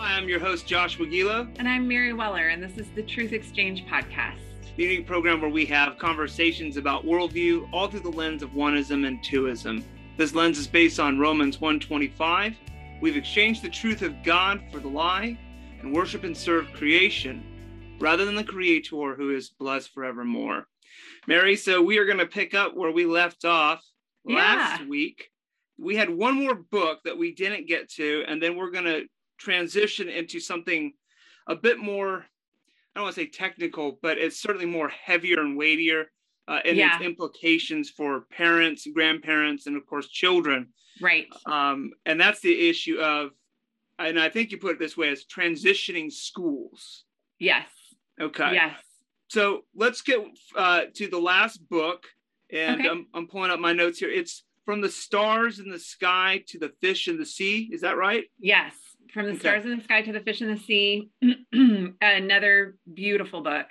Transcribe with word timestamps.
Hi, 0.00 0.16
I'm 0.16 0.28
your 0.28 0.38
host, 0.38 0.66
Josh 0.66 0.96
Wagila. 0.98 1.48
And 1.58 1.68
I'm 1.68 1.88
Mary 1.88 2.12
Weller, 2.12 2.48
and 2.48 2.62
this 2.62 2.76
is 2.78 2.86
the 2.94 3.02
Truth 3.02 3.32
Exchange 3.32 3.84
Podcast. 3.86 4.38
The 4.76 4.84
unique 4.84 5.06
program 5.08 5.40
where 5.40 5.50
we 5.50 5.66
have 5.66 5.98
conversations 5.98 6.76
about 6.76 7.04
worldview 7.04 7.68
all 7.72 7.88
through 7.88 8.00
the 8.00 8.08
lens 8.10 8.44
of 8.44 8.50
oneism 8.50 9.04
and 9.06 9.18
twoism. 9.24 9.82
This 10.16 10.34
lens 10.36 10.56
is 10.58 10.68
based 10.68 11.00
on 11.00 11.18
Romans 11.18 11.60
125. 11.60 12.54
We've 13.00 13.16
exchanged 13.16 13.62
the 13.62 13.68
truth 13.68 14.02
of 14.02 14.22
God 14.22 14.62
for 14.70 14.78
the 14.78 14.86
lie 14.88 15.36
and 15.80 15.92
worship 15.92 16.22
and 16.22 16.36
serve 16.36 16.72
creation 16.74 17.96
rather 18.00 18.24
than 18.24 18.36
the 18.36 18.44
creator 18.44 19.16
who 19.16 19.34
is 19.34 19.50
blessed 19.50 19.92
forevermore. 19.92 20.68
Mary, 21.26 21.56
so 21.56 21.82
we 21.82 21.98
are 21.98 22.06
going 22.06 22.18
to 22.18 22.26
pick 22.26 22.54
up 22.54 22.76
where 22.76 22.92
we 22.92 23.04
left 23.04 23.44
off 23.44 23.82
last 24.24 24.80
Yeah. 24.82 24.86
week. 24.86 25.30
We 25.76 25.96
had 25.96 26.08
one 26.10 26.34
more 26.34 26.54
book 26.54 27.00
that 27.04 27.18
we 27.18 27.34
didn't 27.34 27.66
get 27.66 27.88
to, 27.94 28.24
and 28.28 28.40
then 28.40 28.56
we're 28.56 28.70
going 28.70 28.84
to 28.84 29.06
transition 29.38 30.08
into 30.08 30.40
something 30.40 30.92
a 31.48 31.54
bit 31.56 31.78
more, 31.78 32.18
I 32.94 32.98
don't 32.98 33.04
want 33.04 33.14
to 33.14 33.20
say 33.22 33.28
technical, 33.28 33.98
but 34.02 34.18
it's 34.18 34.40
certainly 34.40 34.66
more 34.66 34.88
heavier 34.88 35.40
and 35.40 35.56
weightier 35.56 36.10
uh, 36.46 36.60
in 36.64 36.76
Yeah. 36.76 36.96
its 36.96 37.04
implications 37.04 37.90
for 37.90 38.22
parents, 38.30 38.86
grandparents, 38.94 39.66
and 39.66 39.76
of 39.76 39.86
course, 39.86 40.08
children. 40.08 40.68
Right. 41.00 41.26
Um, 41.46 41.92
and 42.06 42.20
that's 42.20 42.40
the 42.40 42.68
issue 42.68 42.98
of, 42.98 43.30
and 43.98 44.18
I 44.18 44.28
think 44.28 44.50
you 44.50 44.58
put 44.58 44.72
it 44.72 44.78
this 44.78 44.96
way 44.96 45.08
as 45.10 45.24
transitioning 45.24 46.10
schools. 46.12 47.04
Yes. 47.38 47.68
Okay. 48.20 48.54
Yes. 48.54 48.80
So 49.28 49.62
let's 49.74 50.02
get 50.02 50.20
uh, 50.56 50.82
to 50.94 51.06
the 51.08 51.18
last 51.18 51.58
book, 51.68 52.06
and 52.50 52.80
Okay. 52.80 52.88
I'm, 52.88 53.06
I'm 53.14 53.28
pulling 53.28 53.50
up 53.50 53.60
my 53.60 53.72
notes 53.74 53.98
here. 53.98 54.10
It's 54.10 54.44
from 54.64 54.80
the 54.80 54.88
stars 54.88 55.58
in 55.60 55.70
the 55.70 55.78
sky 55.78 56.42
to 56.48 56.58
the 56.58 56.72
fish 56.80 57.08
in 57.08 57.18
the 57.18 57.26
sea. 57.26 57.68
Is 57.72 57.82
that 57.82 57.96
right? 57.96 58.24
Yes. 58.38 58.74
From 59.12 59.26
the 59.26 59.38
stars 59.38 59.64
in 59.64 59.76
the 59.76 59.82
sky 59.84 60.02
to 60.02 60.12
the 60.12 60.20
fish 60.20 60.42
in 60.42 60.48
the 60.52 60.60
sea. 60.60 61.10
Another 62.00 62.76
beautiful 62.92 63.42
book. 63.42 63.66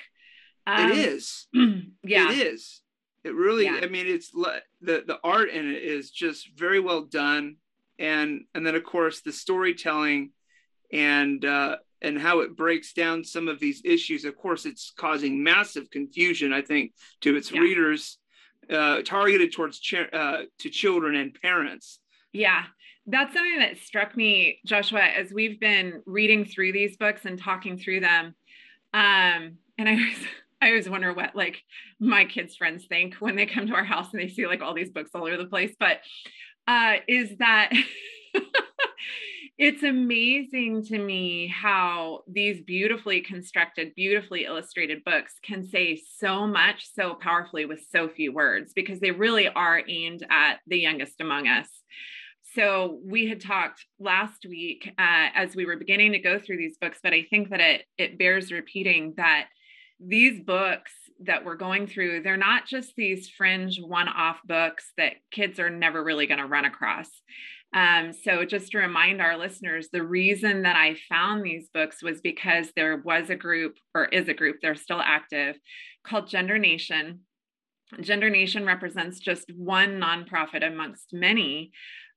Um, 0.66 0.92
it 0.92 0.98
is. 0.98 1.48
Yeah. 2.04 2.32
It 2.32 2.38
is. 2.40 2.82
It 3.24 3.34
really. 3.36 3.66
Yeah. 3.66 3.80
I 3.84 3.88
mean, 3.88 4.08
it's 4.08 4.32
the 4.32 4.62
the 4.82 5.18
art 5.24 5.50
in 5.50 5.70
it 5.70 5.84
is 5.84 6.10
just 6.12 6.50
very 6.58 6.80
well 6.80 7.02
done, 7.02 7.58
and 8.00 8.46
and 8.54 8.66
then 8.66 8.76
of 8.76 8.84
course 8.86 9.22
the 9.22 9.34
storytelling, 9.34 10.32
and 10.94 11.44
uh, 11.44 11.78
and 12.02 12.18
how 12.18 12.40
it 12.40 12.56
breaks 12.56 12.94
down 12.94 13.24
some 13.26 13.48
of 13.50 13.60
these 13.60 13.82
issues. 13.84 14.24
Of 14.24 14.38
course, 14.38 14.66
it's 14.66 14.94
causing 14.98 15.44
massive 15.44 15.90
confusion. 15.90 16.54
I 16.54 16.62
think 16.62 16.94
to 17.22 17.36
its 17.36 17.52
Yeah. 17.52 17.60
readers, 17.62 18.18
uh, 18.70 19.02
targeted 19.02 19.52
towards 19.52 19.80
ch- 19.80 19.96
uh, 20.14 20.44
to 20.60 20.70
children 20.70 21.16
and 21.16 21.34
parents. 21.42 22.00
Yeah. 22.32 22.64
That's 23.08 23.34
something 23.34 23.60
that 23.60 23.78
struck 23.78 24.18
me, 24.18 24.60
Joshua, 24.66 25.02
as 25.02 25.32
we've 25.32 25.60
been 25.60 26.02
reading 26.06 26.44
through 26.44 26.74
these 26.74 26.98
books 26.98 27.22
and 27.24 27.40
talking 27.40 27.78
through 27.78 28.02
them. 28.02 28.36
Um, 28.94 29.58
and 29.78 29.88
I 29.88 29.94
always, 29.94 30.26
I 30.62 30.68
always 30.70 30.90
wonder 30.90 31.14
what 31.14 31.36
like 31.36 31.62
my 32.00 32.26
kids' 32.26 32.56
friends 32.56 32.86
think 32.88 33.16
when 33.16 33.36
they 33.36 33.46
come 33.46 33.68
to 33.68 33.74
our 33.76 33.84
house 33.84 34.08
and 34.12 34.22
they 34.22 34.28
see 34.28 34.46
like 34.48 34.62
all 34.62 34.74
these 34.74 34.90
books 34.90 35.12
all 35.14 35.26
over 35.26 35.38
the 35.38 35.46
place. 35.46 35.74
But 35.80 36.00
uh, 36.68 36.96
is 37.08 37.38
that 37.38 37.72
it's 39.58 39.84
amazing 39.84 40.84
to 40.86 41.00
me 41.00 41.48
how 41.48 42.24
these 42.28 42.62
beautifully 42.62 43.22
constructed, 43.22 43.96
beautifully 43.96 44.46
illustrated 44.46 45.04
books 45.06 45.34
can 45.44 45.66
say 45.66 46.02
so 46.18 46.46
much 46.46 46.94
so 46.94 47.14
powerfully 47.14 47.66
with 47.66 47.86
so 47.90 48.10
few 48.10 48.34
words 48.34 48.74
because 48.76 49.00
they 49.00 49.12
really 49.12 49.48
are 49.48 49.82
aimed 49.88 50.26
at 50.30 50.60
the 50.68 50.78
youngest 50.78 51.22
among 51.22 51.48
us. 51.48 51.70
So 52.58 52.98
we 53.06 53.28
had 53.28 53.40
talked 53.40 53.86
last 54.00 54.44
week 54.44 54.92
uh, 54.98 55.30
as 55.36 55.56
we 55.56 55.68
were 55.68 55.78
beginning 55.78 56.14
to 56.14 56.20
go 56.20 56.40
through 56.40 56.58
these 56.58 56.80
books, 56.80 56.98
but 57.04 57.14
I 57.14 57.28
think 57.30 57.52
that 57.52 57.60
it 57.60 57.84
it 58.00 58.18
bears 58.18 58.52
repeating 58.52 59.14
that 59.18 59.50
these 60.00 60.42
books 60.42 60.92
that 61.20 61.46
we're 61.46 61.56
going 61.56 61.86
through, 61.86 62.24
they're 62.24 62.36
not 62.36 62.66
just 62.66 62.94
these 62.96 63.30
fringe 63.30 63.80
one-off 63.80 64.40
books 64.44 64.92
that 64.98 65.14
kids 65.30 65.60
are 65.60 65.70
never 65.70 66.04
really 66.04 66.26
going 66.26 66.40
to 66.40 66.48
run 66.48 66.66
across. 66.66 67.10
Um, 67.76 68.12
so 68.12 68.44
just 68.44 68.72
to 68.72 68.80
remind 68.80 69.22
our 69.22 69.38
listeners, 69.38 69.90
the 69.92 70.04
reason 70.04 70.64
that 70.64 70.76
I 70.76 70.98
found 71.10 71.44
these 71.44 71.70
books 71.72 72.02
was 72.02 72.22
because 72.22 72.72
there 72.76 72.98
was 72.98 73.30
a 73.30 73.36
group 73.36 73.78
or 73.94 74.06
is 74.06 74.30
a 74.30 74.34
group, 74.34 74.58
they're 74.64 74.73
still 74.73 75.02
active, 75.02 75.58
called 76.04 76.28
Gender 76.28 76.58
Nation. 76.58 77.20
Gender 78.02 78.30
Nation 78.30 78.66
represents 78.66 79.20
just 79.20 79.52
one 79.56 80.00
nonprofit 80.00 80.66
amongst 80.66 81.14
many 81.14 81.72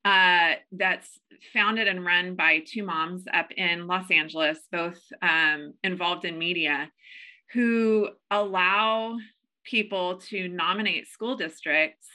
uh, 0.05 0.53
that's 0.73 1.21
founded 1.53 1.89
and 1.89 2.05
run 2.05 2.35
by 2.35 2.61
two 2.67 2.85
moms 2.85 3.25
up 3.33 3.51
in 3.53 3.87
Los 3.87 4.11
Angeles, 4.11 4.59
both 4.71 5.01
um, 5.23 5.75
involved 5.83 6.25
in 6.25 6.39
media, 6.39 6.91
who 7.53 8.09
allow 8.31 9.17
people 9.65 10.17
to 10.17 10.49
nominate 10.49 11.09
school 11.09 11.37
districts 11.37 12.07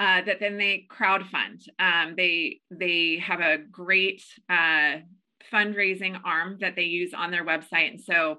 uh, 0.00 0.22
that 0.22 0.40
then 0.40 0.58
they 0.58 0.86
crowdfund. 0.90 1.66
Um, 1.78 2.14
they 2.16 2.60
they 2.70 3.18
have 3.24 3.40
a 3.40 3.58
great 3.58 4.22
uh, 4.48 4.98
fundraising 5.52 6.20
arm 6.24 6.58
that 6.60 6.76
they 6.76 6.84
use 6.84 7.14
on 7.14 7.30
their 7.30 7.44
website, 7.44 7.90
and 7.90 8.00
so 8.00 8.38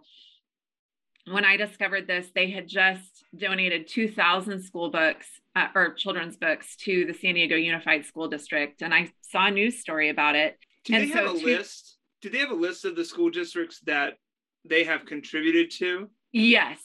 when 1.25 1.45
I 1.45 1.57
discovered 1.57 2.07
this, 2.07 2.27
they 2.33 2.49
had 2.49 2.67
just 2.67 3.23
donated 3.35 3.87
2,000 3.87 4.61
school 4.63 4.89
books 4.89 5.27
uh, 5.59 5.67
or 5.75 5.93
children's 5.93 6.37
books 6.37 6.75
to 6.77 7.05
the 7.05 7.13
San 7.13 7.35
Diego 7.35 7.55
Unified 7.55 8.05
School 8.05 8.27
District. 8.27 8.81
And 8.81 8.93
I 8.93 9.11
saw 9.21 9.47
a 9.47 9.51
news 9.51 9.79
story 9.79 10.09
about 10.09 10.35
it. 10.35 10.57
Do 10.85 10.93
And 10.95 11.03
they 11.03 11.13
have 11.13 11.35
a 11.35 11.39
to- 11.39 11.45
list? 11.45 11.97
Do 12.21 12.29
they 12.29 12.39
have 12.39 12.51
a 12.51 12.55
list 12.55 12.85
of 12.85 12.95
the 12.95 13.05
school 13.05 13.29
districts 13.29 13.79
that 13.85 14.13
they 14.65 14.83
have 14.83 15.05
contributed 15.05 15.71
to? 15.71 16.09
Yes, 16.33 16.79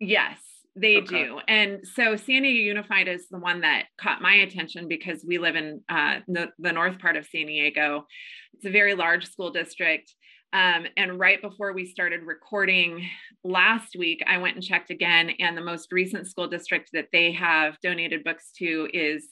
yes, 0.00 0.38
they 0.74 0.96
Okay. 0.98 1.24
do. 1.24 1.40
And 1.46 1.86
so 1.86 2.16
San 2.16 2.42
Diego 2.42 2.60
Unified 2.60 3.06
is 3.08 3.28
the 3.28 3.38
one 3.38 3.60
that 3.60 3.86
caught 4.00 4.20
my 4.20 4.34
attention 4.34 4.88
because 4.88 5.24
we 5.26 5.38
live 5.38 5.54
in 5.56 5.82
uh, 5.88 6.20
the, 6.26 6.50
the 6.58 6.72
north 6.72 6.98
part 6.98 7.16
of 7.16 7.26
San 7.26 7.46
Diego. 7.46 8.06
It's 8.54 8.66
a 8.66 8.70
very 8.70 8.94
large 8.94 9.26
school 9.30 9.50
district. 9.50 10.12
Um, 10.52 10.86
and 10.96 11.18
right 11.18 11.40
before 11.40 11.72
we 11.72 11.86
started 11.86 12.24
recording 12.24 13.08
last 13.44 13.94
week, 13.96 14.22
I 14.26 14.38
went 14.38 14.56
and 14.56 14.64
checked 14.64 14.90
again. 14.90 15.30
And 15.38 15.56
the 15.56 15.62
most 15.62 15.92
recent 15.92 16.26
school 16.26 16.48
district 16.48 16.90
that 16.92 17.08
they 17.12 17.32
have 17.32 17.78
donated 17.82 18.24
books 18.24 18.50
to 18.58 18.88
is 18.92 19.28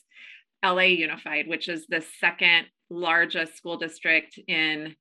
LA 0.65 0.83
Unified, 0.83 1.49
which 1.49 1.69
is 1.69 1.87
the 1.89 2.05
second 2.21 2.67
largest 2.91 3.57
school 3.57 3.77
district 3.77 4.39
in 4.47 4.95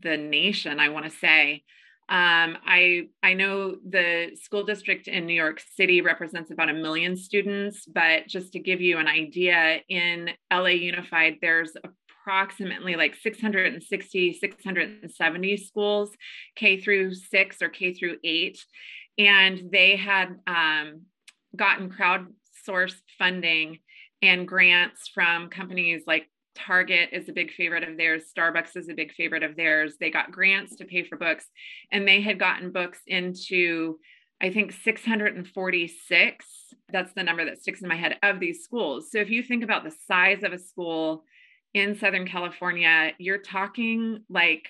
the 0.00 0.16
nation, 0.16 0.78
I 0.78 0.88
want 0.88 1.06
to 1.06 1.10
say. 1.10 1.64
Um, 2.08 2.58
I 2.66 3.08
I 3.22 3.34
know 3.34 3.76
the 3.88 4.32
school 4.34 4.64
district 4.64 5.06
in 5.06 5.26
New 5.26 5.34
York 5.34 5.60
City 5.76 6.00
represents 6.00 6.50
about 6.50 6.68
a 6.68 6.74
million 6.74 7.16
students, 7.16 7.86
but 7.86 8.26
just 8.26 8.52
to 8.54 8.58
give 8.58 8.80
you 8.80 8.98
an 8.98 9.06
idea, 9.06 9.80
in 9.88 10.30
LA 10.52 10.70
Unified, 10.70 11.36
there's 11.40 11.72
approximately 12.30 12.94
like 12.94 13.16
660, 13.16 14.32
670 14.34 15.56
schools, 15.56 16.10
K 16.54 16.80
through 16.80 17.14
six 17.14 17.60
or 17.60 17.68
K 17.68 17.92
through 17.92 18.18
eight, 18.22 18.64
and 19.18 19.70
they 19.72 19.96
had 19.96 20.36
um, 20.46 21.02
gotten 21.56 21.90
crowdsourced 21.90 23.02
funding 23.18 23.78
and 24.22 24.46
grants 24.46 25.08
from 25.12 25.48
companies 25.48 26.02
like 26.06 26.28
Target 26.54 27.08
is 27.12 27.28
a 27.28 27.32
big 27.32 27.52
favorite 27.52 27.84
of 27.84 27.96
theirs. 27.96 28.24
Starbucks 28.36 28.76
is 28.76 28.88
a 28.88 28.94
big 28.94 29.12
favorite 29.12 29.42
of 29.42 29.56
theirs. 29.56 29.94
They 29.98 30.10
got 30.10 30.30
grants 30.30 30.76
to 30.76 30.84
pay 30.84 31.02
for 31.02 31.16
books, 31.16 31.46
and 31.90 32.06
they 32.06 32.20
had 32.20 32.38
gotten 32.38 32.70
books 32.70 33.00
into, 33.06 33.98
I 34.40 34.50
think, 34.50 34.72
646. 34.72 36.46
That's 36.92 37.12
the 37.12 37.22
number 37.22 37.44
that 37.44 37.62
sticks 37.62 37.82
in 37.82 37.88
my 37.88 37.96
head 37.96 38.18
of 38.22 38.38
these 38.40 38.62
schools. 38.62 39.10
So 39.10 39.18
if 39.18 39.30
you 39.30 39.42
think 39.42 39.64
about 39.64 39.84
the 39.84 39.94
size 40.06 40.42
of 40.44 40.52
a 40.52 40.58
school 40.58 41.24
in 41.74 41.98
Southern 41.98 42.26
California, 42.26 43.12
you're 43.18 43.38
talking 43.38 44.24
like 44.28 44.68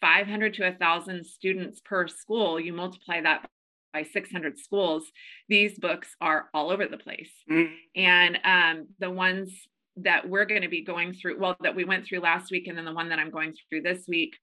500 0.00 0.54
to 0.54 0.62
1,000 0.64 1.24
students 1.24 1.80
per 1.84 2.08
school. 2.08 2.58
You 2.58 2.72
multiply 2.72 3.20
that 3.22 3.48
by 3.92 4.02
600 4.02 4.58
schools. 4.58 5.04
These 5.48 5.78
books 5.78 6.08
are 6.20 6.48
all 6.54 6.70
over 6.70 6.86
the 6.86 6.98
place. 6.98 7.30
Mm, 7.50 7.70
And 7.96 8.38
um, 8.44 8.86
the 8.98 9.10
ones 9.10 9.52
that 9.96 10.28
we're 10.28 10.44
going 10.44 10.62
to 10.62 10.68
be 10.68 10.84
going 10.84 11.12
through, 11.12 11.38
well, 11.38 11.56
that 11.60 11.74
we 11.74 11.84
went 11.84 12.06
through 12.06 12.20
last 12.20 12.50
week, 12.50 12.66
and 12.66 12.78
then 12.78 12.84
the 12.84 12.92
one 12.92 13.08
that 13.08 13.18
I'm 13.18 13.30
going 13.30 13.54
through 13.68 13.82
this 13.82 14.04
week, 14.06 14.36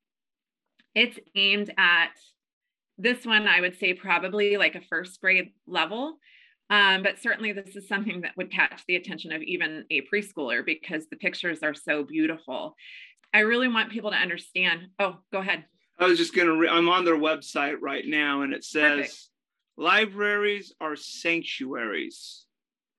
it's 0.94 1.18
aimed 1.36 1.74
at 1.78 2.12
this 2.98 3.26
one, 3.26 3.48
I 3.48 3.62
would 3.62 3.78
say 3.78 3.94
probably 3.94 4.58
like 4.58 4.76
a 4.76 4.82
first 4.82 5.20
grade 5.20 5.52
level. 5.68 6.18
Um, 6.70 7.04
but 7.04 7.20
certainly, 7.22 7.52
this 7.52 7.76
is 7.76 7.88
something 7.88 8.22
that 8.22 8.36
would 8.38 8.52
catch 8.52 8.84
the 8.88 8.96
attention 8.96 9.32
of 9.32 9.42
even 9.44 9.86
a 9.92 10.02
preschooler 10.12 10.66
because 10.66 11.06
the 11.08 11.18
pictures 11.18 11.60
are 11.62 11.76
so 11.76 12.04
beautiful. 12.04 12.76
I 13.34 13.40
really 13.40 13.68
want 13.68 13.92
people 13.92 14.12
to 14.12 14.18
understand. 14.18 14.88
Oh, 14.98 15.18
go 15.32 15.40
ahead. 15.40 15.66
I 16.00 16.06
was 16.06 16.18
just 16.18 16.36
going 16.36 16.48
to, 16.48 16.58
re- 16.58 16.70
I'm 16.70 16.90
on 16.90 17.06
their 17.06 17.18
website 17.18 17.76
right 17.82 18.06
now 18.06 18.42
and 18.42 18.54
it 18.54 18.64
says 18.64 18.98
Perfect. 18.98 19.30
libraries 19.78 20.74
are 20.82 20.96
sanctuaries, 20.96 22.46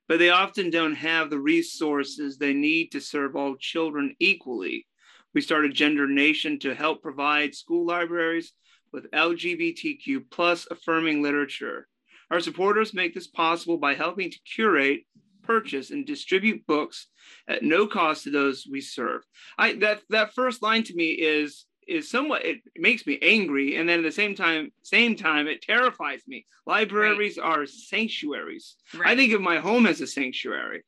but 0.09 0.19
they 0.19 0.31
often 0.31 0.71
don't 0.71 0.95
have 0.95 1.29
the 1.29 1.39
resources 1.39 2.39
they 2.39 2.55
need 2.55 2.93
to 2.93 3.01
serve 3.01 3.37
all 3.37 3.57
children 3.57 4.15
equally. 4.19 4.87
We 5.35 5.41
started 5.43 5.75
Gender 5.75 6.07
Nation 6.07 6.59
to 6.61 6.75
help 6.75 7.03
provide 7.03 7.55
school 7.55 7.87
libraries 7.87 8.53
with 8.93 9.11
LGBTQ 9.11 10.31
plus 10.31 10.67
affirming 10.71 11.23
literature. 11.23 11.89
Our 12.31 12.41
supporters 12.41 12.95
make 12.95 13.15
this 13.15 13.27
possible 13.27 13.79
by 13.79 13.95
helping 13.95 14.31
to 14.31 14.39
curate, 14.41 15.03
purchase, 15.43 15.91
and 15.91 16.07
distribute 16.07 16.67
books 16.67 17.07
at 17.49 17.63
no 17.63 17.87
cost 17.87 18.25
to 18.25 18.31
those 18.31 18.67
we 18.71 18.81
serve. 18.81 19.23
I 19.59 19.75
that 19.75 20.03
that 20.11 20.35
first 20.35 20.63
line 20.63 20.83
to 20.85 20.95
me 20.95 21.11
is 21.11 21.67
is 21.87 22.11
somewhat 22.11 22.45
it 22.45 22.59
makes 22.77 23.07
me 23.07 23.19
angry 23.23 23.77
and 23.77 23.89
then 23.89 24.01
at 24.01 24.05
the 24.05 24.11
same 24.11 24.35
time 24.35 24.73
same 24.83 25.15
time 25.15 25.47
it 25.47 25.63
terrifies 25.63 26.23
me 26.27 26.45
libraries 26.67 27.39
right. 27.39 27.47
are 27.47 27.67
sanctuaries 27.67 28.77
right. 28.97 29.09
i 29.09 29.17
think 29.17 29.33
of 29.33 29.41
my 29.41 29.59
home 29.59 29.87
as 29.87 30.01
a 30.01 30.07
sanctuary 30.07 30.85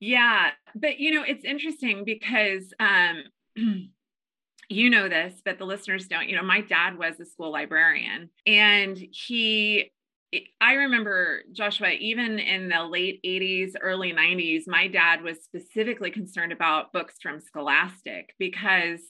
yeah 0.00 0.50
but 0.74 0.98
you 0.98 1.12
know 1.12 1.22
it's 1.26 1.44
interesting 1.44 2.04
because 2.04 2.72
um 2.80 3.24
you 4.68 4.90
know 4.90 5.08
this 5.08 5.34
but 5.44 5.58
the 5.58 5.66
listeners 5.66 6.06
don't 6.08 6.28
you 6.28 6.36
know 6.36 6.42
my 6.42 6.60
dad 6.62 6.98
was 6.98 7.20
a 7.20 7.24
school 7.24 7.52
librarian 7.52 8.30
and 8.46 8.96
he 8.96 9.92
I 10.60 10.74
remember 10.74 11.42
Joshua, 11.52 11.90
even 11.90 12.38
in 12.38 12.68
the 12.68 12.82
late 12.84 13.20
80s, 13.24 13.74
early 13.80 14.12
90s, 14.12 14.64
my 14.66 14.88
dad 14.88 15.22
was 15.22 15.44
specifically 15.44 16.10
concerned 16.10 16.52
about 16.52 16.92
books 16.92 17.14
from 17.22 17.40
Scholastic 17.40 18.34
because 18.38 19.00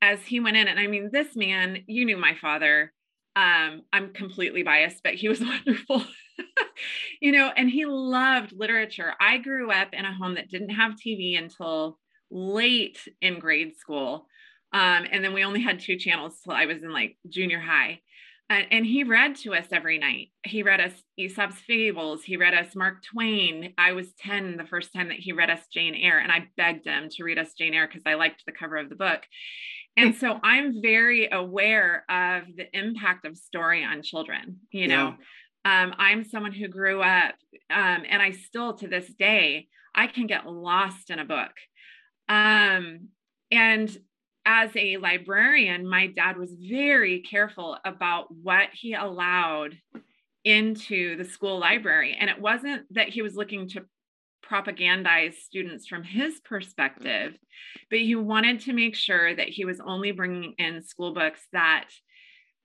as 0.00 0.24
he 0.24 0.40
went 0.40 0.56
in, 0.56 0.68
and 0.68 0.78
I 0.78 0.86
mean, 0.86 1.10
this 1.12 1.36
man, 1.36 1.84
you 1.86 2.04
knew 2.04 2.16
my 2.16 2.34
father. 2.40 2.92
Um, 3.36 3.82
I'm 3.92 4.12
completely 4.12 4.62
biased, 4.62 5.02
but 5.02 5.14
he 5.14 5.28
was 5.28 5.40
wonderful. 5.66 6.04
you 7.20 7.32
know, 7.32 7.52
and 7.54 7.68
he 7.68 7.84
loved 7.84 8.52
literature. 8.52 9.12
I 9.20 9.38
grew 9.38 9.70
up 9.70 9.88
in 9.92 10.04
a 10.04 10.14
home 10.14 10.34
that 10.36 10.48
didn't 10.48 10.70
have 10.70 10.92
TV 10.94 11.38
until 11.38 11.98
late 12.30 12.98
in 13.20 13.38
grade 13.38 13.76
school. 13.76 14.26
Um, 14.72 15.06
and 15.10 15.24
then 15.24 15.34
we 15.34 15.44
only 15.44 15.62
had 15.62 15.80
two 15.80 15.96
channels 15.96 16.40
till 16.42 16.52
I 16.52 16.66
was 16.66 16.82
in 16.82 16.92
like 16.92 17.16
junior 17.28 17.60
high 17.60 18.00
and, 18.50 18.66
and 18.70 18.86
he 18.86 19.04
read 19.04 19.36
to 19.36 19.54
us 19.54 19.66
every 19.72 19.98
night. 19.98 20.28
He 20.44 20.62
read 20.62 20.80
us 20.80 20.92
Aesop's 21.18 21.60
Fables. 21.60 22.22
He 22.22 22.36
read 22.36 22.54
us 22.54 22.74
Mark 22.74 23.02
Twain. 23.02 23.74
I 23.76 23.92
was 23.92 24.12
10 24.20 24.56
the 24.56 24.64
first 24.64 24.92
time 24.92 25.08
that 25.08 25.18
he 25.18 25.32
read 25.32 25.50
us 25.50 25.60
Jane 25.72 25.94
Eyre, 25.94 26.18
and 26.18 26.32
I 26.32 26.48
begged 26.56 26.86
him 26.86 27.08
to 27.10 27.24
read 27.24 27.38
us 27.38 27.52
Jane 27.54 27.74
Eyre 27.74 27.86
because 27.86 28.02
I 28.06 28.14
liked 28.14 28.44
the 28.46 28.52
cover 28.52 28.76
of 28.76 28.88
the 28.88 28.96
book. 28.96 29.20
And 29.96 30.14
so 30.16 30.40
I'm 30.42 30.80
very 30.80 31.28
aware 31.30 32.04
of 32.08 32.44
the 32.56 32.66
impact 32.72 33.26
of 33.26 33.36
story 33.36 33.84
on 33.84 34.02
children. 34.02 34.60
You 34.70 34.88
know, 34.88 35.14
yeah. 35.64 35.82
um, 35.82 35.94
I'm 35.98 36.24
someone 36.24 36.52
who 36.52 36.68
grew 36.68 37.02
up, 37.02 37.34
um, 37.70 38.04
and 38.08 38.22
I 38.22 38.30
still 38.30 38.74
to 38.78 38.88
this 38.88 39.12
day, 39.12 39.68
I 39.94 40.06
can 40.06 40.26
get 40.26 40.46
lost 40.46 41.10
in 41.10 41.18
a 41.18 41.24
book. 41.24 41.52
Um, 42.28 43.08
and 43.50 43.96
as 44.48 44.70
a 44.76 44.96
librarian, 44.96 45.86
my 45.86 46.06
dad 46.06 46.38
was 46.38 46.54
very 46.58 47.20
careful 47.20 47.76
about 47.84 48.34
what 48.34 48.70
he 48.72 48.94
allowed 48.94 49.76
into 50.42 51.16
the 51.16 51.24
school 51.24 51.58
library. 51.58 52.16
And 52.18 52.30
it 52.30 52.40
wasn't 52.40 52.86
that 52.94 53.10
he 53.10 53.20
was 53.20 53.34
looking 53.34 53.68
to 53.70 53.84
propagandize 54.42 55.34
students 55.34 55.86
from 55.86 56.02
his 56.02 56.40
perspective, 56.40 57.34
but 57.90 57.98
he 57.98 58.14
wanted 58.14 58.60
to 58.60 58.72
make 58.72 58.94
sure 58.94 59.36
that 59.36 59.50
he 59.50 59.66
was 59.66 59.80
only 59.80 60.12
bringing 60.12 60.54
in 60.56 60.82
school 60.82 61.12
books 61.12 61.40
that 61.52 61.90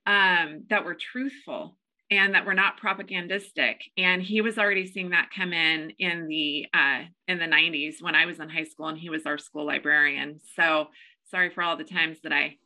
um, 0.05 0.63
that 0.69 0.85
were 0.85 0.95
truthful 0.95 1.77
and 2.09 2.33
that 2.35 2.45
were 2.45 2.53
not 2.53 2.77
propagandistic. 2.77 3.81
And 3.97 4.21
he 4.21 4.39
was 4.39 4.57
already 4.57 4.85
seeing 4.85 5.09
that 5.09 5.29
come 5.35 5.51
in 5.51 5.91
in 5.99 6.27
the 6.27 6.67
uh, 6.73 7.03
in 7.27 7.39
the 7.39 7.45
90s 7.45 7.95
when 8.01 8.15
I 8.15 8.25
was 8.25 8.39
in 8.39 8.49
high 8.49 8.63
school, 8.63 8.87
and 8.87 8.97
he 8.97 9.09
was 9.09 9.25
our 9.25 9.37
school 9.37 9.65
librarian. 9.65 10.39
So 10.55 10.87
sorry 11.33 11.49
for 11.49 11.63
all 11.63 11.75
the 11.75 11.83
times 11.83 12.19
that 12.21 12.31
I 12.31 12.57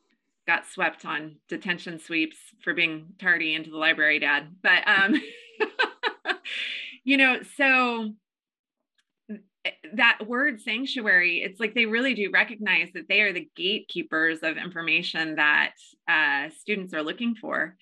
got 0.45 0.65
swept 0.65 1.05
on 1.05 1.37
detention 1.47 1.99
sweeps 1.99 2.35
for 2.61 2.73
being 2.73 3.13
tardy 3.17 3.55
into 3.55 3.69
the 3.69 3.77
library, 3.77 4.19
Dad. 4.19 4.49
But 4.61 4.85
um, 4.85 5.15
you 7.05 7.15
know, 7.15 7.37
so 7.55 8.11
eh, 9.31 9.71
that 9.93 10.19
word 10.27 10.59
sanctuary, 10.59 11.43
it's 11.43 11.61
like 11.61 11.75
they 11.75 11.85
really 11.85 12.13
do 12.13 12.29
recognize 12.29 12.89
that 12.93 13.07
they 13.07 13.21
are 13.21 13.31
the 13.31 13.49
gatekeepers 13.55 14.39
of 14.43 14.57
information 14.57 15.35
that 15.35 15.75
uh, 16.09 16.49
students 16.59 16.93
are 16.93 17.03
looking 17.03 17.35
for. 17.35 17.77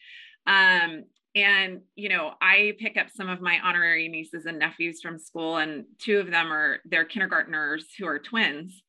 Um, 0.46 1.06
and 1.36 1.82
you 1.96 2.08
know 2.08 2.32
i 2.40 2.72
pick 2.80 2.96
up 2.96 3.08
some 3.14 3.28
of 3.28 3.42
my 3.42 3.60
honorary 3.62 4.08
nieces 4.08 4.46
and 4.46 4.58
nephews 4.58 5.02
from 5.02 5.20
school 5.20 5.58
and 5.58 5.84
two 6.00 6.18
of 6.18 6.32
them 6.32 6.50
are 6.50 6.78
they're 6.86 7.04
kindergartners 7.04 7.88
who 8.00 8.08
are 8.08 8.20
twins 8.20 8.84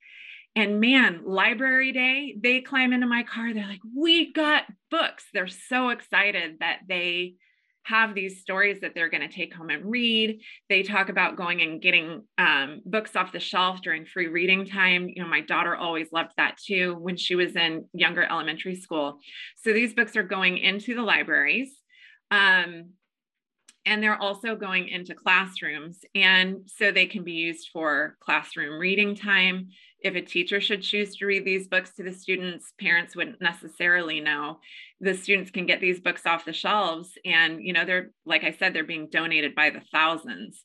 and 0.57 0.81
man, 0.81 1.21
library 1.27 1.93
day, 1.93 2.35
they 2.43 2.63
climb 2.63 2.95
into 2.95 3.07
my 3.07 3.23
car. 3.23 3.53
They're 3.53 3.67
like, 3.67 3.83
we 3.95 4.33
got 4.33 4.65
books. 4.91 5.27
They're 5.35 5.49
so 5.49 5.91
excited 5.91 6.57
that 6.61 6.81
they 6.89 7.35
have 7.83 8.15
these 8.15 8.41
stories 8.41 8.81
that 8.81 8.95
they're 8.95 9.11
going 9.11 9.29
to 9.29 9.33
take 9.33 9.55
home 9.55 9.69
and 9.69 9.89
read. 9.89 10.41
They 10.69 10.83
talk 10.83 11.11
about 11.11 11.37
going 11.37 11.61
and 11.61 11.81
getting 11.81 12.23
um, 12.39 12.81
books 12.85 13.15
off 13.15 13.33
the 13.33 13.39
shelf 13.39 13.83
during 13.83 14.07
free 14.07 14.27
reading 14.29 14.67
time. 14.67 15.09
You 15.15 15.23
know, 15.23 15.29
my 15.29 15.43
daughter 15.43 15.77
always 15.77 16.11
loved 16.11 16.33
that 16.39 16.57
too 16.57 16.97
when 16.99 17.17
she 17.17 17.37
was 17.37 17.55
in 17.55 17.85
younger 17.93 18.25
elementary 18.25 18.75
school. 18.77 19.19
So 19.63 19.73
these 19.73 19.95
books 19.95 20.17
are 20.17 20.25
going 20.25 20.59
into 20.59 20.97
the 20.97 21.03
libraries. 21.03 21.71
Um, 22.31 22.93
and 23.87 24.03
they're 24.03 24.21
also 24.21 24.57
going 24.57 24.89
into 24.89 25.15
classrooms. 25.15 26.01
And 26.15 26.63
so 26.67 26.91
they 26.91 27.07
can 27.07 27.25
be 27.25 27.33
used 27.33 27.71
for 27.73 28.17
classroom 28.21 28.79
reading 28.79 29.15
time 29.15 29.69
if 30.01 30.15
a 30.15 30.21
teacher 30.21 30.61
should 30.61 30.83
choose 30.83 31.17
to 31.17 31.27
read 31.27 31.45
these 31.45 31.69
books 31.69 31.93
to 31.95 32.03
the 32.03 32.13
students, 32.13 32.73
parents 32.79 33.17
wouldn't 33.17 33.41
necessarily 33.41 34.21
know. 34.21 34.61
The 35.01 35.15
students 35.15 35.51
can 35.51 35.67
get 35.67 35.81
these 35.81 36.01
books 36.01 36.27
off 36.27 36.45
the 36.45 36.53
shelves, 36.53 37.11
and 37.25 37.63
you 37.63 37.73
know 37.73 37.85
they're 37.85 38.11
like 38.25 38.45
I 38.45 38.53
said, 38.53 38.73
they're 38.73 38.85
being 38.85 39.09
donated 39.11 39.55
by 39.55 39.71
the 39.71 39.83
thousands. 39.93 40.65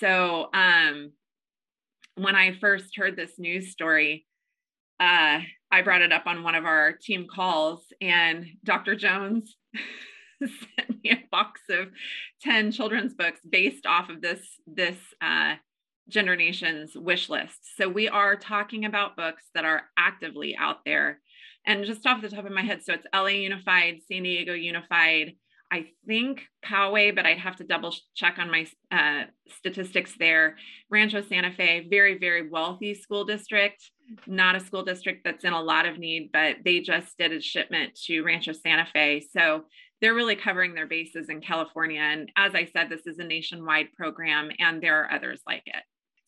So 0.00 0.50
um, 0.52 1.12
when 2.16 2.34
I 2.34 2.58
first 2.58 2.96
heard 2.96 3.16
this 3.16 3.38
news 3.38 3.70
story, 3.70 4.26
uh, 5.00 5.40
I 5.70 5.82
brought 5.82 6.02
it 6.02 6.12
up 6.12 6.26
on 6.26 6.42
one 6.42 6.54
of 6.54 6.64
our 6.64 6.92
team 6.92 7.26
calls, 7.32 7.84
and 8.00 8.46
Dr. 8.64 8.94
Jones. 8.94 9.56
sent 10.76 11.02
me 11.02 11.10
a 11.10 11.24
box 11.30 11.60
of 11.70 11.88
10 12.42 12.72
children's 12.72 13.14
books 13.14 13.40
based 13.48 13.86
off 13.86 14.08
of 14.08 14.20
this 14.20 14.40
this 14.66 14.96
uh, 15.20 15.54
Gender 16.08 16.36
Nation's 16.36 16.94
wish 16.94 17.28
list. 17.28 17.76
So 17.76 17.88
we 17.88 18.08
are 18.08 18.36
talking 18.36 18.84
about 18.84 19.16
books 19.16 19.44
that 19.54 19.64
are 19.64 19.82
actively 19.96 20.56
out 20.56 20.84
there. 20.84 21.20
And 21.64 21.84
just 21.84 22.06
off 22.06 22.22
the 22.22 22.28
top 22.28 22.44
of 22.44 22.52
my 22.52 22.62
head, 22.62 22.82
so 22.82 22.94
it's 22.94 23.06
LA 23.14 23.28
Unified, 23.28 24.00
San 24.08 24.24
Diego 24.24 24.52
Unified, 24.52 25.34
I 25.72 25.86
think 26.06 26.42
Poway, 26.62 27.14
but 27.16 27.24
I'd 27.24 27.38
have 27.38 27.56
to 27.56 27.64
double 27.64 27.94
check 28.14 28.38
on 28.38 28.50
my 28.50 28.66
uh, 28.90 29.24
statistics 29.48 30.14
there. 30.18 30.56
Rancho 30.90 31.22
Santa 31.22 31.50
Fe, 31.50 31.86
very, 31.88 32.18
very 32.18 32.46
wealthy 32.46 32.92
school 32.94 33.24
district, 33.24 33.90
not 34.26 34.54
a 34.54 34.60
school 34.60 34.84
district 34.84 35.22
that's 35.24 35.44
in 35.44 35.54
a 35.54 35.62
lot 35.62 35.86
of 35.86 35.98
need, 35.98 36.28
but 36.30 36.56
they 36.62 36.80
just 36.80 37.16
did 37.16 37.32
a 37.32 37.40
shipment 37.40 37.98
to 38.04 38.20
Rancho 38.20 38.52
Santa 38.52 38.86
Fe. 38.92 39.24
So 39.34 39.64
they're 40.02 40.14
really 40.14 40.36
covering 40.36 40.74
their 40.74 40.88
bases 40.88 41.28
in 41.28 41.40
California. 41.40 42.00
And 42.00 42.30
as 42.36 42.56
I 42.56 42.66
said, 42.66 42.90
this 42.90 43.06
is 43.06 43.20
a 43.20 43.24
nationwide 43.24 43.92
program, 43.96 44.50
and 44.58 44.82
there 44.82 45.00
are 45.00 45.12
others 45.12 45.40
like 45.46 45.62
it. 45.64 45.82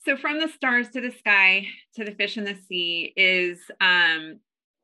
So 0.04 0.16
from 0.16 0.38
the 0.38 0.49
stars 0.49 0.90
to 0.90 1.00
the 1.00 1.11
sky 1.11 1.66
to 1.97 2.04
the 2.04 2.12
fish 2.12 2.38
in 2.38 2.45
the 2.45 2.57
sea 2.69 3.12
is 3.16 3.59
um 3.81 4.38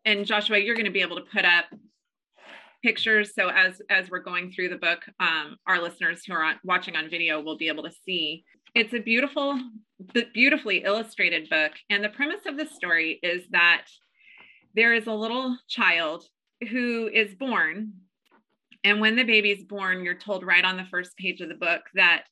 and 0.04 0.24
Joshua 0.26 0.58
you're 0.58 0.74
going 0.74 0.86
to 0.86 0.90
be 0.90 1.02
able 1.02 1.16
to 1.16 1.30
put 1.30 1.44
up 1.44 1.66
pictures 2.82 3.34
so 3.34 3.50
as 3.50 3.82
as 3.90 4.10
we're 4.10 4.20
going 4.20 4.50
through 4.50 4.70
the 4.70 4.76
book 4.76 5.00
um 5.20 5.56
our 5.66 5.78
listeners 5.82 6.22
who 6.26 6.32
are 6.32 6.42
on, 6.42 6.54
watching 6.64 6.96
on 6.96 7.10
video 7.10 7.42
will 7.42 7.58
be 7.58 7.68
able 7.68 7.82
to 7.82 7.92
see 8.06 8.44
it's 8.74 8.94
a 8.94 8.98
beautiful 8.98 9.60
beautifully 10.32 10.78
illustrated 10.84 11.50
book 11.50 11.72
and 11.90 12.02
the 12.02 12.08
premise 12.08 12.46
of 12.46 12.56
the 12.56 12.64
story 12.64 13.20
is 13.22 13.42
that 13.50 13.84
there 14.74 14.94
is 14.94 15.06
a 15.06 15.12
little 15.12 15.54
child 15.68 16.24
who 16.70 17.10
is 17.12 17.34
born 17.34 17.92
and 18.84 19.00
when 19.00 19.16
the 19.16 19.24
baby's 19.24 19.64
born 19.64 20.04
you're 20.04 20.14
told 20.14 20.44
right 20.44 20.64
on 20.64 20.76
the 20.76 20.86
first 20.90 21.16
page 21.16 21.40
of 21.40 21.48
the 21.48 21.54
book 21.54 21.82
that 21.94 22.24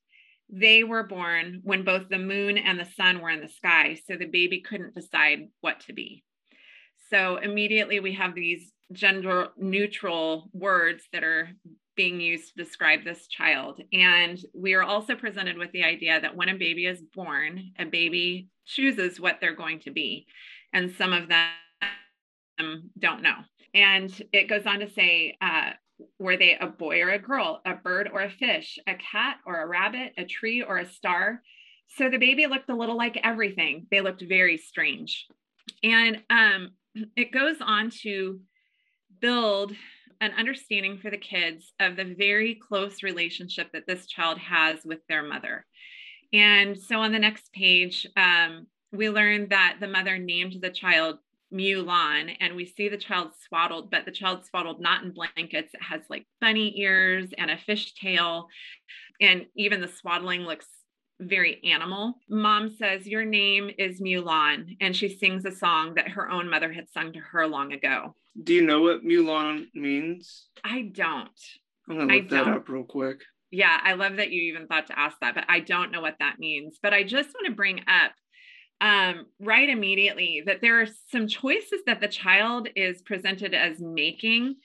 they 0.51 0.83
were 0.83 1.03
born 1.03 1.61
when 1.63 1.85
both 1.85 2.09
the 2.09 2.19
moon 2.19 2.57
and 2.57 2.79
the 2.79 2.89
sun 2.97 3.21
were 3.21 3.31
in 3.31 3.41
the 3.41 3.49
sky. 3.49 3.99
So 4.07 4.17
the 4.17 4.27
baby 4.27 4.61
couldn't 4.61 4.95
decide 4.95 5.49
what 5.61 5.81
to 5.81 5.93
be. 5.93 6.25
So 7.11 7.37
immediately 7.37 8.01
we 8.01 8.15
have 8.15 8.35
these 8.35 8.73
gender 8.93 9.49
neutral 9.57 10.51
words 10.53 11.05
that 11.13 11.25
are 11.25 11.51
being 11.97 12.21
used 12.21 12.55
to 12.55 12.65
describe 12.65 13.05
this 13.05 13.27
child. 13.27 13.81
And 13.93 14.39
we 14.55 14.75
are 14.75 14.83
also 14.83 15.15
presented 15.15 15.59
with 15.59 15.73
the 15.73 15.85
idea 15.85 16.21
that 16.21 16.37
when 16.37 16.49
a 16.49 16.57
baby 16.57 16.87
is 16.87 17.03
born, 17.15 17.73
a 17.79 17.85
baby 17.85 18.49
chooses 18.65 19.21
what 19.21 19.39
they're 19.41 19.55
going 19.55 19.81
to 19.81 19.91
be. 19.91 20.27
And 20.73 20.93
some 20.97 21.13
of 21.13 21.29
them 21.29 22.91
don't 22.99 23.23
know. 23.23 23.37
And 23.75 24.11
it 24.33 24.49
goes 24.49 24.67
on 24.67 24.81
to 24.81 24.91
say, 24.91 25.37
uh, 25.41 25.73
were 26.19 26.37
they 26.37 26.57
a 26.57 26.67
boy 26.67 27.01
or 27.01 27.11
a 27.11 27.19
girl, 27.19 27.61
a 27.65 27.75
bird 27.75 28.09
or 28.13 28.23
a 28.23 28.31
fish, 28.31 28.79
a 28.87 28.95
cat 28.95 29.39
or 29.47 29.61
a 29.61 29.67
rabbit, 29.67 30.13
a 30.17 30.25
tree 30.25 30.63
or 30.63 30.79
a 30.79 30.89
star? 30.89 31.43
So 31.97 32.11
the 32.11 32.19
baby 32.19 32.47
looked 32.47 32.71
a 32.71 32.77
little 32.77 32.97
like 32.97 33.19
everything. 33.23 33.87
They 33.91 34.01
looked 34.01 34.23
very 34.23 34.59
strange. 34.59 35.27
And 35.83 36.23
um, 36.31 36.71
it 37.17 37.33
goes 37.33 37.57
on 37.61 37.91
to 38.03 38.41
build 39.21 39.73
an 40.21 40.33
understanding 40.37 40.99
for 40.99 41.11
the 41.11 41.17
kids 41.17 41.73
of 41.81 41.97
the 41.97 42.15
very 42.19 42.57
close 42.57 43.03
relationship 43.03 43.71
that 43.73 43.87
this 43.87 44.07
child 44.07 44.39
has 44.39 44.81
with 44.85 44.99
their 45.09 45.23
mother. 45.23 45.65
And 46.33 46.77
so 46.77 46.99
on 46.99 47.13
the 47.13 47.19
next 47.19 47.53
page, 47.53 48.07
um, 48.17 48.67
we 48.93 49.11
learn 49.11 49.49
that 49.51 49.77
the 49.81 49.89
mother 49.89 50.19
named 50.19 50.57
the 50.61 50.71
child 50.71 51.19
Mulan, 51.53 52.37
and 52.41 52.57
we 52.57 52.67
see 52.67 52.89
the 52.89 52.99
child 52.99 53.31
swaddled, 53.47 53.91
but 53.91 54.05
the 54.05 54.13
child 54.13 54.45
swaddled 54.45 54.81
not 54.81 55.03
in 55.03 55.13
blankets. 55.13 55.75
It 55.75 55.83
has 55.83 56.03
like 56.11 56.27
bunny 56.41 56.79
ears 56.79 57.31
and 57.37 57.51
a 57.51 57.59
fish 57.59 57.95
tail. 57.95 58.49
And 59.21 59.47
even 59.57 59.81
the 59.81 59.89
swaddling 59.89 60.43
looks 60.43 60.67
very 61.21 61.61
animal. 61.65 62.15
Mom 62.29 62.71
says, 62.71 63.07
Your 63.07 63.25
name 63.25 63.71
is 63.79 64.01
Mulan. 64.01 64.77
And 64.81 64.95
she 64.95 65.09
sings 65.09 65.45
a 65.45 65.53
song 65.53 65.95
that 65.95 66.09
her 66.09 66.31
own 66.31 66.49
mother 66.49 66.73
had 66.73 66.91
sung 66.91 67.13
to 67.15 67.21
her 67.21 67.47
long 67.47 67.73
ago. 67.73 68.15
Do 68.41 68.55
you 68.55 68.63
know 68.63 68.83
what 68.83 69.05
Mulan 69.05 69.67
means? 69.75 70.47
I 70.63 70.83
don't. 70.93 71.29
I'm 71.89 71.97
going 71.97 72.09
to 72.09 72.15
look 72.15 72.29
that 72.29 72.47
up 72.47 72.69
real 72.69 72.85
quick. 72.85 73.23
Yeah, 73.51 73.81
I 73.83 73.95
love 73.95 74.17
that 74.17 74.31
you 74.31 74.43
even 74.43 74.67
thought 74.67 74.89
to 74.89 74.99
ask 74.99 75.17
that, 75.21 75.35
but 75.35 75.45
I 75.49 75.61
don't 75.61 75.91
know 75.91 76.03
what 76.03 76.17
that 76.21 76.39
means. 76.39 76.79
But 76.83 76.93
I 76.93 77.03
just 77.03 77.31
want 77.31 77.47
to 77.47 77.53
bring 77.53 77.81
up 77.89 78.13
um, 78.81 79.27
right 79.41 79.69
immediately 79.69 80.43
that 80.47 80.61
there 80.61 80.81
are 80.81 80.87
some 81.11 81.27
choices 81.27 81.81
that 81.87 82.01
the 82.01 82.09
child 82.09 82.69
is 82.77 83.03
presented 83.03 83.55
as 83.55 83.81
making. 83.81 84.57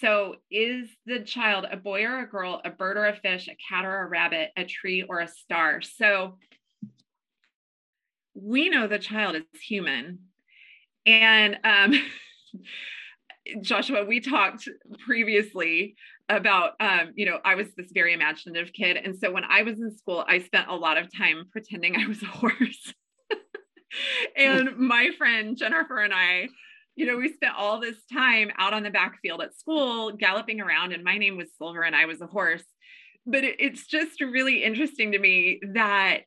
So, 0.00 0.36
is 0.50 0.88
the 1.06 1.20
child 1.20 1.66
a 1.70 1.76
boy 1.76 2.04
or 2.04 2.20
a 2.20 2.26
girl, 2.26 2.60
a 2.64 2.70
bird 2.70 2.96
or 2.96 3.06
a 3.06 3.16
fish, 3.16 3.48
a 3.48 3.56
cat 3.68 3.84
or 3.84 4.00
a 4.00 4.08
rabbit, 4.08 4.50
a 4.56 4.64
tree 4.64 5.04
or 5.08 5.20
a 5.20 5.28
star? 5.28 5.82
So, 5.82 6.38
we 8.34 8.68
know 8.68 8.86
the 8.86 8.98
child 8.98 9.36
is 9.36 9.60
human. 9.62 10.20
And 11.06 11.58
um, 11.64 11.94
Joshua, 13.60 14.04
we 14.04 14.20
talked 14.20 14.68
previously 15.04 15.96
about, 16.28 16.72
um, 16.80 17.12
you 17.14 17.26
know, 17.26 17.38
I 17.44 17.54
was 17.54 17.68
this 17.76 17.90
very 17.92 18.14
imaginative 18.14 18.72
kid. 18.72 18.96
And 18.96 19.16
so 19.18 19.30
when 19.30 19.44
I 19.44 19.62
was 19.62 19.78
in 19.78 19.96
school, 19.96 20.24
I 20.26 20.40
spent 20.40 20.68
a 20.68 20.74
lot 20.74 20.96
of 20.96 21.14
time 21.14 21.44
pretending 21.52 21.96
I 21.96 22.06
was 22.06 22.22
a 22.22 22.26
horse. 22.26 22.94
and 24.36 24.76
my 24.76 25.10
friend 25.16 25.56
Jennifer 25.56 25.98
and 25.98 26.12
I, 26.14 26.48
you 26.96 27.06
know, 27.06 27.16
we 27.16 27.32
spent 27.32 27.54
all 27.56 27.80
this 27.80 27.96
time 28.12 28.50
out 28.58 28.72
on 28.72 28.82
the 28.82 28.90
backfield 28.90 29.40
at 29.42 29.58
school 29.58 30.12
galloping 30.12 30.60
around, 30.60 30.92
and 30.92 31.02
my 31.02 31.18
name 31.18 31.36
was 31.36 31.48
Silver 31.58 31.82
and 31.82 31.96
I 31.96 32.06
was 32.06 32.20
a 32.20 32.26
horse. 32.26 32.64
But 33.26 33.44
it, 33.44 33.56
it's 33.58 33.86
just 33.86 34.20
really 34.20 34.62
interesting 34.62 35.12
to 35.12 35.18
me 35.18 35.60
that 35.72 36.20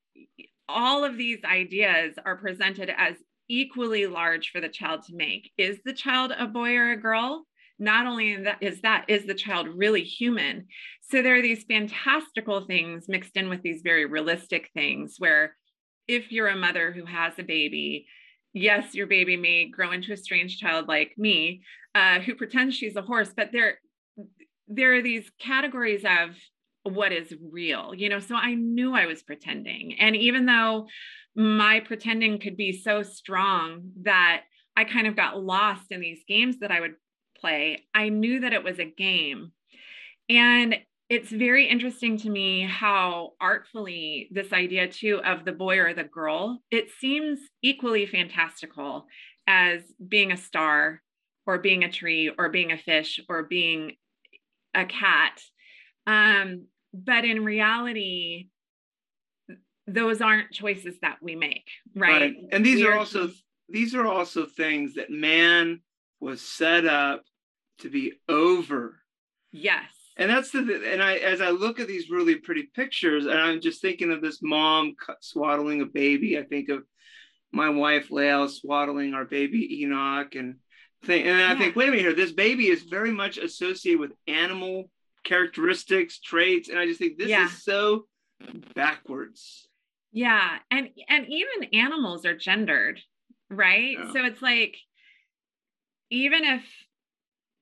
all 0.68 1.06
of 1.06 1.18
these 1.18 1.40
ideas 1.46 2.16
are 2.26 2.36
presented 2.36 2.92
as 2.96 3.16
equally 3.50 4.08
large 4.08 4.50
for 4.50 4.60
the 4.60 4.68
child 4.68 5.04
to 5.04 5.16
make. 5.16 5.52
Is 5.58 5.80
the 5.86 5.94
child 5.94 6.34
a 6.38 6.48
boy 6.48 6.76
or 6.76 6.92
a 6.92 7.02
girl? 7.02 7.46
Not 7.80 8.08
only 8.08 8.36
that 8.44 8.58
is 8.62 8.82
that 8.82 9.06
is 9.08 9.26
the 9.26 9.36
child 9.36 9.68
really 9.74 10.04
human. 10.04 10.66
So 11.02 11.22
there 11.22 11.36
are 11.36 11.42
these 11.42 11.64
fantastical 11.64 12.62
things 12.62 13.06
mixed 13.08 13.38
in 13.38 13.50
with 13.50 13.62
these 13.62 13.82
very 13.84 14.06
realistic 14.06 14.70
things 14.74 15.16
where 15.20 15.56
if 16.08 16.32
you're 16.32 16.48
a 16.48 16.56
mother 16.56 16.92
who 16.92 17.06
has 17.06 17.34
a 17.38 17.44
baby, 17.44 18.08
yes, 18.54 18.96
your 18.96 19.08
baby 19.08 19.38
may 19.38 19.70
grow 19.70 19.92
into 19.92 20.14
a 20.14 20.18
strange 20.18 20.58
child 20.60 20.88
like 20.88 21.14
me, 21.18 21.62
uh, 21.96 22.20
who 22.20 22.36
pretends 22.36 22.76
she's 22.76 22.96
a 22.96 23.02
horse, 23.02 23.32
but 23.36 23.52
there, 23.52 23.80
there 24.68 24.96
are 24.96 25.02
these 25.02 25.30
categories 25.40 26.04
of 26.04 26.36
what 26.84 27.12
is 27.12 27.34
real, 27.52 27.94
you 27.94 28.10
know. 28.10 28.20
So 28.20 28.36
I 28.36 28.54
knew 28.54 28.96
I 28.96 29.06
was 29.06 29.24
pretending. 29.24 29.96
And 30.00 30.16
even 30.16 30.46
though 30.46 30.88
my 31.36 31.82
pretending 31.82 32.40
could 32.40 32.58
be 32.58 32.72
so 32.72 33.04
strong 33.04 33.92
that 34.04 34.44
I 34.76 34.86
kind 34.86 35.08
of 35.08 35.16
got 35.16 35.42
lost 35.42 35.92
in 35.92 36.00
these 36.00 36.24
games 36.28 36.60
that 36.60 36.72
I 36.72 36.80
would 36.80 36.96
play, 37.40 37.84
I 37.94 38.10
knew 38.10 38.40
that 38.42 38.54
it 38.54 38.64
was 38.64 38.80
a 38.80 38.86
game. 38.86 39.52
And 40.30 40.78
it's 41.10 41.30
very 41.30 41.68
interesting 41.68 42.18
to 42.18 42.30
me 42.30 42.64
how 42.64 43.32
artfully 43.40 44.28
this 44.32 44.52
idea 44.52 44.88
too 44.88 45.22
of 45.24 45.46
the 45.46 45.54
boy 45.54 45.80
or 45.80 45.94
the 45.94 46.04
girl 46.04 46.62
it 46.70 46.90
seems 47.00 47.40
equally 47.62 48.06
fantastical 48.06 49.06
as 49.48 49.82
being 50.06 50.32
a 50.32 50.38
star 50.38 51.02
or 51.46 51.58
being 51.60 51.84
a 51.84 51.92
tree 51.92 52.32
or 52.38 52.50
being 52.50 52.72
a 52.74 52.78
fish 52.78 53.22
or 53.30 53.44
being 53.44 53.94
a 54.76 54.86
cat. 54.86 55.42
Um, 56.06 56.66
but 56.94 57.26
in 57.26 57.44
reality 57.44 58.50
those 59.88 60.22
aren't 60.22 60.52
choices 60.52 60.96
that 61.02 61.18
we 61.22 61.36
make 61.36 61.70
right, 61.96 62.22
right. 62.22 62.36
and 62.52 62.66
these 62.66 62.84
are, 62.84 62.92
are 62.92 63.00
also 63.00 63.30
these 63.70 63.96
are 63.96 64.06
also 64.06 64.46
things 64.46 64.96
that 64.96 65.10
man 65.10 65.80
was 66.20 66.42
set 66.42 66.86
up 66.86 67.24
to 67.80 67.90
be 67.90 68.14
over 68.28 69.00
yes 69.54 69.97
and 70.18 70.30
that's 70.30 70.52
the 70.52 70.82
and 70.92 71.02
i 71.02 71.16
as 71.18 71.42
i 71.42 71.50
look 71.50 71.80
at 71.80 71.88
these 71.88 72.10
really 72.10 72.36
pretty 72.36 72.64
pictures 72.64 73.26
and 73.26 73.38
i'm 73.38 73.62
just 73.62 73.82
thinking 73.82 74.12
of 74.12 74.22
this 74.22 74.40
mom 74.42 74.96
swaddling 75.22 75.82
a 75.82 75.86
baby 75.86 76.38
i 76.38 76.44
think 76.44 76.70
of 76.70 76.84
my 77.52 77.70
wife 77.70 78.12
Lael 78.12 78.50
swaddling 78.50 79.14
our 79.14 79.26
baby 79.26 79.82
enoch 79.82 80.36
and 80.36 80.56
think 81.06 81.26
and 81.26 81.42
i 81.42 81.56
think 81.56 81.76
wait 81.76 81.88
a 81.88 81.92
minute 81.92 82.04
here 82.04 82.14
this 82.14 82.34
baby 82.34 82.68
is 82.68 82.84
very 82.84 83.12
much 83.12 83.38
associated 83.38 84.00
with 84.00 84.12
animal 84.28 84.90
characteristics 85.24 86.20
traits 86.20 86.70
and 86.70 86.80
i 86.80 86.86
just 86.86 87.00
think 87.00 87.18
this 87.18 87.30
yeah. 87.30 87.46
is 87.46 87.64
so 87.64 88.06
backwards 88.76 89.68
yeah 90.12 90.58
and 90.72 90.90
and 91.10 91.28
even 91.28 91.70
animals 91.74 92.26
are 92.26 92.36
gendered 92.36 93.00
right 93.50 93.98
yeah. 94.00 94.14
so 94.14 94.26
it's 94.26 94.42
like 94.42 94.76
even 96.10 96.44
if 96.44 96.64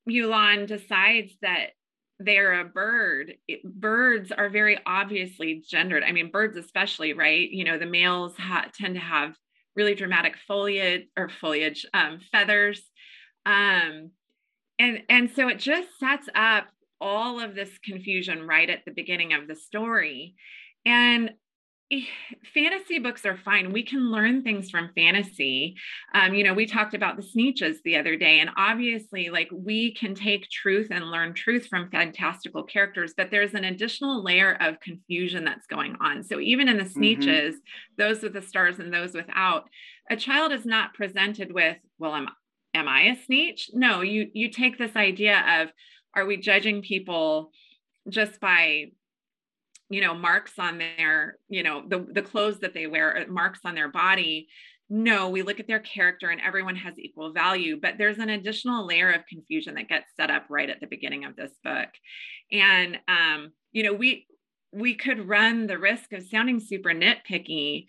Mulan 0.07 0.67
decides 0.67 1.33
that 1.41 1.71
they're 2.19 2.61
a 2.61 2.65
bird 2.65 3.33
it, 3.47 3.61
birds 3.63 4.31
are 4.31 4.49
very 4.49 4.79
obviously 4.85 5.63
gendered. 5.67 6.03
I 6.03 6.11
mean 6.11 6.31
birds 6.31 6.57
especially 6.57 7.13
right? 7.13 7.49
You 7.49 7.65
know 7.65 7.77
the 7.77 7.85
males 7.85 8.35
ha- 8.37 8.69
tend 8.73 8.95
to 8.95 9.01
have 9.01 9.35
really 9.75 9.95
dramatic 9.95 10.35
foliage 10.47 11.07
or 11.17 11.29
foliage 11.29 11.85
um, 11.93 12.19
feathers. 12.31 12.81
Um, 13.45 14.11
and 14.79 15.03
and 15.09 15.29
so 15.35 15.47
it 15.49 15.59
just 15.59 15.89
sets 15.99 16.27
up 16.33 16.67
all 17.01 17.39
of 17.39 17.55
this 17.55 17.77
confusion 17.83 18.47
right 18.47 18.69
at 18.69 18.85
the 18.85 18.91
beginning 18.91 19.33
of 19.33 19.47
the 19.47 19.55
story. 19.55 20.35
And 20.85 21.31
fantasy 22.53 22.97
books 22.97 23.25
are 23.25 23.37
fine. 23.37 23.71
We 23.71 23.83
can 23.83 24.11
learn 24.11 24.41
things 24.41 24.71
from 24.71 24.89
fantasy. 24.95 25.75
Um, 26.13 26.33
you 26.33 26.43
know, 26.43 26.53
we 26.53 26.65
talked 26.65 26.95
about 26.95 27.15
the 27.15 27.23
Sneetches 27.23 27.77
the 27.83 27.97
other 27.97 28.17
day, 28.17 28.39
and 28.39 28.49
obviously, 28.57 29.29
like 29.29 29.49
we 29.51 29.93
can 29.93 30.15
take 30.15 30.49
truth 30.49 30.87
and 30.89 31.11
learn 31.11 31.33
truth 31.33 31.67
from 31.67 31.91
fantastical 31.91 32.63
characters, 32.63 33.13
but 33.15 33.29
there's 33.29 33.53
an 33.53 33.65
additional 33.65 34.23
layer 34.23 34.57
of 34.59 34.79
confusion 34.79 35.45
that's 35.45 35.67
going 35.67 35.95
on. 36.01 36.23
So 36.23 36.39
even 36.39 36.67
in 36.67 36.77
the 36.77 36.85
Sneetches, 36.85 37.49
mm-hmm. 37.49 37.95
those 37.97 38.23
with 38.23 38.33
the 38.33 38.41
stars 38.41 38.79
and 38.79 38.91
those 38.91 39.13
without, 39.13 39.69
a 40.09 40.15
child 40.15 40.51
is 40.51 40.65
not 40.65 40.93
presented 40.95 41.53
with, 41.53 41.77
well, 41.99 42.15
am 42.15 42.27
am 42.73 42.87
I 42.87 43.01
a 43.01 43.15
Sneetch? 43.15 43.69
No, 43.73 44.01
you 44.01 44.29
you 44.33 44.49
take 44.49 44.77
this 44.77 44.95
idea 44.95 45.61
of 45.61 45.71
are 46.15 46.25
we 46.25 46.37
judging 46.37 46.81
people 46.81 47.51
just 48.09 48.39
by 48.39 48.85
you 49.89 50.01
know 50.01 50.13
marks 50.13 50.53
on 50.57 50.77
their 50.77 51.37
you 51.47 51.63
know 51.63 51.83
the 51.87 52.05
the 52.11 52.21
clothes 52.21 52.59
that 52.59 52.73
they 52.73 52.87
wear 52.87 53.17
uh, 53.17 53.31
marks 53.31 53.59
on 53.65 53.75
their 53.75 53.89
body 53.89 54.47
no 54.89 55.29
we 55.29 55.41
look 55.41 55.59
at 55.59 55.67
their 55.67 55.79
character 55.79 56.29
and 56.29 56.41
everyone 56.41 56.75
has 56.75 56.97
equal 56.99 57.33
value 57.33 57.79
but 57.81 57.97
there's 57.97 58.19
an 58.19 58.29
additional 58.29 58.85
layer 58.85 59.11
of 59.11 59.25
confusion 59.27 59.75
that 59.75 59.89
gets 59.89 60.05
set 60.15 60.29
up 60.29 60.45
right 60.49 60.69
at 60.69 60.79
the 60.79 60.87
beginning 60.87 61.25
of 61.25 61.35
this 61.35 61.51
book. 61.63 61.89
And 62.51 62.99
um 63.07 63.51
you 63.71 63.83
know 63.83 63.93
we 63.93 64.27
we 64.71 64.95
could 64.95 65.27
run 65.27 65.67
the 65.67 65.77
risk 65.77 66.13
of 66.13 66.23
sounding 66.23 66.59
super 66.59 66.91
nitpicky 66.91 67.85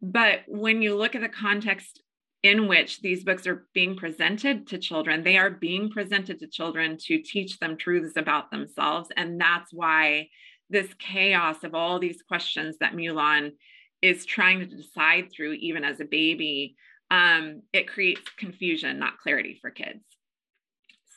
but 0.00 0.40
when 0.46 0.80
you 0.80 0.96
look 0.96 1.14
at 1.14 1.20
the 1.20 1.28
context 1.28 2.02
in 2.42 2.68
which 2.68 3.02
these 3.02 3.22
books 3.22 3.46
are 3.46 3.66
being 3.74 3.96
presented 3.96 4.66
to 4.68 4.78
children 4.78 5.22
they 5.22 5.36
are 5.36 5.50
being 5.50 5.90
presented 5.90 6.38
to 6.38 6.46
children 6.46 6.96
to 6.98 7.20
teach 7.22 7.58
them 7.58 7.76
truths 7.76 8.16
about 8.16 8.50
themselves. 8.50 9.10
And 9.14 9.38
that's 9.38 9.72
why 9.72 10.28
this 10.70 10.92
chaos 10.94 11.64
of 11.64 11.74
all 11.74 11.98
these 11.98 12.22
questions 12.22 12.78
that 12.78 12.94
Mulan 12.94 13.52
is 14.00 14.24
trying 14.24 14.60
to 14.60 14.66
decide 14.66 15.30
through, 15.30 15.52
even 15.54 15.84
as 15.84 16.00
a 16.00 16.04
baby, 16.04 16.76
um, 17.10 17.62
it 17.72 17.88
creates 17.88 18.22
confusion, 18.38 18.98
not 18.98 19.18
clarity 19.18 19.58
for 19.60 19.70
kids. 19.70 20.04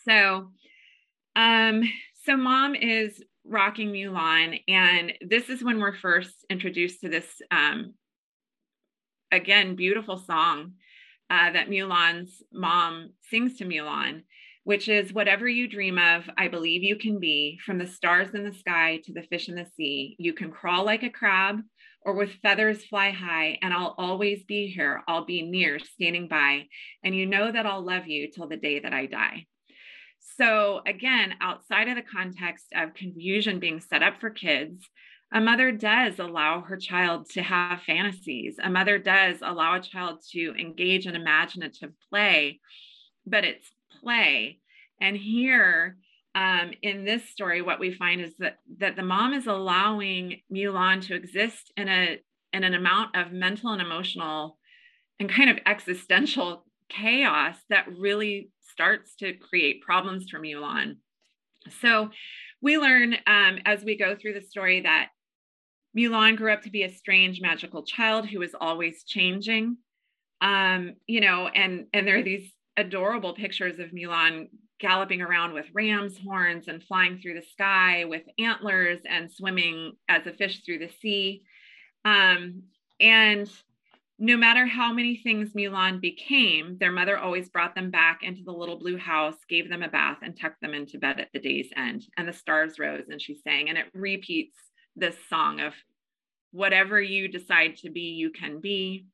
So, 0.05 0.49
um, 1.35 1.83
so 2.25 2.35
mom 2.35 2.75
is 2.75 3.23
rocking 3.45 3.89
Mulan, 3.89 4.59
and 4.67 5.13
this 5.21 5.49
is 5.49 5.63
when 5.63 5.79
we're 5.79 5.95
first 5.95 6.45
introduced 6.49 7.01
to 7.01 7.09
this, 7.09 7.27
um, 7.51 7.93
again, 9.31 9.75
beautiful 9.75 10.17
song 10.17 10.73
uh, 11.29 11.51
that 11.51 11.69
Mulan's 11.69 12.41
mom 12.51 13.11
sings 13.29 13.57
to 13.57 13.65
Mulan 13.65 14.23
which 14.63 14.87
is 14.87 15.13
whatever 15.13 15.47
you 15.47 15.67
dream 15.67 15.97
of, 15.97 16.29
I 16.37 16.47
believe 16.47 16.83
you 16.83 16.95
can 16.95 17.19
be, 17.19 17.59
from 17.65 17.77
the 17.77 17.87
stars 17.87 18.33
in 18.33 18.43
the 18.43 18.53
sky 18.53 19.01
to 19.03 19.13
the 19.13 19.23
fish 19.23 19.49
in 19.49 19.55
the 19.55 19.67
sea. 19.75 20.15
You 20.19 20.33
can 20.33 20.51
crawl 20.51 20.85
like 20.85 21.03
a 21.03 21.09
crab 21.09 21.59
or 22.05 22.13
with 22.13 22.39
feathers 22.41 22.85
fly 22.85 23.11
high, 23.11 23.57
and 23.61 23.73
I'll 23.73 23.95
always 23.97 24.43
be 24.43 24.67
here. 24.67 25.01
I'll 25.07 25.25
be 25.25 25.41
near, 25.41 25.79
standing 25.79 26.27
by, 26.27 26.65
and 27.03 27.15
you 27.15 27.25
know 27.25 27.51
that 27.51 27.65
I'll 27.65 27.85
love 27.85 28.07
you 28.07 28.29
till 28.31 28.47
the 28.47 28.57
day 28.57 28.79
that 28.79 28.93
I 28.93 29.05
die. 29.05 29.45
So, 30.37 30.81
again, 30.87 31.35
outside 31.41 31.87
of 31.89 31.95
the 31.95 32.01
context 32.01 32.67
of 32.75 32.93
confusion 32.93 33.59
being 33.59 33.79
set 33.79 34.03
up 34.03 34.19
for 34.19 34.29
kids, 34.29 34.89
a 35.33 35.41
mother 35.41 35.71
does 35.71 36.19
allow 36.19 36.61
her 36.61 36.77
child 36.77 37.29
to 37.31 37.41
have 37.41 37.81
fantasies. 37.81 38.57
A 38.61 38.69
mother 38.69 38.99
does 38.99 39.37
allow 39.41 39.75
a 39.75 39.81
child 39.81 40.19
to 40.31 40.53
engage 40.59 41.07
in 41.07 41.15
imaginative 41.15 41.91
play, 42.09 42.59
but 43.25 43.43
it's 43.43 43.69
play. 44.03 44.59
And 45.01 45.15
here, 45.17 45.97
um, 46.35 46.71
in 46.81 47.05
this 47.05 47.29
story, 47.29 47.61
what 47.61 47.79
we 47.79 47.93
find 47.93 48.21
is 48.21 48.33
that 48.39 48.57
that 48.79 48.95
the 48.95 49.03
mom 49.03 49.33
is 49.33 49.47
allowing 49.47 50.41
Mulan 50.51 51.05
to 51.07 51.15
exist 51.15 51.71
in 51.77 51.87
a 51.87 52.19
in 52.51 52.63
an 52.63 52.73
amount 52.73 53.15
of 53.15 53.31
mental 53.31 53.71
and 53.71 53.81
emotional 53.81 54.57
and 55.19 55.29
kind 55.29 55.49
of 55.49 55.57
existential 55.65 56.65
chaos 56.89 57.55
that 57.69 57.87
really 57.97 58.51
starts 58.61 59.15
to 59.15 59.33
create 59.33 59.81
problems 59.81 60.29
for 60.29 60.39
Mulan. 60.39 60.97
So 61.81 62.09
we 62.61 62.77
learn 62.77 63.15
um, 63.27 63.59
as 63.65 63.83
we 63.83 63.97
go 63.97 64.15
through 64.15 64.33
the 64.33 64.41
story 64.41 64.81
that 64.81 65.09
Mulan 65.97 66.35
grew 66.35 66.51
up 66.51 66.63
to 66.63 66.71
be 66.71 66.83
a 66.83 66.93
strange 66.93 67.41
magical 67.41 67.83
child 67.83 68.27
who 68.27 68.39
was 68.39 68.55
always 68.59 69.03
changing. 69.03 69.77
Um, 70.41 70.95
you 71.07 71.21
know, 71.21 71.47
and 71.47 71.85
and 71.93 72.07
there 72.07 72.17
are 72.17 72.23
these 72.23 72.51
adorable 72.77 73.33
pictures 73.33 73.79
of 73.79 73.91
Mulan 73.91 74.49
galloping 74.79 75.21
around 75.21 75.53
with 75.53 75.65
ram's 75.73 76.17
horns 76.17 76.67
and 76.67 76.83
flying 76.83 77.19
through 77.19 77.35
the 77.35 77.45
sky 77.53 78.05
with 78.05 78.23
antlers 78.37 78.99
and 79.07 79.31
swimming 79.31 79.93
as 80.09 80.25
a 80.27 80.33
fish 80.33 80.61
through 80.65 80.79
the 80.79 80.91
sea. 81.01 81.43
Um, 82.03 82.63
and 82.99 83.49
no 84.19 84.37
matter 84.37 84.65
how 84.65 84.93
many 84.93 85.17
things 85.17 85.53
Mulan 85.53 85.99
became, 85.99 86.77
their 86.79 86.91
mother 86.91 87.17
always 87.17 87.49
brought 87.49 87.75
them 87.75 87.91
back 87.91 88.19
into 88.23 88.43
the 88.43 88.51
little 88.51 88.77
blue 88.77 88.97
house, 88.97 89.35
gave 89.49 89.69
them 89.69 89.83
a 89.83 89.89
bath, 89.89 90.19
and 90.21 90.37
tucked 90.39 90.61
them 90.61 90.73
into 90.73 90.97
bed 90.97 91.19
at 91.19 91.29
the 91.33 91.39
day's 91.39 91.69
end. 91.75 92.05
And 92.17 92.27
the 92.27 92.33
stars 92.33 92.77
rose 92.79 93.05
and 93.09 93.21
she 93.21 93.35
sang. 93.35 93.69
And 93.69 93.77
it 93.77 93.85
repeats 93.93 94.57
this 94.95 95.15
song 95.29 95.59
of 95.59 95.73
whatever 96.51 97.01
you 97.01 97.27
decide 97.27 97.77
to 97.77 97.89
be, 97.89 98.01
you 98.01 98.29
can 98.29 98.59
be. 98.59 99.07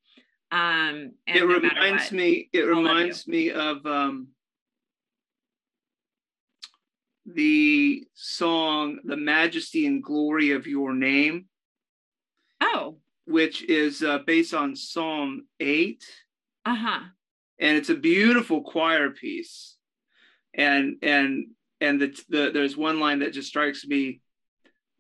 Um, 0.52 1.12
it 1.28 1.42
no 1.42 1.46
reminds 1.46 2.06
what, 2.06 2.12
me. 2.12 2.50
It 2.54 2.62
reminds 2.62 3.28
me 3.28 3.52
of 3.52 3.86
um, 3.86 4.30
the 7.26 8.04
song 8.16 9.00
"The 9.04 9.18
Majesty 9.18 9.86
and 9.86 10.04
Glory 10.04 10.52
of 10.52 10.66
Your 10.66 10.94
Name." 10.94 11.46
Oh, 12.62 12.98
which 13.26 13.64
is 13.64 14.02
uh, 14.02 14.20
based 14.26 14.54
on 14.54 14.76
Psalm 14.76 15.46
eight. 15.60 16.04
Uh 16.66 16.76
huh. 16.76 17.00
And 17.60 17.78
it's 17.78 17.90
a 17.90 17.96
beautiful 17.96 18.64
choir 18.64 19.12
piece, 19.12 19.78
and 20.54 20.96
and 21.04 21.48
and 21.80 22.02
the, 22.02 22.20
the 22.30 22.52
there's 22.52 22.76
one 22.76 23.00
line 23.00 23.20
that 23.20 23.34
just 23.34 23.50
strikes 23.50 23.86
me: 23.86 24.22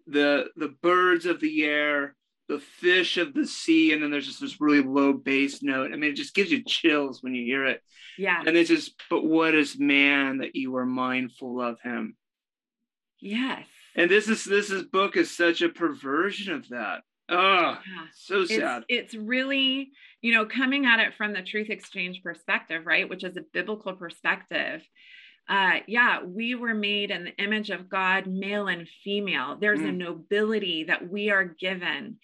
the 0.05 0.49
the 0.55 0.75
birds 0.81 1.25
of 1.25 1.39
the 1.39 1.63
air 1.65 2.15
the 2.49 2.59
fish 2.59 3.17
of 3.17 3.33
the 3.33 3.45
sea, 3.45 3.93
and 3.93 4.03
then 4.03 4.09
there's 4.09 4.25
just 4.25 4.41
this 4.41 4.59
really 4.59 4.81
low 4.81 5.13
bass 5.13 5.61
note. 5.61 5.93
I 5.93 5.95
mean, 5.95 6.11
it 6.11 6.15
just 6.15 6.33
gives 6.33 6.51
you 6.51 6.63
chills 6.63 7.21
when 7.21 7.35
you 7.35 7.45
hear 7.45 7.65
it. 7.67 7.81
Yeah. 8.17 8.41
And 8.45 8.57
it's 8.57 8.69
just, 8.69 8.95
but 9.09 9.23
what 9.23 9.53
is 9.53 9.79
man 9.79 10.39
that 10.39 10.55
you 10.55 10.75
are 10.75 10.85
mindful 10.85 11.61
of 11.61 11.79
him? 11.81 12.17
Yes. 13.21 13.65
And 13.95 14.09
this 14.09 14.27
is 14.27 14.43
this 14.43 14.71
is 14.71 14.83
book 14.83 15.15
is 15.15 15.35
such 15.35 15.61
a 15.61 15.69
perversion 15.69 16.53
of 16.53 16.67
that. 16.69 17.01
Oh, 17.29 17.77
yeah. 17.87 18.05
so 18.15 18.45
sad. 18.45 18.83
It's, 18.87 19.13
it's 19.13 19.23
really, 19.23 19.91
you 20.21 20.33
know, 20.33 20.45
coming 20.45 20.87
at 20.87 20.99
it 20.99 21.13
from 21.13 21.33
the 21.33 21.43
truth 21.43 21.69
exchange 21.69 22.21
perspective, 22.23 22.85
right? 22.85 23.07
Which 23.07 23.23
is 23.23 23.37
a 23.37 23.43
biblical 23.53 23.93
perspective 23.93 24.81
uh, 25.49 25.79
yeah, 25.87 26.23
we 26.23 26.53
were 26.53 26.75
made 26.75 27.09
in 27.09 27.25
the 27.25 27.43
image 27.43 27.71
of 27.71 27.89
God, 27.89 28.27
male 28.27 28.67
and 28.67 28.87
female. 29.03 29.57
There's 29.59 29.79
mm. 29.79 29.89
a 29.89 29.91
nobility 29.91 30.83
that 30.85 31.09
we 31.09 31.31
are 31.31 31.43
given. 31.43 32.17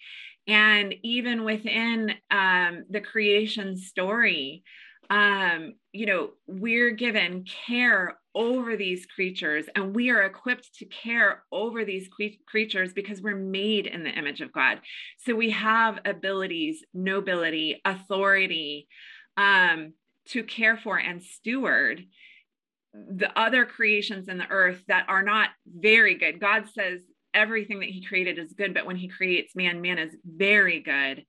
And 0.46 0.94
even 1.02 1.42
within 1.42 2.14
um, 2.30 2.84
the 2.88 3.00
creation 3.00 3.76
story, 3.76 4.62
um, 5.10 5.74
you 5.92 6.06
know, 6.06 6.30
we're 6.46 6.92
given 6.92 7.44
care 7.66 8.16
over 8.34 8.76
these 8.76 9.06
creatures 9.06 9.66
and 9.74 9.94
we 9.94 10.10
are 10.10 10.22
equipped 10.22 10.74
to 10.74 10.84
care 10.84 11.42
over 11.50 11.84
these 11.84 12.08
creatures 12.46 12.92
because 12.92 13.22
we're 13.22 13.34
made 13.34 13.86
in 13.86 14.04
the 14.04 14.10
image 14.10 14.40
of 14.40 14.52
God. 14.52 14.80
So 15.18 15.34
we 15.34 15.50
have 15.50 15.98
abilities, 16.04 16.84
nobility, 16.92 17.80
authority 17.84 18.88
um, 19.36 19.94
to 20.26 20.44
care 20.44 20.76
for 20.76 20.98
and 20.98 21.22
steward 21.22 22.04
the 23.08 23.30
other 23.38 23.64
creations 23.66 24.28
in 24.28 24.38
the 24.38 24.48
earth 24.48 24.82
that 24.88 25.06
are 25.08 25.22
not 25.22 25.50
very 25.66 26.14
good. 26.14 26.40
God 26.40 26.64
says 26.72 27.00
everything 27.34 27.80
that 27.80 27.90
he 27.90 28.04
created 28.04 28.38
is 28.38 28.54
good, 28.54 28.72
but 28.72 28.86
when 28.86 28.96
he 28.96 29.08
creates 29.08 29.54
man, 29.54 29.80
man 29.80 29.98
is 29.98 30.16
very 30.24 30.80
good. 30.80 31.24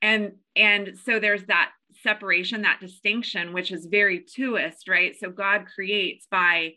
And 0.00 0.32
and 0.54 0.96
so 1.04 1.18
there's 1.18 1.44
that 1.46 1.72
separation, 2.02 2.62
that 2.62 2.80
distinction, 2.80 3.52
which 3.52 3.72
is 3.72 3.86
very 3.86 4.20
twoist, 4.20 4.88
right? 4.88 5.16
So 5.18 5.30
God 5.30 5.66
creates 5.74 6.26
by 6.30 6.74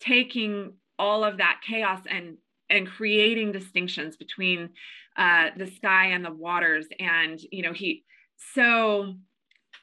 taking 0.00 0.72
all 0.98 1.24
of 1.24 1.38
that 1.38 1.60
chaos 1.66 2.00
and 2.08 2.36
and 2.70 2.88
creating 2.88 3.52
distinctions 3.52 4.16
between 4.16 4.70
uh, 5.16 5.50
the 5.56 5.66
sky 5.66 6.06
and 6.06 6.24
the 6.24 6.32
waters. 6.32 6.86
And 6.98 7.38
you 7.52 7.62
know, 7.62 7.72
he 7.72 8.04
so 8.54 9.14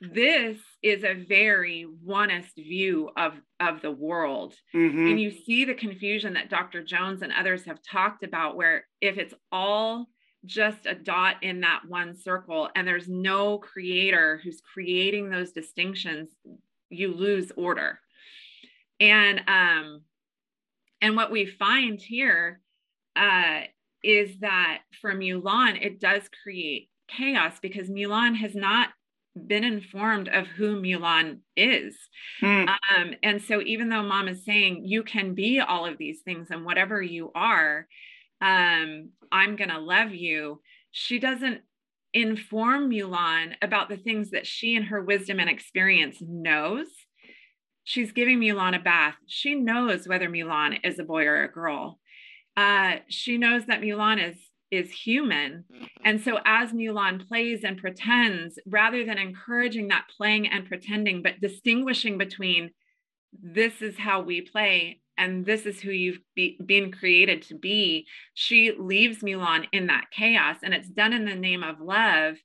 this 0.01 0.57
is 0.81 1.03
a 1.03 1.13
very 1.13 1.85
oneist 2.05 2.55
view 2.55 3.09
of 3.15 3.33
of 3.59 3.81
the 3.81 3.91
world 3.91 4.55
mm-hmm. 4.73 5.07
and 5.07 5.21
you 5.21 5.29
see 5.29 5.63
the 5.63 5.75
confusion 5.75 6.33
that 6.33 6.49
dr 6.49 6.83
jones 6.85 7.21
and 7.21 7.31
others 7.31 7.63
have 7.65 7.79
talked 7.83 8.23
about 8.23 8.55
where 8.55 8.85
if 8.99 9.17
it's 9.17 9.35
all 9.51 10.07
just 10.43 10.87
a 10.87 10.95
dot 10.95 11.35
in 11.43 11.61
that 11.61 11.81
one 11.87 12.15
circle 12.15 12.67
and 12.75 12.87
there's 12.87 13.07
no 13.07 13.59
creator 13.59 14.41
who's 14.43 14.59
creating 14.73 15.29
those 15.29 15.51
distinctions 15.51 16.31
you 16.89 17.13
lose 17.13 17.51
order 17.55 17.99
and 18.99 19.41
um 19.47 20.01
and 20.99 21.15
what 21.15 21.31
we 21.31 21.45
find 21.45 22.01
here 22.01 22.59
uh 23.15 23.61
is 24.03 24.39
that 24.39 24.79
for 24.99 25.13
mulan 25.13 25.79
it 25.79 25.99
does 25.99 26.23
create 26.41 26.89
chaos 27.07 27.59
because 27.61 27.87
mulan 27.87 28.35
has 28.35 28.55
not 28.55 28.89
been 29.47 29.63
informed 29.63 30.27
of 30.27 30.47
who 30.47 30.81
Mulan 30.81 31.39
is. 31.55 31.95
Mm. 32.41 32.67
Um, 32.69 33.13
and 33.23 33.41
so, 33.41 33.61
even 33.61 33.89
though 33.89 34.03
mom 34.03 34.27
is 34.27 34.45
saying 34.45 34.83
you 34.85 35.03
can 35.03 35.33
be 35.33 35.59
all 35.59 35.85
of 35.85 35.97
these 35.97 36.21
things 36.23 36.47
and 36.51 36.65
whatever 36.65 37.01
you 37.01 37.31
are, 37.33 37.87
um, 38.41 39.09
I'm 39.31 39.55
going 39.55 39.69
to 39.69 39.79
love 39.79 40.13
you, 40.13 40.61
she 40.91 41.19
doesn't 41.19 41.61
inform 42.13 42.89
Mulan 42.89 43.53
about 43.61 43.87
the 43.87 43.97
things 43.97 44.31
that 44.31 44.45
she 44.45 44.75
and 44.75 44.85
her 44.85 45.01
wisdom 45.01 45.39
and 45.39 45.49
experience 45.49 46.17
knows. 46.21 46.87
She's 47.83 48.11
giving 48.11 48.39
Mulan 48.39 48.75
a 48.75 48.79
bath. 48.79 49.15
She 49.27 49.55
knows 49.55 50.07
whether 50.07 50.29
Mulan 50.29 50.79
is 50.83 50.99
a 50.99 51.03
boy 51.03 51.25
or 51.25 51.43
a 51.43 51.51
girl. 51.51 51.99
Uh, 52.57 52.97
she 53.07 53.37
knows 53.37 53.65
that 53.67 53.81
Mulan 53.81 54.29
is 54.29 54.35
is 54.71 54.91
human. 54.91 55.65
Mm-hmm. 55.71 55.85
And 56.05 56.21
so 56.21 56.39
as 56.45 56.71
Mulan 56.71 57.27
plays 57.27 57.63
and 57.63 57.77
pretends, 57.77 58.57
rather 58.65 59.05
than 59.05 59.17
encouraging 59.17 59.89
that 59.89 60.05
playing 60.15 60.47
and 60.47 60.67
pretending, 60.67 61.21
but 61.21 61.41
distinguishing 61.41 62.17
between 62.17 62.71
this 63.33 63.81
is 63.81 63.97
how 63.97 64.21
we 64.21 64.41
play 64.41 64.99
and 65.17 65.45
this 65.45 65.65
is 65.65 65.79
who 65.79 65.91
you've 65.91 66.19
be, 66.35 66.57
been 66.65 66.91
created 66.91 67.43
to 67.43 67.55
be, 67.55 68.07
she 68.33 68.71
leaves 68.77 69.19
Mulan 69.19 69.65
in 69.71 69.87
that 69.87 70.05
chaos. 70.11 70.57
And 70.63 70.73
it's 70.73 70.89
done 70.89 71.13
in 71.13 71.25
the 71.25 71.35
name 71.35 71.63
of 71.63 71.79
love. 71.79 72.35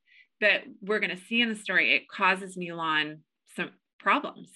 But 0.40 0.64
we're 0.82 1.00
going 1.00 1.16
to 1.16 1.24
see 1.24 1.40
in 1.40 1.48
the 1.48 1.54
story, 1.54 1.94
it 1.94 2.08
causes 2.08 2.58
Mulan 2.58 3.20
some 3.56 3.70
problems. 3.98 4.50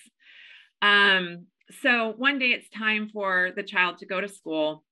Um, 0.83 1.47
so 1.83 2.13
one 2.17 2.39
day 2.39 2.49
it's 2.49 2.69
time 2.69 3.09
for 3.11 3.51
the 3.57 3.63
child 3.63 3.99
to 3.99 4.07
go 4.07 4.21
to 4.21 4.29
school 4.29 4.85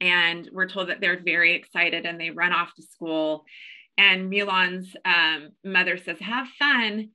and 0.00 0.48
we're 0.52 0.68
told 0.68 0.88
that 0.88 1.00
they're 1.00 1.22
very 1.22 1.54
excited 1.54 2.06
and 2.06 2.20
they 2.20 2.30
run 2.30 2.52
off 2.52 2.74
to 2.74 2.82
school. 2.82 3.44
And 3.98 4.30
Mulan's 4.30 4.94
um, 5.04 5.50
mother 5.64 5.96
says, 5.96 6.18
Have 6.20 6.48
fun. 6.58 7.10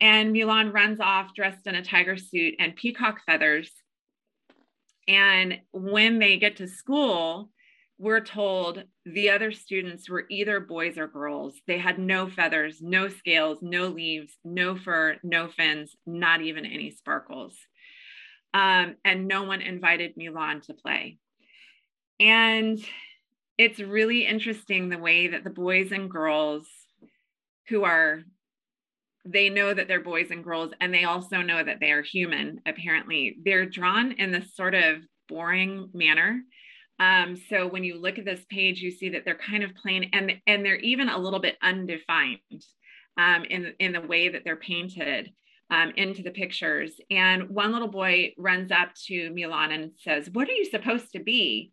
And 0.00 0.34
Mulan 0.34 0.72
runs 0.72 0.98
off 1.00 1.34
dressed 1.34 1.66
in 1.66 1.76
a 1.76 1.84
tiger 1.84 2.16
suit 2.16 2.54
and 2.58 2.74
peacock 2.74 3.20
feathers. 3.24 3.70
And 5.06 5.60
when 5.72 6.18
they 6.18 6.38
get 6.38 6.56
to 6.56 6.66
school, 6.66 7.50
we're 7.98 8.24
told 8.24 8.82
the 9.06 9.30
other 9.30 9.52
students 9.52 10.10
were 10.10 10.26
either 10.28 10.58
boys 10.58 10.98
or 10.98 11.06
girls. 11.06 11.54
They 11.66 11.78
had 11.78 11.98
no 11.98 12.28
feathers, 12.28 12.78
no 12.80 13.08
scales, 13.08 13.58
no 13.62 13.86
leaves, 13.86 14.32
no 14.44 14.76
fur, 14.76 15.16
no 15.22 15.48
fins, 15.48 15.94
not 16.04 16.40
even 16.40 16.66
any 16.66 16.90
sparkles. 16.90 17.56
Um, 18.52 18.96
and 19.04 19.28
no 19.28 19.44
one 19.44 19.62
invited 19.62 20.16
Mulan 20.16 20.62
to 20.62 20.74
play. 20.74 21.18
And 22.20 22.78
it's 23.58 23.80
really 23.80 24.26
interesting 24.26 24.88
the 24.88 24.98
way 24.98 25.28
that 25.28 25.44
the 25.44 25.50
boys 25.50 25.92
and 25.92 26.10
girls 26.10 26.66
who 27.68 27.84
are 27.84 28.22
they 29.26 29.48
know 29.48 29.72
that 29.72 29.88
they're 29.88 30.02
boys 30.02 30.30
and 30.30 30.44
girls 30.44 30.72
and 30.80 30.92
they 30.92 31.04
also 31.04 31.40
know 31.40 31.64
that 31.64 31.80
they 31.80 31.92
are 31.92 32.02
human 32.02 32.60
apparently. 32.66 33.36
They're 33.44 33.64
drawn 33.64 34.12
in 34.12 34.32
this 34.32 34.54
sort 34.54 34.74
of 34.74 34.98
boring 35.28 35.88
manner. 35.94 36.42
Um, 37.00 37.36
so 37.48 37.66
when 37.66 37.84
you 37.84 37.98
look 37.98 38.18
at 38.18 38.24
this 38.24 38.44
page 38.50 38.80
you 38.80 38.90
see 38.90 39.10
that 39.10 39.24
they're 39.24 39.34
kind 39.34 39.64
of 39.64 39.74
plain 39.74 40.10
and 40.12 40.34
and 40.46 40.64
they're 40.64 40.76
even 40.76 41.08
a 41.08 41.18
little 41.18 41.40
bit 41.40 41.56
undefined 41.62 42.38
um, 43.16 43.44
in 43.44 43.72
in 43.78 43.92
the 43.92 44.00
way 44.00 44.28
that 44.28 44.42
they're 44.44 44.56
painted 44.56 45.30
um, 45.70 45.92
into 45.96 46.22
the 46.22 46.30
pictures. 46.30 46.92
And 47.10 47.48
one 47.48 47.72
little 47.72 47.88
boy 47.88 48.34
runs 48.36 48.70
up 48.70 48.90
to 49.06 49.30
Milan 49.30 49.72
and 49.72 49.92
says 49.96 50.28
what 50.32 50.48
are 50.48 50.52
you 50.52 50.66
supposed 50.66 51.12
to 51.12 51.20
be 51.20 51.72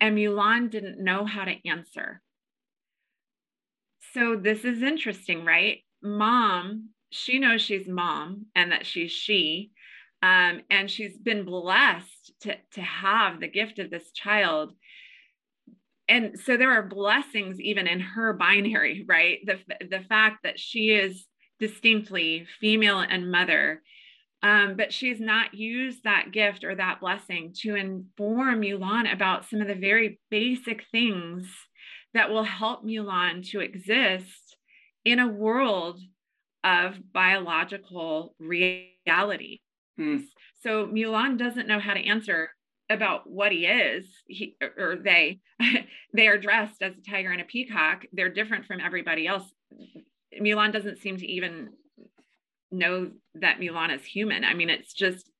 and 0.00 0.16
Mulan 0.16 0.70
didn't 0.70 1.02
know 1.02 1.24
how 1.24 1.44
to 1.44 1.68
answer 1.68 2.22
so 4.14 4.36
this 4.36 4.64
is 4.64 4.82
interesting 4.82 5.44
right 5.44 5.80
mom, 6.02 6.90
she 7.10 7.38
knows 7.38 7.62
she's 7.62 7.88
mom 7.88 8.46
and 8.54 8.72
that 8.72 8.86
she's 8.86 9.12
she. 9.12 9.72
Um, 10.22 10.62
and 10.70 10.90
she's 10.90 11.16
been 11.16 11.44
blessed 11.44 12.32
to, 12.40 12.56
to 12.72 12.80
have 12.80 13.38
the 13.38 13.48
gift 13.48 13.78
of 13.78 13.90
this 13.90 14.10
child. 14.12 14.72
And 16.08 16.38
so 16.38 16.56
there 16.56 16.72
are 16.72 16.82
blessings 16.82 17.60
even 17.60 17.86
in 17.86 18.00
her 18.00 18.32
binary, 18.32 19.04
right? 19.06 19.38
The, 19.44 19.58
the 19.86 20.04
fact 20.08 20.38
that 20.44 20.58
she 20.58 20.90
is 20.90 21.26
distinctly 21.58 22.46
female 22.60 23.00
and 23.00 23.30
mother, 23.30 23.82
um, 24.42 24.76
but 24.76 24.92
she's 24.92 25.20
not 25.20 25.54
used 25.54 26.04
that 26.04 26.30
gift 26.32 26.64
or 26.64 26.74
that 26.74 27.00
blessing 27.00 27.52
to 27.62 27.74
inform 27.74 28.60
Mulan 28.60 29.12
about 29.12 29.48
some 29.48 29.60
of 29.60 29.68
the 29.68 29.74
very 29.74 30.20
basic 30.30 30.84
things 30.90 31.48
that 32.14 32.30
will 32.30 32.44
help 32.44 32.84
Mulan 32.84 33.48
to 33.50 33.60
exist 33.60 34.56
in 35.04 35.18
a 35.18 35.28
world 35.28 36.00
of 36.64 36.94
biological 37.12 38.34
reality. 38.38 39.60
Hmm. 39.96 40.18
So 40.62 40.86
Mulan 40.86 41.38
doesn't 41.38 41.68
know 41.68 41.80
how 41.80 41.94
to 41.94 42.06
answer 42.06 42.50
about 42.88 43.28
what 43.28 43.50
he 43.50 43.66
is 43.66 44.06
he 44.28 44.56
or 44.60 44.96
they 45.02 45.40
they 46.14 46.28
are 46.28 46.38
dressed 46.38 46.82
as 46.82 46.92
a 46.96 47.10
tiger 47.10 47.32
and 47.32 47.40
a 47.40 47.44
peacock 47.44 48.04
they're 48.12 48.28
different 48.28 48.64
from 48.64 48.80
everybody 48.80 49.26
else 49.26 49.44
Mulan 50.40 50.72
doesn't 50.72 50.98
seem 50.98 51.16
to 51.16 51.26
even 51.26 51.70
know 52.70 53.10
that 53.34 53.58
Mulan 53.58 53.94
is 53.94 54.04
human 54.04 54.44
i 54.44 54.54
mean 54.54 54.70
it's 54.70 54.92
just 54.92 55.30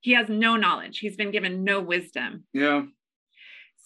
he 0.00 0.12
has 0.12 0.28
no 0.28 0.56
knowledge 0.56 0.98
he's 0.98 1.16
been 1.16 1.30
given 1.30 1.64
no 1.64 1.80
wisdom 1.80 2.44
yeah 2.52 2.82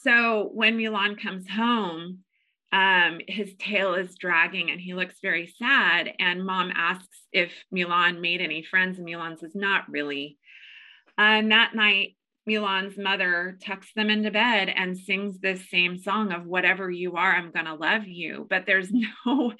so 0.00 0.50
when 0.52 0.76
Mulan 0.76 1.20
comes 1.20 1.48
home 1.48 2.18
um, 2.72 3.20
his 3.28 3.54
tail 3.58 3.94
is 3.94 4.16
dragging 4.16 4.70
and 4.70 4.80
he 4.80 4.94
looks 4.94 5.16
very 5.20 5.46
sad. 5.58 6.10
And 6.18 6.44
mom 6.44 6.72
asks 6.74 7.20
if 7.30 7.52
Mulan 7.74 8.20
made 8.20 8.40
any 8.40 8.62
friends, 8.62 8.98
and 8.98 9.06
Mulan 9.06 9.38
says, 9.38 9.54
Not 9.54 9.90
really. 9.90 10.38
And 11.18 11.52
that 11.52 11.74
night, 11.74 12.16
Mulan's 12.48 12.96
mother 12.96 13.58
tucks 13.62 13.92
them 13.94 14.08
into 14.08 14.30
bed 14.30 14.72
and 14.74 14.98
sings 14.98 15.38
this 15.38 15.70
same 15.70 15.98
song 15.98 16.32
of 16.32 16.46
whatever 16.46 16.90
you 16.90 17.16
are, 17.16 17.32
I'm 17.32 17.52
going 17.52 17.66
to 17.66 17.74
love 17.74 18.06
you. 18.06 18.46
But 18.48 18.64
there's 18.66 18.90
no, 19.26 19.52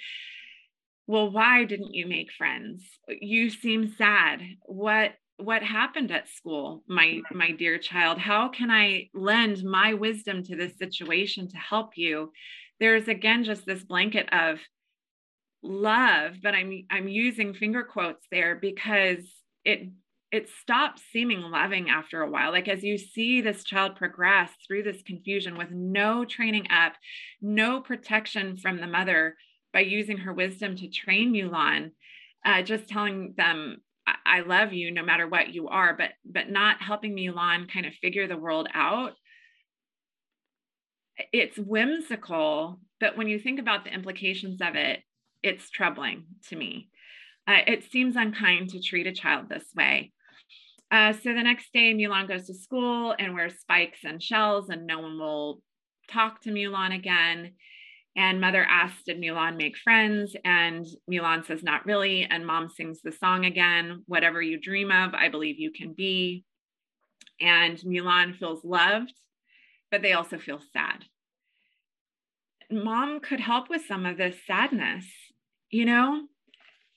well, 1.07 1.31
why 1.31 1.65
didn't 1.65 1.95
you 1.95 2.07
make 2.07 2.33
friends? 2.33 2.85
You 3.09 3.51
seem 3.51 3.95
sad. 3.97 4.41
What 4.63 5.13
what 5.39 5.63
happened 5.63 6.11
at 6.11 6.29
school 6.29 6.85
my 6.87 7.21
my 7.33 7.51
dear 7.53 7.79
child 7.79 8.19
how 8.19 8.49
can 8.49 8.71
i 8.71 9.09
lend 9.15 9.65
my 9.65 9.95
wisdom 9.95 10.43
to 10.43 10.55
this 10.55 10.77
situation 10.79 11.49
to 11.49 11.57
help 11.57 11.93
you 11.97 12.31
there's 12.81 13.09
again 13.09 13.43
just 13.43 13.67
this 13.67 13.83
blanket 13.83 14.29
of 14.33 14.59
love 15.63 16.35
but 16.43 16.55
i'm 16.55 16.85
i'm 16.91 17.09
using 17.09 17.55
finger 17.55 17.83
quotes 17.83 18.27
there 18.31 18.57
because 18.57 19.21
it 19.65 19.89
it 20.31 20.49
stops 20.49 21.03
seeming 21.13 21.41
loving 21.41 21.91
after 21.91 22.23
a 22.23 22.31
while 22.31 22.53
like 22.53 22.69
as 22.69 22.83
you 22.83 22.99
see 22.99 23.41
this 23.41 23.65
child 23.65 23.97
progress 23.97 24.51
through 24.67 24.83
this 24.83 25.03
confusion 25.03 25.57
with 25.57 25.71
no 25.71 26.25
training 26.25 26.67
up 26.71 26.93
no 27.41 27.81
protection 27.81 28.57
from 28.57 28.81
the 28.81 28.87
mother 28.87 29.37
by 29.73 29.81
using 29.81 30.19
her 30.19 30.33
wisdom 30.33 30.77
to 30.77 30.89
train 30.89 31.33
mulan 31.33 31.91
uh, 32.45 32.63
just 32.63 32.89
telling 32.89 33.35
them 33.37 33.79
I-, 34.07 34.39
I 34.39 34.41
love 34.41 34.73
you 34.73 34.91
no 34.91 35.05
matter 35.05 35.29
what 35.29 35.55
you 35.55 35.69
are 35.69 35.95
but 35.97 36.11
but 36.25 36.51
not 36.51 36.83
helping 36.83 37.15
mulan 37.15 37.71
kind 37.73 37.87
of 37.87 37.95
figure 37.95 38.27
the 38.27 38.37
world 38.37 38.69
out 38.75 39.13
it's 41.33 41.59
whimsical, 41.59 42.81
but 43.01 43.17
when 43.17 43.29
you 43.29 43.39
think 43.39 43.61
about 43.61 43.85
the 43.85 43.93
implications 43.93 44.61
of 44.61 44.75
it, 44.75 45.01
it's 45.43 45.71
troubling 45.71 46.25
to 46.49 46.57
me. 46.57 46.89
Uh, 47.47 47.59
it 47.67 47.91
seems 47.91 48.17
unkind 48.17 48.71
to 48.71 48.81
treat 48.81 49.07
a 49.07 49.13
child 49.13 49.49
this 49.49 49.65
way. 49.77 50.13
Uh, 50.91 51.13
so 51.13 51.35
the 51.35 51.43
next 51.43 51.73
day, 51.73 51.95
Mulan 51.95 52.29
goes 52.29 52.47
to 52.47 52.55
school 52.55 53.15
and 53.19 53.35
wears 53.35 53.59
spikes 53.61 54.01
and 54.05 54.23
shells, 54.23 54.69
and 54.69 54.87
no 54.87 55.01
one 55.01 55.19
will 55.19 55.61
talk 56.09 56.41
to 56.43 56.51
Mulan 56.51 56.95
again. 56.95 57.53
And 58.17 58.41
mother 58.41 58.67
asks, 58.69 59.05
Did 59.05 59.21
Milan 59.21 59.57
make 59.57 59.77
friends? 59.77 60.37
And 60.45 60.87
Milan 61.09 61.45
says, 61.45 61.63
Not 61.63 61.87
really. 61.87 62.25
And 62.25 62.47
mom 62.47 62.69
sings 62.69 63.01
the 63.03 63.13
song 63.13 63.45
again 63.47 64.03
Whatever 64.07 64.43
you 64.43 64.61
dream 64.61 64.91
of, 64.91 65.15
I 65.15 65.29
believe 65.29 65.59
you 65.59 65.71
can 65.71 65.93
be. 65.93 66.45
And 67.41 67.83
Milan 67.85 68.35
feels 68.35 68.65
loved 68.65 69.13
but 69.93 70.03
they 70.03 70.15
also 70.15 70.39
feel 70.39 70.59
sad. 70.73 71.05
Mom 72.71 73.21
could 73.21 73.39
help 73.39 73.69
with 73.69 73.83
some 73.87 74.07
of 74.07 74.17
this 74.17 74.37
sadness, 74.47 75.05
you 75.71 75.85
know? 75.85 76.23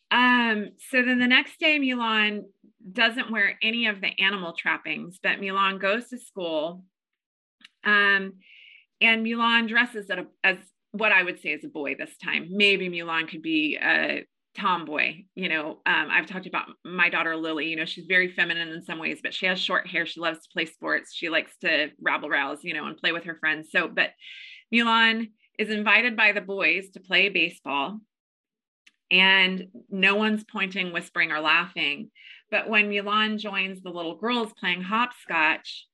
Um, 0.09 0.69
so 0.89 1.03
then 1.03 1.19
the 1.19 1.27
next 1.27 1.59
day, 1.59 1.77
Milan 1.77 2.45
doesn't 2.89 3.31
wear 3.31 3.59
any 3.61 3.87
of 3.87 3.99
the 3.99 4.11
animal 4.23 4.53
trappings, 4.57 5.19
but 5.21 5.41
Milan 5.41 5.77
goes 5.77 6.07
to 6.07 6.17
school. 6.17 6.85
Um, 7.83 8.35
and 9.01 9.23
Milan 9.23 9.67
dresses 9.67 10.09
as 10.43 10.57
what 10.97 11.11
I 11.11 11.23
would 11.23 11.39
say 11.39 11.49
is 11.49 11.63
a 11.63 11.69
boy 11.69 11.95
this 11.95 12.15
time. 12.17 12.47
Maybe 12.51 12.89
Mulan 12.89 13.27
could 13.27 13.41
be 13.41 13.77
a 13.81 14.25
tomboy 14.55 15.15
you 15.35 15.49
know 15.49 15.81
um, 15.85 16.07
i've 16.09 16.27
talked 16.27 16.47
about 16.47 16.67
my 16.85 17.09
daughter 17.09 17.35
lily 17.35 17.65
you 17.65 17.75
know 17.75 17.83
she's 17.83 18.05
very 18.07 18.31
feminine 18.31 18.69
in 18.69 18.81
some 18.81 18.99
ways 18.99 19.19
but 19.21 19.33
she 19.33 19.45
has 19.45 19.59
short 19.59 19.85
hair. 19.85 20.05
She 20.05 20.21
loves 20.21 20.39
to 20.39 20.49
play 20.53 20.65
sports. 20.65 21.13
She 21.13 21.27
likes 21.29 21.51
to 21.57 21.89
rabble 22.01 22.29
rouse 22.29 22.63
you 22.63 22.73
know 22.73 22.85
and 22.85 22.95
play 22.95 23.11
with 23.11 23.25
her 23.25 23.35
friends. 23.35 23.67
So 23.69 23.89
but 23.89 24.11
mulan 24.73 25.31
is 25.59 25.69
invited 25.69 26.15
by 26.15 26.31
the 26.31 26.41
boys 26.41 26.89
to 26.91 27.01
play 27.01 27.27
baseball 27.27 27.99
and 29.11 29.67
no 29.89 30.15
one's 30.15 30.45
pointing 30.45 30.93
whispering 30.93 31.31
or 31.31 31.41
laughing. 31.41 32.11
But 32.49 32.69
when 32.69 32.89
mulan 32.89 33.37
joins 33.39 33.81
the 33.81 33.89
little 33.89 34.15
girls 34.15 34.53
playing 34.57 34.83
hopscotch 34.83 35.85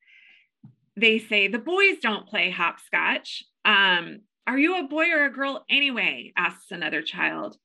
they 0.95 1.19
say 1.19 1.47
the 1.47 1.57
boys 1.57 1.97
don't 2.01 2.27
play 2.27 2.51
hopscotch. 2.51 3.43
Um, 3.65 4.19
are 4.47 4.57
you 4.57 4.79
a 4.79 4.87
boy 4.87 5.09
or 5.11 5.25
a 5.25 5.31
girl 5.31 5.65
anyway? 5.69 6.33
asks 6.35 6.71
another 6.71 7.01
child. 7.01 7.57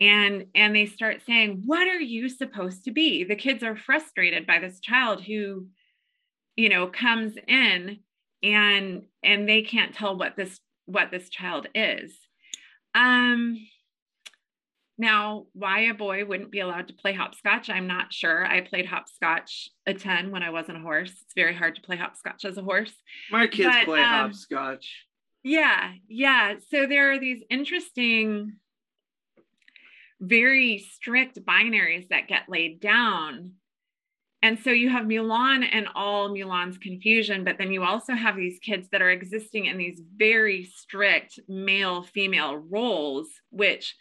And 0.00 0.46
and 0.54 0.76
they 0.76 0.86
start 0.86 1.22
saying 1.26 1.62
what 1.66 1.88
are 1.88 2.00
you 2.00 2.28
supposed 2.28 2.84
to 2.84 2.92
be? 2.92 3.24
The 3.24 3.34
kids 3.34 3.62
are 3.64 3.76
frustrated 3.76 4.46
by 4.46 4.60
this 4.60 4.78
child 4.80 5.22
who 5.24 5.66
you 6.56 6.68
know 6.68 6.86
comes 6.86 7.34
in 7.48 7.98
and 8.42 9.02
and 9.24 9.48
they 9.48 9.62
can't 9.62 9.94
tell 9.94 10.16
what 10.16 10.36
this 10.36 10.60
what 10.86 11.10
this 11.10 11.28
child 11.30 11.66
is. 11.74 12.16
Um 12.94 13.58
now 15.00 15.46
why 15.52 15.80
a 15.80 15.94
boy 15.94 16.24
wouldn't 16.24 16.52
be 16.52 16.60
allowed 16.60 16.88
to 16.88 16.94
play 16.94 17.12
hopscotch 17.12 17.68
i'm 17.68 17.88
not 17.88 18.12
sure. 18.12 18.44
I 18.44 18.60
played 18.60 18.86
hopscotch 18.86 19.68
a 19.86 19.94
ton 19.94 20.30
when 20.30 20.44
i 20.44 20.50
wasn't 20.50 20.78
a 20.78 20.80
horse. 20.80 21.10
It's 21.10 21.34
very 21.34 21.54
hard 21.54 21.74
to 21.74 21.82
play 21.82 21.96
hopscotch 21.96 22.44
as 22.44 22.56
a 22.56 22.62
horse. 22.62 22.94
My 23.32 23.48
kids 23.48 23.74
but, 23.74 23.84
play 23.84 24.00
um, 24.00 24.30
hopscotch 24.30 25.07
yeah 25.48 25.92
yeah 26.08 26.54
so 26.70 26.86
there 26.86 27.12
are 27.12 27.18
these 27.18 27.42
interesting 27.50 28.58
very 30.20 30.78
strict 30.78 31.44
binaries 31.44 32.08
that 32.08 32.28
get 32.28 32.48
laid 32.48 32.80
down. 32.80 33.52
And 34.40 34.58
so 34.58 34.70
you 34.70 34.88
have 34.88 35.04
Mulan 35.04 35.68
and 35.70 35.88
all 35.96 36.30
Mulan's 36.30 36.78
confusion, 36.78 37.44
but 37.44 37.58
then 37.58 37.72
you 37.72 37.82
also 37.82 38.14
have 38.14 38.36
these 38.36 38.60
kids 38.60 38.88
that 38.92 39.02
are 39.02 39.10
existing 39.10 39.66
in 39.66 39.78
these 39.78 40.00
very 40.16 40.64
strict 40.64 41.40
male 41.48 42.02
female 42.02 42.56
roles, 42.56 43.28
which 43.50 43.96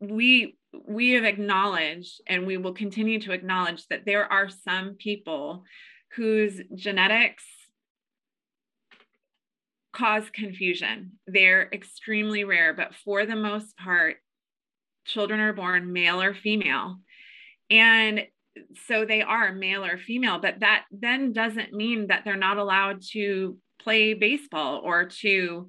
we 0.00 0.58
we 0.86 1.12
have 1.12 1.24
acknowledged 1.24 2.20
and 2.26 2.46
we 2.46 2.56
will 2.56 2.74
continue 2.74 3.20
to 3.20 3.32
acknowledge 3.32 3.86
that 3.86 4.04
there 4.04 4.30
are 4.30 4.48
some 4.48 4.96
people 4.96 5.64
whose 6.16 6.60
genetics 6.74 7.44
cause 9.94 10.24
confusion. 10.32 11.12
They're 11.26 11.68
extremely 11.72 12.44
rare, 12.44 12.74
but 12.74 12.94
for 13.04 13.24
the 13.26 13.36
most 13.36 13.76
part, 13.76 14.16
children 15.06 15.40
are 15.40 15.52
born 15.52 15.92
male 15.92 16.20
or 16.20 16.34
female. 16.34 16.96
And 17.70 18.26
so 18.86 19.04
they 19.04 19.22
are 19.22 19.52
male 19.52 19.84
or 19.84 19.98
female, 19.98 20.38
but 20.38 20.60
that 20.60 20.84
then 20.90 21.32
doesn't 21.32 21.72
mean 21.72 22.08
that 22.08 22.22
they're 22.24 22.36
not 22.36 22.56
allowed 22.56 23.02
to 23.12 23.58
play 23.80 24.14
baseball 24.14 24.80
or 24.84 25.06
to 25.06 25.68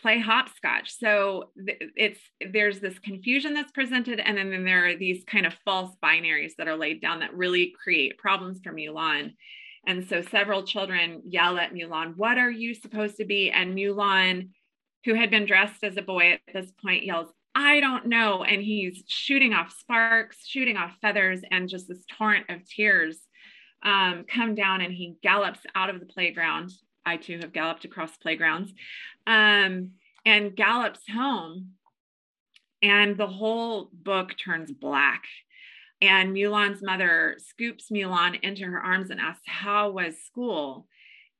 play 0.00 0.18
hopscotch. 0.18 0.98
So 0.98 1.50
it's 1.96 2.20
there's 2.52 2.80
this 2.80 2.98
confusion 2.98 3.54
that's 3.54 3.70
presented, 3.70 4.18
and 4.18 4.36
then, 4.36 4.50
then 4.50 4.64
there 4.64 4.88
are 4.88 4.96
these 4.96 5.22
kind 5.24 5.46
of 5.46 5.54
false 5.64 5.94
binaries 6.02 6.52
that 6.58 6.68
are 6.68 6.76
laid 6.76 7.00
down 7.00 7.20
that 7.20 7.34
really 7.34 7.72
create 7.82 8.18
problems 8.18 8.60
for 8.62 8.72
Mulan. 8.72 9.34
And 9.86 10.06
so 10.08 10.22
several 10.22 10.62
children 10.62 11.22
yell 11.24 11.58
at 11.58 11.72
Mulan, 11.72 12.16
What 12.16 12.38
are 12.38 12.50
you 12.50 12.74
supposed 12.74 13.16
to 13.16 13.24
be? 13.24 13.50
And 13.50 13.76
Mulan, 13.76 14.50
who 15.04 15.14
had 15.14 15.30
been 15.30 15.46
dressed 15.46 15.82
as 15.82 15.96
a 15.96 16.02
boy 16.02 16.32
at 16.32 16.40
this 16.52 16.70
point, 16.82 17.04
yells, 17.04 17.28
I 17.54 17.80
don't 17.80 18.06
know. 18.06 18.44
And 18.44 18.62
he's 18.62 19.02
shooting 19.08 19.52
off 19.52 19.74
sparks, 19.78 20.46
shooting 20.46 20.76
off 20.76 20.96
feathers, 21.02 21.40
and 21.50 21.68
just 21.68 21.88
this 21.88 22.04
torrent 22.16 22.46
of 22.48 22.66
tears 22.66 23.18
um, 23.82 24.24
come 24.28 24.54
down. 24.54 24.80
And 24.80 24.92
he 24.92 25.16
gallops 25.22 25.60
out 25.74 25.90
of 25.90 26.00
the 26.00 26.06
playground. 26.06 26.70
I 27.04 27.16
too 27.16 27.38
have 27.40 27.52
galloped 27.52 27.84
across 27.84 28.16
playgrounds 28.16 28.72
um, 29.26 29.90
and 30.24 30.54
gallops 30.54 31.00
home. 31.12 31.72
And 32.82 33.16
the 33.16 33.26
whole 33.26 33.90
book 33.92 34.34
turns 34.42 34.72
black. 34.72 35.24
And 36.02 36.34
Mulan's 36.34 36.82
mother 36.82 37.36
scoops 37.38 37.90
Mulan 37.90 38.40
into 38.42 38.64
her 38.64 38.80
arms 38.80 39.10
and 39.10 39.20
asks, 39.20 39.44
How 39.46 39.90
was 39.90 40.18
school? 40.26 40.88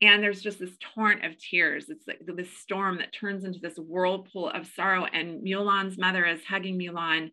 And 0.01 0.23
there's 0.23 0.41
just 0.41 0.61
this 0.61 0.77
torrent 0.95 1.25
of 1.25 1.37
tears. 1.37 1.87
It's 1.89 2.07
like 2.07 2.21
this 2.25 2.57
storm 2.59 2.99
that 2.99 3.13
turns 3.13 3.45
into 3.45 3.59
this 3.59 3.77
whirlpool 3.77 4.51
of 4.51 4.69
sorrow. 4.69 5.05
And 5.05 5.45
Mulan's 5.45 5.99
mother 5.99 6.25
is 6.25 6.45
hugging 6.45 6.79
Mulan. 6.79 7.33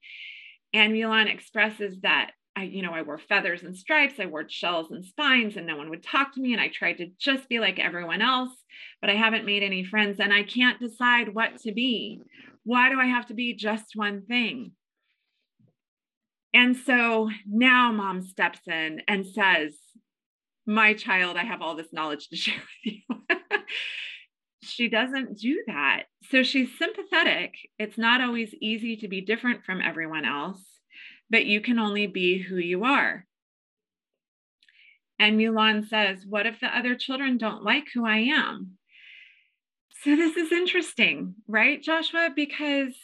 And 0.73 0.93
Mulan 0.93 1.31
expresses 1.31 1.99
that 2.01 2.31
I, 2.55 2.63
you 2.63 2.81
know, 2.81 2.93
I 2.93 3.03
wore 3.03 3.19
feathers 3.19 3.61
and 3.61 3.77
stripes, 3.77 4.19
I 4.19 4.25
wore 4.25 4.49
shells 4.49 4.91
and 4.91 5.05
spines, 5.05 5.55
and 5.55 5.67
no 5.67 5.77
one 5.77 5.91
would 5.91 6.03
talk 6.03 6.33
to 6.33 6.41
me. 6.41 6.53
And 6.53 6.61
I 6.61 6.67
tried 6.67 6.97
to 6.97 7.11
just 7.19 7.47
be 7.47 7.59
like 7.59 7.79
everyone 7.79 8.23
else, 8.23 8.51
but 9.01 9.11
I 9.11 9.15
haven't 9.15 9.45
made 9.45 9.61
any 9.61 9.83
friends 9.83 10.19
and 10.19 10.33
I 10.33 10.43
can't 10.43 10.79
decide 10.79 11.33
what 11.33 11.59
to 11.61 11.71
be. 11.71 12.21
Why 12.63 12.89
do 12.89 12.99
I 12.99 13.05
have 13.05 13.27
to 13.27 13.35
be 13.35 13.55
just 13.55 13.95
one 13.95 14.23
thing? 14.25 14.71
And 16.53 16.75
so 16.75 17.29
now 17.47 17.91
mom 17.91 18.21
steps 18.21 18.61
in 18.67 19.01
and 19.07 19.25
says, 19.25 19.75
My 20.65 20.93
child, 20.93 21.37
I 21.37 21.43
have 21.43 21.61
all 21.61 21.75
this 21.75 21.93
knowledge 21.93 22.29
to 22.29 22.35
share 22.35 22.55
with 22.85 22.93
you. 22.93 23.59
she 24.63 24.89
doesn't 24.89 25.37
do 25.37 25.63
that. 25.67 26.03
So 26.29 26.43
she's 26.43 26.77
sympathetic. 26.77 27.53
It's 27.77 27.97
not 27.97 28.21
always 28.21 28.53
easy 28.61 28.97
to 28.97 29.07
be 29.07 29.21
different 29.21 29.63
from 29.63 29.81
everyone 29.81 30.25
else, 30.25 30.61
but 31.29 31.45
you 31.45 31.61
can 31.61 31.79
only 31.79 32.07
be 32.07 32.39
who 32.41 32.57
you 32.57 32.83
are. 32.83 33.25
And 35.19 35.37
Mulan 35.37 35.87
says, 35.87 36.25
What 36.27 36.47
if 36.47 36.59
the 36.59 36.75
other 36.75 36.95
children 36.95 37.37
don't 37.37 37.63
like 37.63 37.87
who 37.93 38.05
I 38.05 38.19
am? 38.19 38.77
So 40.03 40.15
this 40.15 40.37
is 40.37 40.51
interesting, 40.51 41.35
right, 41.47 41.83
Joshua? 41.83 42.29
Because 42.33 42.95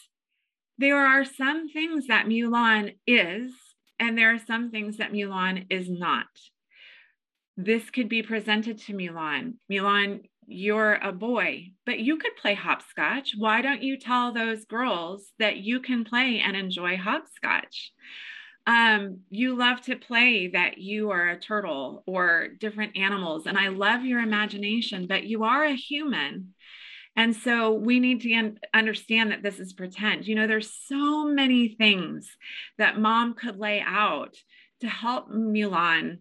there 0.78 0.98
are 0.98 1.24
some 1.24 1.70
things 1.70 2.08
that 2.08 2.26
Mulan 2.26 2.96
is, 3.08 3.52
and 4.00 4.18
there 4.18 4.34
are 4.34 4.40
some 4.40 4.72
things 4.72 4.98
that 4.98 5.14
Mulan 5.14 5.66
is 5.70 5.90
not. 5.90 6.28
This 7.58 7.90
could 7.90 8.10
be 8.10 8.22
presented 8.22 8.80
to 8.80 8.94
Mulan. 8.94 9.54
Mulan, 9.72 10.24
you're 10.48 10.96
a 10.96 11.14
boy, 11.14 11.72
but 11.86 12.00
you 12.00 12.18
could 12.18 12.36
play 12.36 12.54
hopscotch. 12.54 13.34
Why 13.38 13.62
don't 13.62 13.82
you 13.82 13.98
tell 13.98 14.34
those 14.34 14.66
girls 14.66 15.32
that 15.40 15.58
you 15.58 15.80
can 15.80 16.04
play 16.04 16.42
and 16.46 16.58
enjoy 16.58 16.98
hopscotch? 16.98 17.94
Um, 18.68 19.20
you 19.30 19.56
love 19.56 19.82
to 19.82 19.96
play 19.96 20.48
that 20.48 20.80
you 20.80 21.12
are 21.12 21.30
a 21.30 21.40
turtle 21.40 22.04
or 22.08 22.50
different 22.60 22.98
animals, 22.98 23.46
and 23.46 23.58
I 23.58 23.68
love 23.68 24.04
your 24.04 24.20
imagination, 24.20 25.06
but 25.08 25.24
you 25.24 25.44
are 25.44 25.64
a 25.64 25.76
human 25.76 26.55
and 27.16 27.36
so 27.36 27.74
we 27.74 28.00
need 28.00 28.22
to 28.22 28.34
un- 28.34 28.60
understand 28.74 29.32
that 29.32 29.44
this 29.44 29.60
is 29.60 29.74
pretend. 29.74 30.28
You 30.28 30.36
know, 30.36 30.48
there's 30.48 30.78
so 30.88 31.26
many 31.26 31.70
things 31.70 32.30
that 32.78 33.00
mom 33.00 33.36
could 33.36 33.58
lay 33.58 33.82
out 33.86 34.36
to 34.82 34.88
help 34.88 35.32
Mulan 35.32 36.20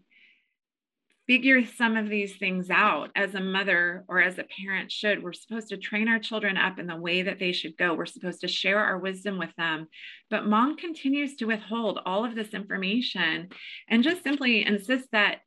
figure 1.26 1.64
some 1.64 1.96
of 1.96 2.08
these 2.08 2.36
things 2.36 2.68
out 2.70 3.10
as 3.16 3.34
a 3.34 3.40
mother 3.40 4.04
or 4.08 4.20
as 4.20 4.38
a 4.38 4.44
parent 4.44 4.92
should. 4.92 5.22
We're 5.22 5.32
supposed 5.32 5.68
to 5.68 5.78
train 5.78 6.06
our 6.06 6.18
children 6.18 6.56
up 6.56 6.78
in 6.78 6.86
the 6.86 6.96
way 6.96 7.22
that 7.22 7.38
they 7.38 7.52
should 7.52 7.78
go. 7.78 7.94
We're 7.94 8.06
supposed 8.06 8.42
to 8.42 8.48
share 8.48 8.78
our 8.78 8.98
wisdom 8.98 9.38
with 9.38 9.54
them. 9.56 9.88
But 10.28 10.46
mom 10.46 10.76
continues 10.76 11.36
to 11.36 11.46
withhold 11.46 11.98
all 12.04 12.24
of 12.24 12.34
this 12.34 12.50
information 12.50 13.48
and 13.88 14.04
just 14.04 14.22
simply 14.22 14.66
insist 14.66 15.08
that 15.12 15.38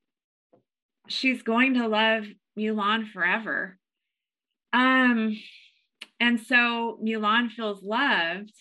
she's 1.07 1.43
going 1.43 1.75
to 1.75 1.87
love 1.87 2.25
Mulan 2.57 3.09
forever 3.11 3.77
um, 4.73 5.37
and 6.19 6.39
so 6.39 6.99
Mulan 7.03 7.51
feels 7.51 7.83
loved. 7.83 8.53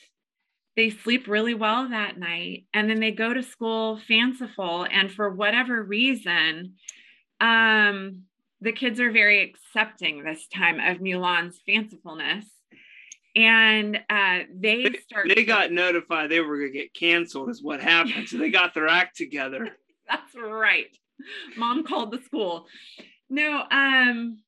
They 0.76 0.90
sleep 0.90 1.26
really 1.26 1.54
well 1.54 1.88
that 1.88 2.18
night, 2.18 2.66
and 2.74 2.90
then 2.90 3.00
they 3.00 3.10
go 3.10 3.32
to 3.32 3.42
school 3.42 3.98
fanciful. 4.06 4.86
And 4.90 5.10
for 5.10 5.30
whatever 5.30 5.82
reason, 5.82 6.74
um, 7.40 8.24
the 8.60 8.72
kids 8.72 9.00
are 9.00 9.10
very 9.10 9.42
accepting 9.42 10.22
this 10.22 10.46
time 10.48 10.78
of 10.80 10.98
Mulan's 10.98 11.58
fancifulness. 11.66 12.44
And 13.34 13.98
uh, 14.08 14.40
they 14.54 14.84
start. 15.02 15.28
They, 15.28 15.34
they 15.36 15.44
got 15.44 15.72
notified 15.72 16.30
they 16.30 16.40
were 16.40 16.58
going 16.58 16.72
to 16.72 16.78
get 16.78 16.94
canceled, 16.94 17.50
is 17.50 17.62
what 17.62 17.80
happened. 17.80 18.28
so 18.28 18.38
they 18.38 18.50
got 18.50 18.74
their 18.74 18.88
act 18.88 19.16
together. 19.16 19.68
That's 20.08 20.34
right. 20.34 20.86
Mom 21.56 21.84
called 21.84 22.12
the 22.12 22.22
school. 22.22 22.66
No, 23.28 23.62
um, 23.70 24.38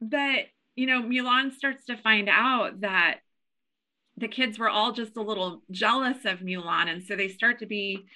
but 0.00 0.46
you 0.76 0.86
know, 0.86 1.02
Mulan 1.02 1.52
starts 1.52 1.86
to 1.86 1.96
find 1.96 2.28
out 2.28 2.82
that 2.82 3.20
the 4.18 4.28
kids 4.28 4.58
were 4.58 4.68
all 4.68 4.92
just 4.92 5.16
a 5.16 5.22
little 5.22 5.62
jealous 5.70 6.24
of 6.24 6.40
Mulan. 6.40 6.88
And 6.88 7.02
so 7.02 7.16
they 7.16 7.28
start 7.28 7.58
to 7.60 7.66
be, 7.66 8.06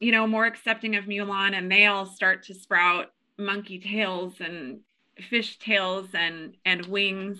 you 0.00 0.10
know, 0.10 0.26
more 0.26 0.46
accepting 0.46 0.96
of 0.96 1.04
Mulan 1.04 1.56
and 1.56 1.70
they 1.70 1.86
all 1.86 2.06
start 2.06 2.44
to 2.44 2.54
sprout 2.54 3.08
monkey 3.38 3.78
tails 3.78 4.34
and 4.40 4.80
fish 5.28 5.58
tails 5.58 6.08
and 6.14 6.56
and 6.64 6.86
wings. 6.86 7.38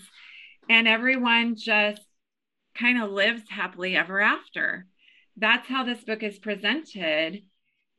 And 0.69 0.87
everyone 0.87 1.57
just 1.57 2.03
kind 2.75 3.03
of 3.03 3.11
lives 3.11 3.43
happily 3.49 3.97
ever 3.97 4.21
after. 4.21 4.87
That's 5.37 5.67
how 5.67 5.85
this 5.85 6.05
book 6.05 6.23
is 6.23 6.38
presented. 6.38 7.43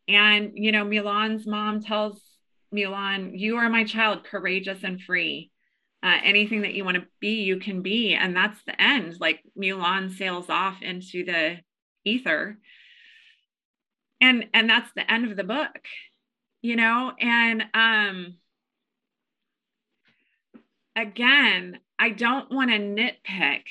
And, 0.07 0.51
you 0.53 0.71
know, 0.71 0.85
Mulan's 0.85 1.47
mom 1.47 1.81
tells 1.81 2.21
Mulan, 2.73 3.31
You 3.33 3.57
are 3.57 3.69
my 3.69 3.83
child, 3.83 4.23
courageous 4.23 4.83
and 4.83 5.01
free 5.01 5.51
uh, 6.03 6.17
anything 6.23 6.63
that 6.63 6.73
you 6.73 6.83
want 6.83 6.97
to 6.97 7.07
be, 7.21 7.43
you 7.43 7.59
can 7.59 7.81
be. 7.81 8.13
And 8.13 8.35
that's 8.35 8.61
the 8.65 8.79
end. 8.79 9.19
Like 9.21 9.41
Mulan 9.57 10.15
sails 10.15 10.49
off 10.49 10.81
into 10.81 11.23
the 11.23 11.59
ether. 12.03 12.57
And 14.19 14.47
and 14.53 14.69
that's 14.69 14.91
the 14.95 15.09
end 15.09 15.29
of 15.29 15.37
the 15.37 15.43
book, 15.43 15.79
you 16.61 16.75
know? 16.75 17.13
And 17.19 17.63
um 17.73 18.35
again, 20.95 21.79
I 21.97 22.09
don't 22.09 22.51
want 22.51 22.69
to 22.71 22.77
nitpick 22.77 23.63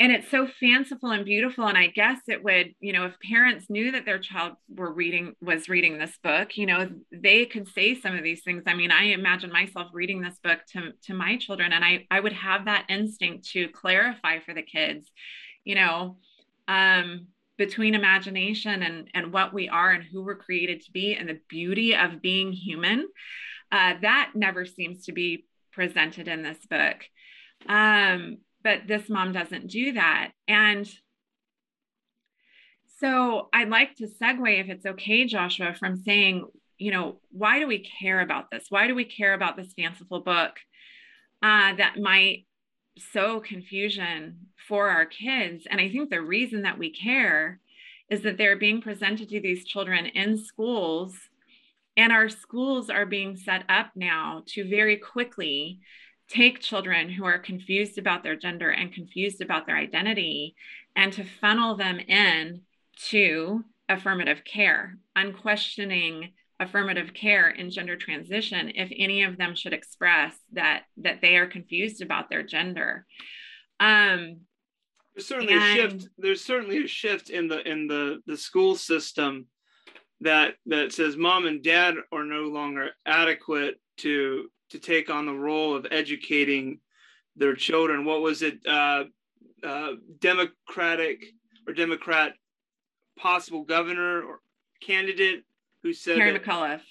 and 0.00 0.10
it's 0.10 0.30
so 0.30 0.48
fanciful 0.58 1.10
and 1.10 1.24
beautiful 1.24 1.66
and 1.66 1.78
i 1.78 1.86
guess 1.86 2.18
it 2.26 2.42
would 2.42 2.74
you 2.80 2.92
know 2.92 3.04
if 3.04 3.14
parents 3.20 3.66
knew 3.68 3.92
that 3.92 4.06
their 4.06 4.18
child 4.18 4.54
were 4.68 4.92
reading 4.92 5.34
was 5.40 5.68
reading 5.68 5.98
this 5.98 6.18
book 6.24 6.56
you 6.56 6.66
know 6.66 6.88
they 7.12 7.44
could 7.44 7.68
say 7.68 7.94
some 7.94 8.16
of 8.16 8.24
these 8.24 8.42
things. 8.42 8.64
I 8.66 8.74
mean 8.74 8.90
i 8.90 9.04
imagine 9.04 9.52
myself 9.52 9.88
reading 9.92 10.20
this 10.20 10.38
book 10.42 10.60
to, 10.72 10.92
to 11.04 11.14
my 11.14 11.36
children 11.36 11.72
and 11.72 11.84
i 11.84 12.06
i 12.10 12.18
would 12.18 12.32
have 12.32 12.64
that 12.64 12.86
instinct 12.88 13.50
to 13.50 13.68
clarify 13.68 14.40
for 14.40 14.54
the 14.54 14.62
kids 14.62 15.10
you 15.64 15.74
know 15.74 16.16
um 16.66 17.26
between 17.58 17.94
imagination 17.94 18.82
and 18.82 19.10
and 19.12 19.34
what 19.34 19.52
we 19.52 19.68
are 19.68 19.90
and 19.90 20.02
who 20.02 20.24
we're 20.24 20.34
created 20.34 20.80
to 20.80 20.90
be 20.92 21.14
and 21.14 21.28
the 21.28 21.38
beauty 21.46 21.94
of 21.94 22.22
being 22.22 22.52
human. 22.52 23.06
Uh, 23.70 23.94
that 24.00 24.32
never 24.34 24.64
seems 24.64 25.04
to 25.04 25.12
be 25.12 25.44
presented 25.70 26.26
in 26.26 26.42
this 26.42 26.64
book. 26.64 26.96
Um 27.68 28.38
but 28.62 28.86
this 28.86 29.08
mom 29.08 29.32
doesn't 29.32 29.68
do 29.68 29.92
that. 29.92 30.32
And 30.48 30.88
so 32.98 33.48
I'd 33.52 33.70
like 33.70 33.96
to 33.96 34.06
segue, 34.06 34.60
if 34.60 34.68
it's 34.68 34.86
okay, 34.86 35.24
Joshua, 35.24 35.74
from 35.74 35.96
saying, 35.96 36.46
you 36.76 36.90
know, 36.90 37.20
why 37.30 37.58
do 37.58 37.66
we 37.66 37.78
care 37.78 38.20
about 38.20 38.50
this? 38.50 38.66
Why 38.68 38.86
do 38.86 38.94
we 38.94 39.04
care 39.04 39.34
about 39.34 39.56
this 39.56 39.72
fanciful 39.76 40.20
book 40.20 40.52
uh, 41.42 41.74
that 41.76 41.98
might 41.98 42.46
sow 42.98 43.40
confusion 43.40 44.48
for 44.68 44.88
our 44.88 45.06
kids? 45.06 45.66
And 45.70 45.80
I 45.80 45.90
think 45.90 46.10
the 46.10 46.20
reason 46.20 46.62
that 46.62 46.78
we 46.78 46.90
care 46.90 47.60
is 48.10 48.22
that 48.22 48.36
they're 48.36 48.56
being 48.56 48.82
presented 48.82 49.28
to 49.28 49.40
these 49.40 49.64
children 49.64 50.06
in 50.06 50.36
schools, 50.36 51.16
and 51.96 52.12
our 52.12 52.28
schools 52.28 52.90
are 52.90 53.06
being 53.06 53.36
set 53.36 53.64
up 53.68 53.92
now 53.94 54.42
to 54.48 54.68
very 54.68 54.96
quickly 54.96 55.80
take 56.30 56.60
children 56.60 57.10
who 57.10 57.24
are 57.24 57.38
confused 57.38 57.98
about 57.98 58.22
their 58.22 58.36
gender 58.36 58.70
and 58.70 58.92
confused 58.92 59.40
about 59.40 59.66
their 59.66 59.76
identity 59.76 60.54
and 60.94 61.12
to 61.12 61.24
funnel 61.40 61.76
them 61.76 61.98
in 61.98 62.62
to 63.08 63.64
affirmative 63.88 64.44
care, 64.44 64.96
unquestioning 65.16 66.32
affirmative 66.60 67.12
care 67.14 67.48
in 67.48 67.70
gender 67.70 67.96
transition 67.96 68.70
if 68.74 68.92
any 68.96 69.22
of 69.22 69.38
them 69.38 69.54
should 69.54 69.72
express 69.72 70.36
that 70.52 70.82
that 70.98 71.20
they 71.22 71.36
are 71.36 71.46
confused 71.46 72.02
about 72.02 72.28
their 72.28 72.42
gender. 72.42 73.06
Um 73.80 74.40
there's 75.14 75.26
certainly 75.26 75.54
and, 75.54 75.62
a 75.62 75.74
shift 75.74 76.08
there's 76.18 76.44
certainly 76.44 76.84
a 76.84 76.86
shift 76.86 77.30
in 77.30 77.48
the 77.48 77.66
in 77.68 77.86
the 77.86 78.20
the 78.26 78.36
school 78.36 78.76
system 78.76 79.46
that 80.20 80.54
that 80.66 80.92
says 80.92 81.16
mom 81.16 81.46
and 81.46 81.62
dad 81.62 81.94
are 82.12 82.24
no 82.24 82.42
longer 82.42 82.90
adequate 83.06 83.80
to 83.96 84.50
to 84.70 84.78
take 84.78 85.10
on 85.10 85.26
the 85.26 85.32
role 85.32 85.74
of 85.74 85.86
educating 85.90 86.78
their 87.36 87.54
children 87.54 88.04
what 88.04 88.20
was 88.20 88.42
it 88.42 88.58
uh, 88.66 89.04
uh, 89.62 89.92
democratic 90.20 91.24
or 91.66 91.72
democrat 91.72 92.34
possible 93.18 93.62
governor 93.62 94.22
or 94.22 94.40
candidate 94.80 95.44
who 95.82 95.92
said 95.92 96.16
Terry 96.16 96.32
that, 96.32 96.44
McAuliffe. 96.44 96.82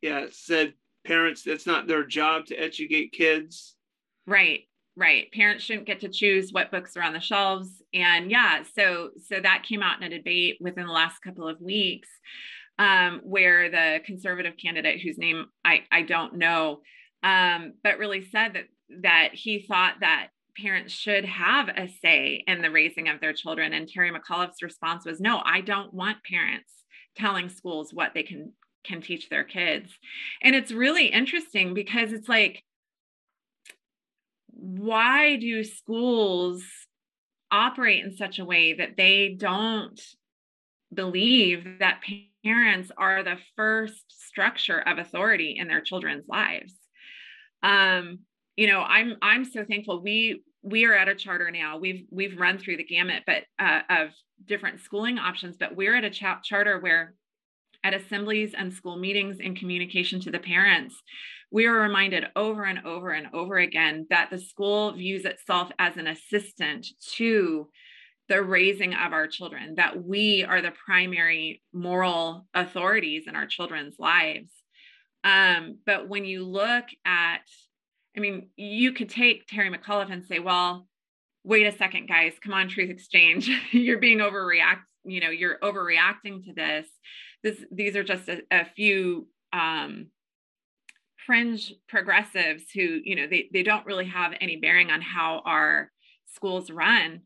Yeah, 0.00 0.26
said 0.30 0.74
parents 1.04 1.46
it's 1.46 1.66
not 1.66 1.86
their 1.86 2.04
job 2.04 2.46
to 2.46 2.56
educate 2.56 3.12
kids. 3.12 3.76
Right, 4.26 4.62
right. 4.96 5.30
Parents 5.32 5.64
shouldn't 5.64 5.86
get 5.86 6.00
to 6.00 6.08
choose 6.08 6.52
what 6.52 6.70
books 6.70 6.96
are 6.96 7.02
on 7.02 7.12
the 7.12 7.20
shelves. 7.20 7.82
And 7.92 8.30
yeah, 8.30 8.62
so 8.74 9.10
so 9.28 9.40
that 9.40 9.64
came 9.68 9.82
out 9.82 10.02
in 10.02 10.12
a 10.12 10.16
debate 10.16 10.58
within 10.60 10.86
the 10.86 10.92
last 10.92 11.20
couple 11.22 11.48
of 11.48 11.60
weeks, 11.60 12.08
um, 12.78 13.20
where 13.24 13.70
the 13.70 14.00
conservative 14.04 14.54
candidate, 14.56 15.00
whose 15.00 15.18
name 15.18 15.46
I, 15.64 15.82
I 15.90 16.02
don't 16.02 16.34
know, 16.34 16.80
um, 17.22 17.74
but 17.82 17.98
really 17.98 18.24
said 18.24 18.54
that 18.54 18.64
that 19.02 19.30
he 19.32 19.64
thought 19.66 19.94
that 20.00 20.28
parents 20.56 20.92
should 20.92 21.24
have 21.24 21.68
a 21.68 21.88
say 22.02 22.44
in 22.46 22.60
the 22.60 22.70
raising 22.70 23.08
of 23.08 23.20
their 23.20 23.32
children. 23.32 23.72
And 23.72 23.88
Terry 23.88 24.10
McAuliffe's 24.10 24.62
response 24.62 25.06
was, 25.06 25.20
no, 25.20 25.40
I 25.44 25.62
don't 25.62 25.94
want 25.94 26.24
parents 26.24 26.70
telling 27.16 27.48
schools 27.48 27.92
what 27.92 28.12
they 28.14 28.22
can 28.22 28.52
can 28.84 29.00
teach 29.00 29.28
their 29.28 29.44
kids. 29.44 29.92
And 30.42 30.56
it's 30.56 30.72
really 30.72 31.06
interesting 31.06 31.72
because 31.72 32.12
it's 32.12 32.28
like, 32.28 32.64
why 34.48 35.36
do 35.36 35.62
schools 35.62 36.64
operate 37.52 38.04
in 38.04 38.16
such 38.16 38.40
a 38.40 38.44
way 38.44 38.74
that 38.74 38.96
they 38.96 39.36
don't 39.38 40.00
believe 40.92 41.78
that 41.78 42.02
parents 42.44 42.90
are 42.96 43.22
the 43.22 43.38
first 43.56 44.04
structure 44.08 44.80
of 44.80 44.98
authority 44.98 45.56
in 45.58 45.68
their 45.68 45.80
children's 45.80 46.26
lives? 46.28 46.74
Um, 47.62 48.20
you 48.56 48.66
know, 48.66 48.80
I'm 48.80 49.16
I'm 49.22 49.44
so 49.44 49.64
thankful. 49.64 50.02
We 50.02 50.42
we 50.62 50.84
are 50.84 50.94
at 50.94 51.08
a 51.08 51.14
charter 51.14 51.50
now. 51.50 51.78
We've 51.78 52.06
we've 52.10 52.38
run 52.38 52.58
through 52.58 52.76
the 52.76 52.84
gamut, 52.84 53.24
but 53.26 53.44
uh, 53.58 53.80
of 53.88 54.08
different 54.46 54.80
schooling 54.80 55.18
options. 55.18 55.56
But 55.58 55.76
we're 55.76 55.96
at 55.96 56.04
a 56.04 56.10
ch- 56.10 56.44
charter 56.44 56.78
where, 56.80 57.14
at 57.84 57.94
assemblies 57.94 58.54
and 58.56 58.72
school 58.72 58.96
meetings 58.96 59.38
and 59.42 59.56
communication 59.56 60.20
to 60.20 60.30
the 60.30 60.38
parents, 60.38 60.94
we 61.50 61.66
are 61.66 61.80
reminded 61.80 62.26
over 62.36 62.64
and 62.64 62.84
over 62.84 63.10
and 63.10 63.28
over 63.34 63.58
again 63.58 64.06
that 64.10 64.30
the 64.30 64.38
school 64.38 64.92
views 64.92 65.24
itself 65.24 65.70
as 65.78 65.96
an 65.96 66.06
assistant 66.06 66.86
to 67.16 67.68
the 68.28 68.42
raising 68.42 68.94
of 68.94 69.12
our 69.12 69.26
children. 69.26 69.74
That 69.76 70.04
we 70.04 70.44
are 70.44 70.62
the 70.62 70.72
primary 70.84 71.62
moral 71.72 72.46
authorities 72.54 73.24
in 73.26 73.34
our 73.34 73.46
children's 73.46 73.96
lives. 73.98 74.50
Um, 75.24 75.78
but 75.86 76.08
when 76.08 76.24
you 76.24 76.44
look 76.44 76.84
at 77.04 77.42
I 78.16 78.20
mean, 78.20 78.48
you 78.56 78.92
could 78.92 79.08
take 79.08 79.46
Terry 79.46 79.70
McAuliffe 79.70 80.12
and 80.12 80.24
say, 80.24 80.38
well, 80.38 80.86
wait 81.44 81.66
a 81.66 81.76
second, 81.76 82.08
guys, 82.08 82.34
come 82.42 82.52
on, 82.52 82.68
truth 82.68 82.90
exchange. 82.90 83.50
you're 83.72 83.98
being 83.98 84.18
overreact, 84.18 84.82
you 85.04 85.20
know, 85.20 85.30
you're 85.30 85.58
overreacting 85.60 86.44
to 86.44 86.52
this. 86.52 86.86
This 87.42 87.64
these 87.72 87.96
are 87.96 88.04
just 88.04 88.28
a, 88.28 88.42
a 88.50 88.64
few 88.64 89.28
um 89.52 90.06
fringe 91.26 91.72
progressives 91.88 92.64
who, 92.74 93.00
you 93.04 93.14
know, 93.14 93.26
they, 93.28 93.48
they 93.52 93.62
don't 93.62 93.86
really 93.86 94.06
have 94.06 94.32
any 94.40 94.56
bearing 94.56 94.90
on 94.90 95.00
how 95.00 95.40
our 95.44 95.90
schools 96.26 96.70
run. 96.70 97.20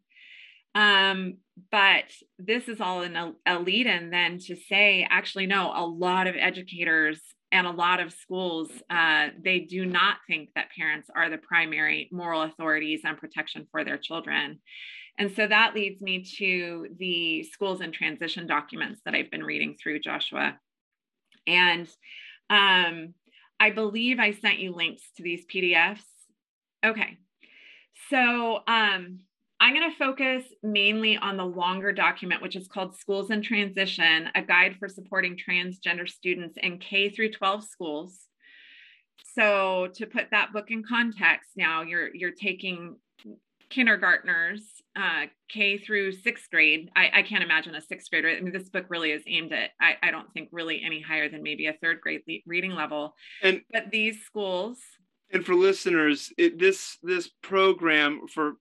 Um, 0.75 1.39
but 1.71 2.05
this 2.39 2.69
is 2.69 2.81
all 2.81 3.01
an 3.01 3.35
a 3.47 3.59
lead 3.59 3.87
in 3.87 4.11
then 4.11 4.39
to 4.41 4.57
say, 4.57 5.07
actually, 5.09 5.47
no, 5.47 5.73
a 5.75 5.87
lot 5.87 6.27
of 6.27 6.35
educators 6.39 7.21
and 7.53 7.67
a 7.67 7.71
lot 7.71 8.01
of 8.01 8.13
schools, 8.13 8.71
uh, 8.91 9.29
they 9.43 9.61
do 9.61 9.87
not 9.87 10.19
think 10.27 10.51
that 10.55 10.71
parents 10.77 11.09
are 11.15 11.31
the 11.31 11.39
primary 11.39 12.09
moral 12.13 12.43
authorities 12.43 13.03
on 13.05 13.17
protection 13.17 13.67
for 13.71 13.85
their 13.85 13.99
children. 13.99 14.61
And 15.19 15.35
so 15.35 15.47
that 15.47 15.75
leads 15.75 16.03
me 16.03 16.25
to 16.39 16.89
the 16.99 17.45
schools 17.45 17.81
and 17.81 17.93
transition 17.93 18.47
documents 18.47 19.01
that 19.05 19.15
I've 19.15 19.31
been 19.31 19.45
reading 19.45 19.77
through, 19.81 20.01
Joshua. 20.01 20.59
And 21.47 21.89
um, 22.51 23.15
I 23.59 23.71
believe 23.71 24.19
I 24.19 24.33
sent 24.33 24.59
you 24.59 24.75
links 24.75 25.03
to 25.17 25.23
these 25.23 25.47
PDFs. 25.47 26.03
Okay. 26.85 27.19
So 28.11 28.61
um, 28.67 29.21
I'm 29.59 29.75
going 29.75 29.91
to 29.91 29.97
focus 29.97 30.45
mainly 30.63 31.17
on 31.17 31.37
the 31.37 31.45
longer 31.45 31.93
document, 31.93 32.43
which 32.43 32.57
is 32.57 32.69
called 32.69 32.97
Schools 32.97 33.31
in 33.31 33.43
Transition, 33.43 34.29
a 34.35 34.43
guide 34.43 34.77
for 34.79 34.89
supporting 34.89 35.37
transgender 35.37 36.09
students 36.09 36.59
in 36.63 36.79
K 36.79 37.09
through 37.11 37.33
12 37.33 37.65
schools. 37.65 38.27
So 39.35 39.89
to 39.95 40.07
put 40.07 40.31
that 40.31 40.53
book 40.53 40.71
in 40.71 40.83
context, 40.83 41.51
now 41.57 41.83
you're 41.83 42.15
you're 42.15 42.33
taking 42.33 42.97
kindergartners, 43.71 44.63
uh, 44.97 45.27
K 45.49 45.79
through 45.79 46.13
sixth 46.13 46.49
grade. 46.51 46.91
I, 46.97 47.11
I, 47.15 47.23
can't 47.23 47.43
imagine 47.43 47.75
a 47.75 47.81
sixth 47.81 48.11
grader. 48.11 48.29
I 48.29 48.41
mean, 48.41 48.53
this 48.53 48.69
book 48.69 48.87
really 48.89 49.11
is 49.11 49.23
aimed 49.27 49.53
at, 49.53 49.71
I, 49.81 49.97
I 50.03 50.11
don't 50.11 50.33
think 50.33 50.49
really 50.53 50.83
any 50.85 51.01
higher 51.01 51.29
than 51.29 51.43
maybe 51.43 51.67
a 51.67 51.75
third 51.83 52.01
grade 52.01 52.23
le- 52.29 52.39
reading 52.47 52.73
level. 52.73 53.15
And 53.43 53.63
but 53.73 53.91
these 53.91 54.23
schools. 54.25 54.79
And 55.33 55.45
for 55.45 55.55
listeners, 55.55 56.33
it, 56.39 56.59
this 56.59 56.99
this 57.03 57.29
program 57.43 58.29
for 58.33 58.55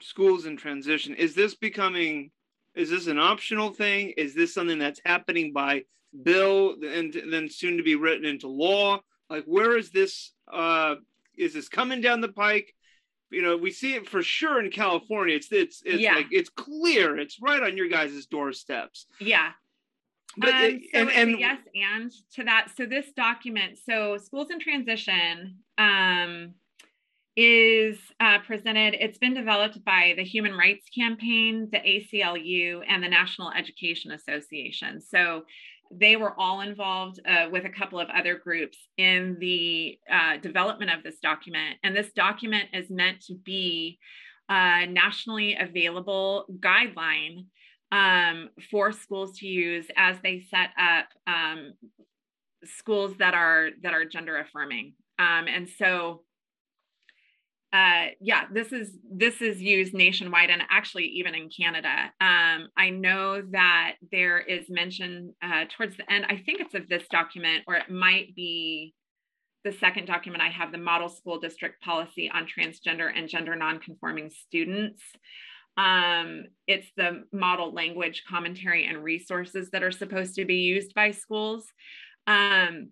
schools 0.00 0.46
in 0.46 0.56
transition. 0.56 1.14
Is 1.14 1.34
this 1.34 1.54
becoming 1.54 2.30
is 2.74 2.90
this 2.90 3.08
an 3.08 3.18
optional 3.18 3.72
thing? 3.72 4.14
Is 4.16 4.34
this 4.34 4.54
something 4.54 4.78
that's 4.78 5.00
happening 5.04 5.52
by 5.52 5.84
bill 6.22 6.76
and 6.82 7.14
then 7.30 7.48
soon 7.48 7.76
to 7.76 7.82
be 7.82 7.96
written 7.96 8.24
into 8.24 8.48
law? 8.48 9.00
Like 9.28 9.44
where 9.44 9.76
is 9.76 9.90
this 9.90 10.32
uh 10.52 10.96
is 11.36 11.54
this 11.54 11.68
coming 11.68 12.00
down 12.00 12.20
the 12.20 12.28
pike? 12.28 12.74
You 13.30 13.42
know 13.42 13.56
we 13.56 13.70
see 13.70 13.94
it 13.94 14.08
for 14.08 14.22
sure 14.22 14.62
in 14.62 14.70
california. 14.70 15.36
It's 15.36 15.52
it's 15.52 15.82
it's 15.84 16.00
yeah. 16.00 16.14
like 16.14 16.28
it's 16.30 16.50
clear. 16.50 17.18
It's 17.18 17.40
right 17.40 17.62
on 17.62 17.76
your 17.76 17.88
guys' 17.88 18.26
doorsteps. 18.26 19.06
Yeah. 19.20 19.50
But 20.36 20.50
um, 20.50 20.62
it, 20.62 20.82
so 20.92 21.00
and, 21.00 21.10
and 21.10 21.40
yes 21.40 21.58
and 21.74 22.12
to 22.34 22.44
that. 22.44 22.68
So 22.76 22.86
this 22.86 23.06
document 23.16 23.78
so 23.84 24.18
schools 24.18 24.50
in 24.50 24.60
transition 24.60 25.56
um 25.78 26.54
is 27.40 27.96
uh, 28.18 28.40
presented. 28.40 28.96
It's 28.98 29.18
been 29.18 29.32
developed 29.32 29.84
by 29.84 30.14
the 30.16 30.24
Human 30.24 30.54
Rights 30.54 30.86
Campaign, 30.92 31.68
the 31.70 31.78
ACLU, 31.78 32.82
and 32.88 33.00
the 33.00 33.08
National 33.08 33.52
Education 33.52 34.10
Association. 34.10 35.00
So 35.00 35.44
they 35.88 36.16
were 36.16 36.34
all 36.36 36.62
involved 36.62 37.20
uh, 37.24 37.46
with 37.48 37.64
a 37.64 37.68
couple 37.68 38.00
of 38.00 38.08
other 38.08 38.36
groups 38.38 38.76
in 38.96 39.36
the 39.38 40.00
uh, 40.12 40.38
development 40.38 40.90
of 40.90 41.04
this 41.04 41.20
document. 41.20 41.76
And 41.84 41.96
this 41.96 42.10
document 42.10 42.70
is 42.72 42.90
meant 42.90 43.20
to 43.26 43.36
be 43.36 44.00
a 44.50 44.86
nationally 44.86 45.56
available 45.60 46.44
guideline 46.58 47.46
um, 47.92 48.48
for 48.68 48.90
schools 48.90 49.38
to 49.38 49.46
use 49.46 49.86
as 49.96 50.16
they 50.24 50.40
set 50.50 50.70
up 50.76 51.06
um, 51.28 51.74
schools 52.64 53.14
that 53.20 53.34
are 53.34 53.68
that 53.84 53.94
are 53.94 54.04
gender 54.04 54.38
affirming. 54.38 54.94
Um, 55.20 55.46
and 55.46 55.68
so 55.68 56.22
uh, 57.72 58.06
yeah, 58.20 58.44
this 58.52 58.72
is 58.72 58.96
this 59.12 59.42
is 59.42 59.60
used 59.60 59.92
nationwide 59.92 60.48
and 60.48 60.62
actually 60.70 61.04
even 61.04 61.34
in 61.34 61.50
Canada. 61.50 62.10
Um, 62.20 62.68
I 62.76 62.90
know 62.90 63.42
that 63.50 63.96
there 64.10 64.38
is 64.38 64.70
mention 64.70 65.34
uh, 65.42 65.64
towards 65.76 65.96
the 65.96 66.10
end. 66.10 66.24
I 66.28 66.36
think 66.36 66.60
it's 66.60 66.74
of 66.74 66.88
this 66.88 67.04
document, 67.10 67.64
or 67.66 67.74
it 67.74 67.90
might 67.90 68.34
be 68.34 68.94
the 69.64 69.72
second 69.72 70.06
document. 70.06 70.42
I 70.42 70.48
have 70.48 70.72
the 70.72 70.78
Model 70.78 71.10
School 71.10 71.38
District 71.40 71.82
Policy 71.82 72.30
on 72.32 72.46
Transgender 72.46 73.10
and 73.14 73.28
Gender 73.28 73.54
Nonconforming 73.54 74.30
Students. 74.30 75.02
Um, 75.76 76.44
it's 76.66 76.88
the 76.96 77.24
model 77.32 77.72
language, 77.72 78.24
commentary, 78.28 78.86
and 78.86 79.04
resources 79.04 79.70
that 79.70 79.82
are 79.82 79.92
supposed 79.92 80.34
to 80.36 80.46
be 80.46 80.56
used 80.56 80.94
by 80.94 81.10
schools. 81.10 81.66
Um, 82.26 82.90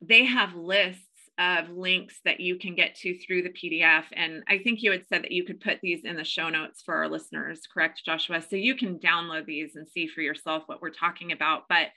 they 0.00 0.24
have 0.24 0.54
lists 0.54 1.07
of 1.38 1.70
links 1.70 2.20
that 2.24 2.40
you 2.40 2.56
can 2.56 2.74
get 2.74 2.96
to 2.96 3.16
through 3.18 3.42
the 3.42 3.50
PDF. 3.50 4.04
And 4.12 4.42
I 4.48 4.58
think 4.58 4.82
you 4.82 4.90
had 4.90 5.06
said 5.06 5.22
that 5.22 5.30
you 5.30 5.44
could 5.44 5.60
put 5.60 5.78
these 5.80 6.04
in 6.04 6.16
the 6.16 6.24
show 6.24 6.48
notes 6.48 6.82
for 6.84 6.94
our 6.94 7.08
listeners, 7.08 7.60
correct, 7.72 8.02
Joshua? 8.04 8.42
So 8.42 8.56
you 8.56 8.74
can 8.74 8.98
download 8.98 9.46
these 9.46 9.76
and 9.76 9.86
see 9.88 10.08
for 10.08 10.20
yourself 10.20 10.64
what 10.66 10.82
we're 10.82 10.90
talking 10.90 11.30
about. 11.30 11.64
But 11.68 11.88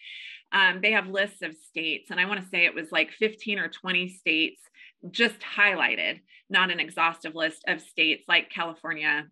um, 0.52 0.80
they 0.82 0.92
have 0.92 1.08
lists 1.08 1.42
of 1.42 1.56
states, 1.56 2.12
and 2.12 2.20
I 2.20 2.26
want 2.26 2.42
to 2.42 2.48
say 2.50 2.66
it 2.66 2.76
was 2.76 2.92
like 2.92 3.12
15 3.18 3.58
or 3.58 3.70
20 3.70 4.10
states 4.10 4.62
just 5.10 5.39
highlighted, 5.39 6.20
not 6.50 6.70
an 6.70 6.80
exhaustive 6.80 7.34
list 7.34 7.64
of 7.68 7.82
states 7.82 8.26
like 8.28 8.52
California 8.52 9.26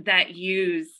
that 0.00 0.34
use 0.34 0.90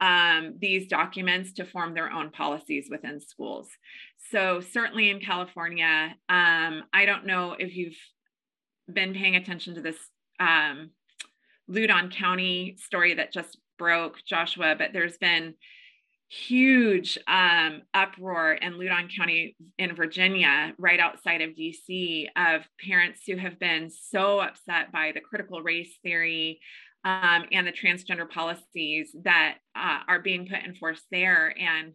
um, 0.00 0.54
these 0.58 0.88
documents 0.88 1.52
to 1.54 1.64
form 1.64 1.94
their 1.94 2.10
own 2.10 2.30
policies 2.30 2.88
within 2.90 3.20
schools. 3.20 3.68
So, 4.34 4.60
certainly 4.60 5.10
in 5.10 5.20
California, 5.20 6.16
um, 6.28 6.82
I 6.92 7.04
don't 7.06 7.24
know 7.24 7.54
if 7.56 7.76
you've 7.76 7.96
been 8.92 9.14
paying 9.14 9.36
attention 9.36 9.76
to 9.76 9.80
this 9.80 9.96
um, 10.40 10.90
Loudoun 11.68 12.10
County 12.10 12.74
story 12.76 13.14
that 13.14 13.32
just 13.32 13.56
broke, 13.78 14.16
Joshua, 14.26 14.74
but 14.76 14.92
there's 14.92 15.18
been 15.18 15.54
huge 16.28 17.16
um, 17.28 17.82
uproar 17.94 18.54
in 18.54 18.76
Loudoun 18.76 19.08
County 19.16 19.56
in 19.78 19.94
Virginia, 19.94 20.74
right 20.78 20.98
outside 20.98 21.40
of 21.40 21.50
DC, 21.50 22.26
of 22.34 22.62
parents 22.84 23.20
who 23.28 23.36
have 23.36 23.60
been 23.60 23.88
so 23.88 24.40
upset 24.40 24.90
by 24.90 25.12
the 25.14 25.20
critical 25.20 25.62
race 25.62 25.96
theory 26.02 26.58
um, 27.04 27.44
and 27.52 27.68
the 27.68 27.72
transgender 27.72 28.28
policies 28.28 29.14
that 29.22 29.58
uh, 29.76 30.00
are 30.08 30.18
being 30.18 30.48
put 30.48 30.64
in 30.64 30.74
force 30.74 31.02
there. 31.12 31.54
And 31.56 31.94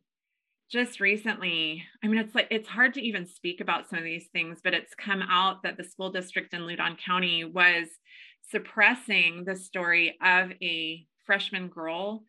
just 0.72 1.00
recently, 1.00 1.84
I 2.04 2.08
mean, 2.08 2.20
it's 2.20 2.36
like 2.36 2.48
it's 2.52 2.68
hard 2.68 2.94
to 2.94 3.02
even 3.02 3.26
speak 3.26 3.60
about 3.60 3.90
some 3.90 3.98
of 3.98 4.06
these 4.06 4.28
things, 4.32 4.60
but 4.64 4.74
it's 4.74 4.94
come 4.94 5.22
out 5.24 5.64
that 5.64 5.78
the 5.78 5.84
school 5.84 6.12
district 6.12 6.54
in 6.54 6.68
Loudoun 6.68 6.96
County 7.04 7.44
was 7.44 7.88
suppressing 8.52 9.46
the 9.46 9.56
story 9.56 10.18
of 10.24 10.52
a 10.62 11.06
freshman 11.26 11.70
girl 11.70 12.24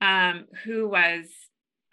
um, 0.00 0.46
who 0.64 0.88
was 0.88 1.26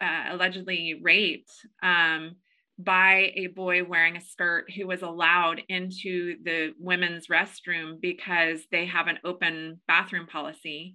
uh, 0.00 0.24
allegedly 0.30 1.00
raped 1.02 1.50
um, 1.82 2.36
by 2.78 3.32
a 3.34 3.46
boy 3.48 3.84
wearing 3.84 4.16
a 4.16 4.20
skirt 4.20 4.70
who 4.70 4.86
was 4.86 5.02
allowed 5.02 5.62
into 5.68 6.36
the 6.44 6.74
women's 6.78 7.28
restroom 7.28 8.00
because 8.00 8.60
they 8.70 8.86
have 8.86 9.06
an 9.06 9.18
open 9.24 9.80
bathroom 9.88 10.26
policy. 10.26 10.94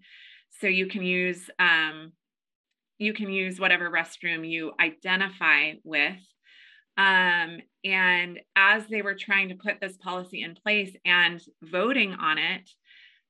So 0.59 0.67
you 0.67 0.87
can 0.87 1.01
use 1.01 1.49
um, 1.59 2.11
you 3.02 3.14
can 3.14 3.32
use 3.32 3.60
whatever 3.60 3.89
restroom 3.89 4.47
you 4.47 4.74
identify 4.80 5.74
with. 5.84 6.20
Um, 6.97 7.58
and 7.84 8.39
as 8.56 8.86
they 8.88 9.02
were 9.02 9.16
trying 9.16 9.49
to 9.49 9.56
put 9.56 9.82
this 9.82 9.97
policy 9.97 10.43
in 10.43 10.54
place 10.54 10.95
and 11.04 11.41
voting 11.64 12.14
on 12.14 12.38
it, 12.38 12.70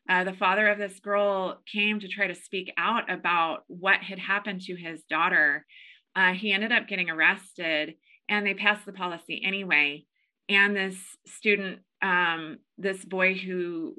uh, 0.09 0.25
the 0.25 0.33
father 0.33 0.67
of 0.67 0.77
this 0.77 0.99
girl 0.99 1.61
came 1.71 2.01
to 2.01 2.09
try 2.09 2.27
to 2.27 2.35
speak 2.35 2.73
out 2.77 3.09
about 3.09 3.59
what 3.67 4.01
had 4.01 4.19
happened 4.19 4.59
to 4.63 4.75
his 4.75 5.03
daughter. 5.03 5.65
Uh, 6.17 6.33
he 6.33 6.51
ended 6.51 6.73
up 6.73 6.89
getting 6.89 7.09
arrested 7.09 7.93
and 8.27 8.45
they 8.45 8.53
passed 8.53 8.85
the 8.85 8.91
policy 8.91 9.41
anyway. 9.45 10.03
And 10.49 10.75
this 10.75 10.97
student, 11.27 11.79
um, 12.01 12.57
this 12.77 13.05
boy 13.05 13.35
who 13.35 13.93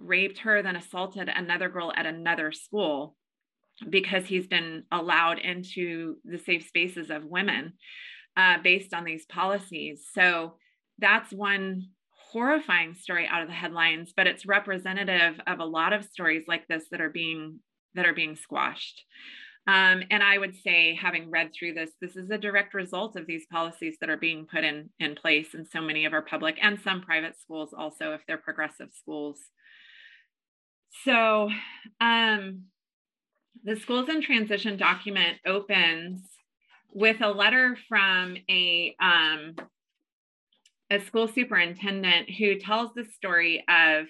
raped 0.00 0.38
her, 0.38 0.62
then 0.62 0.76
assaulted 0.76 1.28
another 1.28 1.68
girl 1.68 1.92
at 1.94 2.06
another 2.06 2.50
school 2.50 3.14
because 3.90 4.26
he's 4.26 4.46
been 4.46 4.84
allowed 4.92 5.38
into 5.38 6.16
the 6.24 6.38
safe 6.38 6.66
spaces 6.66 7.10
of 7.10 7.24
women 7.24 7.72
uh, 8.36 8.58
based 8.62 8.94
on 8.94 9.04
these 9.04 9.26
policies. 9.26 10.06
So 10.12 10.54
that's 10.98 11.32
one 11.32 11.88
horrifying 12.32 12.94
story 12.94 13.26
out 13.26 13.42
of 13.42 13.48
the 13.48 13.54
headlines, 13.54 14.12
but 14.16 14.26
it's 14.26 14.46
representative 14.46 15.40
of 15.46 15.60
a 15.60 15.64
lot 15.64 15.92
of 15.92 16.04
stories 16.04 16.44
like 16.48 16.66
this 16.68 16.84
that 16.90 17.00
are 17.00 17.10
being 17.10 17.60
that 17.94 18.06
are 18.06 18.14
being 18.14 18.34
squashed. 18.34 19.04
Um, 19.66 20.02
and 20.10 20.22
I 20.22 20.36
would 20.36 20.56
say, 20.56 20.94
having 20.94 21.30
read 21.30 21.50
through 21.54 21.72
this, 21.72 21.90
this 22.00 22.16
is 22.16 22.28
a 22.30 22.36
direct 22.36 22.74
result 22.74 23.16
of 23.16 23.26
these 23.26 23.46
policies 23.50 23.96
that 24.00 24.10
are 24.10 24.16
being 24.16 24.46
put 24.46 24.62
in, 24.62 24.90
in 24.98 25.14
place 25.14 25.54
in 25.54 25.64
so 25.64 25.80
many 25.80 26.04
of 26.04 26.12
our 26.12 26.20
public 26.22 26.58
and 26.60 26.78
some 26.80 27.00
private 27.00 27.38
schools, 27.40 27.70
also, 27.72 28.12
if 28.12 28.20
they're 28.26 28.36
progressive 28.36 28.90
schools. 28.92 29.38
So, 31.04 31.48
um, 31.98 32.64
the 33.64 33.76
Schools 33.76 34.08
in 34.10 34.20
Transition 34.20 34.76
document 34.76 35.38
opens 35.46 36.20
with 36.92 37.20
a 37.22 37.30
letter 37.30 37.76
from 37.88 38.36
a, 38.48 38.94
um, 39.00 39.56
a 40.90 41.00
school 41.00 41.26
superintendent 41.26 42.30
who 42.30 42.56
tells 42.56 42.92
the 42.94 43.04
story 43.04 43.64
of 43.68 44.06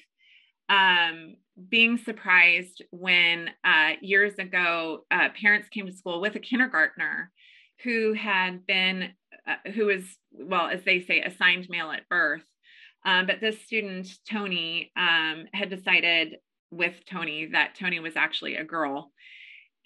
um, 0.69 1.37
being 1.69 1.97
surprised 1.99 2.83
when 2.91 3.49
uh, 3.65 3.93
years 4.01 4.35
ago 4.35 5.05
uh, 5.11 5.29
parents 5.41 5.69
came 5.69 5.87
to 5.87 5.93
school 5.93 6.21
with 6.21 6.35
a 6.35 6.41
kindergartner 6.41 7.31
who 7.85 8.13
had 8.13 8.67
been 8.67 9.11
uh, 9.47 9.71
who 9.73 9.87
was 9.87 10.03
well 10.33 10.69
as 10.69 10.83
they 10.85 11.01
say 11.01 11.21
assigned 11.21 11.69
male 11.69 11.91
at 11.91 12.09
birth. 12.09 12.43
Um, 13.07 13.27
but 13.27 13.41
this 13.41 13.61
student 13.63 14.09
tony 14.29 14.91
um, 14.97 15.45
had 15.53 15.71
decided 15.71 16.37
with 16.71 16.95
tony 17.09 17.47
that 17.53 17.75
tony 17.79 18.01
was 18.01 18.17
actually 18.17 18.57
a 18.57 18.65
girl 18.65 19.13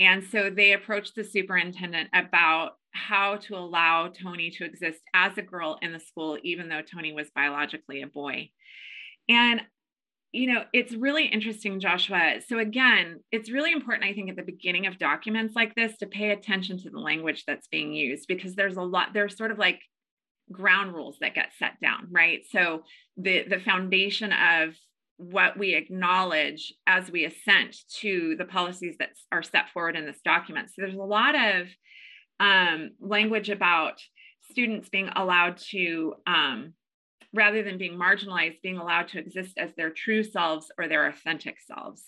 and 0.01 0.23
so 0.25 0.51
they 0.51 0.73
approached 0.73 1.15
the 1.15 1.25
superintendent 1.25 2.09
about 2.13 2.73
how 2.93 3.37
to 3.37 3.57
allow 3.57 4.09
tony 4.09 4.51
to 4.51 4.65
exist 4.65 5.01
as 5.15 5.37
a 5.39 5.43
girl 5.43 5.79
in 5.83 5.93
the 5.93 6.01
school 6.01 6.39
even 6.43 6.69
though 6.69 6.83
tony 6.83 7.13
was 7.13 7.31
biologically 7.35 8.03
a 8.03 8.07
boy 8.07 8.49
and 9.29 9.61
you 10.33 10.53
know, 10.53 10.65
it's 10.75 10.93
really 10.93 11.27
interesting, 11.27 11.81
Joshua. 11.81 12.41
So, 12.47 12.59
again, 12.59 13.21
it's 13.33 13.51
really 13.51 13.73
important, 13.73 14.11
I 14.11 14.13
think, 14.13 14.29
at 14.29 14.37
the 14.37 14.43
beginning 14.43 14.87
of 14.87 14.99
documents 14.99 15.57
like 15.57 15.75
this 15.75 15.97
to 15.99 16.07
pay 16.07 16.31
attention 16.31 16.79
to 16.79 16.91
the 16.91 16.99
language 16.99 17.45
that's 17.47 17.69
being 17.69 17.95
used 17.95 18.29
because 18.29 18.55
there's 18.55 18.77
a 18.77 18.83
lot, 18.83 19.15
there's 19.15 19.37
sort 19.37 19.53
of 19.53 19.59
like 19.59 19.81
ground 20.53 20.95
rules 20.95 21.17
that 21.21 21.35
get 21.35 21.53
set 21.59 21.81
down, 21.81 22.09
right? 22.11 22.41
So, 22.51 22.83
the, 23.17 23.45
the 23.49 23.61
foundation 23.61 24.33
of 24.33 24.75
what 25.19 25.59
we 25.59 25.75
acknowledge 25.75 26.73
as 26.87 27.11
we 27.11 27.25
assent 27.25 27.77
to 28.01 28.35
the 28.37 28.45
policies 28.45 28.97
that 28.99 29.11
are 29.31 29.43
set 29.43 29.69
forward 29.71 29.97
in 29.97 30.07
this 30.07 30.21
document. 30.25 30.69
So, 30.69 30.75
there's 30.79 30.95
a 30.95 30.99
lot 30.99 31.35
of 31.35 31.69
um, 32.41 32.93
language 33.01 33.51
about 33.51 34.01
students 34.51 34.89
being 34.89 35.11
allowed 35.15 35.59
to 35.71 36.15
um, 36.27 36.73
rather 37.35 37.63
than 37.63 37.79
being 37.79 37.99
marginalized, 37.99 38.63
being 38.63 38.79
allowed 38.79 39.09
to 39.09 39.19
exist 39.19 39.59
as 39.59 39.71
their 39.77 39.91
true 39.91 40.23
selves 40.23 40.71
or 40.79 40.89
their 40.89 41.07
authentic 41.07 41.57
selves. 41.61 42.05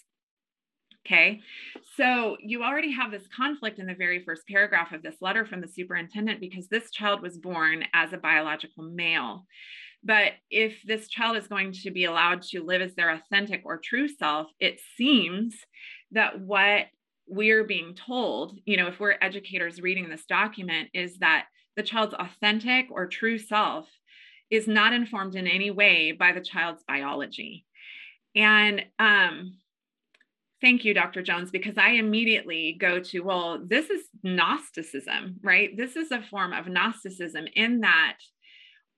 Okay, 1.06 1.40
so 1.96 2.36
you 2.40 2.62
already 2.62 2.92
have 2.92 3.10
this 3.10 3.26
conflict 3.34 3.78
in 3.78 3.86
the 3.86 3.94
very 3.94 4.22
first 4.22 4.46
paragraph 4.46 4.92
of 4.92 5.02
this 5.02 5.16
letter 5.22 5.46
from 5.46 5.62
the 5.62 5.68
superintendent 5.68 6.40
because 6.40 6.68
this 6.68 6.90
child 6.90 7.22
was 7.22 7.38
born 7.38 7.84
as 7.94 8.12
a 8.12 8.18
biological 8.18 8.84
male. 8.84 9.46
But 10.02 10.32
if 10.50 10.82
this 10.86 11.08
child 11.08 11.36
is 11.36 11.46
going 11.46 11.72
to 11.82 11.90
be 11.90 12.04
allowed 12.04 12.42
to 12.42 12.64
live 12.64 12.80
as 12.80 12.94
their 12.94 13.10
authentic 13.10 13.62
or 13.64 13.78
true 13.78 14.08
self, 14.08 14.48
it 14.58 14.80
seems 14.96 15.54
that 16.12 16.40
what 16.40 16.86
we're 17.26 17.64
being 17.64 17.94
told, 17.94 18.58
you 18.64 18.76
know, 18.76 18.88
if 18.88 18.98
we're 18.98 19.16
educators 19.20 19.80
reading 19.80 20.08
this 20.08 20.24
document, 20.26 20.88
is 20.94 21.18
that 21.18 21.46
the 21.76 21.82
child's 21.82 22.14
authentic 22.14 22.86
or 22.90 23.06
true 23.06 23.38
self 23.38 23.86
is 24.50 24.66
not 24.66 24.92
informed 24.92 25.36
in 25.36 25.46
any 25.46 25.70
way 25.70 26.12
by 26.12 26.32
the 26.32 26.40
child's 26.40 26.82
biology. 26.88 27.64
And 28.34 28.84
um, 28.98 29.58
thank 30.60 30.84
you, 30.84 30.92
Dr. 30.92 31.22
Jones, 31.22 31.50
because 31.50 31.78
I 31.78 31.90
immediately 31.90 32.76
go 32.78 33.00
to, 33.00 33.20
well, 33.20 33.62
this 33.64 33.90
is 33.90 34.02
Gnosticism, 34.22 35.36
right? 35.42 35.76
This 35.76 35.96
is 35.96 36.10
a 36.10 36.22
form 36.22 36.52
of 36.52 36.66
Gnosticism 36.66 37.46
in 37.54 37.80
that 37.80 38.16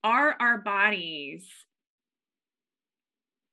are 0.05 0.37
our 0.39 0.59
bodies 0.59 1.49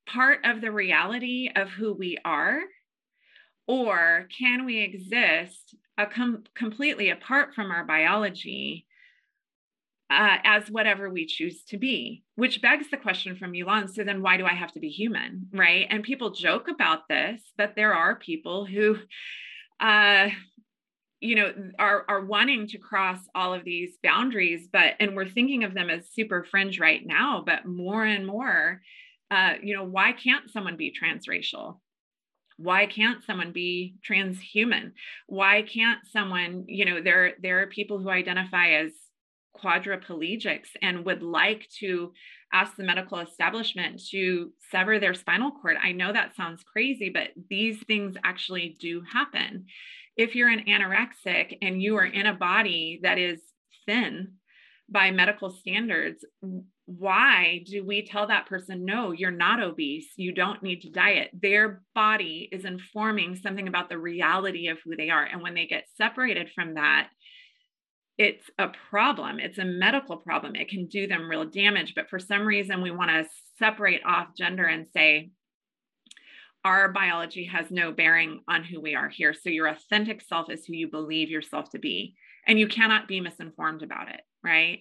part 0.07 0.39
of 0.43 0.61
the 0.61 0.71
reality 0.71 1.49
of 1.55 1.69
who 1.69 1.93
we 1.93 2.17
are? 2.25 2.61
Or 3.67 4.27
can 4.35 4.65
we 4.65 4.79
exist 4.79 5.75
com- 6.07 6.43
completely 6.55 7.09
apart 7.11 7.53
from 7.53 7.69
our 7.71 7.83
biology 7.85 8.87
uh, 10.09 10.37
as 10.43 10.71
whatever 10.71 11.09
we 11.09 11.27
choose 11.27 11.63
to 11.65 11.77
be, 11.77 12.23
which 12.35 12.61
begs 12.61 12.89
the 12.89 12.97
question 12.97 13.35
from 13.35 13.53
Yulan 13.53 13.89
so 13.89 14.03
then 14.03 14.23
why 14.23 14.37
do 14.37 14.45
I 14.45 14.53
have 14.53 14.71
to 14.71 14.79
be 14.79 14.89
human? 14.89 15.47
Right. 15.53 15.85
And 15.89 16.03
people 16.03 16.31
joke 16.31 16.67
about 16.67 17.07
this, 17.07 17.41
but 17.57 17.75
there 17.75 17.93
are 17.93 18.15
people 18.15 18.65
who, 18.65 18.97
uh, 19.79 20.29
you 21.19 21.35
know, 21.35 21.53
are, 21.77 22.05
are 22.07 22.25
wanting 22.25 22.67
to 22.67 22.77
cross 22.77 23.19
all 23.35 23.53
of 23.53 23.65
these 23.65 23.97
boundaries, 24.01 24.67
but, 24.71 24.93
and 24.99 25.15
we're 25.15 25.27
thinking 25.27 25.63
of 25.63 25.73
them 25.73 25.89
as 25.89 26.09
super 26.11 26.45
fringe 26.49 26.79
right 26.79 27.05
now, 27.05 27.43
but 27.45 27.65
more 27.65 28.05
and 28.05 28.25
more, 28.25 28.81
uh, 29.31 29.53
you 29.61 29.75
know, 29.75 29.83
why 29.83 30.13
can't 30.13 30.49
someone 30.49 30.77
be 30.77 30.93
transracial? 30.93 31.77
why 32.61 32.85
can't 32.85 33.23
someone 33.23 33.53
be 33.53 33.95
transhuman 34.05 34.91
why 35.27 35.61
can't 35.61 35.99
someone 36.11 36.65
you 36.67 36.83
know 36.83 37.01
there 37.01 37.31
there 37.41 37.61
are 37.61 37.67
people 37.67 37.99
who 37.99 38.09
identify 38.09 38.71
as 38.71 38.91
quadriplegics 39.57 40.69
and 40.81 41.05
would 41.05 41.23
like 41.23 41.67
to 41.79 42.11
ask 42.51 42.75
the 42.75 42.83
medical 42.83 43.19
establishment 43.19 44.01
to 44.09 44.51
sever 44.71 44.99
their 44.99 45.13
spinal 45.13 45.51
cord. 45.51 45.77
I 45.81 45.91
know 45.91 46.11
that 46.11 46.35
sounds 46.35 46.63
crazy, 46.63 47.09
but 47.09 47.29
these 47.49 47.81
things 47.83 48.15
actually 48.23 48.77
do 48.79 49.01
happen. 49.01 49.65
If 50.19 50.35
you're 50.35 50.49
an 50.49 50.65
anorexic 50.67 51.57
and 51.61 51.81
you 51.81 51.95
are 51.95 52.05
in 52.05 52.25
a 52.25 52.33
body 52.33 52.99
that 53.03 53.17
is 53.17 53.39
thin, 53.85 54.33
by 54.91 55.11
medical 55.11 55.49
standards, 55.51 56.25
why 56.85 57.63
do 57.65 57.85
we 57.85 58.05
tell 58.05 58.27
that 58.27 58.47
person, 58.47 58.83
no, 58.83 59.11
you're 59.11 59.31
not 59.31 59.61
obese, 59.61 60.07
you 60.17 60.33
don't 60.33 60.63
need 60.63 60.81
to 60.81 60.89
diet? 60.89 61.29
Their 61.39 61.83
body 61.93 62.49
is 62.51 62.65
informing 62.65 63.35
something 63.35 63.67
about 63.67 63.89
the 63.89 63.97
reality 63.97 64.67
of 64.67 64.79
who 64.83 64.95
they 64.95 65.09
are. 65.09 65.23
And 65.23 65.41
when 65.41 65.53
they 65.53 65.67
get 65.67 65.85
separated 65.95 66.49
from 66.53 66.73
that, 66.73 67.09
it's 68.17 68.43
a 68.57 68.69
problem. 68.89 69.39
It's 69.39 69.59
a 69.59 69.63
medical 69.63 70.17
problem. 70.17 70.55
It 70.55 70.67
can 70.67 70.87
do 70.87 71.07
them 71.07 71.29
real 71.29 71.45
damage. 71.45 71.93
But 71.95 72.09
for 72.09 72.19
some 72.19 72.41
reason, 72.41 72.81
we 72.81 72.91
want 72.91 73.11
to 73.11 73.29
separate 73.57 74.01
off 74.05 74.35
gender 74.35 74.65
and 74.65 74.87
say, 74.93 75.29
our 76.65 76.91
biology 76.91 77.45
has 77.45 77.71
no 77.71 77.91
bearing 77.91 78.41
on 78.47 78.63
who 78.63 78.81
we 78.81 78.95
are 78.95 79.09
here. 79.09 79.33
So 79.33 79.49
your 79.49 79.67
authentic 79.67 80.21
self 80.21 80.49
is 80.49 80.65
who 80.65 80.73
you 80.73 80.89
believe 80.89 81.29
yourself 81.29 81.69
to 81.71 81.79
be. 81.79 82.15
And 82.47 82.59
you 82.59 82.67
cannot 82.67 83.07
be 83.07 83.21
misinformed 83.21 83.83
about 83.83 84.09
it, 84.09 84.21
right? 84.43 84.79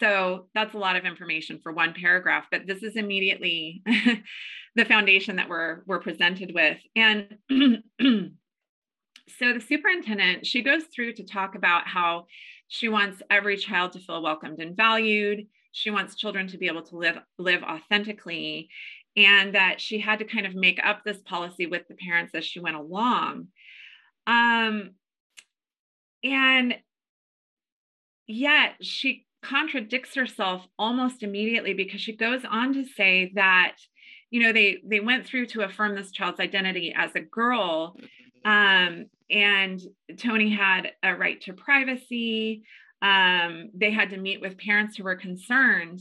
So 0.00 0.48
that's 0.54 0.74
a 0.74 0.78
lot 0.78 0.96
of 0.96 1.04
information 1.04 1.60
for 1.62 1.72
one 1.72 1.94
paragraph, 1.94 2.46
but 2.50 2.66
this 2.66 2.82
is 2.82 2.96
immediately 2.96 3.82
the 4.74 4.84
foundation 4.84 5.36
that 5.36 5.48
we're 5.48 5.82
we're 5.86 6.00
presented 6.00 6.52
with. 6.54 6.78
And 6.96 7.38
so 7.50 9.52
the 9.52 9.60
superintendent, 9.60 10.46
she 10.46 10.62
goes 10.62 10.84
through 10.84 11.12
to 11.14 11.24
talk 11.24 11.54
about 11.54 11.86
how 11.86 12.26
she 12.68 12.88
wants 12.88 13.22
every 13.30 13.56
child 13.56 13.92
to 13.92 14.00
feel 14.00 14.22
welcomed 14.22 14.58
and 14.58 14.76
valued. 14.76 15.46
She 15.72 15.90
wants 15.90 16.16
children 16.16 16.48
to 16.48 16.58
be 16.58 16.66
able 16.66 16.82
to 16.82 16.96
live 16.96 17.18
live 17.38 17.62
authentically 17.62 18.68
and 19.16 19.54
that 19.54 19.80
she 19.80 19.98
had 19.98 20.18
to 20.18 20.24
kind 20.24 20.46
of 20.46 20.54
make 20.54 20.78
up 20.84 21.02
this 21.04 21.18
policy 21.18 21.66
with 21.66 21.88
the 21.88 21.94
parents 21.94 22.34
as 22.34 22.44
she 22.44 22.60
went 22.60 22.76
along. 22.76 23.48
Um, 24.26 24.90
and 26.22 26.76
yet 28.26 28.74
she 28.80 29.26
contradicts 29.42 30.14
herself 30.14 30.66
almost 30.78 31.22
immediately 31.22 31.72
because 31.72 32.00
she 32.00 32.16
goes 32.16 32.42
on 32.48 32.74
to 32.74 32.84
say 32.84 33.32
that 33.34 33.76
you 34.30 34.42
know 34.42 34.52
they 34.52 34.78
they 34.84 34.98
went 34.98 35.24
through 35.24 35.46
to 35.46 35.62
affirm 35.62 35.94
this 35.94 36.10
child's 36.10 36.40
identity 36.40 36.92
as 36.96 37.14
a 37.14 37.20
girl 37.20 37.96
um, 38.44 39.06
and 39.30 39.80
tony 40.18 40.50
had 40.50 40.90
a 41.02 41.14
right 41.14 41.40
to 41.40 41.52
privacy 41.52 42.64
um, 43.02 43.70
they 43.74 43.92
had 43.92 44.10
to 44.10 44.16
meet 44.16 44.40
with 44.40 44.58
parents 44.58 44.96
who 44.96 45.04
were 45.04 45.14
concerned 45.14 46.00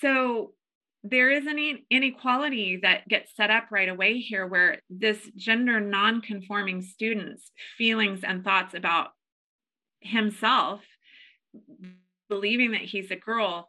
so 0.00 0.52
there 1.10 1.30
is 1.30 1.46
an 1.46 1.78
inequality 1.90 2.80
that 2.82 3.06
gets 3.08 3.34
set 3.36 3.50
up 3.50 3.66
right 3.70 3.88
away 3.88 4.18
here 4.18 4.46
where 4.46 4.80
this 4.90 5.18
gender 5.36 5.78
non-conforming 5.78 6.82
student's 6.82 7.50
feelings 7.78 8.20
and 8.22 8.42
thoughts 8.42 8.74
about 8.74 9.08
himself 10.00 10.80
believing 12.28 12.72
that 12.72 12.80
he's 12.80 13.10
a 13.10 13.16
girl 13.16 13.68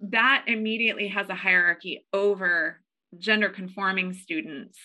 that 0.00 0.44
immediately 0.46 1.08
has 1.08 1.28
a 1.28 1.34
hierarchy 1.34 2.06
over 2.12 2.80
gender 3.18 3.48
conforming 3.48 4.12
students 4.12 4.78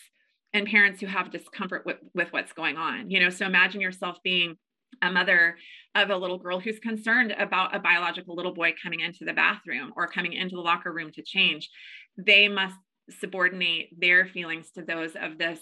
and 0.54 0.68
parents 0.68 1.00
who 1.00 1.08
have 1.08 1.32
discomfort 1.32 1.86
with, 1.86 1.98
with 2.14 2.32
what's 2.34 2.54
going 2.54 2.78
on. 2.78 3.10
You 3.10 3.20
know 3.20 3.30
so 3.30 3.46
imagine 3.46 3.82
yourself 3.82 4.18
being 4.24 4.58
a 5.02 5.12
mother 5.12 5.58
of 5.96 6.10
a 6.10 6.18
little 6.18 6.38
girl 6.38 6.60
who's 6.60 6.80
concerned 6.80 7.34
about 7.38 7.76
a 7.76 7.80
biological 7.80 8.36
little 8.36 8.54
boy 8.54 8.74
coming 8.82 9.00
into 9.00 9.26
the 9.26 9.34
bathroom 9.34 9.94
or 9.96 10.08
coming 10.08 10.34
into 10.34 10.56
the 10.56 10.62
locker 10.62 10.92
room 10.92 11.12
to 11.12 11.24
change 11.24 11.70
they 12.18 12.48
must 12.48 12.76
subordinate 13.20 13.90
their 14.00 14.26
feelings 14.26 14.72
to 14.72 14.82
those 14.82 15.16
of 15.16 15.38
this 15.38 15.60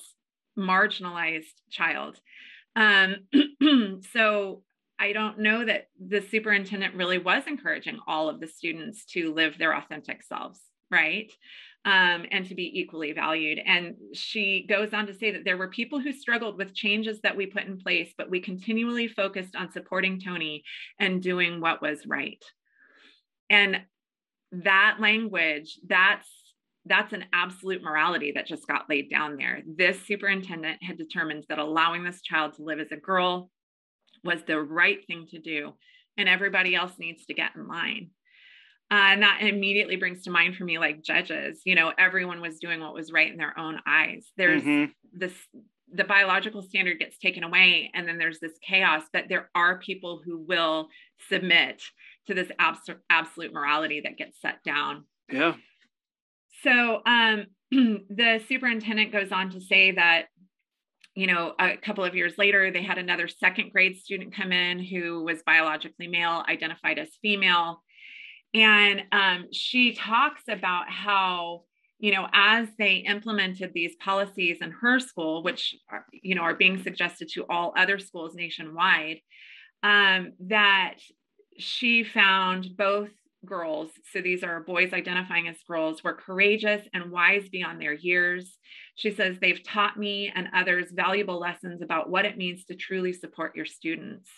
marginalized 0.57 1.53
child 1.69 2.19
um, 2.75 3.27
so 4.13 4.63
I 4.99 5.11
don't 5.11 5.39
know 5.39 5.65
that 5.65 5.87
the 5.99 6.21
superintendent 6.21 6.95
really 6.95 7.17
was 7.17 7.43
encouraging 7.47 7.99
all 8.07 8.29
of 8.29 8.39
the 8.39 8.47
students 8.47 9.05
to 9.07 9.33
live 9.33 9.57
their 9.57 9.75
authentic 9.75 10.23
selves, 10.23 10.59
right? 10.89 11.31
Um, 11.85 12.25
and 12.31 12.45
to 12.47 12.55
be 12.55 12.79
equally 12.79 13.11
valued. 13.11 13.59
And 13.65 13.95
she 14.13 14.65
goes 14.69 14.93
on 14.93 15.05
to 15.07 15.13
say 15.13 15.31
that 15.31 15.43
there 15.43 15.57
were 15.57 15.67
people 15.67 15.99
who 15.99 16.13
struggled 16.13 16.57
with 16.57 16.73
changes 16.73 17.19
that 17.23 17.35
we 17.35 17.45
put 17.45 17.65
in 17.65 17.77
place, 17.77 18.13
but 18.17 18.29
we 18.29 18.39
continually 18.39 19.09
focused 19.09 19.53
on 19.53 19.69
supporting 19.69 20.17
Tony 20.17 20.63
and 20.97 21.21
doing 21.21 21.59
what 21.59 21.81
was 21.81 22.07
right. 22.07 22.41
And 23.49 23.81
that 24.53 24.99
language, 25.01 25.77
that's 25.85 26.29
that's 26.85 27.13
an 27.13 27.25
absolute 27.33 27.81
morality 27.81 28.31
that 28.35 28.47
just 28.47 28.67
got 28.67 28.89
laid 28.89 29.09
down 29.09 29.37
there. 29.37 29.61
This 29.65 30.01
superintendent 30.05 30.83
had 30.83 30.97
determined 30.97 31.45
that 31.49 31.59
allowing 31.59 32.03
this 32.03 32.21
child 32.21 32.53
to 32.53 32.63
live 32.63 32.79
as 32.79 32.91
a 32.91 32.97
girl 32.97 33.49
was 34.23 34.43
the 34.43 34.59
right 34.59 35.05
thing 35.07 35.27
to 35.31 35.39
do 35.39 35.73
and 36.17 36.29
everybody 36.29 36.75
else 36.75 36.93
needs 36.99 37.25
to 37.25 37.33
get 37.33 37.55
in 37.55 37.67
line 37.67 38.09
uh, 38.93 39.09
and 39.11 39.23
that 39.23 39.39
immediately 39.41 39.95
brings 39.95 40.21
to 40.21 40.29
mind 40.29 40.55
for 40.55 40.65
me 40.65 40.77
like 40.77 41.01
judges 41.01 41.61
you 41.65 41.73
know 41.73 41.91
everyone 41.97 42.41
was 42.41 42.59
doing 42.59 42.79
what 42.79 42.93
was 42.93 43.11
right 43.11 43.31
in 43.31 43.37
their 43.37 43.57
own 43.57 43.79
eyes 43.87 44.31
there's 44.37 44.61
mm-hmm. 44.61 44.91
this 45.11 45.33
the 45.91 46.03
biological 46.03 46.61
standard 46.61 46.99
gets 46.99 47.17
taken 47.17 47.43
away 47.43 47.89
and 47.95 48.07
then 48.07 48.19
there's 48.19 48.39
this 48.39 48.53
chaos 48.61 49.01
but 49.11 49.25
there 49.29 49.49
are 49.55 49.79
people 49.79 50.21
who 50.23 50.45
will 50.47 50.87
submit 51.27 51.81
to 52.27 52.35
this 52.35 52.49
abs- 52.59 52.89
absolute 53.09 53.51
morality 53.51 53.99
that 54.03 54.17
gets 54.17 54.39
set 54.39 54.63
down 54.63 55.05
yeah 55.31 55.53
so 56.61 57.01
um, 57.07 57.47
the 57.71 58.39
superintendent 58.47 59.11
goes 59.11 59.31
on 59.31 59.49
to 59.49 59.59
say 59.59 59.91
that 59.91 60.27
you 61.15 61.27
know, 61.27 61.53
a 61.59 61.77
couple 61.77 62.03
of 62.03 62.15
years 62.15 62.39
later, 62.39 62.71
they 62.71 62.81
had 62.81 62.97
another 62.97 63.27
second 63.27 63.71
grade 63.71 63.95
student 63.97 64.35
come 64.35 64.51
in 64.51 64.79
who 64.83 65.23
was 65.23 65.43
biologically 65.45 66.07
male, 66.07 66.43
identified 66.49 66.97
as 66.97 67.09
female. 67.21 67.83
And 68.53 69.03
um, 69.11 69.47
she 69.51 69.93
talks 69.93 70.43
about 70.47 70.89
how, 70.89 71.63
you 71.99 72.11
know, 72.11 72.27
as 72.33 72.67
they 72.77 72.97
implemented 72.97 73.71
these 73.73 73.95
policies 73.95 74.57
in 74.61 74.71
her 74.71 74.99
school, 74.99 75.41
which, 75.41 75.75
are, 75.89 76.05
you 76.11 76.35
know, 76.35 76.41
are 76.41 76.55
being 76.55 76.81
suggested 76.81 77.29
to 77.29 77.45
all 77.49 77.73
other 77.77 77.97
schools 77.97 78.35
nationwide, 78.35 79.19
um, 79.81 80.33
that 80.39 80.95
she 81.57 82.03
found 82.03 82.77
both 82.77 83.09
girls, 83.45 83.91
so 84.11 84.21
these 84.21 84.43
are 84.43 84.61
boys 84.61 84.93
identifying 84.93 85.47
as 85.47 85.57
girls, 85.67 86.03
were 86.03 86.13
courageous 86.13 86.81
and 86.93 87.11
wise 87.11 87.49
beyond 87.49 87.81
their 87.81 87.93
years. 87.93 88.57
She 88.95 89.11
says, 89.11 89.37
they've 89.39 89.63
taught 89.63 89.97
me 89.97 90.31
and 90.33 90.47
others 90.55 90.87
valuable 90.91 91.39
lessons 91.39 91.81
about 91.81 92.09
what 92.09 92.25
it 92.25 92.37
means 92.37 92.65
to 92.65 92.75
truly 92.75 93.11
support 93.11 93.55
your 93.55 93.65
students. 93.65 94.29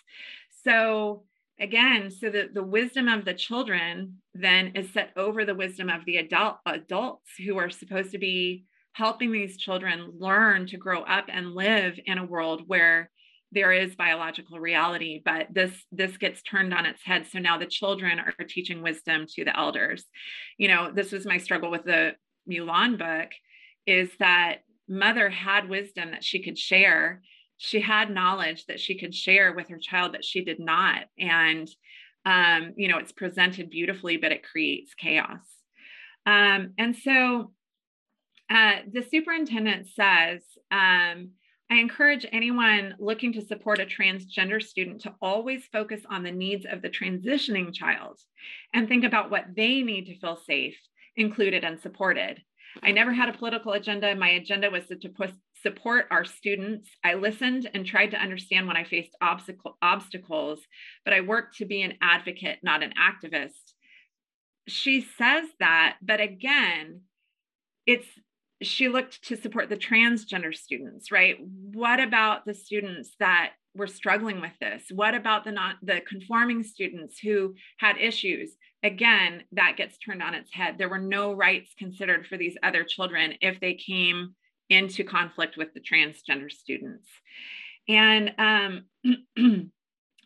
So, 0.64 1.24
again, 1.60 2.12
so 2.12 2.30
that 2.30 2.54
the 2.54 2.64
wisdom 2.64 3.08
of 3.08 3.26
the 3.26 3.34
children 3.34 4.18
then 4.34 4.74
is 4.76 4.92
set 4.92 5.12
over 5.16 5.46
the 5.46 5.56
wisdom 5.56 5.90
of 5.90 6.06
the 6.06 6.18
adult 6.18 6.58
adults 6.66 7.30
who 7.46 7.58
are 7.58 7.70
supposed 7.70 8.12
to 8.12 8.18
be 8.18 8.66
helping 8.94 9.32
these 9.32 9.58
children 9.58 10.14
learn 10.18 10.68
to 10.68 10.78
grow 10.78 11.02
up 11.04 11.26
and 11.28 11.54
live 11.54 12.00
in 12.06 12.18
a 12.18 12.26
world 12.26 12.64
where 12.68 13.10
there 13.52 13.72
is 13.72 13.96
biological 13.96 14.60
reality 14.60 15.22
but 15.24 15.48
this 15.54 15.72
this 15.92 16.18
gets 16.18 16.42
turned 16.42 16.74
on 16.74 16.86
its 16.86 17.04
head. 17.04 17.26
So 17.28 17.40
now 17.40 17.58
the 17.58 17.66
children 17.66 18.20
are 18.20 18.46
teaching 18.46 18.82
wisdom 18.82 19.26
to 19.36 19.46
the 19.46 19.58
elders. 19.58 20.06
You 20.58 20.68
know 20.68 20.92
this 20.94 21.12
was 21.12 21.26
my 21.26 21.38
struggle 21.38 21.72
with 21.72 21.84
the 21.84 22.16
mulan 22.50 22.98
book 22.98 23.30
is 23.86 24.10
that 24.20 24.60
mother 24.88 25.30
had 25.30 25.70
wisdom 25.70 26.12
that 26.12 26.24
she 26.24 26.44
could 26.44 26.58
share 26.58 27.22
she 27.58 27.80
had 27.80 28.10
knowledge 28.10 28.66
that 28.66 28.80
she 28.80 28.98
could 28.98 29.14
share 29.14 29.54
with 29.54 29.70
her 29.70 29.78
child 29.78 30.14
that 30.14 30.26
she 30.26 30.44
did 30.44 30.60
not 30.60 31.04
and 31.18 31.70
um, 32.26 32.74
you 32.76 32.88
know 32.88 32.98
it's 32.98 33.12
presented 33.12 33.70
beautifully 33.70 34.18
but 34.18 34.32
it 34.32 34.44
creates 34.44 34.94
chaos 34.94 35.46
um, 36.26 36.74
and 36.78 36.96
so 36.96 37.52
uh, 38.50 38.76
the 38.92 39.04
superintendent 39.04 39.88
says 39.88 40.42
um, 40.72 41.30
I 41.70 41.78
encourage 41.78 42.28
anyone 42.32 42.96
looking 43.00 43.34
to 43.34 43.46
support 43.46 43.80
a 43.80 43.86
transgender 43.86 44.62
student 44.62 45.02
to 45.02 45.16
always 45.20 45.66
focus 45.72 46.02
on 46.10 46.24
the 46.24 46.32
needs 46.32 46.66
of 46.70 46.82
the 46.82 46.90
transitioning 46.90 47.74
child 47.74 48.20
and 48.74 48.88
think 48.88 49.04
about 49.04 49.32
what 49.32 49.46
they 49.56 49.82
need 49.82 50.06
to 50.06 50.20
feel 50.20 50.38
safe, 50.38 50.78
included, 51.16 51.64
and 51.64 51.80
supported. 51.80 52.42
I 52.84 52.92
never 52.92 53.12
had 53.14 53.30
a 53.30 53.38
political 53.38 53.72
agenda. 53.72 54.16
My 54.16 54.30
agenda 54.30 54.70
was 54.70 54.86
to, 54.88 55.10
support 55.66 56.06
our 56.12 56.26
students. 56.26 56.90
I 57.04 57.16
listened 57.16 57.70
and 57.74 57.86
tried 57.86 58.12
to 58.12 58.22
understand 58.22 58.68
when 58.68 58.78
I 58.78 58.84
faced 58.84 59.16
obstacle, 59.20 59.78
obstacles, 59.82 60.60
but 61.04 61.14
I 61.14 61.22
worked 61.22 61.58
to 61.58 61.66
be 61.66 61.82
an 61.82 61.96
advocate, 62.02 62.60
not 62.62 62.84
an 62.84 62.94
activist. 62.94 63.74
She 64.68 65.02
says 65.02 65.46
that, 65.60 65.98
but 66.02 66.22
again, 66.22 67.02
it's 67.88 68.08
she 68.62 68.88
looked 68.88 69.24
to 69.26 69.36
support 69.36 69.70
the 69.70 69.76
transgender 69.76 70.54
students, 70.56 71.12
right? 71.12 71.38
What 71.74 72.00
about 72.00 72.46
the 72.46 72.54
students 72.54 73.12
that 73.20 73.52
were 73.76 73.88
struggling 73.88 74.40
with 74.40 74.54
this? 74.62 74.84
What 74.94 75.14
about 75.14 75.44
the 75.44 75.52
not 75.52 75.76
the 75.82 76.02
conforming 76.08 76.64
students 76.64 77.20
who 77.20 77.56
had 77.80 77.98
issues? 77.98 78.56
Again, 78.84 79.44
that 79.54 79.78
gets 79.78 79.98
turned 79.98 80.22
on 80.22 80.36
its 80.36 80.54
head. 80.54 80.78
There 80.78 80.90
were 80.90 81.00
no 81.00 81.34
rights 81.34 81.74
considered 81.78 82.28
for 82.28 82.38
these 82.38 82.56
other 82.64 82.84
children 82.84 83.34
if 83.42 83.60
they 83.60 83.74
came 83.74 84.36
into 84.70 85.04
conflict 85.04 85.58
with 85.58 85.74
the 85.74 85.80
transgender 85.80 86.52
students. 86.52 87.08
And 87.88 88.34
um, 88.38 88.86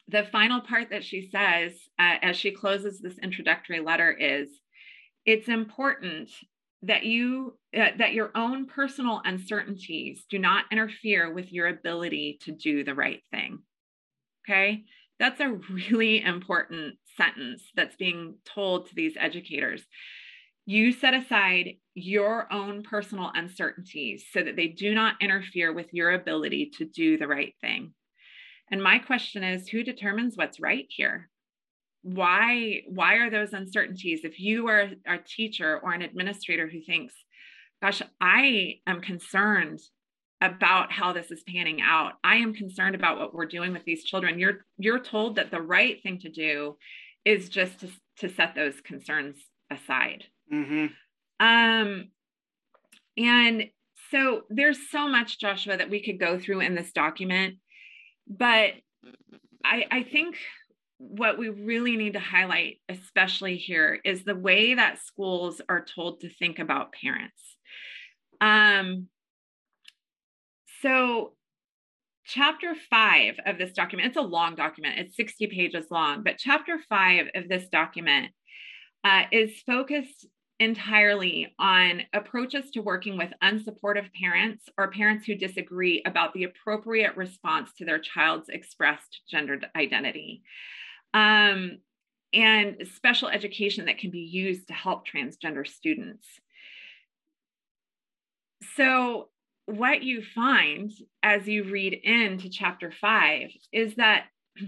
the 0.07 0.23
final 0.31 0.61
part 0.61 0.89
that 0.91 1.03
she 1.03 1.29
says 1.29 1.73
uh, 1.99 2.15
as 2.21 2.37
she 2.37 2.51
closes 2.51 2.99
this 2.99 3.17
introductory 3.19 3.79
letter 3.79 4.11
is 4.11 4.49
it's 5.25 5.47
important 5.47 6.29
that 6.83 7.03
you 7.03 7.57
uh, 7.77 7.89
that 7.97 8.13
your 8.13 8.31
own 8.35 8.65
personal 8.65 9.21
uncertainties 9.25 10.25
do 10.29 10.39
not 10.39 10.65
interfere 10.71 11.31
with 11.31 11.51
your 11.51 11.67
ability 11.67 12.39
to 12.41 12.51
do 12.51 12.83
the 12.83 12.95
right 12.95 13.21
thing. 13.31 13.59
Okay? 14.47 14.85
That's 15.19 15.41
a 15.41 15.59
really 15.81 16.21
important 16.21 16.95
sentence 17.17 17.61
that's 17.75 17.97
being 17.97 18.35
told 18.45 18.87
to 18.87 18.95
these 18.95 19.17
educators. 19.19 19.83
You 20.65 20.93
set 20.93 21.13
aside 21.13 21.75
your 22.01 22.51
own 22.51 22.83
personal 22.83 23.31
uncertainties 23.33 24.25
so 24.31 24.41
that 24.41 24.55
they 24.55 24.67
do 24.67 24.93
not 24.93 25.15
interfere 25.21 25.73
with 25.73 25.93
your 25.93 26.11
ability 26.11 26.71
to 26.77 26.85
do 26.85 27.17
the 27.17 27.27
right 27.27 27.53
thing 27.61 27.93
and 28.71 28.83
my 28.83 28.99
question 28.99 29.43
is 29.43 29.67
who 29.67 29.83
determines 29.83 30.37
what's 30.37 30.59
right 30.59 30.85
here? 30.89 31.29
Why 32.01 32.83
why 32.87 33.15
are 33.15 33.29
those 33.29 33.53
uncertainties 33.53 34.21
if 34.23 34.39
you 34.39 34.67
are 34.67 34.91
a 35.05 35.17
teacher 35.17 35.79
or 35.83 35.91
an 35.91 36.01
administrator 36.01 36.67
who 36.67 36.81
thinks 36.81 37.13
gosh, 37.81 38.01
I 38.19 38.75
am 38.87 39.01
concerned 39.01 39.79
about 40.41 40.91
how 40.91 41.13
this 41.13 41.31
is 41.31 41.43
panning 41.43 41.81
out. 41.81 42.13
I 42.23 42.37
am 42.37 42.53
concerned 42.53 42.95
about 42.95 43.17
what 43.19 43.33
we're 43.33 43.45
doing 43.45 43.73
with 43.73 43.83
these 43.85 44.03
children. 44.03 44.39
You're 44.39 44.65
you're 44.77 44.99
told 44.99 45.35
that 45.35 45.51
the 45.51 45.61
right 45.61 46.01
thing 46.01 46.19
to 46.19 46.29
do 46.29 46.77
is 47.25 47.49
just 47.49 47.81
to, 47.81 47.89
to 48.19 48.29
set 48.29 48.55
those 48.55 48.79
concerns 48.81 49.35
aside. 49.69 50.25
Mm-hmm. 50.53 50.87
Um, 51.39 52.09
and 53.17 53.65
so 54.11 54.43
there's 54.49 54.89
so 54.89 55.07
much, 55.07 55.39
Joshua, 55.39 55.77
that 55.77 55.89
we 55.89 56.03
could 56.03 56.19
go 56.19 56.39
through 56.39 56.61
in 56.61 56.75
this 56.75 56.91
document. 56.91 57.55
But 58.27 58.73
I, 59.63 59.85
I 59.91 60.03
think 60.03 60.35
what 60.97 61.37
we 61.37 61.49
really 61.49 61.95
need 61.95 62.13
to 62.13 62.19
highlight, 62.19 62.81
especially 62.89 63.57
here, 63.57 63.99
is 64.03 64.23
the 64.23 64.35
way 64.35 64.75
that 64.75 64.99
schools 65.03 65.61
are 65.69 65.83
told 65.83 66.21
to 66.21 66.29
think 66.29 66.59
about 66.59 66.93
parents. 66.93 67.41
Um, 68.41 69.07
so, 70.81 71.33
chapter 72.25 72.75
five 72.89 73.35
of 73.45 73.57
this 73.57 73.73
document, 73.73 74.09
it's 74.09 74.17
a 74.17 74.21
long 74.21 74.55
document, 74.55 74.99
it's 74.99 75.15
60 75.15 75.47
pages 75.47 75.85
long, 75.89 76.23
but 76.23 76.37
chapter 76.37 76.79
five 76.89 77.27
of 77.35 77.49
this 77.49 77.67
document 77.69 78.31
uh, 79.03 79.23
is 79.31 79.61
focused 79.65 80.27
entirely 80.59 81.53
on 81.57 82.01
approaches 82.13 82.69
to 82.71 82.81
working 82.81 83.17
with 83.17 83.31
unsupportive 83.41 84.09
parents 84.19 84.65
or 84.77 84.91
parents 84.91 85.25
who 85.25 85.35
disagree 85.35 86.03
about 86.05 86.33
the 86.33 86.43
appropriate 86.43 87.15
response 87.15 87.71
to 87.77 87.85
their 87.85 87.99
child's 87.99 88.49
expressed 88.49 89.21
gender 89.29 89.59
identity. 89.75 90.43
Um, 91.13 91.79
and 92.33 92.77
special 92.93 93.29
education 93.29 93.85
that 93.85 93.97
can 93.97 94.11
be 94.11 94.19
used 94.19 94.67
to 94.67 94.73
help 94.73 95.07
transgender 95.07 95.65
students. 95.65 96.27
So, 98.75 99.29
what 99.65 100.03
you 100.03 100.23
find 100.35 100.91
as 101.21 101.47
you 101.47 101.63
read 101.63 101.93
into 101.93 102.49
chapter 102.49 102.91
five 102.91 103.49
is 103.71 103.95
that 103.95 104.25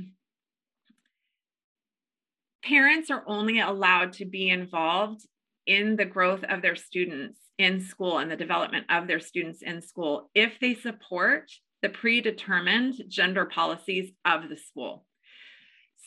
parents 2.63 3.09
are 3.09 3.23
only 3.27 3.59
allowed 3.59 4.13
to 4.13 4.25
be 4.25 4.49
involved 4.49 5.25
in 5.71 5.95
the 5.95 6.05
growth 6.05 6.43
of 6.49 6.61
their 6.61 6.75
students 6.75 7.39
in 7.57 7.79
school 7.79 8.17
and 8.17 8.29
the 8.29 8.35
development 8.35 8.85
of 8.89 9.07
their 9.07 9.21
students 9.21 9.61
in 9.61 9.81
school 9.81 10.29
if 10.35 10.59
they 10.59 10.75
support 10.75 11.49
the 11.81 11.87
predetermined 11.87 12.95
gender 13.07 13.45
policies 13.45 14.11
of 14.25 14.49
the 14.49 14.57
school. 14.57 15.05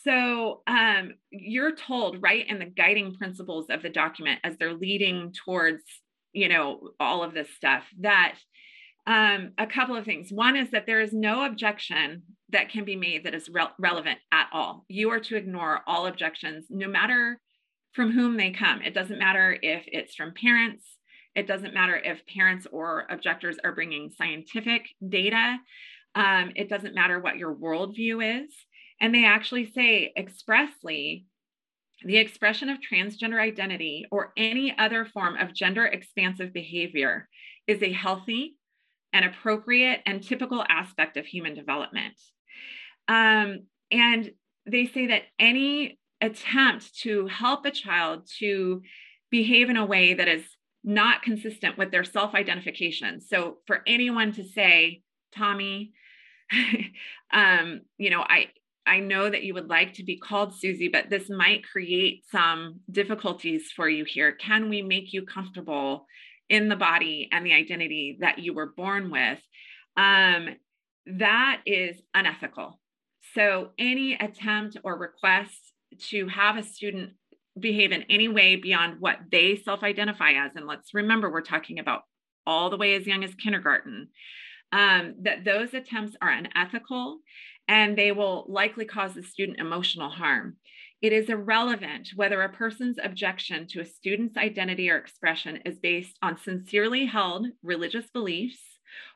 So 0.05 0.61
um, 0.67 1.15
you're 1.31 1.75
told 1.75 2.23
right 2.23 2.47
in 2.47 2.59
the 2.59 2.67
guiding 2.67 3.15
principles 3.15 3.67
of 3.71 3.81
the 3.81 3.89
document 3.89 4.41
as 4.45 4.59
they're 4.59 4.75
leading 4.75 5.33
towards, 5.33 5.83
you 6.35 6.51
know, 6.51 6.91
all 7.01 7.25
of 7.25 7.33
this 7.33 7.49
stuff 7.57 7.85
that 8.01 8.35
um, 9.07 9.53
a 9.57 9.67
couple 9.67 9.97
of 9.97 10.05
things. 10.05 10.29
One 10.31 10.57
is 10.57 10.71
that 10.73 10.87
there 10.87 11.01
is 11.01 11.13
no 11.15 11.47
objection 11.47 12.23
that 12.51 12.71
can 12.71 12.85
be 12.85 12.97
made 12.97 13.25
that 13.25 13.35
is 13.35 13.49
re- 13.49 13.67
relevant 13.79 14.19
at 14.31 14.49
all. 14.53 14.85
You 14.89 15.11
are 15.11 15.21
to 15.21 15.37
ignore 15.37 15.81
all 15.87 16.07
objections, 16.07 16.67
no 16.69 16.89
matter 16.89 17.39
from 17.95 18.13
whom 18.13 18.37
they 18.37 18.51
come. 18.51 18.83
It 18.83 18.95
doesn't 18.95 19.19
matter 19.19 19.57
if 19.61 19.85
it's 19.87 20.15
from 20.15 20.35
parents, 20.35 20.85
it 21.35 21.47
doesn't 21.47 21.75
matter 21.75 21.97
if 21.97 22.27
parents 22.27 22.67
or 22.71 23.07
objectors 23.11 23.57
are 23.65 23.75
bringing 23.75 24.11
scientific 24.11 24.87
data, 25.09 25.59
um, 26.15 26.53
it 26.55 26.69
doesn't 26.69 26.95
matter 26.95 27.19
what 27.19 27.39
your 27.39 27.55
worldview 27.55 28.45
is. 28.45 28.55
And 29.01 29.15
they 29.15 29.25
actually 29.25 29.71
say 29.73 30.13
expressly 30.17 31.27
the 32.05 32.19
expression 32.19 32.69
of 32.69 32.79
transgender 32.79 33.41
identity 33.41 34.07
or 34.11 34.33
any 34.37 34.77
other 34.79 35.05
form 35.05 35.37
of 35.37 35.55
gender 35.55 35.87
expansive 35.87 36.53
behavior 36.53 37.29
is 37.67 37.83
a 37.83 37.93
healthy 37.93 38.57
and 39.13 39.25
appropriate 39.25 40.01
and 40.07 40.23
typical 40.23 40.65
aspect 40.69 41.17
of 41.17 41.25
human 41.25 41.55
development. 41.55 42.15
Um, 43.09 43.67
and 43.91 44.31
they 44.67 44.87
say 44.87 45.09
that 45.09 45.23
any 45.39 45.99
attempt 46.25 46.99
to 47.01 47.27
help 47.27 47.65
a 47.67 47.71
child 47.71 48.29
to 48.39 48.83
behave 49.31 49.69
in 49.69 49.77
a 49.77 49.85
way 49.85 50.15
that 50.15 50.29
is 50.29 50.45
not 50.83 51.23
consistent 51.23 51.79
with 51.79 51.91
their 51.91 52.05
self 52.05 52.35
identification. 52.35 53.21
So 53.21 53.59
for 53.67 53.81
anyone 53.87 54.33
to 54.33 54.45
say, 54.45 55.03
Tommy, 55.35 55.93
um, 57.33 57.81
you 57.99 58.11
know, 58.11 58.21
I, 58.21 58.49
I 58.87 59.01
know 59.01 59.29
that 59.29 59.45
you 59.45 59.55
would 59.55 59.69
like 59.69 59.95
to 59.95 60.05
be 60.05 60.19
called 60.19 60.55
Susie, 60.55 60.89
but 60.89 61.09
this 61.09 61.31
might 61.31 61.67
create 61.67 62.25
some 62.31 62.81
difficulties 62.91 63.73
for 63.75 63.89
you 63.89 64.05
here. 64.05 64.33
Can 64.33 64.69
we 64.69 64.83
make 64.83 65.13
you 65.13 65.25
comfortable 65.25 66.07
in 66.51 66.69
the 66.69 66.77
body 66.77 67.29
and 67.33 67.47
the 67.47 67.55
identity 67.55 68.19
that 68.21 68.39
you 68.39 68.53
were 68.53 68.75
born 68.77 69.11
with? 69.11 69.41
Um, 69.97 70.51
that 71.07 71.63
is 71.65 71.97
unethical. 72.15 72.79
So, 73.35 73.71
any 73.79 74.15
attempt 74.15 74.77
or 74.85 74.99
request 74.99 75.64
to 76.11 76.29
have 76.29 76.57
a 76.57 76.63
student 76.63 77.13
behave 77.59 77.93
in 77.93 78.03
any 78.05 78.29
way 78.29 78.57
beyond 78.57 79.01
what 79.01 79.19
they 79.31 79.57
self 79.57 79.83
identify 79.83 80.33
as, 80.33 80.53
and 80.57 80.67
let's 80.67 80.95
remember 80.95 81.31
we're 81.31 81.41
talking 81.41 81.79
about 81.79 82.03
all 82.47 82.71
the 82.71 82.77
way 82.77 82.95
as 82.95 83.07
young 83.07 83.25
as 83.25 83.35
kindergarten, 83.35 84.09
um, 84.73 85.15
that 85.23 85.45
those 85.45 85.73
attempts 85.73 86.17
are 86.21 86.31
unethical 86.31 87.19
and 87.69 87.97
they 87.97 88.13
will 88.13 88.45
likely 88.49 88.85
cause 88.85 89.15
the 89.15 89.23
student 89.23 89.59
emotional 89.59 90.11
harm. 90.11 90.57
It 91.01 91.13
is 91.13 91.29
irrelevant 91.29 92.11
whether 92.17 92.43
a 92.43 92.53
person's 92.53 92.97
objection 93.03 93.67
to 93.69 93.81
a 93.81 93.87
student's 93.87 94.37
identity 94.37 94.91
or 94.91 94.97
expression 94.97 95.59
is 95.65 95.79
based 95.79 96.17
on 96.23 96.39
sincerely 96.39 97.07
held 97.07 97.47
religious 97.63 98.11
beliefs 98.11 98.61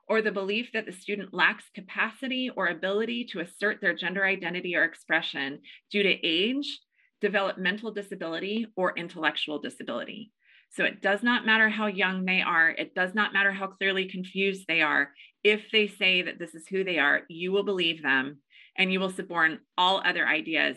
or 0.08 0.22
the 0.22 0.32
belief 0.32 0.70
that 0.72 0.86
the 0.86 0.92
student 0.92 1.34
lacks 1.34 1.64
capacity 1.74 2.50
or 2.56 2.68
ability 2.68 3.24
to 3.32 3.40
assert 3.40 3.80
their 3.80 3.94
gender 3.94 4.24
identity 4.24 4.74
or 4.74 4.84
expression 4.84 5.60
due 5.90 6.02
to 6.02 6.26
age, 6.26 6.80
developmental 7.20 7.92
disability, 7.92 8.66
or 8.76 8.96
intellectual 8.96 9.58
disability. 9.58 10.32
So 10.70 10.84
it 10.84 11.00
does 11.00 11.22
not 11.22 11.46
matter 11.46 11.68
how 11.68 11.86
young 11.86 12.24
they 12.24 12.42
are, 12.42 12.70
it 12.70 12.94
does 12.94 13.14
not 13.14 13.32
matter 13.32 13.52
how 13.52 13.68
clearly 13.68 14.08
confused 14.08 14.64
they 14.68 14.82
are. 14.82 15.10
If 15.42 15.70
they 15.72 15.88
say 15.88 16.22
that 16.22 16.38
this 16.38 16.54
is 16.54 16.66
who 16.68 16.84
they 16.84 16.98
are, 16.98 17.22
you 17.28 17.52
will 17.52 17.64
believe 17.64 18.02
them 18.02 18.38
and 18.76 18.92
you 18.92 19.00
will 19.00 19.10
suborn 19.10 19.58
all 19.76 20.02
other 20.04 20.26
ideas 20.26 20.76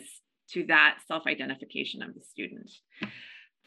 to 0.50 0.64
that 0.66 0.98
self 1.08 1.26
identification 1.26 2.02
of 2.02 2.14
the 2.14 2.22
student. 2.22 2.70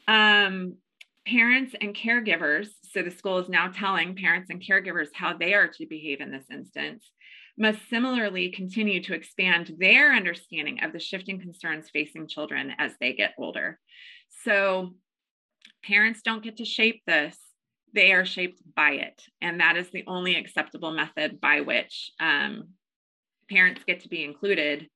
Um, 0.08 0.78
parents 1.26 1.76
and 1.80 1.96
caregivers, 1.96 2.68
so 2.96 3.04
the 3.04 3.12
school 3.12 3.40
is 3.40 3.50
now 3.50 3.68
telling 3.68 4.16
parents 4.16 4.50
and 4.50 4.64
caregivers 4.64 5.10
how 5.14 5.38
they 5.38 5.54
are 5.54 5.68
to 5.68 5.86
behave 5.86 6.22
in 6.22 6.32
this 6.32 6.46
instance, 6.50 7.12
must 7.58 7.90
similarly 7.90 8.50
continue 8.52 9.04
to 9.04 9.14
expand 9.14 9.76
their 9.80 10.14
understanding 10.14 10.82
of 10.82 10.94
the 10.94 11.00
shifting 11.00 11.40
concerns 11.40 11.90
facing 11.92 12.26
children 12.26 12.72
as 12.80 12.94
they 13.02 13.12
get 13.12 13.34
older. 13.38 13.80
So 14.44 14.96
parents 15.84 16.22
don't 16.24 16.44
get 16.44 16.58
to 16.58 16.66
shape 16.66 17.02
this, 17.06 17.38
they 17.94 18.14
are 18.14 18.26
shaped 18.26 18.62
by 18.76 18.92
it. 18.92 19.22
And 19.42 19.60
that 19.60 19.76
is 19.76 19.90
the 19.92 20.06
only 20.08 20.38
acceptable 20.38 20.92
method 20.92 21.42
by 21.42 21.62
which 21.62 22.12
um, 22.22 22.70
parents 23.50 23.82
get 23.86 24.02
to 24.02 24.10
be 24.10 24.24
included 24.24 24.88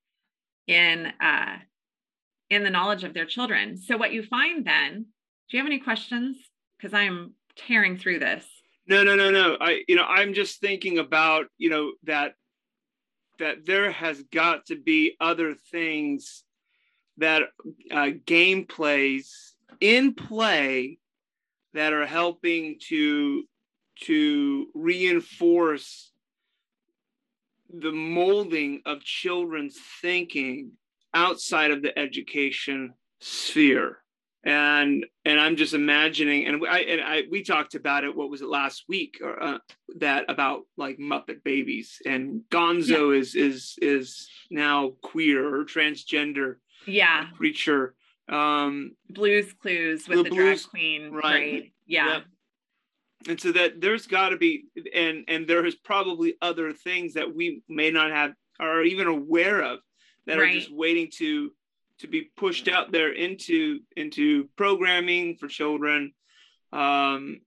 in, 0.68 1.12
uh, 1.22 1.58
in 2.50 2.64
the 2.64 2.70
knowledge 2.70 3.04
of 3.04 3.14
their 3.14 3.26
children. 3.26 3.76
So 3.78 3.98
what 3.98 4.14
you 4.14 4.24
find 4.24 4.66
then 4.66 5.06
do 5.50 5.58
you 5.58 5.60
have 5.60 5.70
any 5.70 5.80
questions? 5.80 6.38
Because 6.78 6.94
I'm 6.94 7.34
tearing 7.68 7.98
through 7.98 8.20
this. 8.20 8.46
No, 8.88 9.04
no, 9.04 9.16
no, 9.16 9.30
no. 9.30 9.58
I, 9.60 9.84
you 9.88 9.96
know, 9.96 10.04
I'm 10.04 10.34
just 10.34 10.60
thinking 10.60 10.98
about, 10.98 11.46
you 11.58 11.70
know, 11.70 11.92
that 12.04 12.34
that 13.38 13.66
there 13.66 13.92
has 13.92 14.22
got 14.34 14.66
to 14.66 14.76
be 14.76 15.16
other 15.22 15.54
things 15.72 16.44
that 17.18 17.44
uh, 17.92 18.10
game 18.26 18.66
plays 18.66 19.54
in 19.80 20.14
play 20.14 20.98
that 21.74 21.94
are 21.94 22.06
helping 22.06 22.78
to 22.90 23.44
to 24.02 24.68
reinforce 24.74 26.12
the 27.72 27.92
molding 27.92 28.82
of 28.86 29.04
children's 29.04 29.78
thinking 30.02 30.72
outside 31.14 31.72
of 31.72 31.82
the 31.82 31.98
education 31.98 32.94
sphere 33.20 34.00
and 34.46 35.06
and 35.26 35.40
i'm 35.40 35.58
just 35.58 35.74
imagining 35.74 36.48
and 36.48 36.66
i 36.70 36.80
and 36.80 37.02
i 37.02 37.24
we 37.30 37.44
talked 37.44 37.76
about 37.76 38.06
it 38.06 38.16
what 38.16 38.30
was 38.30 38.42
it 38.42 38.48
last 38.48 38.86
week 38.88 39.18
or 39.22 39.42
uh, 39.42 39.58
that 39.98 40.24
about 40.30 40.62
like 40.78 40.98
muppet 40.98 41.44
babies 41.44 41.98
and 42.06 42.42
gonzo 42.50 43.14
yeah. 43.14 43.20
is 43.20 43.36
is 43.36 43.76
is 43.82 44.30
now 44.50 44.92
queer 45.02 45.56
or 45.56 45.66
transgender 45.66 46.56
yeah 46.86 47.26
creature 47.36 47.96
um 48.30 48.92
blues 49.10 49.52
clues 49.62 50.08
with 50.08 50.20
the, 50.20 50.24
the 50.24 50.30
blues, 50.30 50.64
drag 50.64 50.70
queen 50.70 51.12
right, 51.12 51.24
right. 51.24 51.74
yeah 51.86 52.22
and 53.28 53.40
so 53.42 53.52
that 53.52 53.82
there's 53.82 54.08
got 54.08 54.30
to 54.30 54.38
be 54.38 54.66
and 54.94 55.26
and 55.28 55.48
there 55.48 55.66
is 55.66 55.76
probably 55.76 56.36
other 56.42 56.72
things 56.72 57.14
that 57.16 57.36
we 57.36 57.62
may 57.68 57.92
not 57.92 58.12
have 58.12 58.32
are 58.60 58.84
even 58.84 59.08
aware 59.08 59.62
of 59.62 59.80
that 60.26 60.38
right. 60.38 60.50
are 60.50 60.54
just 60.54 60.72
waiting 60.72 61.10
to 61.18 61.52
to 62.00 62.08
be 62.08 62.30
pushed 62.38 62.68
out 62.68 62.92
there 62.92 63.12
into 63.12 63.80
into 63.96 64.48
programming 64.56 65.36
for 65.38 65.48
children 65.48 66.12
um 66.74 67.40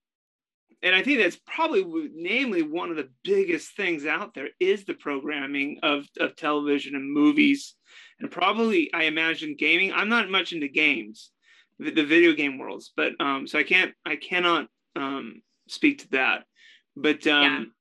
and 0.83 0.95
i 0.95 1.03
think 1.03 1.19
that's 1.19 1.39
probably 1.47 2.11
namely 2.15 2.63
one 2.63 2.91
of 2.91 2.97
the 2.97 3.09
biggest 3.25 3.77
things 3.77 4.05
out 4.07 4.35
there 4.35 4.49
is 4.61 4.85
the 4.85 4.95
programming 4.95 5.79
of 5.83 6.07
of 6.19 6.37
television 6.37 6.95
and 6.95 7.13
movies 7.13 7.75
and 8.21 8.31
probably 8.31 8.93
i 8.93 9.05
imagine 9.05 9.57
gaming 9.59 9.93
i'm 9.93 10.09
not 10.09 10.31
much 10.31 10.53
into 10.53 10.69
games 10.69 11.31
the, 11.79 11.91
the 11.91 12.05
video 12.05 12.33
game 12.33 12.59
worlds 12.59 12.93
but 12.97 13.13
um 13.21 13.47
so 13.47 13.59
i 13.59 13.63
can't 13.63 13.93
i 14.05 14.17
cannot 14.17 14.67
um 14.97 15.41
speak 15.73 15.99
to 16.01 16.09
that. 16.11 16.45
But 16.97 17.27
um. 17.27 17.73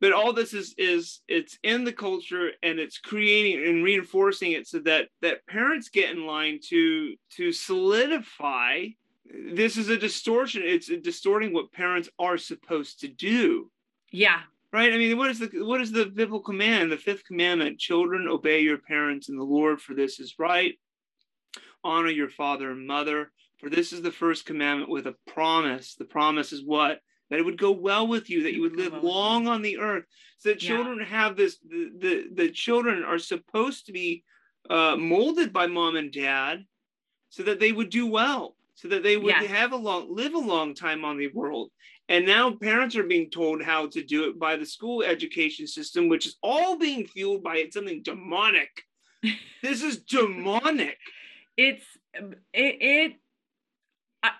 But 0.00 0.12
all 0.12 0.32
this 0.32 0.54
is 0.54 0.74
is 0.78 1.20
it's 1.28 1.58
in 1.62 1.84
the 1.84 1.92
culture 1.92 2.50
and 2.62 2.78
it's 2.78 2.98
creating 2.98 3.66
and 3.66 3.84
reinforcing 3.84 4.52
it 4.52 4.66
so 4.66 4.78
that 4.80 5.08
that 5.22 5.46
parents 5.46 5.88
get 5.88 6.10
in 6.10 6.26
line 6.26 6.58
to 6.68 7.14
to 7.36 7.52
solidify 7.52 8.86
this 9.32 9.76
is 9.76 9.88
a 9.88 9.96
distortion. 9.96 10.62
It's 10.64 10.90
distorting 11.02 11.52
what 11.52 11.72
parents 11.72 12.08
are 12.18 12.38
supposed 12.38 13.00
to 13.00 13.08
do. 13.08 13.70
Yeah. 14.10 14.40
Right? 14.72 14.92
I 14.92 14.96
mean 14.96 15.16
what 15.18 15.30
is 15.30 15.38
the 15.38 15.50
what 15.64 15.80
is 15.80 15.92
the 15.92 16.06
biblical 16.06 16.40
command? 16.40 16.92
The 16.92 16.96
fifth 16.96 17.24
commandment 17.24 17.78
children 17.78 18.28
obey 18.28 18.60
your 18.60 18.78
parents 18.78 19.28
and 19.28 19.38
the 19.38 19.44
lord 19.44 19.80
for 19.80 19.94
this 19.94 20.20
is 20.20 20.36
right. 20.38 20.74
Honor 21.82 22.10
your 22.10 22.28
father 22.28 22.70
and 22.70 22.86
mother 22.86 23.32
for 23.58 23.68
this 23.68 23.92
is 23.92 24.02
the 24.02 24.12
first 24.12 24.46
commandment 24.46 24.90
with 24.90 25.06
a 25.06 25.16
promise. 25.26 25.94
The 25.96 26.04
promise 26.04 26.52
is 26.52 26.64
what? 26.64 27.00
That 27.30 27.38
it 27.38 27.44
would 27.44 27.58
go 27.58 27.70
well 27.70 28.06
with 28.06 28.28
you, 28.28 28.42
that 28.42 28.54
you 28.54 28.62
would 28.62 28.76
live 28.76 29.04
long 29.04 29.46
on 29.46 29.62
the 29.62 29.78
earth. 29.78 30.04
So 30.38 30.50
that 30.50 30.58
children 30.58 30.98
yeah. 30.98 31.06
have 31.06 31.36
this, 31.36 31.58
the, 31.58 31.90
the, 31.98 32.24
the 32.34 32.50
children 32.50 33.04
are 33.04 33.18
supposed 33.18 33.86
to 33.86 33.92
be 33.92 34.24
uh, 34.68 34.96
molded 34.96 35.52
by 35.52 35.66
mom 35.66 35.96
and 35.96 36.12
dad 36.12 36.64
so 37.28 37.44
that 37.44 37.60
they 37.60 37.72
would 37.72 37.90
do 37.90 38.06
well, 38.06 38.56
so 38.74 38.88
that 38.88 39.02
they 39.02 39.16
would 39.16 39.34
have 39.34 39.72
a 39.72 39.76
long, 39.76 40.14
live 40.14 40.34
a 40.34 40.38
long 40.38 40.74
time 40.74 41.04
on 41.04 41.18
the 41.18 41.28
world. 41.28 41.70
And 42.08 42.26
now 42.26 42.50
parents 42.50 42.96
are 42.96 43.04
being 43.04 43.30
told 43.30 43.62
how 43.62 43.86
to 43.86 44.02
do 44.02 44.28
it 44.28 44.38
by 44.38 44.56
the 44.56 44.66
school 44.66 45.02
education 45.04 45.68
system, 45.68 46.08
which 46.08 46.26
is 46.26 46.36
all 46.42 46.76
being 46.76 47.06
fueled 47.06 47.44
by 47.44 47.64
something 47.70 48.02
demonic. 48.02 48.82
this 49.62 49.82
is 49.82 49.98
demonic. 49.98 50.98
It's 51.56 51.84
it, 52.12 52.36
it 52.52 53.12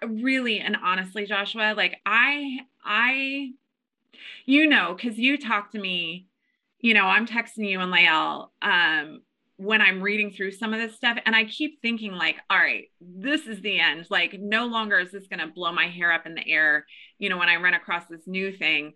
really 0.06 0.60
and 0.60 0.76
honestly 0.82 1.26
joshua 1.26 1.74
like 1.76 1.96
i 2.04 2.58
i 2.84 3.50
you 4.46 4.66
know 4.66 4.94
because 4.94 5.18
you 5.18 5.38
talk 5.38 5.70
to 5.70 5.78
me 5.78 6.26
you 6.80 6.94
know 6.94 7.04
i'm 7.04 7.26
texting 7.26 7.68
you 7.68 7.80
and 7.80 7.90
lael 7.90 8.52
um 8.62 9.22
when 9.56 9.80
i'm 9.80 10.02
reading 10.02 10.30
through 10.30 10.50
some 10.50 10.72
of 10.72 10.80
this 10.80 10.96
stuff 10.96 11.18
and 11.26 11.34
i 11.34 11.44
keep 11.44 11.80
thinking 11.82 12.12
like 12.12 12.36
all 12.48 12.58
right 12.58 12.86
this 13.00 13.46
is 13.46 13.60
the 13.60 13.78
end. 13.80 14.06
Like 14.10 14.38
no 14.38 14.66
longer 14.66 14.98
is 14.98 15.12
this 15.12 15.26
going 15.26 15.40
to 15.40 15.52
blow 15.52 15.72
my 15.72 15.88
hair 15.88 16.12
up 16.12 16.26
in 16.26 16.34
the 16.34 16.46
air 16.48 16.86
you 17.18 17.28
know 17.28 17.36
when 17.36 17.48
i 17.48 17.56
run 17.56 17.74
across 17.74 18.06
this 18.06 18.26
new 18.26 18.52
thing. 18.52 18.94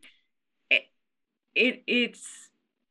It, 0.70 0.82
it 1.54 1.82
it's 1.86 2.26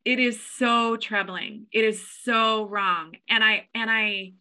it 0.06 0.20
is 0.20 0.40
so 0.42 0.98
troubling. 0.98 1.68
It 1.72 1.86
is 1.86 2.06
so 2.24 2.66
wrong. 2.68 3.14
And 3.30 3.44
i 3.44 3.68
and 3.74 3.90
i 3.90 4.34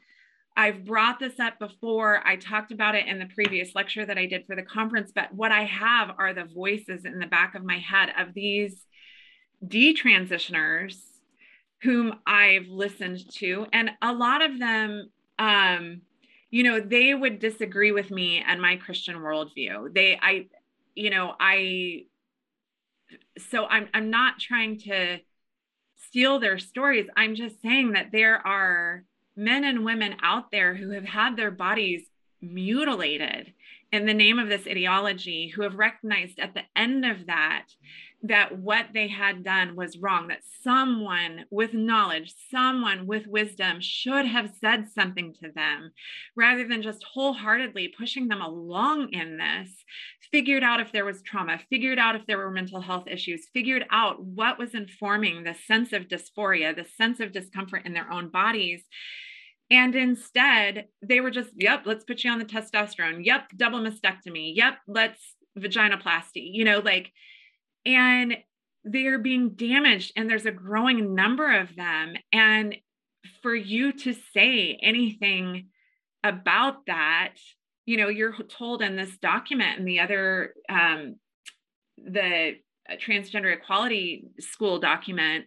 I've 0.57 0.85
brought 0.85 1.19
this 1.19 1.41
up 1.41 1.59
before. 1.59 2.21
I 2.27 2.37
talked 2.37 2.73
about 2.73 2.95
it 2.95 3.07
in 3.07 3.19
the 3.19 3.27
previous 3.27 3.75
lecture 3.75 4.05
that 4.05 4.19
I 4.19 4.27
did 4.27 4.47
for 4.47 4.55
the 4.55 4.63
conference, 4.63 5.13
but 5.15 5.33
what 5.35 5.53
I 5.53 5.65
have 5.65 6.11
are 6.19 6.35
the 6.35 6.45
voices 6.45 7.05
in 7.05 7.19
the 7.19 7.27
back 7.27 7.55
of 7.55 7.65
my 7.65 7.79
head 7.79 8.11
of 8.19 8.35
these 8.35 8.85
detransitioners 9.67 10.97
whom 11.83 12.15
I've 12.27 12.67
listened 12.69 13.21
to. 13.37 13.67
And 13.73 13.91
a 14.01 14.13
lot 14.13 14.43
of 14.43 14.59
them, 14.59 15.11
um, 15.39 16.03
you 16.51 16.63
know, 16.63 16.81
they 16.81 17.15
would 17.15 17.39
disagree 17.39 17.93
with 17.93 18.11
me 18.11 18.45
and 18.47 18.61
my 18.61 18.77
Christian 18.77 19.17
worldview. 19.17 19.93
They, 19.93 20.19
I, 20.21 20.47
you 20.95 21.11
know, 21.11 21.35
I, 21.41 22.05
so 23.51 23.65
I'm, 23.67 23.89
I'm 23.95 24.11
not 24.11 24.39
trying 24.39 24.79
to 24.81 25.19
steal 26.09 26.39
their 26.39 26.59
stories. 26.59 27.07
I'm 27.17 27.35
just 27.35 27.61
saying 27.63 27.93
that 27.93 28.13
there 28.13 28.47
are, 28.47 29.05
men 29.37 29.65
and 29.65 29.85
women 29.85 30.17
out 30.23 30.51
there 30.51 30.75
who 30.75 30.91
have 30.91 31.05
had 31.05 31.37
their 31.37 31.51
bodies 31.51 32.03
mutilated 32.41 33.53
in 33.93 34.07
the 34.07 34.15
name 34.15 34.39
of 34.39 34.49
this 34.49 34.67
ideology 34.67 35.49
who 35.49 35.63
have 35.63 35.75
recognized 35.75 36.39
at 36.39 36.55
the 36.55 36.63
end 36.75 37.05
of 37.05 37.27
that 37.27 37.67
that 38.25 38.57
what 38.57 38.87
they 38.95 39.09
had 39.09 39.43
done 39.43 39.75
was 39.75 39.99
wrong, 39.99 40.29
that 40.29 40.43
someone 40.63 41.45
with 41.51 41.75
knowledge, 41.75 42.33
someone 42.51 43.07
with 43.07 43.27
wisdom 43.27 43.81
should 43.81 44.27
have 44.27 44.53
said 44.61 44.89
something 44.89 45.35
to 45.35 45.51
them 45.53 45.91
rather 46.37 46.67
than 46.67 46.83
just 46.83 47.05
wholeheartedly 47.13 47.93
pushing 47.99 48.29
them 48.29 48.41
along 48.41 49.09
in 49.13 49.39
this, 49.39 49.85
figured 50.33 50.65
out 50.65 50.81
if 50.81 50.91
there 50.93 51.05
was 51.05 51.23
trauma, 51.23 51.61
figured 51.71 51.99
out 51.99 52.17
if 52.17 52.27
there 52.27 52.39
were 52.39 52.51
mental 52.51 52.81
health 52.81 53.05
issues, 53.07 53.47
figured 53.53 53.85
out 53.91 54.23
what 54.25 54.59
was 54.59 54.75
informing 54.75 55.45
the 55.45 55.55
sense 55.55 55.93
of 55.93 56.09
dysphoria, 56.09 56.75
the 56.75 56.87
sense 56.97 57.21
of 57.21 57.33
discomfort 57.33 57.83
in 57.85 57.93
their 57.93 58.11
own 58.11 58.31
bodies. 58.31 58.83
And 59.71 59.95
instead, 59.95 60.87
they 61.03 61.21
were 61.21 61.31
just, 61.31 61.51
yep, 61.57 61.83
let's 61.85 62.05
put 62.05 62.25
you 62.25 62.31
on 62.31 62.39
the 62.39 62.45
testosterone. 62.45 63.25
Yep, 63.25 63.51
double 63.57 63.81
mastectomy. 63.81 64.53
Yep, 64.57 64.79
let's 64.89 65.21
vaginoplasty, 65.59 66.51
you 66.53 66.65
know, 66.65 66.79
like, 66.81 67.13
and 67.85 68.37
they're 68.85 69.19
being 69.19 69.51
damaged 69.51 70.13
and 70.17 70.29
there's 70.29 70.47
a 70.47 70.51
growing 70.51 71.15
number 71.15 71.61
of 71.61 71.77
them 71.77 72.15
and 72.33 72.77
for 73.43 73.55
you 73.55 73.93
to 73.93 74.15
say 74.35 74.79
anything 74.83 75.69
about 76.25 76.87
that 76.87 77.35
you 77.87 77.97
know 77.97 78.09
you're 78.09 78.35
told 78.45 78.83
in 78.83 78.97
this 78.97 79.17
document 79.19 79.79
and 79.79 79.87
the 79.87 80.01
other 80.01 80.55
um, 80.69 81.17
the 81.99 82.55
uh, 82.91 82.95
transgender 82.95 83.55
equality 83.55 84.25
school 84.41 84.79
document 84.79 85.45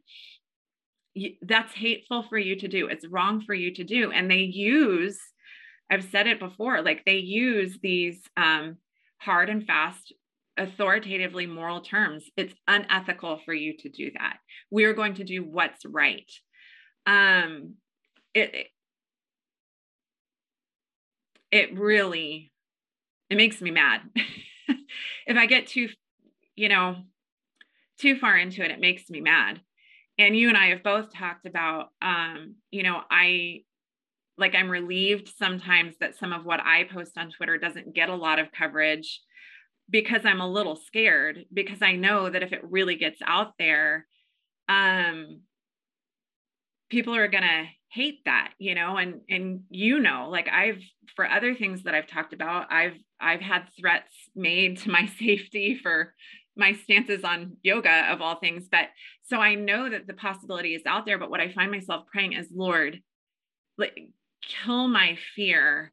that's 1.41 1.73
hateful 1.73 2.23
for 2.23 2.38
you 2.38 2.55
to 2.57 2.67
do 2.67 2.88
it's 2.88 3.07
wrong 3.07 3.41
for 3.41 3.53
you 3.53 3.73
to 3.73 3.83
do 3.83 4.11
and 4.11 4.29
they 4.29 4.39
use 4.39 5.17
i've 5.89 6.03
said 6.03 6.27
it 6.27 6.39
before 6.39 6.81
like 6.81 7.03
they 7.05 7.17
use 7.17 7.77
these 7.81 8.21
um, 8.36 8.77
hard 9.19 9.49
and 9.49 9.65
fast 9.65 10.13
authoritatively 10.57 11.45
moral 11.45 11.81
terms, 11.81 12.23
it's 12.38 12.53
unethical 12.67 13.39
for 13.45 13.53
you 13.53 13.75
to 13.77 13.89
do 13.89 14.11
that. 14.17 14.38
We 14.71 14.86
are 14.86 14.93
going 14.93 15.15
to 15.15 15.23
do 15.23 15.43
what's 15.43 15.86
right. 15.86 16.29
Um, 17.05 17.75
it 18.33 18.67
it 21.56 21.74
really 21.80 22.51
it 23.30 23.38
makes 23.38 23.62
me 23.62 23.72
mad. 23.72 24.01
if 25.26 25.38
I 25.38 25.45
get 25.45 25.68
too, 25.68 25.88
you 26.56 26.68
know, 26.68 26.97
too 27.99 28.18
far 28.18 28.38
into 28.38 28.64
it, 28.64 28.72
it 28.72 28.80
makes 28.80 29.10
me 29.10 29.22
mad. 29.22 29.62
And 30.20 30.36
you 30.36 30.49
and 30.49 30.58
I 30.58 30.68
have 30.68 30.84
both 30.84 31.14
talked 31.14 31.45
about, 31.45 31.89
um, 32.01 32.56
you 32.72 32.84
know, 32.84 33.01
I 33.10 33.62
like 34.38 34.53
I'm 34.53 34.70
relieved 34.70 35.32
sometimes 35.39 35.95
that 36.01 36.18
some 36.18 36.34
of 36.34 36.45
what 36.45 36.60
I 36.60 36.84
post 36.84 37.18
on 37.18 37.32
Twitter 37.32 37.58
doesn't 37.58 37.95
get 37.95 38.10
a 38.10 38.16
lot 38.16 38.38
of 38.38 38.51
coverage 38.51 39.22
because 39.89 40.26
I'm 40.26 40.41
a 40.41 40.51
little 40.51 40.76
scared 40.76 41.45
because 41.53 41.82
I 41.82 41.93
know 41.93 42.30
that 42.30 42.43
if 42.43 42.51
it 42.51 42.70
really 42.70 42.95
gets 42.95 43.22
out 43.26 43.53
there, 43.58 44.08
um, 44.68 45.39
people 46.89 47.16
are 47.16 47.30
gonna 47.30 47.68
hate 47.96 48.26
that, 48.26 48.52
you 48.60 48.76
know, 48.76 48.98
and 48.98 49.22
and 49.30 49.62
you 49.70 50.00
know, 50.00 50.28
like 50.30 50.50
I've 50.50 50.82
for 51.16 51.30
other 51.30 51.56
things 51.56 51.84
that 51.84 51.96
I've 51.96 52.08
talked 52.08 52.34
about, 52.34 52.72
I've 52.72 52.98
I've 53.20 53.41
had 53.41 53.64
threats 53.80 54.14
made 54.36 54.80
to 54.80 54.91
my 54.91 55.06
safety 55.20 55.80
for 55.82 56.14
my 56.58 56.74
stances 56.74 57.24
on 57.24 57.58
yoga 57.64 58.12
of 58.12 58.22
all 58.22 58.36
things. 58.39 58.68
But 58.70 58.89
so 59.24 59.39
I 59.39 59.56
know 59.56 59.89
that 59.89 60.08
the 60.08 60.14
possibility 60.14 60.76
is 60.76 60.84
out 60.86 61.06
there. 61.06 61.18
But 61.18 61.30
what 61.30 61.41
I 61.41 61.52
find 61.52 61.72
myself 61.72 62.06
praying 62.12 62.34
is, 62.34 62.48
Lord, 62.54 63.02
like 63.78 63.98
kill 64.41 64.88
my 64.88 65.18
fear 65.36 65.91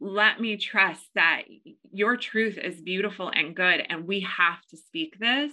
let 0.00 0.38
me 0.38 0.56
trust 0.56 1.06
that 1.14 1.44
your 1.90 2.16
truth 2.16 2.58
is 2.58 2.82
beautiful 2.82 3.30
and 3.34 3.56
good 3.56 3.80
and 3.88 4.06
we 4.06 4.20
have 4.20 4.60
to 4.68 4.76
speak 4.76 5.18
this 5.18 5.52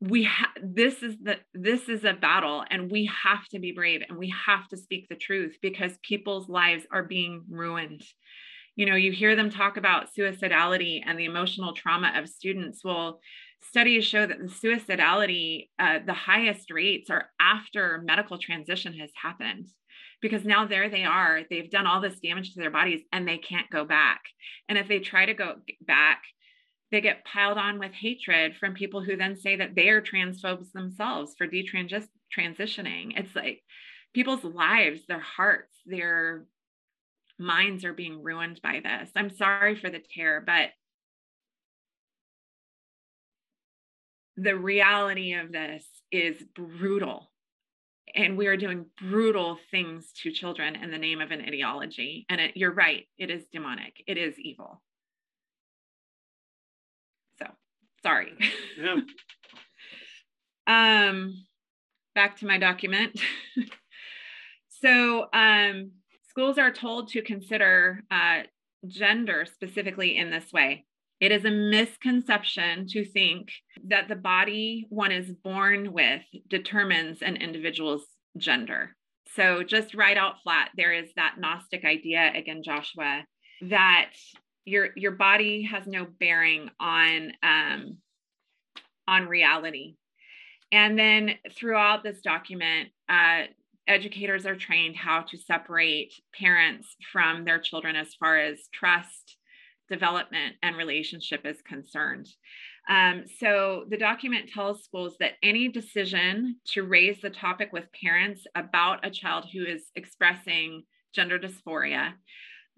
we 0.00 0.24
ha- 0.24 0.52
this 0.62 1.02
is 1.02 1.16
the 1.20 1.36
this 1.54 1.88
is 1.88 2.04
a 2.04 2.12
battle 2.12 2.64
and 2.70 2.90
we 2.90 3.10
have 3.24 3.44
to 3.48 3.58
be 3.58 3.72
brave 3.72 4.02
and 4.08 4.16
we 4.16 4.32
have 4.46 4.68
to 4.68 4.76
speak 4.76 5.06
the 5.08 5.16
truth 5.16 5.56
because 5.60 5.98
people's 6.02 6.48
lives 6.48 6.84
are 6.92 7.02
being 7.02 7.42
ruined. 7.50 8.02
You 8.76 8.86
know 8.86 8.94
you 8.94 9.10
hear 9.10 9.34
them 9.34 9.50
talk 9.50 9.76
about 9.76 10.08
suicidality 10.16 11.00
and 11.04 11.18
the 11.18 11.24
emotional 11.24 11.72
trauma 11.72 12.12
of 12.14 12.28
students. 12.28 12.84
Well 12.84 13.20
studies 13.60 14.06
show 14.06 14.24
that 14.24 14.38
the 14.38 14.44
suicidality 14.44 15.68
uh, 15.80 15.98
the 16.06 16.14
highest 16.14 16.70
rates 16.70 17.10
are 17.10 17.30
after 17.40 18.00
medical 18.04 18.38
transition 18.38 18.94
has 18.94 19.10
happened 19.20 19.66
because 20.22 20.44
now 20.44 20.64
there 20.64 20.88
they 20.88 21.02
are 21.02 21.40
they've 21.50 21.70
done 21.70 21.88
all 21.88 22.00
this 22.00 22.20
damage 22.20 22.54
to 22.54 22.60
their 22.60 22.70
bodies 22.70 23.00
and 23.12 23.26
they 23.26 23.38
can't 23.38 23.68
go 23.70 23.84
back. 23.84 24.20
And 24.68 24.78
if 24.78 24.86
they 24.86 25.00
try 25.00 25.26
to 25.26 25.34
go 25.34 25.56
back 25.80 26.22
they 26.90 27.00
get 27.00 27.24
piled 27.24 27.58
on 27.58 27.78
with 27.78 27.92
hatred 27.92 28.56
from 28.56 28.74
people 28.74 29.02
who 29.02 29.16
then 29.16 29.36
say 29.36 29.56
that 29.56 29.74
they 29.74 29.90
are 29.90 30.00
transphobes 30.00 30.72
themselves 30.72 31.34
for 31.36 31.46
detransitioning. 31.46 32.08
It's 33.16 33.36
like 33.36 33.62
people's 34.14 34.44
lives, 34.44 35.02
their 35.06 35.20
hearts, 35.20 35.76
their 35.84 36.46
minds 37.38 37.84
are 37.84 37.92
being 37.92 38.22
ruined 38.22 38.60
by 38.62 38.80
this. 38.82 39.10
I'm 39.14 39.30
sorry 39.30 39.76
for 39.76 39.90
the 39.90 40.02
terror, 40.14 40.42
but 40.44 40.70
the 44.36 44.56
reality 44.56 45.34
of 45.34 45.52
this 45.52 45.84
is 46.10 46.42
brutal. 46.54 47.30
And 48.14 48.38
we 48.38 48.46
are 48.46 48.56
doing 48.56 48.86
brutal 48.98 49.58
things 49.70 50.10
to 50.22 50.30
children 50.30 50.76
in 50.76 50.90
the 50.90 50.98
name 50.98 51.20
of 51.20 51.30
an 51.30 51.42
ideology. 51.42 52.24
And 52.30 52.40
it, 52.40 52.56
you're 52.56 52.72
right, 52.72 53.04
it 53.18 53.30
is 53.30 53.44
demonic, 53.52 54.02
it 54.06 54.16
is 54.16 54.38
evil. 54.38 54.80
Sorry. 58.02 58.32
Yeah. 58.80 58.96
um, 61.08 61.34
back 62.14 62.38
to 62.38 62.46
my 62.46 62.58
document. 62.58 63.20
so 64.68 65.26
um, 65.32 65.92
schools 66.28 66.58
are 66.58 66.72
told 66.72 67.08
to 67.08 67.22
consider 67.22 68.02
uh, 68.10 68.42
gender 68.86 69.46
specifically 69.46 70.16
in 70.16 70.30
this 70.30 70.52
way. 70.52 70.84
It 71.20 71.32
is 71.32 71.44
a 71.44 71.50
misconception 71.50 72.86
to 72.90 73.04
think 73.04 73.50
that 73.88 74.06
the 74.06 74.14
body 74.14 74.86
one 74.88 75.10
is 75.10 75.32
born 75.32 75.92
with 75.92 76.22
determines 76.48 77.22
an 77.22 77.36
individual's 77.36 78.06
gender. 78.36 78.94
So, 79.34 79.62
just 79.62 79.94
right 79.94 80.16
out 80.16 80.42
flat, 80.42 80.70
there 80.76 80.92
is 80.92 81.10
that 81.16 81.36
Gnostic 81.38 81.84
idea, 81.84 82.32
again, 82.34 82.62
Joshua, 82.64 83.24
that 83.62 84.12
your 84.68 84.88
your 84.96 85.12
body 85.12 85.62
has 85.62 85.86
no 85.86 86.06
bearing 86.20 86.70
on 86.78 87.32
um, 87.42 87.96
on 89.06 89.26
reality. 89.26 89.96
And 90.70 90.98
then 90.98 91.34
throughout 91.56 92.02
this 92.02 92.20
document, 92.20 92.90
uh, 93.08 93.44
educators 93.86 94.44
are 94.44 94.54
trained 94.54 94.96
how 94.96 95.22
to 95.22 95.38
separate 95.38 96.12
parents 96.38 96.94
from 97.10 97.44
their 97.44 97.58
children 97.58 97.96
as 97.96 98.14
far 98.14 98.38
as 98.38 98.68
trust, 98.72 99.38
development, 99.88 100.56
and 100.62 100.76
relationship 100.76 101.46
is 101.46 101.62
concerned. 101.62 102.28
Um, 102.90 103.24
so 103.40 103.84
the 103.88 103.96
document 103.96 104.50
tells 104.52 104.84
schools 104.84 105.16
that 105.20 105.32
any 105.42 105.68
decision 105.68 106.56
to 106.72 106.82
raise 106.82 107.20
the 107.22 107.30
topic 107.30 107.72
with 107.72 107.84
parents 107.98 108.46
about 108.54 109.06
a 109.06 109.10
child 109.10 109.46
who 109.50 109.64
is 109.64 109.90
expressing 109.96 110.84
gender 111.14 111.38
dysphoria 111.38 112.12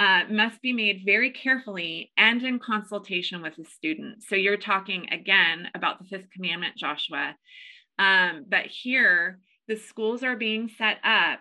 uh, 0.01 0.23
must 0.31 0.63
be 0.63 0.73
made 0.73 1.03
very 1.05 1.31
carefully 1.31 2.11
and 2.17 2.43
in 2.43 2.59
consultation 2.59 3.43
with 3.43 3.55
the 3.57 3.65
student. 3.65 4.23
So 4.23 4.35
you're 4.35 4.57
talking 4.57 5.07
again 5.13 5.69
about 5.75 5.99
the 5.99 6.07
fifth 6.07 6.31
commandment, 6.31 6.79
Joshua. 6.79 7.37
Um, 7.99 8.47
but 8.49 8.65
here, 8.67 9.41
the 9.69 9.77
schools 9.77 10.23
are 10.23 10.37
being 10.37 10.71
set 10.79 10.97
up 11.05 11.41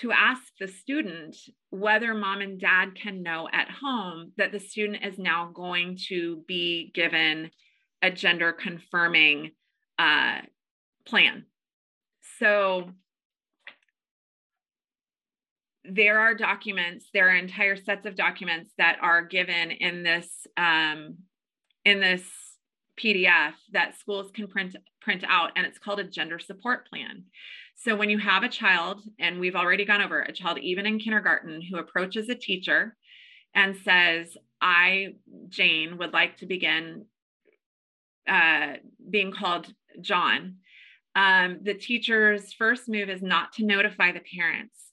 to 0.00 0.12
ask 0.12 0.42
the 0.60 0.68
student 0.68 1.34
whether 1.70 2.12
mom 2.12 2.42
and 2.42 2.60
dad 2.60 2.94
can 2.94 3.22
know 3.22 3.48
at 3.50 3.70
home 3.70 4.32
that 4.36 4.52
the 4.52 4.60
student 4.60 5.02
is 5.02 5.18
now 5.18 5.50
going 5.54 5.98
to 6.08 6.44
be 6.46 6.90
given 6.94 7.50
a 8.02 8.10
gender 8.10 8.52
confirming 8.52 9.52
uh, 9.98 10.40
plan. 11.06 11.46
So 12.38 12.90
there 15.90 16.18
are 16.18 16.34
documents 16.34 17.06
there 17.12 17.28
are 17.28 17.36
entire 17.36 17.76
sets 17.76 18.06
of 18.06 18.14
documents 18.16 18.70
that 18.78 18.98
are 19.00 19.24
given 19.24 19.70
in 19.70 20.02
this 20.02 20.46
um, 20.56 21.16
in 21.84 22.00
this 22.00 22.22
pdf 23.00 23.52
that 23.72 23.98
schools 23.98 24.30
can 24.34 24.48
print 24.48 24.76
print 25.00 25.24
out 25.28 25.52
and 25.54 25.66
it's 25.66 25.78
called 25.78 26.00
a 26.00 26.04
gender 26.04 26.38
support 26.38 26.88
plan. 26.88 27.24
So 27.76 27.94
when 27.94 28.10
you 28.10 28.18
have 28.18 28.42
a 28.42 28.48
child 28.48 29.02
and 29.20 29.38
we've 29.38 29.54
already 29.54 29.84
gone 29.84 30.02
over 30.02 30.20
a 30.22 30.32
child 30.32 30.58
even 30.58 30.86
in 30.86 30.98
kindergarten 30.98 31.60
who 31.60 31.78
approaches 31.78 32.28
a 32.28 32.34
teacher 32.34 32.96
and 33.54 33.76
says 33.84 34.36
i 34.60 35.14
jane 35.48 35.98
would 35.98 36.12
like 36.12 36.36
to 36.38 36.46
begin 36.46 37.04
uh, 38.28 38.74
being 39.10 39.32
called 39.32 39.72
john 40.00 40.56
um, 41.14 41.60
the 41.62 41.74
teacher's 41.74 42.52
first 42.52 42.88
move 42.88 43.08
is 43.08 43.22
not 43.22 43.52
to 43.54 43.64
notify 43.64 44.12
the 44.12 44.22
parents 44.36 44.85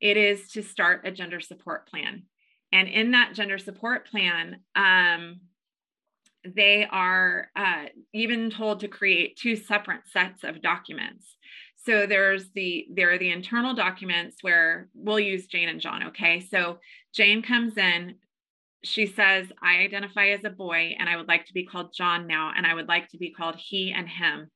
it 0.00 0.16
is 0.16 0.50
to 0.52 0.62
start 0.62 1.06
a 1.06 1.10
gender 1.10 1.40
support 1.40 1.88
plan. 1.88 2.24
And 2.72 2.88
in 2.88 3.12
that 3.12 3.34
gender 3.34 3.58
support 3.58 4.08
plan, 4.08 4.60
um, 4.76 5.40
they 6.44 6.86
are 6.90 7.50
uh, 7.56 7.86
even 8.12 8.50
told 8.50 8.80
to 8.80 8.88
create 8.88 9.36
two 9.36 9.56
separate 9.56 10.06
sets 10.06 10.44
of 10.44 10.62
documents. 10.62 11.36
So 11.84 12.06
there's 12.06 12.50
the 12.54 12.86
there 12.92 13.12
are 13.12 13.18
the 13.18 13.30
internal 13.30 13.74
documents 13.74 14.36
where 14.42 14.88
we'll 14.94 15.20
use 15.20 15.46
Jane 15.46 15.68
and 15.68 15.80
John. 15.80 16.08
Okay, 16.08 16.40
so 16.40 16.78
Jane 17.14 17.42
comes 17.42 17.76
in. 17.76 18.16
She 18.84 19.06
says, 19.06 19.50
"I 19.62 19.78
identify 19.78 20.28
as 20.28 20.44
a 20.44 20.50
boy, 20.50 20.94
and 20.98 21.08
I 21.08 21.16
would 21.16 21.28
like 21.28 21.46
to 21.46 21.54
be 21.54 21.64
called 21.64 21.94
John 21.94 22.26
now, 22.26 22.52
and 22.56 22.66
I 22.66 22.74
would 22.74 22.88
like 22.88 23.08
to 23.10 23.18
be 23.18 23.30
called 23.30 23.56
he 23.56 23.92
and 23.92 24.08
him." 24.08 24.50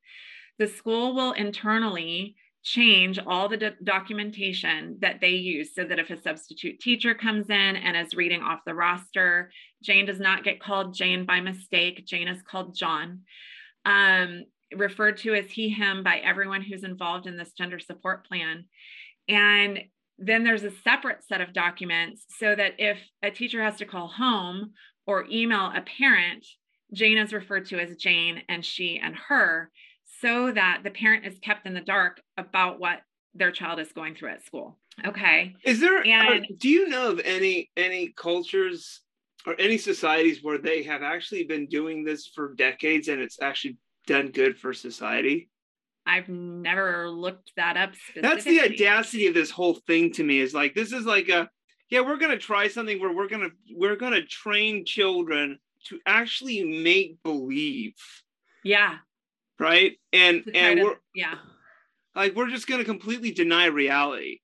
The 0.59 0.67
school 0.69 1.15
will 1.15 1.33
internally 1.33 2.37
change 2.63 3.19
all 3.27 3.49
the 3.49 3.57
do- 3.57 3.71
documentation 3.83 4.97
that 5.01 5.21
they 5.21 5.31
use 5.31 5.75
so 5.75 5.85
that 5.85 5.99
if 5.99 6.11
a 6.11 6.21
substitute 6.21 6.79
teacher 6.79 7.15
comes 7.15 7.51
in 7.51 7.77
and 7.77 7.97
is 7.97 8.15
reading 8.15 8.41
off 8.41 8.61
the 8.65 8.75
roster, 8.75 9.51
Jane 9.83 10.07
does 10.07 10.21
not 10.21 10.45
get 10.45 10.61
called 10.61 10.95
Jane 10.95 11.27
by 11.27 11.41
mistake. 11.41 12.07
Jane 12.07 12.29
is 12.29 12.43
called 12.43 12.77
John, 12.77 13.23
um, 13.85 14.45
referred 14.77 15.17
to 15.19 15.35
as 15.35 15.51
he, 15.51 15.71
him 15.71 16.05
by 16.05 16.19
everyone 16.19 16.63
who's 16.63 16.85
involved 16.85 17.27
in 17.27 17.37
this 17.37 17.53
gender 17.53 17.81
support 17.81 18.27
plan. 18.27 18.65
And 19.29 19.81
then 20.19 20.45
there's 20.45 20.65
a 20.65 20.71
separate 20.71 21.25
set 21.25 21.41
of 21.41 21.53
documents 21.53 22.27
so 22.39 22.55
that 22.55 22.75
if 22.79 22.99
a 23.23 23.31
teacher 23.31 23.63
has 23.63 23.77
to 23.79 23.87
call 23.87 24.07
home 24.07 24.73
or 25.05 25.27
email 25.29 25.73
a 25.75 25.81
parent, 25.81 26.47
Jane 26.93 27.19
is 27.19 27.33
referred 27.33 27.67
to 27.67 27.81
as 27.81 27.97
Jane 27.97 28.43
and 28.49 28.65
she 28.65 29.01
and 29.03 29.17
her 29.17 29.71
so 30.23 30.53
that 30.53 30.81
the 30.85 30.91
parent 30.91 31.27
is 31.27 31.39
kept 31.41 31.67
in 31.67 31.75
the 31.75 31.81
dark 31.81 32.21
about 32.39 32.81
what 32.81 33.01
their 33.35 33.51
child 33.51 33.81
is 33.81 33.93
going 33.93 34.15
through 34.15 34.31
at 34.31 34.45
school. 34.45 34.79
Okay. 35.05 35.55
Is 35.65 35.81
there 35.81 35.99
uh, 35.99 36.05
and 36.05 36.45
uh, 36.45 36.49
do 36.57 36.69
you 36.69 36.89
know 36.89 37.11
of 37.11 37.21
any 37.25 37.71
any 37.77 38.13
cultures 38.17 39.01
or 39.47 39.57
any 39.59 39.79
societies 39.79 40.43
where 40.43 40.59
they 40.59 40.83
have 40.85 41.03
actually 41.03 41.45
been 41.45 41.67
doing 41.67 42.05
this 42.05 42.31
for 42.35 42.55
decades 42.55 43.09
and 43.09 43.21
it's 43.21 43.41
actually 43.43 43.77
done 44.07 44.29
good 44.29 44.59
for 44.59 44.73
society? 44.73 45.51
I've 46.05 46.29
never 46.29 47.09
looked 47.09 47.53
that 47.57 47.77
up. 47.77 47.93
That's 48.17 48.45
the 48.45 48.61
audacity 48.61 49.29
of 49.29 49.35
this 49.35 49.51
whole 49.51 49.75
thing 49.87 50.13
to 50.15 50.25
me 50.25 50.41
is 50.41 50.53
like 50.55 50.75
this 50.75 50.93
is 50.93 51.07
like 51.07 51.29
a 51.29 51.49
yeah, 51.91 52.01
we're 52.01 52.17
going 52.17 52.33
to 52.33 52.39
try 52.39 52.69
something 52.69 53.01
where 53.01 53.15
we're 53.15 53.29
going 53.29 53.43
to 53.43 53.51
we're 53.75 53.97
going 53.97 54.13
to 54.13 54.25
train 54.25 54.85
children 54.85 55.59
to 55.89 55.99
actually 56.07 56.63
make 56.65 57.23
believe. 57.23 57.95
Yeah 58.63 58.99
right? 59.63 59.93
And 60.13 60.43
and 60.55 60.83
we're 60.83 60.97
yeah, 61.15 61.35
like 62.15 62.35
we're 62.35 62.51
just 62.51 62.67
gonna 62.67 62.85
completely 62.85 63.33
deny 63.33 63.67
reality. 63.67 64.41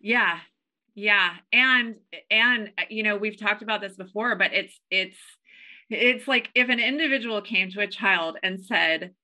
Yeah, 0.00 0.38
yeah, 0.94 1.30
and 1.52 1.96
and 2.30 2.70
you 2.90 3.02
know 3.02 3.16
we've 3.16 3.38
talked 3.38 3.62
about 3.62 3.80
this 3.80 3.96
before, 3.96 4.36
but 4.36 4.52
it's 4.52 4.78
it's 4.90 5.18
it's 5.90 6.28
like 6.28 6.50
if 6.54 6.68
an 6.68 6.80
individual 6.80 7.40
came 7.40 7.70
to 7.70 7.80
a 7.80 7.86
child 7.86 8.36
and 8.42 8.60
said, 8.60 9.14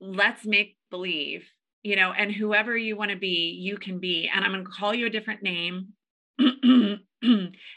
"Let's 0.00 0.46
make 0.46 0.76
believe." 0.90 1.44
You 1.82 1.96
know, 1.96 2.12
and 2.12 2.32
whoever 2.32 2.76
you 2.76 2.96
want 2.96 3.12
to 3.12 3.16
be, 3.16 3.56
you 3.60 3.78
can 3.78 3.98
be. 4.00 4.28
And 4.32 4.44
I'm 4.44 4.50
going 4.50 4.64
to 4.64 4.70
call 4.70 4.92
you 4.92 5.06
a 5.06 5.10
different 5.10 5.42
name. 5.42 5.90
and 6.38 7.00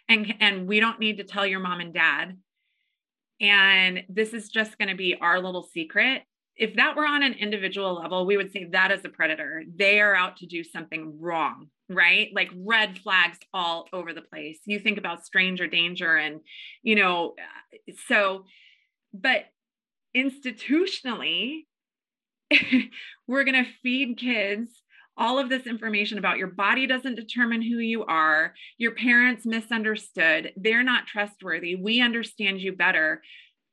and 0.07 0.67
we 0.67 0.79
don't 0.79 0.99
need 0.99 1.17
to 1.17 1.23
tell 1.23 1.45
your 1.45 1.59
mom 1.59 1.79
and 1.79 1.93
dad 1.93 2.37
and 3.41 4.03
this 4.07 4.33
is 4.33 4.49
just 4.49 4.77
going 4.77 4.89
to 4.89 4.95
be 4.95 5.15
our 5.19 5.41
little 5.41 5.63
secret. 5.63 6.21
If 6.55 6.75
that 6.75 6.95
were 6.95 7.05
on 7.05 7.23
an 7.23 7.33
individual 7.33 7.95
level, 7.95 8.25
we 8.25 8.37
would 8.37 8.51
say 8.51 8.65
that 8.65 8.91
is 8.91 9.03
a 9.03 9.09
predator. 9.09 9.63
They 9.75 9.99
are 9.99 10.15
out 10.15 10.37
to 10.37 10.45
do 10.45 10.63
something 10.63 11.17
wrong, 11.19 11.67
right? 11.89 12.29
Like 12.33 12.51
red 12.55 12.99
flags 12.99 13.39
all 13.51 13.87
over 13.91 14.13
the 14.13 14.21
place. 14.21 14.59
You 14.65 14.79
think 14.79 14.99
about 14.99 15.25
stranger 15.25 15.65
danger 15.65 16.15
and, 16.15 16.41
you 16.83 16.95
know, 16.95 17.33
uh, 17.39 17.93
so, 18.07 18.45
but 19.11 19.45
institutionally, 20.15 21.65
we're 23.27 23.43
going 23.43 23.65
to 23.65 23.71
feed 23.81 24.17
kids 24.17 24.80
all 25.17 25.39
of 25.39 25.49
this 25.49 25.67
information 25.67 26.17
about 26.17 26.37
your 26.37 26.47
body 26.47 26.87
doesn't 26.87 27.15
determine 27.15 27.61
who 27.61 27.77
you 27.77 28.05
are. 28.05 28.53
Your 28.77 28.95
parents 28.95 29.45
misunderstood. 29.45 30.53
They're 30.55 30.83
not 30.83 31.07
trustworthy. 31.07 31.75
We 31.75 32.01
understand 32.01 32.61
you 32.61 32.73
better 32.73 33.21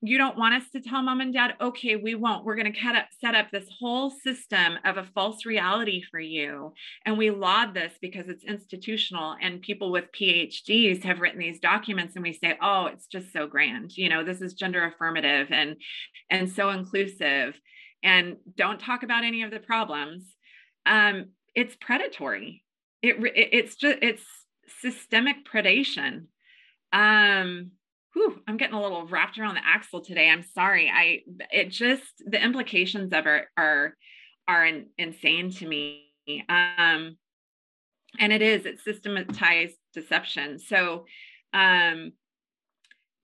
you 0.01 0.17
don't 0.17 0.39
want 0.39 0.55
us 0.55 0.71
to 0.71 0.81
tell 0.81 1.03
mom 1.03 1.21
and 1.21 1.35
dad 1.35 1.55
okay 1.61 1.97
we 1.97 2.15
won't 2.15 2.45
we're 2.45 2.55
going 2.55 2.73
to 2.73 3.05
set 3.21 3.35
up 3.35 3.51
this 3.51 3.69
whole 3.81 4.11
system 4.11 4.75
of 4.85 4.97
a 4.97 5.09
false 5.15 5.45
reality 5.45 6.03
for 6.09 6.21
you 6.21 6.73
and 7.05 7.19
we 7.19 7.31
laud 7.31 7.75
this 7.75 7.93
because 8.01 8.29
it's 8.29 8.45
institutional 8.45 9.35
and 9.43 9.61
people 9.61 9.91
with 9.91 10.05
phds 10.19 11.03
have 11.03 11.21
written 11.21 11.41
these 11.41 11.59
documents 11.59 12.15
and 12.15 12.23
we 12.23 12.33
say 12.33 12.57
oh 12.63 12.87
it's 12.87 13.07
just 13.07 13.33
so 13.33 13.47
grand 13.47 13.97
you 13.97 14.09
know 14.09 14.23
this 14.23 14.41
is 14.41 14.55
gender 14.55 14.85
affirmative 14.85 15.49
and 15.51 15.77
and 16.31 16.51
so 16.51 16.71
inclusive 16.71 17.55
and 18.05 18.37
don't 18.57 18.81
talk 18.81 19.03
about 19.03 19.25
any 19.25 19.43
of 19.43 19.51
the 19.51 19.59
problems 19.59 20.37
um 20.89 21.27
it's 21.55 21.77
predatory 21.77 22.65
it, 23.03 23.17
it 23.17 23.49
it's 23.53 23.77
just 23.77 23.99
it's 24.03 24.25
systemic 24.81 25.37
predation 25.45 26.27
um 26.93 27.71
whew, 28.19 28.41
I'm 28.47 28.57
getting 28.57 28.75
a 28.75 28.83
little 28.83 29.07
wrapped 29.07 29.39
around 29.39 29.55
the 29.55 29.67
axle 29.67 30.01
today. 30.01 30.29
I'm 30.29 30.43
sorry. 30.43 30.91
I 30.91 31.23
it 31.53 31.71
just 31.71 32.03
the 32.27 32.43
implications 32.43 33.13
of 33.13 33.27
it 33.27 33.45
are 33.57 33.95
are 34.47 34.67
in, 34.67 34.87
insane 34.97 35.51
to 35.53 35.67
me. 35.67 36.05
Um, 36.49 37.17
and 38.19 38.33
it 38.33 38.43
is 38.43 38.67
it's 38.67 38.85
systematized 38.85 39.77
deception. 39.95 40.59
So 40.59 41.07
um, 41.53 42.13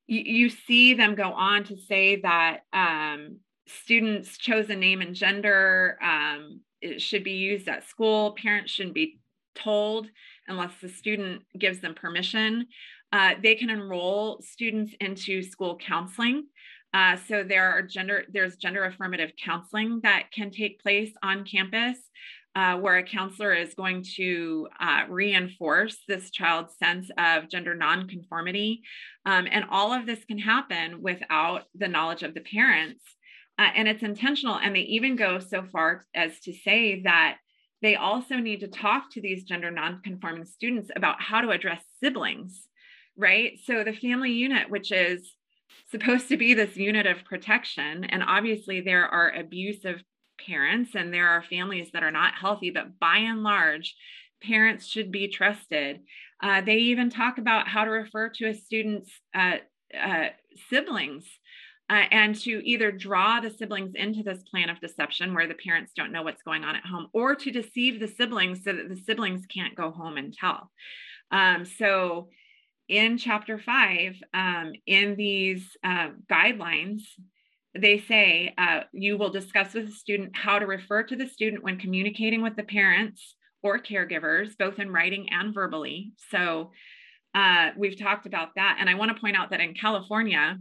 you, 0.06 0.20
you 0.20 0.48
see 0.50 0.94
them 0.94 1.14
go 1.14 1.32
on 1.32 1.64
to 1.64 1.76
say 1.76 2.20
that 2.20 2.60
um, 2.72 3.38
students' 3.66 4.38
a 4.46 4.76
name 4.76 5.00
and 5.00 5.14
gender 5.14 5.98
um, 6.02 6.60
it 6.84 7.00
should 7.00 7.24
be 7.24 7.32
used 7.32 7.68
at 7.68 7.88
school. 7.88 8.36
Parents 8.40 8.70
shouldn't 8.70 8.94
be 8.94 9.18
told 9.54 10.08
unless 10.48 10.72
the 10.80 10.88
student 10.88 11.42
gives 11.58 11.80
them 11.80 11.94
permission. 11.94 12.66
Uh, 13.12 13.34
they 13.42 13.54
can 13.54 13.70
enroll 13.70 14.40
students 14.42 14.94
into 15.00 15.42
school 15.42 15.78
counseling. 15.78 16.44
Uh, 16.92 17.16
so 17.16 17.42
there 17.42 17.70
are 17.70 17.82
gender, 17.82 18.24
there's 18.32 18.56
gender 18.56 18.84
affirmative 18.84 19.32
counseling 19.42 20.00
that 20.02 20.30
can 20.32 20.50
take 20.50 20.82
place 20.82 21.12
on 21.22 21.44
campus. 21.44 21.98
Uh, 22.56 22.76
where 22.76 22.98
a 22.98 23.02
counselor 23.02 23.52
is 23.52 23.74
going 23.74 24.00
to 24.00 24.68
uh, 24.78 25.02
reinforce 25.08 25.96
this 26.06 26.30
child's 26.30 26.78
sense 26.78 27.10
of 27.18 27.48
gender 27.50 27.74
nonconformity. 27.74 28.80
Um, 29.26 29.48
and 29.50 29.64
all 29.70 29.92
of 29.92 30.06
this 30.06 30.24
can 30.24 30.38
happen 30.38 31.02
without 31.02 31.64
the 31.74 31.88
knowledge 31.88 32.22
of 32.22 32.32
the 32.32 32.42
parents. 32.42 33.02
Uh, 33.58 33.68
and 33.74 33.88
it's 33.88 34.02
intentional. 34.02 34.56
And 34.56 34.74
they 34.74 34.80
even 34.80 35.16
go 35.16 35.38
so 35.38 35.62
far 35.62 36.04
as 36.14 36.40
to 36.40 36.52
say 36.52 37.02
that 37.02 37.38
they 37.82 37.96
also 37.96 38.36
need 38.36 38.60
to 38.60 38.68
talk 38.68 39.10
to 39.12 39.20
these 39.20 39.44
gender 39.44 39.70
nonconforming 39.70 40.46
students 40.46 40.90
about 40.96 41.20
how 41.20 41.40
to 41.40 41.50
address 41.50 41.82
siblings 42.02 42.68
right? 43.16 43.58
So 43.64 43.84
the 43.84 43.92
family 43.92 44.32
unit, 44.32 44.70
which 44.70 44.92
is 44.92 45.32
supposed 45.90 46.28
to 46.28 46.36
be 46.36 46.54
this 46.54 46.76
unit 46.76 47.06
of 47.06 47.24
protection, 47.24 48.04
and 48.04 48.22
obviously 48.22 48.80
there 48.80 49.06
are 49.06 49.30
abusive 49.30 50.02
parents 50.44 50.94
and 50.94 51.12
there 51.12 51.28
are 51.28 51.42
families 51.42 51.90
that 51.92 52.02
are 52.02 52.10
not 52.10 52.34
healthy, 52.34 52.70
but 52.70 52.98
by 52.98 53.18
and 53.18 53.42
large, 53.42 53.94
parents 54.42 54.86
should 54.86 55.12
be 55.12 55.28
trusted. 55.28 56.00
Uh, 56.42 56.60
they 56.60 56.76
even 56.76 57.08
talk 57.08 57.38
about 57.38 57.68
how 57.68 57.84
to 57.84 57.90
refer 57.90 58.28
to 58.28 58.48
a 58.48 58.54
student's 58.54 59.10
uh, 59.34 59.56
uh, 59.98 60.26
siblings. 60.68 61.24
Uh, 61.90 62.04
and 62.10 62.34
to 62.34 62.66
either 62.66 62.90
draw 62.90 63.40
the 63.40 63.50
siblings 63.50 63.94
into 63.94 64.22
this 64.22 64.42
plan 64.44 64.70
of 64.70 64.80
deception 64.80 65.34
where 65.34 65.46
the 65.46 65.54
parents 65.54 65.92
don't 65.94 66.12
know 66.12 66.22
what's 66.22 66.42
going 66.42 66.64
on 66.64 66.74
at 66.74 66.86
home, 66.86 67.08
or 67.12 67.34
to 67.34 67.50
deceive 67.50 68.00
the 68.00 68.08
siblings 68.08 68.64
so 68.64 68.72
that 68.72 68.88
the 68.88 68.96
siblings 68.96 69.44
can't 69.46 69.74
go 69.74 69.90
home 69.90 70.16
and 70.16 70.32
tell. 70.32 70.70
Um, 71.30 71.66
so 71.66 72.28
in 72.88 73.18
chapter 73.18 73.58
five, 73.58 74.14
um, 74.32 74.72
in 74.86 75.16
these 75.16 75.76
uh, 75.84 76.08
guidelines, 76.26 77.02
they 77.78 77.98
say 77.98 78.54
uh, 78.56 78.80
you 78.92 79.18
will 79.18 79.30
discuss 79.30 79.74
with 79.74 79.86
the 79.86 79.92
student 79.92 80.34
how 80.34 80.58
to 80.58 80.66
refer 80.66 81.02
to 81.02 81.16
the 81.16 81.28
student 81.28 81.64
when 81.64 81.78
communicating 81.78 82.40
with 82.40 82.56
the 82.56 82.62
parents 82.62 83.36
or 83.62 83.78
caregivers, 83.78 84.56
both 84.56 84.78
in 84.78 84.90
writing 84.90 85.28
and 85.32 85.52
verbally. 85.52 86.12
So 86.30 86.70
uh, 87.34 87.70
we've 87.76 87.98
talked 87.98 88.26
about 88.26 88.54
that. 88.56 88.76
And 88.80 88.88
I 88.88 88.94
want 88.94 89.14
to 89.14 89.20
point 89.20 89.36
out 89.36 89.50
that 89.50 89.60
in 89.60 89.74
California, 89.74 90.58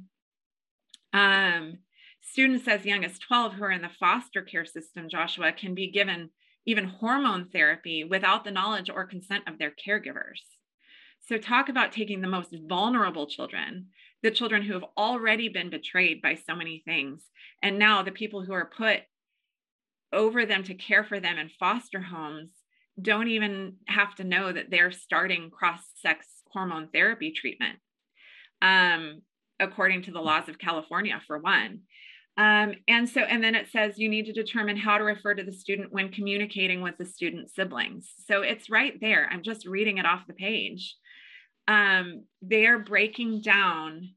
um, 1.14 1.78
students 2.22 2.68
as 2.68 2.86
young 2.86 3.06
as 3.06 3.20
12 3.20 3.54
who 3.54 3.64
are 3.64 3.72
in 3.72 3.82
the 3.82 3.90
foster 4.00 4.42
care 4.42 4.66
system, 4.66 5.10
Joshua, 5.10 5.52
can 5.52 5.76
be 5.76 5.92
given 5.92 6.30
even 6.66 6.86
hormone 6.86 7.50
therapy 7.50 8.04
without 8.04 8.44
the 8.44 8.52
knowledge 8.52 8.90
or 8.90 9.06
consent 9.06 9.44
of 9.48 9.60
their 9.60 9.72
caregivers. 9.72 10.42
So, 11.28 11.38
talk 11.38 11.70
about 11.70 11.92
taking 11.92 12.22
the 12.22 12.28
most 12.28 12.56
vulnerable 12.68 13.28
children, 13.28 13.88
the 14.24 14.32
children 14.32 14.62
who 14.62 14.74
have 14.74 14.86
already 14.98 15.50
been 15.50 15.70
betrayed 15.70 16.22
by 16.22 16.36
so 16.36 16.56
many 16.56 16.82
things, 16.86 17.24
and 17.62 17.80
now 17.80 18.04
the 18.04 18.12
people 18.12 18.44
who 18.44 18.54
are 18.54 18.70
put 18.76 19.02
over 20.12 20.46
them 20.46 20.64
to 20.64 20.74
care 20.74 21.04
for 21.04 21.20
them 21.20 21.38
in 21.38 21.50
foster 21.60 22.02
homes 22.02 22.50
don't 23.02 23.30
even 23.30 23.78
have 23.88 24.14
to 24.16 24.24
know 24.24 24.52
that 24.52 24.70
they're 24.70 24.92
starting 24.92 25.50
cross 25.50 25.82
sex 25.96 26.28
hormone 26.52 26.90
therapy 26.94 27.32
treatment, 27.32 27.80
um, 28.62 29.22
according 29.60 30.04
to 30.04 30.12
the 30.12 30.22
laws 30.22 30.50
of 30.50 30.60
California, 30.60 31.22
for 31.28 31.40
one. 31.40 31.82
Um, 32.36 32.74
and 32.88 33.08
so, 33.08 33.22
and 33.22 33.44
then 33.44 33.54
it 33.54 33.68
says 33.72 34.00
you 34.00 34.10
need 34.10 34.26
to 34.26 34.34
determine 34.34 34.76
how 34.76 34.98
to 34.98 35.04
refer 35.04 35.36
to 35.36 35.44
the 35.44 35.54
student 35.54 35.92
when 35.92 36.12
communicating 36.12 36.82
with 36.82 36.98
the 36.98 37.06
student 37.06 37.52
siblings. 37.52 38.12
So 38.28 38.42
it's 38.42 38.72
right 38.72 39.00
there. 39.00 39.30
I'm 39.32 39.44
just 39.44 39.68
reading 39.68 40.00
it 40.00 40.06
off 40.06 40.26
the 40.28 40.34
page 40.34 40.96
um, 41.68 42.26
they 42.42 42.66
are 42.66 42.80
breaking 42.80 43.42
down 43.42 44.10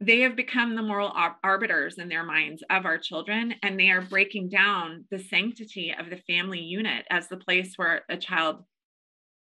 they 0.00 0.20
have 0.20 0.36
become 0.36 0.76
the 0.76 0.82
moral 0.82 1.12
arbiters 1.42 1.98
in 1.98 2.08
their 2.08 2.22
minds 2.22 2.62
of 2.70 2.86
our 2.86 2.98
children 2.98 3.56
and 3.64 3.80
they 3.80 3.90
are 3.90 4.00
breaking 4.00 4.48
down 4.48 5.04
the 5.10 5.18
sanctity 5.18 5.92
of 5.98 6.08
the 6.08 6.22
family 6.32 6.60
unit 6.60 7.04
as 7.10 7.26
the 7.26 7.36
place 7.36 7.72
where 7.74 8.02
a 8.08 8.16
child 8.16 8.62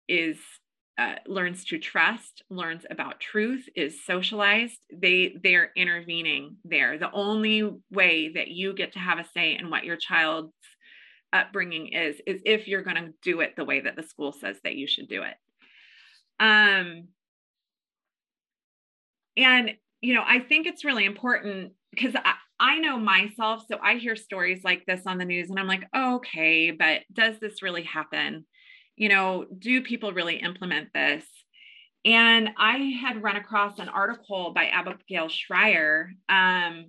is 0.08 0.40
uh, 0.98 1.16
learns 1.28 1.64
to 1.66 1.78
trust 1.78 2.44
learns 2.50 2.86
about 2.90 3.20
truth 3.20 3.68
is 3.76 4.04
socialized 4.06 4.80
they 4.92 5.36
they're 5.44 5.72
intervening 5.76 6.58
there 6.66 6.98
the 6.98 7.12
only 7.12 7.70
way 7.92 8.32
that 8.34 8.48
you 8.48 8.74
get 8.74 8.94
to 8.94 9.00
have 9.00 9.20
a 9.20 9.26
say 9.34 9.56
in 9.58 9.70
what 9.70 9.84
your 9.84 9.98
child's 9.98 10.54
upbringing 11.34 11.90
is 11.90 12.16
is 12.26 12.42
if 12.46 12.68
you're 12.68 12.84
going 12.84 12.96
to 12.96 13.14
do 13.22 13.42
it 13.42 13.54
the 13.56 13.66
way 13.66 13.82
that 13.82 13.96
the 13.96 14.04
school 14.04 14.32
says 14.32 14.58
that 14.64 14.76
you 14.76 14.88
should 14.88 15.08
do 15.08 15.24
it 15.24 15.36
um, 16.40 17.08
and, 19.38 19.72
you 20.02 20.14
know, 20.14 20.24
I 20.26 20.40
think 20.40 20.68
it's 20.68 20.84
really 20.84 21.06
important 21.06 21.74
because 21.92 22.16
I, 22.16 22.34
I 22.60 22.80
know 22.80 22.98
myself. 22.98 23.64
So 23.70 23.78
I 23.82 23.96
hear 23.96 24.16
stories 24.16 24.62
like 24.64 24.84
this 24.86 25.02
on 25.06 25.20
the 25.20 25.26
news 25.26 25.50
and 25.50 25.60
I'm 25.60 25.68
like, 25.68 25.88
oh, 25.94 26.16
okay, 26.16 26.72
but 26.72 27.02
does 27.14 27.40
this 27.40 27.62
really 27.62 27.84
happen? 27.84 28.46
You 28.98 29.10
know, 29.10 29.46
do 29.58 29.82
people 29.82 30.12
really 30.12 30.38
implement 30.38 30.90
this? 30.94 31.24
And 32.04 32.50
I 32.58 32.78
had 33.02 33.24
run 33.24 33.36
across 33.38 33.80
an 33.80 33.90
article 33.90 34.52
by 34.54 34.66
Abigail 34.66 35.30
Shrier, 35.30 36.14
um, 36.30 36.88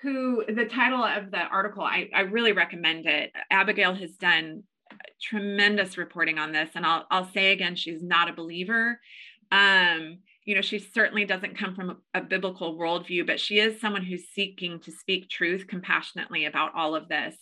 who 0.00 0.44
the 0.46 0.64
title 0.64 1.04
of 1.04 1.30
the 1.30 1.40
article, 1.40 1.82
I, 1.82 2.08
I 2.14 2.20
really 2.22 2.52
recommend 2.52 3.06
it. 3.06 3.32
Abigail 3.50 3.94
has 3.94 4.12
done 4.12 4.62
tremendous 5.20 5.98
reporting 5.98 6.38
on 6.38 6.52
this. 6.52 6.70
And 6.74 6.86
I'll, 6.86 7.06
I'll 7.10 7.30
say 7.32 7.52
again, 7.52 7.76
she's 7.76 8.02
not 8.02 8.28
a 8.30 8.32
believer. 8.32 9.00
Um, 9.52 10.18
you 10.44 10.54
know, 10.54 10.62
she 10.62 10.78
certainly 10.78 11.24
doesn't 11.24 11.58
come 11.58 11.74
from 11.74 11.90
a, 11.90 12.18
a, 12.18 12.22
biblical 12.22 12.78
worldview, 12.78 13.26
but 13.26 13.38
she 13.38 13.58
is 13.58 13.80
someone 13.80 14.02
who's 14.02 14.28
seeking 14.34 14.80
to 14.80 14.90
speak 14.90 15.28
truth 15.28 15.66
compassionately 15.66 16.46
about 16.46 16.74
all 16.74 16.94
of 16.94 17.08
this. 17.08 17.36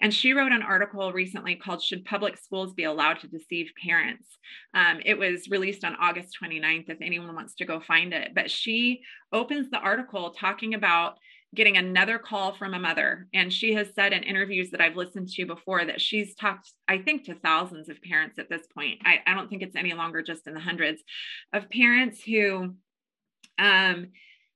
And 0.00 0.14
she 0.14 0.32
wrote 0.32 0.52
an 0.52 0.62
article 0.62 1.12
recently 1.12 1.56
called 1.56 1.82
Should 1.82 2.04
Public 2.04 2.36
Schools 2.36 2.72
Be 2.72 2.84
Allowed 2.84 3.20
to 3.20 3.28
Deceive 3.28 3.72
Parents? 3.84 4.38
Um, 4.72 5.00
it 5.04 5.18
was 5.18 5.48
released 5.48 5.84
on 5.84 5.96
August 6.00 6.36
29th, 6.42 6.88
if 6.88 6.98
anyone 7.00 7.34
wants 7.34 7.54
to 7.56 7.64
go 7.64 7.80
find 7.80 8.12
it. 8.12 8.32
But 8.34 8.50
she 8.50 9.02
opens 9.32 9.70
the 9.70 9.78
article 9.78 10.30
talking 10.30 10.74
about 10.74 11.18
getting 11.54 11.76
another 11.76 12.18
call 12.18 12.54
from 12.54 12.74
a 12.74 12.78
mother. 12.78 13.28
And 13.32 13.52
she 13.52 13.74
has 13.74 13.94
said 13.94 14.12
in 14.12 14.22
interviews 14.22 14.70
that 14.70 14.80
I've 14.80 14.96
listened 14.96 15.28
to 15.30 15.46
before 15.46 15.84
that 15.84 16.00
she's 16.00 16.34
talked, 16.34 16.72
I 16.88 16.98
think, 16.98 17.24
to 17.24 17.34
thousands 17.34 17.88
of 17.88 18.02
parents 18.02 18.38
at 18.38 18.48
this 18.50 18.66
point. 18.66 19.00
I, 19.04 19.20
I 19.26 19.34
don't 19.34 19.48
think 19.48 19.62
it's 19.62 19.76
any 19.76 19.94
longer 19.94 20.22
just 20.22 20.46
in 20.46 20.54
the 20.54 20.60
hundreds 20.60 21.02
of 21.52 21.70
parents 21.70 22.22
who 22.22 22.74
um, 23.58 24.08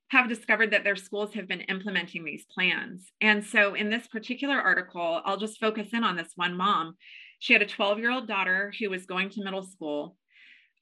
have 0.09 0.27
discovered 0.27 0.71
that 0.71 0.83
their 0.83 0.95
schools 0.95 1.33
have 1.33 1.47
been 1.47 1.61
implementing 1.61 2.23
these 2.23 2.45
plans. 2.53 3.11
And 3.21 3.45
so 3.45 3.75
in 3.75 3.89
this 3.89 4.07
particular 4.07 4.59
article, 4.59 5.21
I'll 5.23 5.37
just 5.37 5.59
focus 5.59 5.89
in 5.93 6.03
on 6.03 6.15
this 6.15 6.31
one 6.35 6.57
mom. 6.57 6.95
She 7.39 7.53
had 7.53 7.61
a 7.61 7.67
12 7.67 7.99
year 7.99 8.11
old 8.11 8.27
daughter 8.27 8.73
who 8.79 8.89
was 8.89 9.05
going 9.05 9.29
to 9.31 9.43
middle 9.43 9.63
school. 9.63 10.17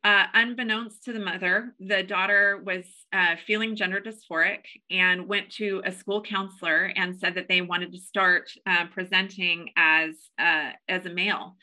Uh, 0.04 0.26
unbeknownst 0.34 1.04
to 1.04 1.12
the 1.12 1.20
mother, 1.20 1.74
the 1.80 2.04
daughter 2.04 2.62
was 2.64 2.86
uh, 3.12 3.36
feeling 3.46 3.76
gender 3.76 4.00
dysphoric 4.00 4.62
and 4.92 5.28
went 5.28 5.50
to 5.50 5.82
a 5.86 5.92
school 5.92 6.22
counselor 6.22 6.94
and 6.96 7.20
said 7.20 7.36
that 7.36 7.48
they 7.50 7.62
wanted 7.62 7.92
to 7.92 8.00
start 8.00 8.50
uh, 8.68 8.86
presenting 8.94 9.70
as 9.76 10.12
uh, 10.40 10.70
as 10.88 11.06
a 11.06 11.10
male. 11.10 11.58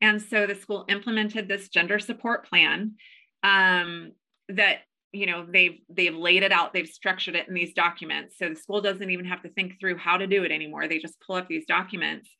And 0.00 0.22
so 0.22 0.46
the 0.46 0.54
school 0.54 0.86
implemented 0.88 1.48
this 1.48 1.68
gender 1.68 1.98
support 1.98 2.48
plan 2.48 2.94
um, 3.42 4.12
that 4.48 4.78
you 5.12 5.26
know 5.26 5.44
they've 5.52 5.80
they've 5.88 6.14
laid 6.14 6.44
it 6.44 6.52
out 6.52 6.72
they've 6.72 6.88
structured 6.88 7.34
it 7.34 7.48
in 7.48 7.54
these 7.54 7.74
documents. 7.74 8.36
So 8.38 8.48
the 8.48 8.56
school 8.56 8.80
doesn't 8.80 9.10
even 9.10 9.26
have 9.26 9.42
to 9.42 9.48
think 9.50 9.80
through 9.80 9.98
how 9.98 10.16
to 10.16 10.26
do 10.26 10.44
it 10.44 10.52
anymore. 10.52 10.86
They 10.86 10.98
just 10.98 11.20
pull 11.26 11.36
up 11.36 11.48
these 11.48 11.66
documents 11.66 12.30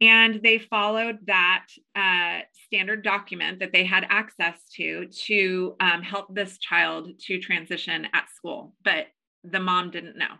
and 0.00 0.40
they 0.42 0.58
followed 0.58 1.18
that 1.26 1.66
uh, 1.96 2.40
standard 2.66 3.02
document 3.02 3.58
that 3.58 3.72
they 3.72 3.84
had 3.84 4.06
access 4.08 4.60
to 4.74 5.06
to 5.26 5.76
um, 5.80 6.02
help 6.02 6.34
this 6.34 6.58
child 6.58 7.08
to 7.18 7.38
transition 7.38 8.06
at 8.12 8.30
school 8.30 8.74
but 8.84 9.06
the 9.44 9.60
mom 9.60 9.90
didn't 9.90 10.18
know 10.18 10.34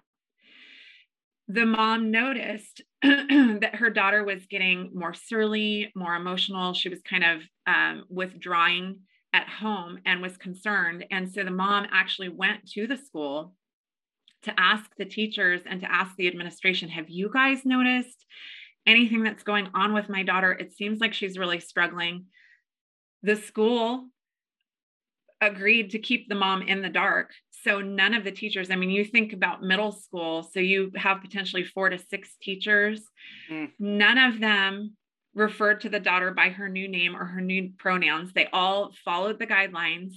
the 1.48 1.64
mom 1.64 2.11
noticed 2.11 2.82
that 3.02 3.76
her 3.76 3.90
daughter 3.90 4.24
was 4.24 4.46
getting 4.46 4.90
more 4.94 5.14
surly 5.14 5.90
more 5.94 6.14
emotional 6.14 6.74
she 6.74 6.88
was 6.88 7.00
kind 7.02 7.24
of 7.24 7.42
um, 7.66 8.04
withdrawing 8.09 9.00
at 9.32 9.48
home 9.48 9.98
and 10.06 10.22
was 10.22 10.36
concerned. 10.36 11.04
And 11.11 11.30
so 11.30 11.44
the 11.44 11.50
mom 11.50 11.86
actually 11.92 12.28
went 12.28 12.68
to 12.72 12.86
the 12.86 12.96
school 12.96 13.54
to 14.42 14.54
ask 14.59 14.90
the 14.96 15.04
teachers 15.04 15.62
and 15.66 15.80
to 15.80 15.92
ask 15.92 16.14
the 16.16 16.28
administration 16.28 16.88
Have 16.88 17.09
you 17.09 17.30
guys 17.32 17.64
noticed 17.64 18.24
anything 18.89 19.22
that's 19.22 19.45
going 19.45 19.68
on 19.74 19.93
with 19.93 20.09
my 20.09 20.24
daughter? 20.24 20.51
It 20.53 20.72
seems 20.72 20.99
like 20.99 21.14
she's 21.14 21.39
really 21.39 21.61
struggling. 21.61 22.26
The 23.22 23.36
school 23.36 24.07
agreed 25.41 25.91
to 25.91 25.99
keep 25.99 26.28
the 26.28 26.34
mom 26.34 26.62
in 26.62 26.82
the 26.82 26.89
dark. 26.89 27.32
So 27.64 27.80
none 27.80 28.14
of 28.14 28.24
the 28.24 28.32
teachers, 28.32 28.70
I 28.70 28.76
mean, 28.76 28.91
you 28.91 29.05
think 29.05 29.32
about 29.32 29.62
middle 29.62 29.93
school, 29.93 30.43
so 30.43 30.61
you 30.61 30.91
have 30.97 31.20
potentially 31.20 31.64
four 31.64 31.91
to 31.91 31.99
six 31.99 32.36
teachers. 32.41 33.03
Mm. 33.51 33.70
None 33.78 34.18
of 34.18 34.41
them 34.41 34.97
referred 35.34 35.80
to 35.82 35.89
the 35.89 36.01
daughter 36.01 36.32
by 36.32 36.49
her 36.49 36.68
new 36.68 36.89
name 36.89 37.14
or 37.14 37.24
her 37.24 37.41
new 37.41 37.70
pronouns. 37.78 38.32
They 38.32 38.49
all 38.53 38.93
followed 39.05 39.39
the 39.39 39.47
guidelines, 39.47 40.12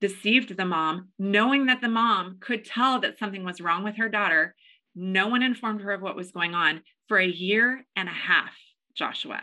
deceived 0.00 0.56
the 0.56 0.64
mom, 0.64 1.08
knowing 1.18 1.66
that 1.66 1.80
the 1.80 1.88
mom 1.88 2.38
could 2.40 2.64
tell 2.64 3.00
that 3.00 3.18
something 3.18 3.44
was 3.44 3.60
wrong 3.60 3.84
with 3.84 3.96
her 3.96 4.08
daughter. 4.08 4.54
No 4.94 5.28
one 5.28 5.42
informed 5.42 5.82
her 5.82 5.92
of 5.92 6.02
what 6.02 6.16
was 6.16 6.32
going 6.32 6.54
on 6.54 6.82
for 7.08 7.18
a 7.18 7.26
year 7.26 7.84
and 7.94 8.08
a 8.08 8.12
half, 8.12 8.52
Joshua, 8.94 9.40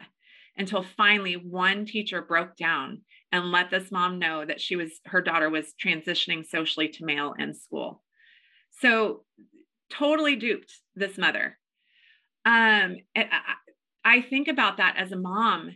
until 0.57 0.83
finally 0.83 1.35
one 1.35 1.85
teacher 1.85 2.21
broke 2.21 2.55
down 2.55 3.01
and 3.31 3.51
let 3.51 3.71
this 3.71 3.91
mom 3.91 4.19
know 4.19 4.45
that 4.45 4.61
she 4.61 4.75
was 4.75 4.91
her 5.05 5.21
daughter 5.21 5.49
was 5.49 5.73
transitioning 5.83 6.45
socially 6.45 6.87
to 6.89 7.05
male 7.05 7.33
in 7.39 7.53
school. 7.53 8.03
So 8.81 9.23
totally 9.89 10.35
duped 10.35 10.71
this 10.95 11.17
mother. 11.17 11.57
Um, 12.45 12.97
I, 13.15 13.27
I 14.03 14.21
think 14.21 14.47
about 14.47 14.77
that 14.77 14.95
as 14.97 15.11
a 15.11 15.17
mom. 15.17 15.71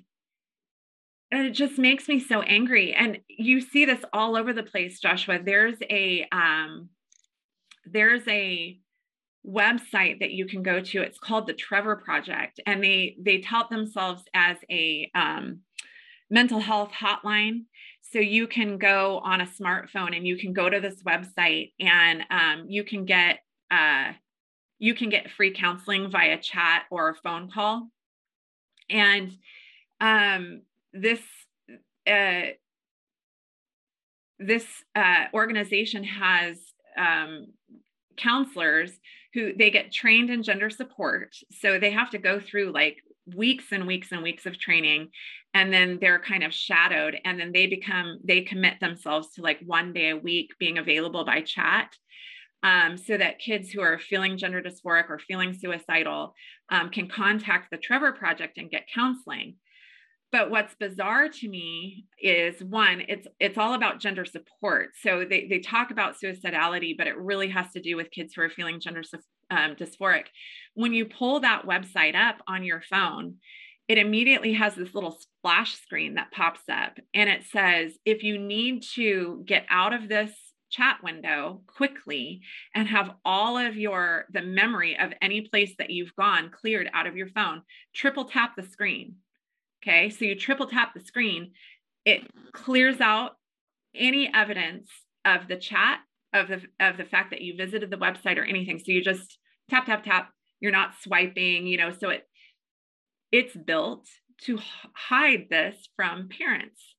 And 1.32 1.46
it 1.46 1.52
just 1.52 1.78
makes 1.78 2.08
me 2.08 2.20
so 2.20 2.42
angry. 2.42 2.94
And 2.94 3.20
you 3.28 3.60
see 3.60 3.86
this 3.86 4.04
all 4.14 4.38
over 4.38 4.54
the 4.54 4.64
place, 4.64 5.00
Joshua. 5.00 5.40
There's 5.44 5.78
a 5.90 6.26
um, 6.32 6.90
there's 7.86 8.26
a 8.28 8.80
website 9.48 10.20
that 10.20 10.32
you 10.32 10.46
can 10.46 10.62
go 10.62 10.82
to. 10.82 11.02
It's 11.02 11.20
called 11.20 11.48
the 11.48 11.54
Trevor 11.54 11.96
Project, 11.96 12.60
and 12.66 12.84
they 12.84 13.16
they 13.20 13.40
tout 13.40 13.70
themselves 13.70 14.24
as 14.34 14.58
a 14.70 15.10
um, 15.16 15.62
mental 16.30 16.60
health 16.60 16.92
hotline. 16.92 17.66
So 18.02 18.20
you 18.20 18.48
can 18.48 18.78
go 18.78 19.20
on 19.20 19.42
a 19.42 19.46
smartphone 19.46 20.16
and 20.16 20.26
you 20.26 20.38
can 20.38 20.54
go 20.54 20.70
to 20.70 20.80
this 20.80 21.04
website 21.04 21.74
and 21.80 22.24
um, 22.30 22.66
you 22.68 22.84
can 22.84 23.06
get 23.06 23.40
uh, 23.70 24.14
you 24.80 24.94
can 24.94 25.10
get 25.10 25.32
free 25.32 25.54
counseling 25.54 26.10
via 26.10 26.38
chat 26.38 26.84
or 26.90 27.10
a 27.10 27.16
phone 27.16 27.50
call 27.50 27.90
and 28.90 29.32
um, 30.00 30.62
this 30.94 31.22
uh, 32.10 32.52
this 34.40 34.66
uh, 34.96 35.26
organization 35.34 36.04
has 36.04 36.58
um, 36.98 37.48
counselors 38.18 38.92
who 39.38 39.54
they 39.54 39.70
get 39.70 39.92
trained 39.92 40.32
in 40.32 40.42
gender 40.42 40.68
support 40.68 41.36
so 41.52 41.78
they 41.78 41.92
have 41.92 42.10
to 42.10 42.18
go 42.18 42.40
through 42.40 42.72
like 42.72 42.98
weeks 43.36 43.66
and 43.72 43.86
weeks 43.86 44.12
and 44.12 44.24
weeks 44.24 44.48
of 44.48 44.58
training 44.58 45.10
and 45.54 45.72
then 45.72 46.00
they're 46.02 46.18
kind 46.20 46.44
of 46.44 46.52
shadowed 46.52 47.16
and 47.24 47.40
then 47.40 47.52
they 47.52 47.68
become 47.68 48.18
they 48.24 48.42
commit 48.42 48.80
themselves 48.80 49.30
to 49.34 49.44
like 49.44 49.60
one 49.64 49.94
day 49.94 50.10
a 50.10 50.18
week 50.18 50.50
being 50.60 50.80
available 50.80 51.24
by 51.24 51.42
chat 51.42 51.94
um, 52.64 52.98
so 52.98 53.16
that 53.16 53.38
kids 53.38 53.70
who 53.70 53.82
are 53.82 54.00
feeling 54.00 54.38
gender 54.38 54.62
dysphoric 54.64 55.10
or 55.10 55.20
feeling 55.20 55.54
suicidal 55.54 56.34
um, 56.70 56.90
can 56.90 57.08
contact 57.08 57.70
the 57.70 57.78
Trevor 57.78 58.14
Project 58.14 58.58
and 58.58 58.72
get 58.72 58.88
counseling. 58.92 59.58
But 60.32 60.52
what's 60.52 60.76
bizarre 60.76 61.30
to 61.30 61.48
me 61.48 62.06
is 62.22 62.62
one, 62.62 63.02
it's 63.08 63.28
it's 63.40 63.58
all 63.58 63.74
about 63.74 64.02
gender 64.02 64.26
support. 64.26 64.90
So 65.02 65.26
they, 65.28 65.48
they 65.48 65.60
talk 65.60 65.90
about 65.90 66.16
suicidality, 66.22 66.98
but 66.98 67.08
it 67.08 67.18
really 67.18 67.48
has 67.50 67.72
to 67.72 67.82
do 67.82 67.96
with 67.96 68.12
kids 68.12 68.34
who 68.34 68.42
are 68.42 68.50
feeling 68.50 68.82
gender 68.82 69.04
um, 69.50 69.76
dysphoric. 69.76 70.26
When 70.74 70.94
you 70.94 71.06
pull 71.06 71.40
that 71.40 71.66
website 71.66 72.16
up 72.16 72.42
on 72.48 72.64
your 72.64 72.82
phone, 72.82 73.36
it 73.88 73.98
immediately 73.98 74.54
has 74.54 74.76
this 74.76 74.94
little 74.94 75.18
splash 75.20 75.76
screen 75.76 76.16
that 76.16 76.32
pops 76.32 76.62
up 76.70 76.98
and 77.14 77.30
it 77.30 77.44
says 77.52 77.94
if 78.06 78.24
you 78.24 78.38
need 78.38 78.84
to 78.96 79.44
get 79.46 79.66
out 79.70 79.94
of 79.94 80.10
this 80.10 80.32
chat 80.70 80.98
window 81.02 81.62
quickly 81.68 82.42
and 82.76 82.90
have 82.90 83.12
all 83.24 83.58
of 83.58 83.78
your 83.78 84.26
the 84.34 84.42
memory 84.42 84.98
of 85.00 85.14
any 85.22 85.42
place 85.42 85.74
that 85.80 85.90
you've 85.90 86.14
gone 86.18 86.52
cleared 86.52 86.90
out 86.94 87.08
of 87.08 87.16
your 87.16 87.30
phone 87.30 87.62
triple 87.96 88.26
tap 88.26 88.54
the 88.58 88.64
screen 88.64 89.16
okay? 89.88 90.10
So 90.10 90.26
you 90.26 90.36
triple 90.36 90.68
tap 90.68 90.94
the 90.94 91.00
screen. 91.00 91.52
It 92.06 92.28
clears 92.52 93.02
out 93.02 93.32
any 93.96 94.30
evidence 94.34 94.90
of 95.26 95.48
the 95.48 95.58
chat 95.58 96.00
of 96.34 96.48
the 96.48 96.62
of 96.80 96.98
the 96.98 97.06
fact 97.06 97.32
that 97.32 97.42
you 97.42 97.56
visited 97.56 97.90
the 97.90 97.98
website 97.98 98.38
or 98.38 98.44
anything. 98.44 98.80
So 98.80 98.92
you 98.92 99.04
just 99.04 99.38
tap 99.70 99.86
tap 99.86 100.04
tap. 100.04 100.30
You're 100.60 100.72
not 100.72 100.94
swiping 101.02 101.68
you 101.68 101.78
know 101.78 101.92
so 101.92 102.10
it 102.10 102.28
it's 103.32 103.56
built 103.56 104.08
to 104.44 104.60
hide 104.94 105.48
this 105.50 105.90
from 105.96 106.30
parents. 106.30 106.96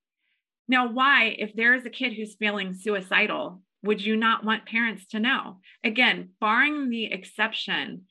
Now, 0.70 0.93
why, 0.93 1.36
if 1.39 1.55
there 1.55 1.74
is 1.74 1.86
a 1.86 1.91
kid 1.91 2.12
who's 2.12 2.36
feeling 2.39 2.74
suicidal, 2.74 3.62
would 3.82 4.05
you 4.05 4.16
not 4.16 4.45
want 4.45 4.66
parents 4.66 5.07
to 5.09 5.20
know? 5.20 5.61
Again, 5.82 6.30
barring 6.41 6.91
the 6.91 7.07
exception 7.07 8.03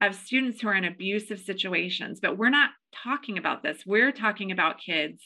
of 0.00 0.14
students 0.14 0.60
who 0.60 0.68
are 0.68 0.74
in 0.74 0.84
abusive 0.84 1.40
situations, 1.40 2.20
but 2.20 2.36
we're 2.36 2.50
not 2.50 2.70
talking 3.02 3.38
about 3.38 3.62
this. 3.62 3.82
We're 3.86 4.12
talking 4.12 4.52
about 4.52 4.80
kids 4.80 5.22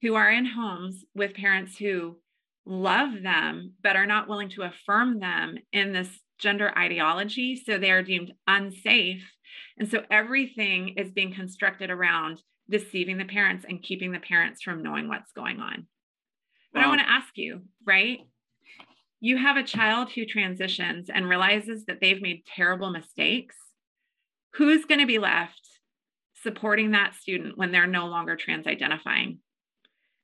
who 0.00 0.14
are 0.14 0.30
in 0.30 0.46
homes 0.46 1.04
with 1.14 1.34
parents 1.34 1.76
who 1.76 2.18
love 2.64 3.22
them, 3.22 3.74
but 3.82 3.96
are 3.96 4.06
not 4.06 4.28
willing 4.28 4.48
to 4.50 4.62
affirm 4.62 5.20
them 5.20 5.56
in 5.72 5.92
this 5.92 6.08
gender 6.38 6.76
ideology. 6.76 7.56
So 7.56 7.78
they 7.78 7.90
are 7.90 8.02
deemed 8.02 8.32
unsafe. 8.46 9.22
And 9.78 9.88
so 9.88 10.02
everything 10.10 10.94
is 10.96 11.12
being 11.12 11.34
constructed 11.34 11.90
around 11.90 12.40
deceiving 12.68 13.18
the 13.18 13.24
parents 13.24 13.64
and 13.68 13.82
keeping 13.82 14.12
the 14.12 14.18
parents 14.18 14.62
from 14.62 14.82
knowing 14.82 15.08
what's 15.08 15.32
going 15.32 15.60
on. 15.60 15.86
But 16.72 16.80
wow. 16.80 16.86
I 16.86 16.88
want 16.88 17.00
to 17.00 17.10
ask 17.10 17.30
you, 17.34 17.62
right? 17.86 18.20
You 19.20 19.36
have 19.36 19.56
a 19.56 19.62
child 19.62 20.10
who 20.10 20.24
transitions 20.24 21.08
and 21.12 21.28
realizes 21.28 21.84
that 21.84 21.98
they've 22.00 22.22
made 22.22 22.44
terrible 22.56 22.90
mistakes. 22.90 23.56
Who's 24.54 24.84
going 24.84 25.00
to 25.00 25.06
be 25.06 25.18
left 25.18 25.60
supporting 26.42 26.90
that 26.90 27.14
student 27.14 27.56
when 27.56 27.72
they're 27.72 27.86
no 27.86 28.06
longer 28.06 28.36
trans 28.36 28.66
identifying? 28.66 29.38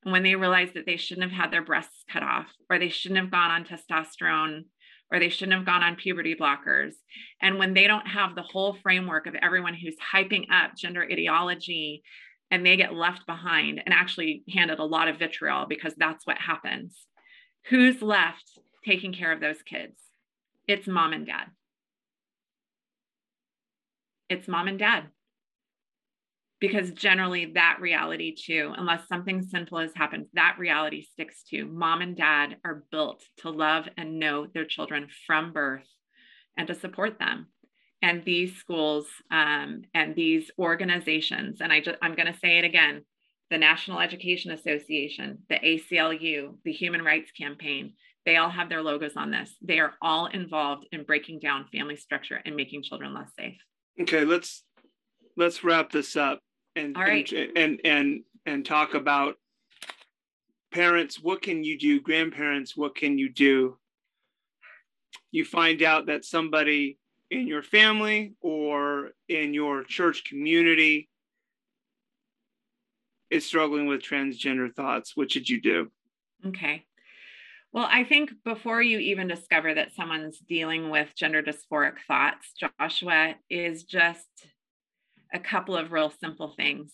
And 0.04 0.12
when 0.12 0.22
they 0.22 0.34
realize 0.34 0.70
that 0.74 0.86
they 0.86 0.96
shouldn't 0.96 1.30
have 1.30 1.40
had 1.40 1.50
their 1.50 1.64
breasts 1.64 2.04
cut 2.10 2.22
off, 2.22 2.46
or 2.70 2.78
they 2.78 2.88
shouldn't 2.88 3.20
have 3.20 3.30
gone 3.30 3.50
on 3.50 3.64
testosterone, 3.64 4.64
or 5.10 5.18
they 5.18 5.30
shouldn't 5.30 5.56
have 5.56 5.66
gone 5.66 5.82
on 5.82 5.96
puberty 5.96 6.34
blockers. 6.34 6.92
And 7.40 7.58
when 7.58 7.74
they 7.74 7.86
don't 7.86 8.06
have 8.06 8.34
the 8.34 8.42
whole 8.42 8.76
framework 8.82 9.26
of 9.26 9.34
everyone 9.36 9.74
who's 9.74 9.96
hyping 10.12 10.44
up 10.52 10.76
gender 10.76 11.02
ideology 11.02 12.02
and 12.50 12.64
they 12.64 12.76
get 12.76 12.94
left 12.94 13.26
behind 13.26 13.80
and 13.84 13.94
actually 13.94 14.42
handed 14.52 14.78
a 14.78 14.84
lot 14.84 15.08
of 15.08 15.18
vitriol 15.18 15.66
because 15.66 15.94
that's 15.96 16.26
what 16.26 16.38
happens. 16.38 17.06
Who's 17.70 18.02
left 18.02 18.58
taking 18.84 19.12
care 19.12 19.32
of 19.32 19.40
those 19.40 19.62
kids? 19.62 19.98
It's 20.66 20.86
mom 20.86 21.12
and 21.12 21.26
dad. 21.26 21.46
It's 24.28 24.48
mom 24.48 24.68
and 24.68 24.78
dad. 24.78 25.04
Because 26.60 26.90
generally, 26.90 27.52
that 27.54 27.78
reality, 27.80 28.34
too, 28.34 28.74
unless 28.76 29.06
something 29.06 29.42
simple 29.42 29.78
has 29.78 29.92
happened, 29.94 30.26
that 30.34 30.56
reality 30.58 31.02
sticks 31.02 31.44
to 31.50 31.66
mom 31.66 32.00
and 32.00 32.16
dad 32.16 32.56
are 32.64 32.82
built 32.90 33.22
to 33.38 33.50
love 33.50 33.88
and 33.96 34.18
know 34.18 34.46
their 34.46 34.64
children 34.64 35.06
from 35.26 35.52
birth 35.52 35.86
and 36.56 36.66
to 36.66 36.74
support 36.74 37.20
them 37.20 37.46
and 38.02 38.24
these 38.24 38.56
schools 38.56 39.06
um, 39.30 39.82
and 39.94 40.14
these 40.14 40.50
organizations 40.58 41.60
and 41.60 41.72
i 41.72 41.80
just 41.80 41.98
i'm 42.00 42.14
going 42.14 42.32
to 42.32 42.38
say 42.38 42.58
it 42.58 42.64
again 42.64 43.02
the 43.50 43.58
National 43.58 44.00
Education 44.00 44.50
Association, 44.50 45.38
the 45.48 45.56
ACLU, 45.56 46.56
the 46.64 46.72
Human 46.72 47.02
Rights 47.02 47.30
Campaign, 47.32 47.94
they 48.26 48.36
all 48.36 48.50
have 48.50 48.68
their 48.68 48.82
logos 48.82 49.16
on 49.16 49.30
this. 49.30 49.54
They 49.62 49.80
are 49.80 49.94
all 50.02 50.26
involved 50.26 50.86
in 50.92 51.04
breaking 51.04 51.40
down 51.40 51.66
family 51.72 51.96
structure 51.96 52.40
and 52.44 52.56
making 52.56 52.82
children 52.82 53.14
less 53.14 53.30
safe. 53.38 53.56
Okay, 54.00 54.24
let's 54.24 54.62
let's 55.36 55.64
wrap 55.64 55.90
this 55.90 56.16
up 56.16 56.40
and 56.76 56.96
right. 56.96 57.30
and, 57.32 57.56
and 57.56 57.80
and 57.84 58.20
and 58.46 58.66
talk 58.66 58.94
about 58.94 59.36
parents. 60.72 61.20
What 61.20 61.42
can 61.42 61.64
you 61.64 61.78
do? 61.78 62.00
Grandparents 62.00 62.76
what 62.76 62.94
can 62.94 63.18
you 63.18 63.28
do? 63.28 63.78
You 65.30 65.44
find 65.44 65.82
out 65.82 66.06
that 66.06 66.24
somebody 66.24 66.98
in 67.30 67.46
your 67.46 67.62
family 67.62 68.34
or 68.40 69.10
in 69.28 69.52
your 69.52 69.84
church 69.84 70.24
community 70.24 71.08
is 73.30 73.44
struggling 73.44 73.86
with 73.86 74.00
transgender 74.00 74.72
thoughts. 74.74 75.16
What 75.16 75.30
should 75.30 75.48
you 75.48 75.60
do? 75.60 75.90
Okay 76.46 76.86
well, 77.72 77.86
I 77.90 78.04
think 78.04 78.30
before 78.44 78.82
you 78.82 78.98
even 78.98 79.28
discover 79.28 79.74
that 79.74 79.94
someone's 79.94 80.38
dealing 80.38 80.90
with 80.90 81.14
gender 81.14 81.42
dysphoric 81.42 81.96
thoughts, 82.06 82.52
Joshua 82.80 83.34
is 83.50 83.84
just 83.84 84.26
a 85.32 85.38
couple 85.38 85.76
of 85.76 85.92
real 85.92 86.10
simple 86.10 86.54
things. 86.56 86.92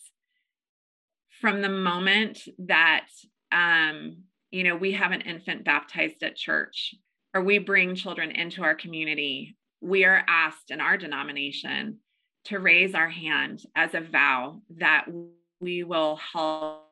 From 1.40 1.62
the 1.62 1.68
moment 1.68 2.40
that, 2.58 3.06
um, 3.52 4.24
you 4.50 4.64
know, 4.64 4.74
we 4.74 4.92
have 4.92 5.12
an 5.12 5.20
infant 5.20 5.64
baptized 5.64 6.22
at 6.22 6.36
church 6.36 6.94
or 7.34 7.42
we 7.42 7.58
bring 7.58 7.94
children 7.94 8.30
into 8.30 8.62
our 8.62 8.74
community, 8.74 9.56
we 9.80 10.04
are 10.04 10.24
asked 10.26 10.70
in 10.70 10.80
our 10.80 10.96
denomination 10.96 11.98
to 12.46 12.58
raise 12.58 12.94
our 12.94 13.08
hand 13.08 13.62
as 13.76 13.94
a 13.94 14.00
vow 14.00 14.60
that 14.78 15.06
we 15.60 15.82
will 15.84 16.16
help 16.16 16.84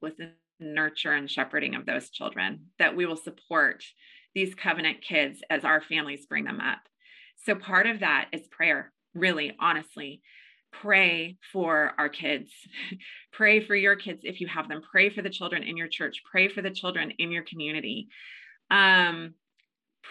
with 0.00 0.14
nurture 0.60 1.12
and 1.12 1.30
shepherding 1.30 1.74
of 1.74 1.86
those 1.86 2.10
children, 2.10 2.66
that 2.78 2.96
we 2.96 3.06
will 3.06 3.16
support 3.16 3.84
these 4.34 4.54
covenant 4.54 5.02
kids 5.02 5.40
as 5.50 5.64
our 5.64 5.80
families 5.80 6.26
bring 6.26 6.44
them 6.44 6.60
up. 6.60 6.80
So 7.44 7.54
part 7.54 7.86
of 7.86 8.00
that 8.00 8.28
is 8.32 8.46
prayer, 8.48 8.92
really, 9.14 9.56
honestly 9.60 10.22
pray 10.82 11.36
for 11.52 11.92
our 11.98 12.08
kids. 12.08 12.50
pray 13.32 13.64
for 13.64 13.74
your 13.74 13.96
kids 13.96 14.20
if 14.24 14.40
you 14.40 14.46
have 14.46 14.68
them. 14.68 14.82
Pray 14.90 15.10
for 15.10 15.22
the 15.22 15.30
children 15.30 15.62
in 15.62 15.76
your 15.76 15.88
church. 15.88 16.22
Pray 16.30 16.48
for 16.48 16.62
the 16.62 16.70
children 16.70 17.12
in 17.18 17.30
your 17.30 17.44
community. 17.44 18.08
Um, 18.70 19.34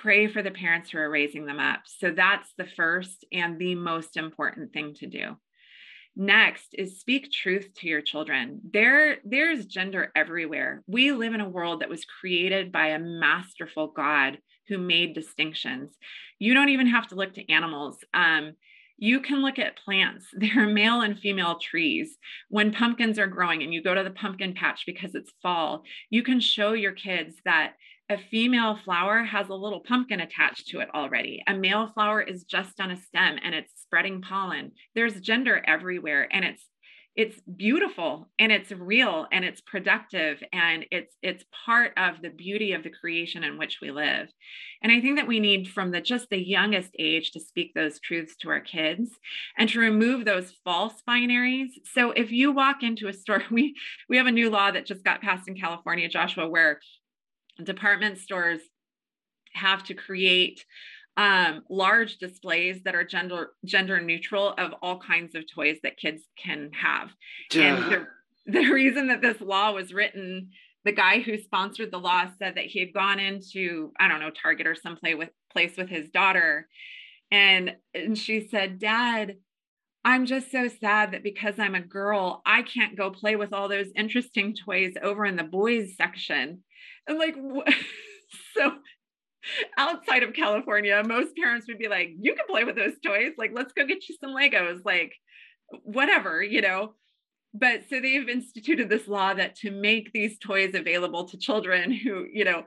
pray 0.02 0.28
for 0.28 0.42
the 0.42 0.52
parents 0.52 0.90
who 0.90 0.98
are 0.98 1.10
raising 1.10 1.46
them 1.46 1.60
up. 1.60 1.82
So 1.86 2.12
that's 2.12 2.50
the 2.58 2.68
first 2.76 3.26
and 3.32 3.60
the 3.60 3.76
most 3.76 4.18
important 4.18 4.74
thing 4.74 4.94
to 4.96 5.08
do. 5.08 5.38
Next 6.16 6.70
is 6.74 7.00
speak 7.00 7.32
truth 7.32 7.74
to 7.76 7.88
your 7.88 8.02
children. 8.02 8.62
There, 8.72 9.18
there's 9.26 9.66
gender 9.66 10.12
everywhere. 10.16 10.82
We 10.88 11.12
live 11.12 11.34
in 11.34 11.42
a 11.42 11.50
world 11.50 11.82
that 11.82 11.90
was 11.90 12.06
created 12.06 12.72
by 12.72 12.88
a 12.88 13.00
masterful 13.00 13.88
God 13.88 14.38
who 14.70 14.78
made 14.78 15.14
distinctions. 15.14 15.98
You 16.40 16.54
don't 16.54 16.70
even 16.70 16.88
have 16.88 17.08
to 17.08 17.16
look 17.16 17.34
to 17.34 17.52
animals. 17.52 17.98
Um, 18.14 18.54
you 18.98 19.20
can 19.20 19.42
look 19.42 19.60
at 19.60 19.78
plants. 19.84 20.28
There 20.38 20.64
are 20.64 20.68
male 20.68 21.02
and 21.02 21.20
female 21.20 21.60
trees. 21.60 22.18
When 22.50 22.72
pumpkins 22.72 23.20
are 23.20 23.28
growing 23.28 23.62
and 23.62 23.74
you 23.74 23.84
go 23.84 23.94
to 23.94 24.04
the 24.04 24.12
pumpkin 24.12 24.54
patch 24.54 24.84
because 24.86 25.16
it's 25.16 25.34
fall, 25.42 25.84
you 26.10 26.24
can 26.24 26.40
show 26.40 26.74
your 26.74 26.94
kids 26.94 27.36
that 27.44 27.74
a 28.10 28.18
female 28.18 28.78
flower 28.84 29.24
has 29.24 29.50
a 29.50 29.56
little 29.56 29.80
pumpkin 29.80 30.20
attached 30.20 30.68
to 30.68 30.80
it 30.80 30.90
already. 30.94 31.44
A 31.48 31.56
male 31.56 31.92
flower 31.94 32.22
is 32.22 32.44
just 32.44 32.80
on 32.80 32.92
a 32.92 32.96
stem 32.96 33.38
and 33.44 33.56
it's 33.56 33.82
spreading 33.82 34.22
pollen. 34.22 34.72
There's 34.94 35.20
gender 35.22 35.64
everywhere 35.66 36.28
and 36.32 36.46
it's 36.46 36.64
it's 37.16 37.40
beautiful 37.42 38.28
and 38.40 38.52
it's 38.52 38.72
real 38.72 39.26
and 39.32 39.46
it's 39.46 39.62
productive 39.62 40.44
and 40.52 40.86
it's 40.92 41.16
it's 41.22 41.46
part 41.66 41.94
of 41.98 42.22
the 42.22 42.30
beauty 42.30 42.74
of 42.74 42.84
the 42.84 42.90
creation 42.90 43.44
in 43.44 43.58
which 43.58 43.78
we 43.82 43.90
live 43.90 44.28
and 44.84 44.92
i 44.92 45.00
think 45.00 45.18
that 45.18 45.28
we 45.28 45.40
need 45.40 45.66
from 45.70 45.92
the 45.92 46.02
just 46.02 46.30
the 46.30 46.38
youngest 46.38 46.92
age 47.00 47.32
to 47.32 47.40
speak 47.40 47.74
those 47.74 48.02
truths 48.02 48.36
to 48.36 48.50
our 48.50 48.60
kids 48.60 49.12
and 49.58 49.70
to 49.70 49.80
remove 49.80 50.26
those 50.26 50.54
false 50.66 51.02
binaries 51.08 51.70
so 51.94 52.12
if 52.12 52.32
you 52.32 52.52
walk 52.52 52.84
into 52.84 53.08
a 53.08 53.14
store 53.14 53.44
we 53.52 53.74
we 54.10 54.18
have 54.18 54.28
a 54.28 54.32
new 54.32 54.50
law 54.50 54.70
that 54.70 54.86
just 54.86 55.04
got 55.06 55.22
passed 55.22 55.48
in 55.48 55.56
california 55.56 56.10
joshua 56.10 56.50
where 56.50 56.80
department 57.64 58.18
stores 58.18 58.60
have 59.54 59.84
to 59.84 59.94
create 59.94 60.66
um, 61.18 61.64
large 61.70 62.18
displays 62.18 62.84
that 62.84 62.96
are 62.96 63.04
gender 63.04 63.52
gender 63.64 64.02
neutral 64.02 64.54
of 64.58 64.74
all 64.82 65.00
kinds 65.00 65.34
of 65.36 65.44
toys 65.50 65.78
that 65.84 65.98
kids 65.98 66.24
can 66.38 66.72
have. 66.74 67.12
Duh. 67.50 67.62
And 67.62 67.92
the, 67.92 68.08
the 68.48 68.72
reason 68.72 69.08
that 69.08 69.22
this 69.22 69.40
law 69.40 69.72
was 69.72 69.94
written, 69.94 70.50
the 70.84 70.92
guy 70.92 71.22
who 71.22 71.38
sponsored 71.38 71.92
the 71.92 72.00
law 72.00 72.26
said 72.38 72.56
that 72.56 72.66
he 72.66 72.80
had 72.80 72.94
gone 72.94 73.20
into 73.20 73.94
I 74.00 74.08
don't 74.08 74.20
know 74.20 74.30
Target 74.30 74.68
or 74.68 74.76
some 74.76 74.98
play 74.98 75.16
with 75.16 75.30
place 75.52 75.78
with 75.78 75.90
his 75.90 76.10
daughter, 76.10 76.68
and 77.32 77.76
and 77.94 78.18
she 78.18 78.48
said, 78.48 78.80
"Dad." 78.80 79.38
I'm 80.08 80.28
just 80.28 80.52
so 80.52 80.68
sad 80.68 81.14
that 81.14 81.24
because 81.24 81.58
I'm 81.58 81.74
a 81.74 81.80
girl, 81.80 82.44
I 82.46 82.62
can't 82.62 82.96
go 82.96 83.10
play 83.10 83.36
with 83.36 83.52
all 83.52 83.68
those 83.68 83.88
interesting 83.96 84.54
toys 84.54 84.94
over 85.02 85.26
in 85.26 85.36
the 85.36 85.44
boys 85.44 85.96
section. 85.98 86.64
And 87.08 87.18
like, 87.18 87.36
so 88.58 88.74
outside 89.78 90.24
of 90.24 90.34
California, 90.34 91.02
most 91.06 91.36
parents 91.36 91.68
would 91.68 91.78
be 91.78 91.88
like, 91.88 92.10
you 92.20 92.36
can 92.36 92.46
play 92.48 92.64
with 92.64 92.76
those 92.76 92.94
toys. 93.06 93.34
Like, 93.38 93.52
let's 93.54 93.74
go 93.74 93.86
get 93.86 94.08
you 94.08 94.16
some 94.20 94.36
Legos, 94.36 94.82
like, 94.84 95.14
whatever, 95.84 96.44
you 96.44 96.62
know. 96.62 96.94
But 97.54 97.84
so 97.90 98.02
they've 98.02 98.28
instituted 98.28 98.90
this 98.90 99.08
law 99.08 99.34
that 99.34 99.56
to 99.58 99.72
make 99.72 100.12
these 100.12 100.38
toys 100.40 100.74
available 100.74 101.26
to 101.30 101.38
children 101.38 101.94
who, 101.94 102.26
you 102.32 102.44
know, 102.44 102.64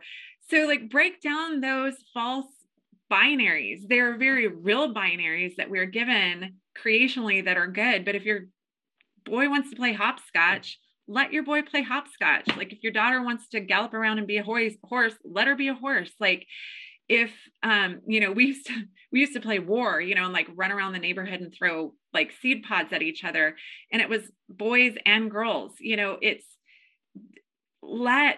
so 0.49 0.66
like 0.66 0.89
break 0.89 1.20
down 1.20 1.61
those 1.61 1.95
false 2.15 2.47
binaries. 3.12 3.86
There 3.86 4.12
are 4.12 4.16
very 4.16 4.47
real 4.47 4.95
binaries 4.95 5.57
that 5.57 5.69
we're 5.69 5.86
given 5.86 6.55
creationally 6.82 7.45
that 7.45 7.59
are 7.59 7.66
good. 7.66 8.05
But 8.07 8.15
if 8.15 8.24
your 8.24 8.47
boy 9.27 9.51
wants 9.51 9.70
to 9.70 9.77
play 9.77 9.93
hopscotch, 9.93 10.78
let 11.09 11.32
your 11.32 11.43
boy 11.43 11.62
play 11.62 11.82
hopscotch. 11.82 12.47
Like 12.56 12.72
if 12.72 12.82
your 12.82 12.93
daughter 12.93 13.22
wants 13.22 13.48
to 13.48 13.60
gallop 13.60 13.94
around 13.94 14.18
and 14.18 14.26
be 14.26 14.36
a 14.36 14.44
horse, 14.44 14.74
horse, 14.85 15.14
let 15.24 15.47
her 15.47 15.56
be 15.56 15.68
a 15.68 15.74
horse. 15.74 16.12
Like 16.20 16.47
if 17.09 17.32
um, 17.62 18.01
you 18.06 18.20
know, 18.20 18.30
we 18.30 18.47
used 18.47 18.66
to 18.66 18.74
we 19.12 19.20
used 19.20 19.32
to 19.32 19.40
play 19.40 19.59
war, 19.59 20.01
you 20.01 20.14
know, 20.14 20.24
and 20.24 20.35
like 20.35 20.48
run 20.55 20.70
around 20.70 20.93
the 20.93 20.98
neighborhood 20.98 21.40
and 21.40 21.52
throw 21.52 21.94
like 22.12 22.32
seed 22.40 22.62
pods 22.62 22.93
at 22.93 23.02
each 23.02 23.24
other. 23.24 23.56
And 23.90 24.02
it 24.02 24.09
was 24.09 24.22
boys 24.48 24.94
and 25.06 25.30
girls, 25.30 25.72
you 25.80 25.97
know, 25.97 26.18
it's 26.20 26.44
let 27.82 28.36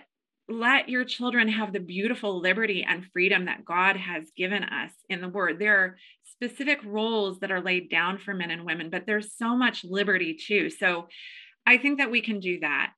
let 0.48 0.88
your 0.88 1.04
children 1.04 1.48
have 1.48 1.72
the 1.72 1.80
beautiful 1.80 2.40
liberty 2.40 2.84
and 2.88 3.06
freedom 3.12 3.44
that 3.44 3.64
God 3.64 3.96
has 3.96 4.24
given 4.36 4.64
us 4.64 4.90
in 5.08 5.20
the 5.20 5.28
word. 5.28 5.58
There 5.58 5.78
are 5.78 5.96
specific 6.24 6.80
roles 6.84 7.38
that 7.40 7.52
are 7.52 7.60
laid 7.60 7.88
down 7.88 8.18
for 8.18 8.34
men 8.34 8.50
and 8.50 8.64
women, 8.64 8.90
but 8.90 9.06
there's 9.06 9.36
so 9.36 9.56
much 9.56 9.84
liberty 9.84 10.34
too. 10.34 10.68
So 10.68 11.06
I 11.66 11.78
think 11.78 11.98
that 11.98 12.10
we 12.10 12.22
can 12.22 12.40
do 12.40 12.60
that. 12.60 12.92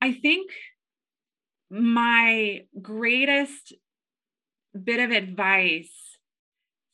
I 0.00 0.12
think 0.12 0.50
my 1.70 2.60
greatest 2.80 3.74
bit 4.84 5.00
of 5.00 5.10
advice 5.10 5.90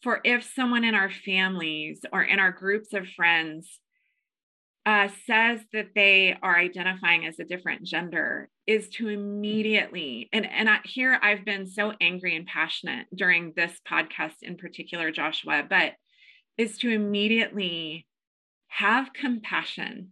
for 0.03 0.21
if 0.25 0.43
someone 0.43 0.85
in 0.85 0.95
our 0.95 1.11
families 1.11 2.01
or 2.13 2.23
in 2.23 2.39
our 2.39 2.53
groups 2.53 2.93
of 2.93 3.09
friends 3.09 3.81
uh, 4.85 5.09
says 5.27 5.61
that 5.73 5.91
they 5.95 6.37
are 6.43 6.59
identifying 6.59 7.25
as 7.25 7.39
a 7.39 7.45
different 7.45 7.85
gender 7.85 8.49
is 8.67 8.89
to 8.89 9.09
immediately 9.09 10.29
and 10.33 10.45
and 10.45 10.69
I, 10.69 10.79
here 10.85 11.17
I've 11.23 11.45
been 11.45 11.69
so 11.69 11.93
angry 12.01 12.35
and 12.35 12.47
passionate 12.47 13.07
during 13.15 13.53
this 13.55 13.81
podcast 13.89 14.43
in 14.43 14.57
particular, 14.57 15.13
Joshua, 15.13 15.65
but 15.69 15.93
is 16.59 16.79
to 16.79 16.91
immediately 16.91 18.07
have 18.69 19.13
compassion 19.13 20.11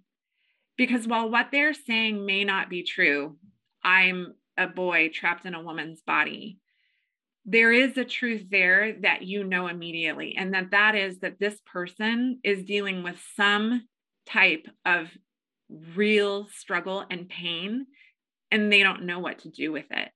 because 0.77 1.07
while 1.07 1.31
what 1.31 1.49
they're 1.53 1.75
saying 1.75 2.25
may 2.25 2.45
not 2.45 2.71
be 2.71 2.83
true, 2.83 3.37
I'm 3.83 4.35
a 4.57 4.67
boy 4.67 5.11
trapped 5.13 5.47
in 5.47 5.55
a 5.55 5.63
woman's 5.63 6.03
body. 6.03 6.59
There 7.47 7.73
is 7.73 7.97
a 7.97 8.05
truth 8.05 8.45
there 8.51 8.97
that 9.03 9.23
you 9.23 9.45
know 9.45 9.67
immediately, 9.67 10.37
and 10.37 10.55
that 10.55 10.71
that 10.73 10.95
is 10.95 11.21
that 11.21 11.39
this 11.41 11.59
person 11.67 12.39
is 12.45 12.65
dealing 12.65 13.03
with 13.03 13.17
some 13.37 13.87
type 14.27 14.67
of 14.85 15.09
real 15.97 16.49
struggle 16.53 17.05
and 17.11 17.29
pain, 17.29 17.87
and 18.51 18.73
they 18.73 18.83
don't 18.83 19.05
know 19.05 19.19
what 19.19 19.41
to 19.41 19.49
do 19.49 19.73
with 19.73 19.87
it. 19.91 20.11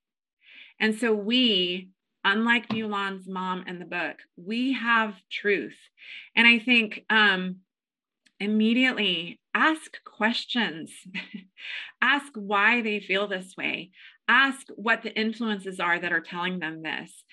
And 0.79 0.95
so 0.95 1.13
we, 1.13 1.89
unlike 2.23 2.69
Mulan's 2.69 3.27
mom 3.27 3.65
in 3.67 3.79
the 3.79 3.85
book, 3.85 4.17
we 4.35 4.73
have 4.73 5.15
truth. 5.31 5.77
And 6.35 6.47
I 6.47 6.59
think 6.59 7.03
um, 7.09 7.57
immediately 8.39 9.39
ask 9.55 10.03
questions. 10.03 10.91
ask 12.01 12.31
why 12.35 12.81
they 12.81 12.99
feel 12.99 13.27
this 13.27 13.55
way. 13.57 13.91
Ask 14.27 14.67
what 14.75 15.01
the 15.01 15.17
influences 15.17 15.79
are 15.79 15.97
that 15.97 16.11
are 16.11 16.21
telling 16.21 16.59
them 16.59 16.83
this. 16.83 17.23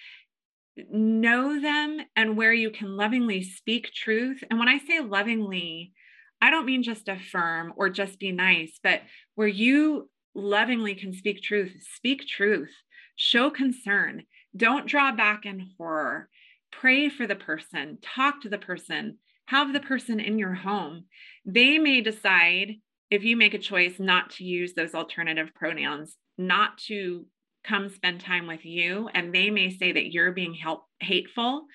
Know 0.91 1.61
them 1.61 1.99
and 2.17 2.37
where 2.37 2.53
you 2.53 2.71
can 2.71 2.97
lovingly 2.97 3.43
speak 3.43 3.93
truth. 3.93 4.43
And 4.49 4.59
when 4.59 4.69
I 4.69 4.79
say 4.79 5.01
lovingly, 5.01 5.93
I 6.41 6.51
don't 6.51 6.65
mean 6.65 6.83
just 6.83 7.09
affirm 7.09 7.75
or 7.77 7.91
just 7.91 8.19
be 8.19 8.33
nice, 8.33 8.79
but 8.83 9.03
where 9.35 9.49
you 9.49 10.09
lovingly 10.35 10.95
can 10.95 11.13
speak 11.13 11.43
truth, 11.43 11.73
speak 11.95 12.27
truth, 12.27 12.73
show 13.17 13.51
concern, 13.51 14.23
don't 14.57 14.87
draw 14.87 15.13
back 15.13 15.45
in 15.45 15.69
horror. 15.77 16.29
Pray 16.71 17.09
for 17.09 17.27
the 17.27 17.37
person, 17.37 17.99
talk 18.01 18.43
to 18.43 18.49
the 18.49 18.59
person, 18.59 19.19
have 19.47 19.73
the 19.73 19.81
person 19.81 20.21
in 20.21 20.39
your 20.39 20.55
home. 20.55 21.05
They 21.45 21.79
may 21.79 22.01
decide 22.01 22.77
if 23.11 23.25
you 23.25 23.37
make 23.37 23.55
a 23.55 23.59
choice 23.59 23.99
not 23.99 24.31
to 24.31 24.45
use 24.45 24.73
those 24.73 24.95
alternative 24.95 25.51
pronouns, 25.55 26.17
not 26.39 26.79
to 26.79 27.27
come 27.65 27.89
spend 27.89 28.21
time 28.21 28.47
with 28.47 28.65
you, 28.65 29.09
and 29.15 29.35
they 29.35 29.51
may 29.51 29.71
say 29.71 29.93
that 29.93 30.13
you're 30.13 30.33
being 30.33 30.55
help, 30.55 30.85
hateful. 31.01 31.67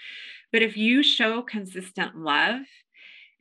But 0.51 0.63
if 0.63 0.77
you 0.77 1.03
show 1.03 1.41
consistent 1.41 2.17
love 2.17 2.61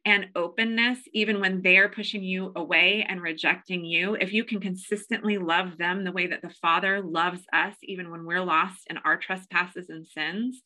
and 0.07 0.29
openness, 0.37 1.01
even 1.13 1.41
when 1.41 1.63
they're 1.63 1.89
pushing 1.89 2.23
you 2.23 2.53
away 2.55 3.05
and 3.09 3.21
rejecting 3.21 3.85
you, 3.85 4.15
if 4.15 4.33
you 4.33 4.45
can 4.45 4.61
consistently 4.61 5.37
love 5.37 5.77
them 5.79 6.05
the 6.05 6.13
way 6.13 6.29
that 6.29 6.43
the 6.43 6.55
Father 6.63 7.03
loves 7.03 7.41
us, 7.53 7.75
even 7.83 8.13
when 8.13 8.25
we're 8.25 8.45
lost 8.45 8.87
in 8.89 8.99
our 8.99 9.17
trespasses 9.17 9.91
and 9.91 10.07
sins, 10.07 10.63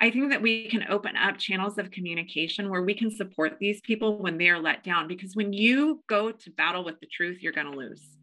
I 0.00 0.10
think 0.10 0.30
that 0.30 0.42
we 0.42 0.68
can 0.68 0.84
open 0.88 1.16
up 1.16 1.38
channels 1.38 1.76
of 1.76 1.90
communication 1.90 2.70
where 2.70 2.82
we 2.82 2.94
can 2.94 3.10
support 3.10 3.56
these 3.58 3.80
people 3.80 4.22
when 4.22 4.38
they 4.38 4.48
are 4.48 4.60
let 4.60 4.84
down. 4.84 5.08
Because 5.08 5.34
when 5.34 5.52
you 5.52 6.04
go 6.08 6.30
to 6.30 6.50
battle 6.52 6.84
with 6.84 7.00
the 7.00 7.08
truth, 7.08 7.38
you're 7.42 7.52
going 7.52 7.72
to 7.72 7.76
lose. 7.76 8.16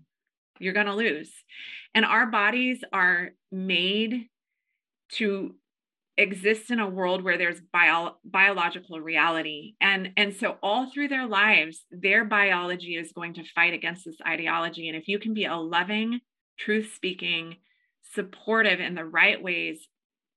You're 0.58 0.74
going 0.74 0.86
to 0.86 0.96
lose. 0.96 1.34
And 1.94 2.06
our 2.06 2.28
bodies 2.28 2.82
are 2.94 3.32
made 3.52 4.30
to 5.16 5.54
exist 6.22 6.72
in 6.72 6.80
a 6.80 6.90
world 6.90 7.24
where 7.24 7.38
there's 7.38 7.60
bio, 7.74 8.16
biological 8.24 9.00
reality. 9.00 9.76
And 9.82 10.12
and 10.18 10.34
so 10.34 10.58
all 10.62 10.90
through 10.90 11.08
their 11.10 11.28
lives 11.28 11.86
their 11.92 12.26
biology 12.26 12.96
is 12.96 13.12
going 13.12 13.34
to 13.36 13.44
fight 13.56 13.74
against 13.74 14.06
this 14.06 14.18
ideology. 14.26 14.88
And 14.88 14.98
if 14.98 15.08
you 15.08 15.20
can 15.20 15.34
be 15.34 15.46
a 15.46 15.56
loving 15.56 16.20
truth 16.58 16.92
speaking 16.96 17.58
supportive 18.14 18.80
in 18.80 18.96
the 18.96 19.06
right 19.06 19.42
ways 19.42 19.88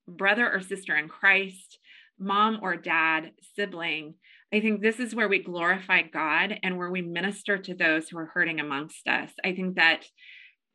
brother 0.06 0.51
or 0.51 0.61
sister 0.61 0.94
in 0.97 1.09
christ 1.09 1.78
mom 2.19 2.59
or 2.62 2.77
dad 2.77 3.32
sibling 3.56 4.15
i 4.52 4.61
think 4.61 4.81
this 4.81 5.01
is 5.01 5.15
where 5.15 5.28
we 5.28 5.43
glorify 5.43 6.02
god 6.02 6.59
and 6.62 6.77
where 6.77 6.90
we 6.90 7.02
minister 7.02 7.59
to 7.59 7.74
those 7.74 8.09
who 8.09 8.19
are 8.19 8.31
hurting 8.32 8.61
amongst 8.61 9.06
us. 9.09 9.31
I 9.44 9.55
think 9.55 9.77
that 9.77 10.05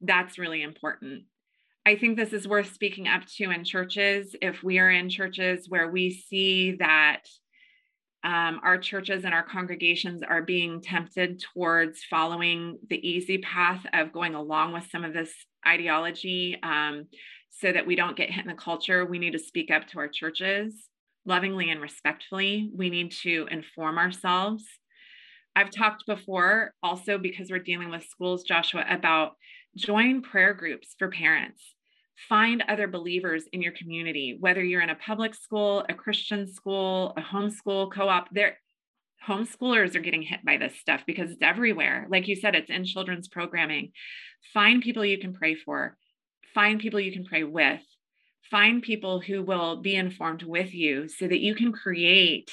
that's 0.01 0.39
really 0.39 0.61
important 0.61 1.23
I 1.85 1.95
think 1.95 2.17
this 2.17 2.33
is 2.33 2.47
worth 2.47 2.73
speaking 2.73 3.07
up 3.07 3.25
to 3.37 3.51
in 3.51 3.63
churches. 3.63 4.35
If 4.41 4.63
we 4.63 4.79
are 4.79 4.89
in 4.89 5.09
churches 5.09 5.67
where 5.69 5.89
we 5.89 6.11
see 6.11 6.75
that 6.79 7.21
um, 8.23 8.59
our 8.63 8.77
churches 8.77 9.23
and 9.23 9.33
our 9.33 9.43
congregations 9.43 10.21
are 10.21 10.41
being 10.41 10.81
tempted 10.81 11.41
towards 11.53 12.03
following 12.03 12.77
the 12.89 13.07
easy 13.07 13.37
path 13.37 13.85
of 13.93 14.11
going 14.11 14.35
along 14.35 14.73
with 14.73 14.89
some 14.91 15.05
of 15.05 15.13
this 15.13 15.33
ideology 15.65 16.57
um, 16.63 17.07
so 17.49 17.71
that 17.71 17.87
we 17.87 17.95
don't 17.95 18.17
get 18.17 18.29
hit 18.29 18.45
in 18.45 18.49
the 18.49 18.61
culture, 18.61 19.05
we 19.05 19.19
need 19.19 19.33
to 19.33 19.39
speak 19.39 19.71
up 19.71 19.87
to 19.87 19.99
our 19.99 20.07
churches 20.07 20.89
lovingly 21.25 21.69
and 21.69 21.81
respectfully. 21.81 22.71
We 22.75 22.89
need 22.89 23.11
to 23.23 23.47
inform 23.51 23.97
ourselves. 23.97 24.65
I've 25.55 25.71
talked 25.71 26.05
before 26.05 26.73
also 26.81 27.17
because 27.17 27.51
we're 27.51 27.59
dealing 27.59 27.89
with 27.89 28.03
schools, 28.03 28.43
Joshua, 28.43 28.85
about 28.89 29.33
join 29.75 30.21
prayer 30.21 30.53
groups 30.53 30.95
for 30.97 31.09
parents 31.09 31.61
find 32.27 32.63
other 32.67 32.87
believers 32.87 33.45
in 33.53 33.61
your 33.61 33.71
community, 33.71 34.35
whether 34.39 34.63
you're 34.63 34.81
in 34.81 34.89
a 34.89 34.95
public 34.95 35.33
school, 35.33 35.85
a 35.87 35.93
Christian 35.93 36.51
school, 36.51 37.13
a 37.15 37.21
homeschool 37.21 37.91
co-op, 37.91 38.29
there 38.31 38.57
homeschoolers 39.27 39.95
are 39.95 40.01
getting 40.01 40.21
hit 40.21 40.43
by 40.45 40.57
this 40.57 40.79
stuff 40.79 41.03
because 41.05 41.31
it's 41.31 41.41
everywhere. 41.41 42.07
Like 42.09 42.27
you 42.27 42.35
said, 42.35 42.55
it's 42.55 42.69
in 42.69 42.85
children's 42.85 43.27
programming. 43.27 43.91
Find 44.53 44.81
people 44.81 45.05
you 45.05 45.19
can 45.19 45.33
pray 45.33 45.55
for. 45.55 45.97
Find 46.53 46.79
people 46.79 46.99
you 46.99 47.11
can 47.11 47.25
pray 47.25 47.43
with. 47.43 47.81
Find 48.49 48.81
people 48.81 49.19
who 49.19 49.43
will 49.43 49.81
be 49.81 49.95
informed 49.95 50.43
with 50.43 50.73
you 50.73 51.07
so 51.07 51.27
that 51.27 51.41
you 51.41 51.53
can 51.53 51.71
create 51.71 52.51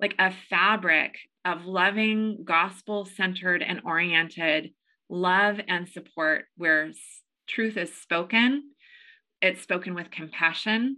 like 0.00 0.14
a 0.18 0.32
fabric 0.48 1.16
of 1.44 1.66
loving, 1.66 2.44
gospel 2.44 3.04
centered 3.04 3.62
and 3.62 3.82
oriented 3.84 4.70
love 5.08 5.60
and 5.68 5.88
support 5.88 6.44
where 6.56 6.90
truth 7.46 7.76
is 7.76 7.94
spoken 7.94 8.62
it's 9.40 9.62
spoken 9.62 9.94
with 9.94 10.10
compassion 10.10 10.96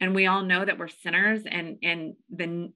and 0.00 0.14
we 0.14 0.26
all 0.26 0.42
know 0.42 0.64
that 0.64 0.78
we're 0.78 0.88
sinners 0.88 1.42
and 1.48 1.76
in 1.82 2.16
the 2.30 2.72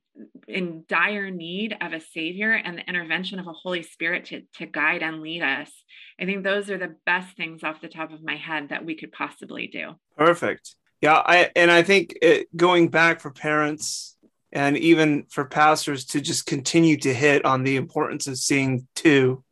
in 0.47 0.85
dire 0.89 1.31
need 1.31 1.77
of 1.81 1.93
a 1.93 2.01
savior 2.01 2.53
and 2.53 2.79
the 2.79 2.89
intervention 2.89 3.39
of 3.39 3.47
a 3.47 3.53
holy 3.53 3.83
spirit 3.83 4.27
to, 4.27 4.43
to 4.57 4.67
guide 4.67 5.03
and 5.03 5.23
lead 5.23 5.43
us. 5.43 5.73
I 6.21 6.27
think 6.27 6.45
those 6.45 6.71
are 6.71 6.79
the 6.79 6.95
best 7.07 7.37
things 7.37 7.65
off 7.65 7.81
the 7.81 7.89
top 7.89 8.13
of 8.13 8.23
my 8.23 8.37
head 8.37 8.69
that 8.69 8.85
we 8.85 8.95
could 8.95 9.11
possibly 9.11 9.67
do. 9.67 9.95
Perfect. 10.17 10.77
Yeah 11.01 11.23
i 11.27 11.51
and 11.57 11.71
i 11.71 11.83
think 11.83 12.17
it, 12.23 12.47
going 12.57 12.89
back 12.89 13.21
for 13.21 13.31
parents 13.31 14.17
and 14.53 14.79
even 14.79 15.27
for 15.29 15.45
pastors 15.45 16.05
to 16.07 16.21
just 16.21 16.47
continue 16.47 16.97
to 16.99 17.13
hit 17.13 17.45
on 17.45 17.65
the 17.65 17.77
importance 17.77 18.27
of 18.27 18.39
seeing 18.39 18.87
two 18.95 19.45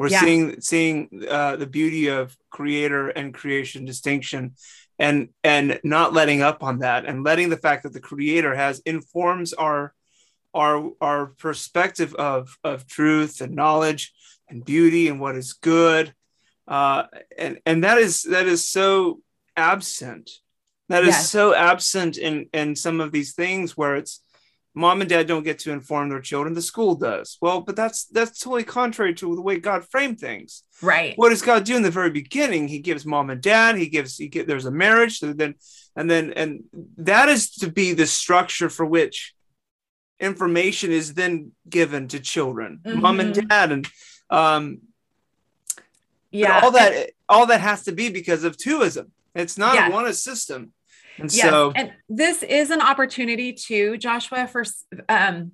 or 0.00 0.08
yeah. 0.08 0.20
seeing 0.20 0.60
seeing 0.62 1.26
uh, 1.28 1.56
the 1.56 1.66
beauty 1.66 2.08
of 2.08 2.34
creator 2.48 3.10
and 3.10 3.34
creation 3.34 3.84
distinction 3.84 4.54
and 4.98 5.28
and 5.44 5.78
not 5.84 6.14
letting 6.14 6.40
up 6.40 6.62
on 6.62 6.78
that 6.78 7.04
and 7.04 7.22
letting 7.22 7.50
the 7.50 7.58
fact 7.58 7.82
that 7.82 7.92
the 7.92 8.00
creator 8.00 8.54
has 8.54 8.80
informs 8.86 9.52
our 9.52 9.92
our 10.54 10.90
our 11.02 11.26
perspective 11.26 12.14
of 12.14 12.56
of 12.64 12.86
truth 12.86 13.42
and 13.42 13.54
knowledge 13.54 14.14
and 14.48 14.64
beauty 14.64 15.08
and 15.08 15.20
what 15.20 15.36
is 15.36 15.52
good 15.52 16.14
uh, 16.66 17.02
and 17.36 17.60
and 17.66 17.84
that 17.84 17.98
is 17.98 18.22
that 18.22 18.46
is 18.46 18.66
so 18.66 19.20
absent 19.54 20.30
That 20.88 21.02
is 21.02 21.08
yes. 21.08 21.30
so 21.30 21.54
absent 21.54 22.16
in 22.16 22.48
in 22.54 22.74
some 22.74 23.02
of 23.04 23.12
these 23.12 23.34
things 23.34 23.76
where 23.76 23.96
it's 24.00 24.24
mom 24.74 25.00
and 25.00 25.10
dad 25.10 25.26
don't 25.26 25.42
get 25.42 25.58
to 25.60 25.72
inform 25.72 26.08
their 26.08 26.20
children. 26.20 26.54
The 26.54 26.62
school 26.62 26.94
does. 26.94 27.38
Well 27.40 27.60
but 27.60 27.76
that's 27.76 28.06
that's 28.06 28.38
totally 28.38 28.64
contrary 28.64 29.14
to 29.14 29.34
the 29.34 29.42
way 29.42 29.58
god 29.58 29.84
framed 29.90 30.20
things. 30.20 30.62
Right. 30.82 31.14
What 31.16 31.30
does 31.30 31.42
god 31.42 31.64
do 31.64 31.76
in 31.76 31.82
the 31.82 31.90
very 31.90 32.10
beginning? 32.10 32.68
He 32.68 32.78
gives 32.78 33.06
mom 33.06 33.30
and 33.30 33.40
dad 33.40 33.76
he 33.76 33.88
gives 33.88 34.16
he 34.16 34.28
get 34.28 34.46
there's 34.46 34.66
a 34.66 34.70
marriage 34.70 35.18
so 35.18 35.32
then 35.32 35.54
and 35.96 36.10
then 36.10 36.32
and 36.34 36.64
that 36.98 37.28
is 37.28 37.50
to 37.56 37.70
be 37.70 37.92
the 37.92 38.06
structure 38.06 38.68
for 38.68 38.86
which 38.86 39.34
information 40.18 40.90
is 40.90 41.14
then 41.14 41.52
given 41.68 42.06
to 42.08 42.20
children 42.20 42.80
mm-hmm. 42.82 43.00
mom 43.00 43.20
and 43.20 43.48
dad 43.48 43.72
and 43.72 43.88
um 44.28 44.78
yeah. 46.30 46.60
all 46.60 46.70
that 46.70 47.10
all 47.28 47.46
that 47.46 47.60
has 47.60 47.84
to 47.84 47.92
be 47.92 48.10
because 48.10 48.44
of 48.44 48.56
twoism 48.56 49.10
it's 49.34 49.56
not 49.56 49.74
yes. 49.74 49.90
a 49.90 49.92
one 49.92 50.12
system 50.12 50.72
and 51.18 51.32
yes. 51.32 51.48
so 51.48 51.72
and 51.74 51.92
this 52.08 52.42
is 52.42 52.70
an 52.70 52.80
opportunity 52.80 53.52
too, 53.52 53.96
Joshua, 53.96 54.46
for 54.46 54.64
um 55.08 55.52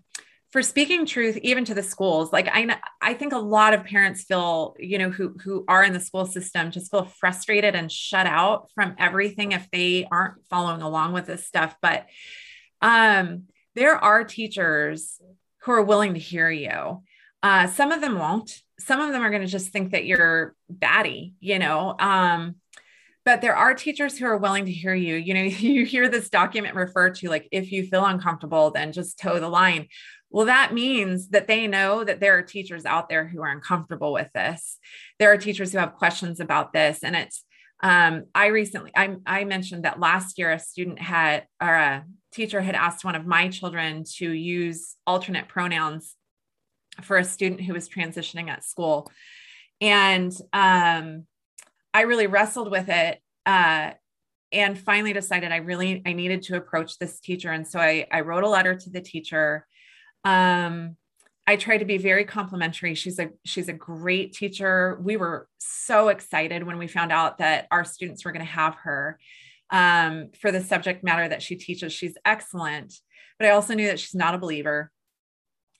for 0.52 0.62
speaking 0.62 1.04
truth 1.04 1.36
even 1.42 1.64
to 1.66 1.74
the 1.74 1.82
schools. 1.82 2.32
Like 2.32 2.48
i 2.50 2.78
i 3.02 3.14
think 3.14 3.32
a 3.32 3.38
lot 3.38 3.74
of 3.74 3.84
parents 3.84 4.24
feel 4.24 4.74
you 4.78 4.98
know 4.98 5.10
who 5.10 5.36
who 5.42 5.64
are 5.68 5.84
in 5.84 5.92
the 5.92 6.00
school 6.00 6.24
system 6.24 6.70
just 6.70 6.90
feel 6.90 7.04
frustrated 7.04 7.74
and 7.74 7.90
shut 7.90 8.26
out 8.26 8.70
from 8.74 8.94
everything 8.98 9.52
if 9.52 9.68
they 9.70 10.06
aren't 10.10 10.46
following 10.48 10.82
along 10.82 11.12
with 11.12 11.26
this 11.26 11.46
stuff. 11.46 11.76
But 11.82 12.06
um 12.80 13.44
there 13.74 13.96
are 13.96 14.24
teachers 14.24 15.20
who 15.62 15.72
are 15.72 15.82
willing 15.82 16.14
to 16.14 16.20
hear 16.20 16.50
you. 16.50 17.02
Uh 17.42 17.66
some 17.66 17.92
of 17.92 18.00
them 18.00 18.18
won't. 18.18 18.62
Some 18.78 19.00
of 19.00 19.12
them 19.12 19.22
are 19.22 19.30
going 19.30 19.42
to 19.42 19.48
just 19.48 19.70
think 19.70 19.92
that 19.92 20.06
you're 20.06 20.54
batty 20.68 21.34
you 21.40 21.58
know? 21.58 21.94
Um 21.98 22.56
but 23.26 23.42
there 23.42 23.56
are 23.56 23.74
teachers 23.74 24.16
who 24.16 24.24
are 24.24 24.38
willing 24.38 24.64
to 24.64 24.72
hear 24.72 24.94
you. 24.94 25.16
You 25.16 25.34
know 25.34 25.42
you 25.42 25.84
hear 25.84 26.08
this 26.08 26.30
document 26.30 26.74
referred 26.74 27.16
to 27.16 27.28
like 27.28 27.48
if 27.50 27.70
you 27.70 27.86
feel 27.86 28.06
uncomfortable 28.06 28.70
then 28.70 28.92
just 28.92 29.18
toe 29.18 29.38
the 29.38 29.48
line. 29.48 29.88
Well 30.30 30.46
that 30.46 30.72
means 30.72 31.28
that 31.28 31.48
they 31.48 31.66
know 31.66 32.04
that 32.04 32.20
there 32.20 32.38
are 32.38 32.42
teachers 32.42 32.86
out 32.86 33.10
there 33.10 33.26
who 33.26 33.42
are 33.42 33.50
uncomfortable 33.50 34.12
with 34.12 34.28
this. 34.34 34.78
There 35.18 35.30
are 35.30 35.36
teachers 35.36 35.72
who 35.72 35.78
have 35.78 35.94
questions 35.94 36.40
about 36.40 36.72
this 36.72 37.00
and 37.02 37.14
it's 37.14 37.44
um, 37.82 38.24
i 38.34 38.46
recently 38.46 38.90
I, 38.96 39.16
I 39.26 39.44
mentioned 39.44 39.84
that 39.84 40.00
last 40.00 40.38
year 40.38 40.50
a 40.50 40.58
student 40.58 40.98
had 40.98 41.44
or 41.60 41.74
a 41.74 42.06
teacher 42.32 42.62
had 42.62 42.74
asked 42.74 43.04
one 43.04 43.14
of 43.14 43.26
my 43.26 43.48
children 43.48 44.04
to 44.16 44.30
use 44.30 44.96
alternate 45.06 45.46
pronouns 45.46 46.14
for 47.02 47.18
a 47.18 47.24
student 47.24 47.60
who 47.60 47.74
was 47.74 47.88
transitioning 47.88 48.48
at 48.48 48.64
school. 48.64 49.10
And 49.82 50.32
um, 50.54 51.26
I 51.96 52.02
really 52.02 52.26
wrestled 52.26 52.70
with 52.70 52.90
it 52.90 53.22
uh, 53.46 53.92
and 54.52 54.78
finally 54.78 55.14
decided 55.14 55.50
I 55.50 55.56
really 55.56 56.02
I 56.04 56.12
needed 56.12 56.42
to 56.42 56.56
approach 56.56 56.98
this 56.98 57.20
teacher. 57.20 57.50
And 57.50 57.66
so 57.66 57.80
I, 57.80 58.06
I 58.12 58.20
wrote 58.20 58.44
a 58.44 58.48
letter 58.50 58.74
to 58.74 58.90
the 58.90 59.00
teacher. 59.00 59.66
Um, 60.22 60.96
I 61.46 61.56
tried 61.56 61.78
to 61.78 61.86
be 61.86 61.96
very 61.96 62.26
complimentary. 62.26 62.94
She's 62.96 63.18
a 63.18 63.30
she's 63.46 63.70
a 63.70 63.72
great 63.72 64.34
teacher. 64.34 65.00
We 65.00 65.16
were 65.16 65.48
so 65.56 66.08
excited 66.08 66.64
when 66.64 66.76
we 66.76 66.86
found 66.86 67.12
out 67.12 67.38
that 67.38 67.66
our 67.70 67.84
students 67.86 68.26
were 68.26 68.32
going 68.32 68.44
to 68.44 68.52
have 68.52 68.74
her 68.82 69.18
um, 69.70 70.32
for 70.38 70.52
the 70.52 70.62
subject 70.62 71.02
matter 71.02 71.26
that 71.26 71.40
she 71.40 71.56
teaches. 71.56 71.94
She's 71.94 72.18
excellent, 72.26 72.92
but 73.38 73.48
I 73.48 73.52
also 73.52 73.72
knew 73.72 73.86
that 73.86 74.00
she's 74.00 74.14
not 74.14 74.34
a 74.34 74.38
believer. 74.38 74.92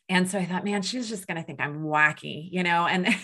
And 0.08 0.30
so 0.30 0.38
I 0.38 0.46
thought, 0.46 0.64
man, 0.64 0.80
she's 0.80 1.10
just 1.10 1.26
going 1.26 1.36
to 1.36 1.42
think 1.42 1.60
I'm 1.60 1.82
wacky, 1.82 2.48
you 2.50 2.62
know, 2.62 2.86
and 2.86 3.14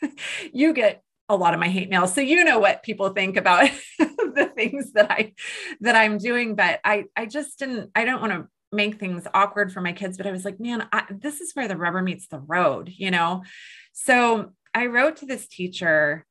you 0.52 0.74
get 0.74 1.02
a 1.32 1.36
lot 1.36 1.54
of 1.54 1.60
my 1.60 1.68
hate 1.68 1.88
mail. 1.88 2.06
So 2.06 2.20
you 2.20 2.44
know 2.44 2.58
what 2.58 2.82
people 2.82 3.10
think 3.10 3.36
about 3.36 3.70
the 3.98 4.50
things 4.54 4.92
that 4.92 5.10
I 5.10 5.32
that 5.80 5.96
I'm 5.96 6.18
doing, 6.18 6.54
but 6.54 6.80
I 6.84 7.04
I 7.16 7.26
just 7.26 7.58
didn't 7.58 7.90
I 7.94 8.04
don't 8.04 8.20
want 8.20 8.32
to 8.32 8.48
make 8.70 8.98
things 8.98 9.26
awkward 9.34 9.72
for 9.72 9.80
my 9.80 9.92
kids, 9.92 10.16
but 10.16 10.26
I 10.26 10.32
was 10.32 10.44
like, 10.44 10.58
man, 10.58 10.88
I, 10.92 11.04
this 11.10 11.40
is 11.40 11.52
where 11.54 11.68
the 11.68 11.76
rubber 11.76 12.00
meets 12.00 12.28
the 12.28 12.38
road, 12.38 12.90
you 12.96 13.10
know. 13.10 13.42
So 13.92 14.52
I 14.74 14.86
wrote 14.86 15.18
to 15.18 15.26
this 15.26 15.46
teacher 15.46 16.24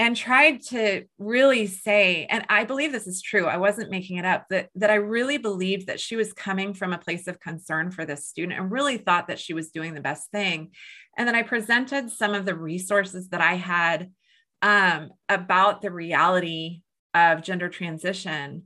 and 0.00 0.16
tried 0.16 0.62
to 0.62 1.04
really 1.18 1.66
say 1.66 2.26
and 2.30 2.42
i 2.48 2.64
believe 2.64 2.90
this 2.90 3.06
is 3.06 3.20
true 3.20 3.44
i 3.44 3.58
wasn't 3.58 3.90
making 3.90 4.16
it 4.16 4.24
up 4.24 4.46
that 4.48 4.70
that 4.74 4.88
i 4.88 4.94
really 4.94 5.36
believed 5.36 5.86
that 5.86 6.00
she 6.00 6.16
was 6.16 6.32
coming 6.32 6.72
from 6.72 6.94
a 6.94 6.98
place 6.98 7.26
of 7.26 7.38
concern 7.38 7.90
for 7.90 8.06
this 8.06 8.26
student 8.26 8.58
and 8.58 8.72
really 8.72 8.96
thought 8.96 9.28
that 9.28 9.38
she 9.38 9.52
was 9.52 9.70
doing 9.70 9.92
the 9.92 10.00
best 10.00 10.30
thing 10.30 10.70
and 11.18 11.28
then 11.28 11.34
i 11.34 11.42
presented 11.42 12.10
some 12.10 12.32
of 12.32 12.46
the 12.46 12.54
resources 12.54 13.28
that 13.28 13.42
i 13.42 13.54
had 13.54 14.10
um, 14.62 15.10
about 15.28 15.82
the 15.82 15.90
reality 15.90 16.82
of 17.14 17.42
gender 17.42 17.68
transition 17.68 18.64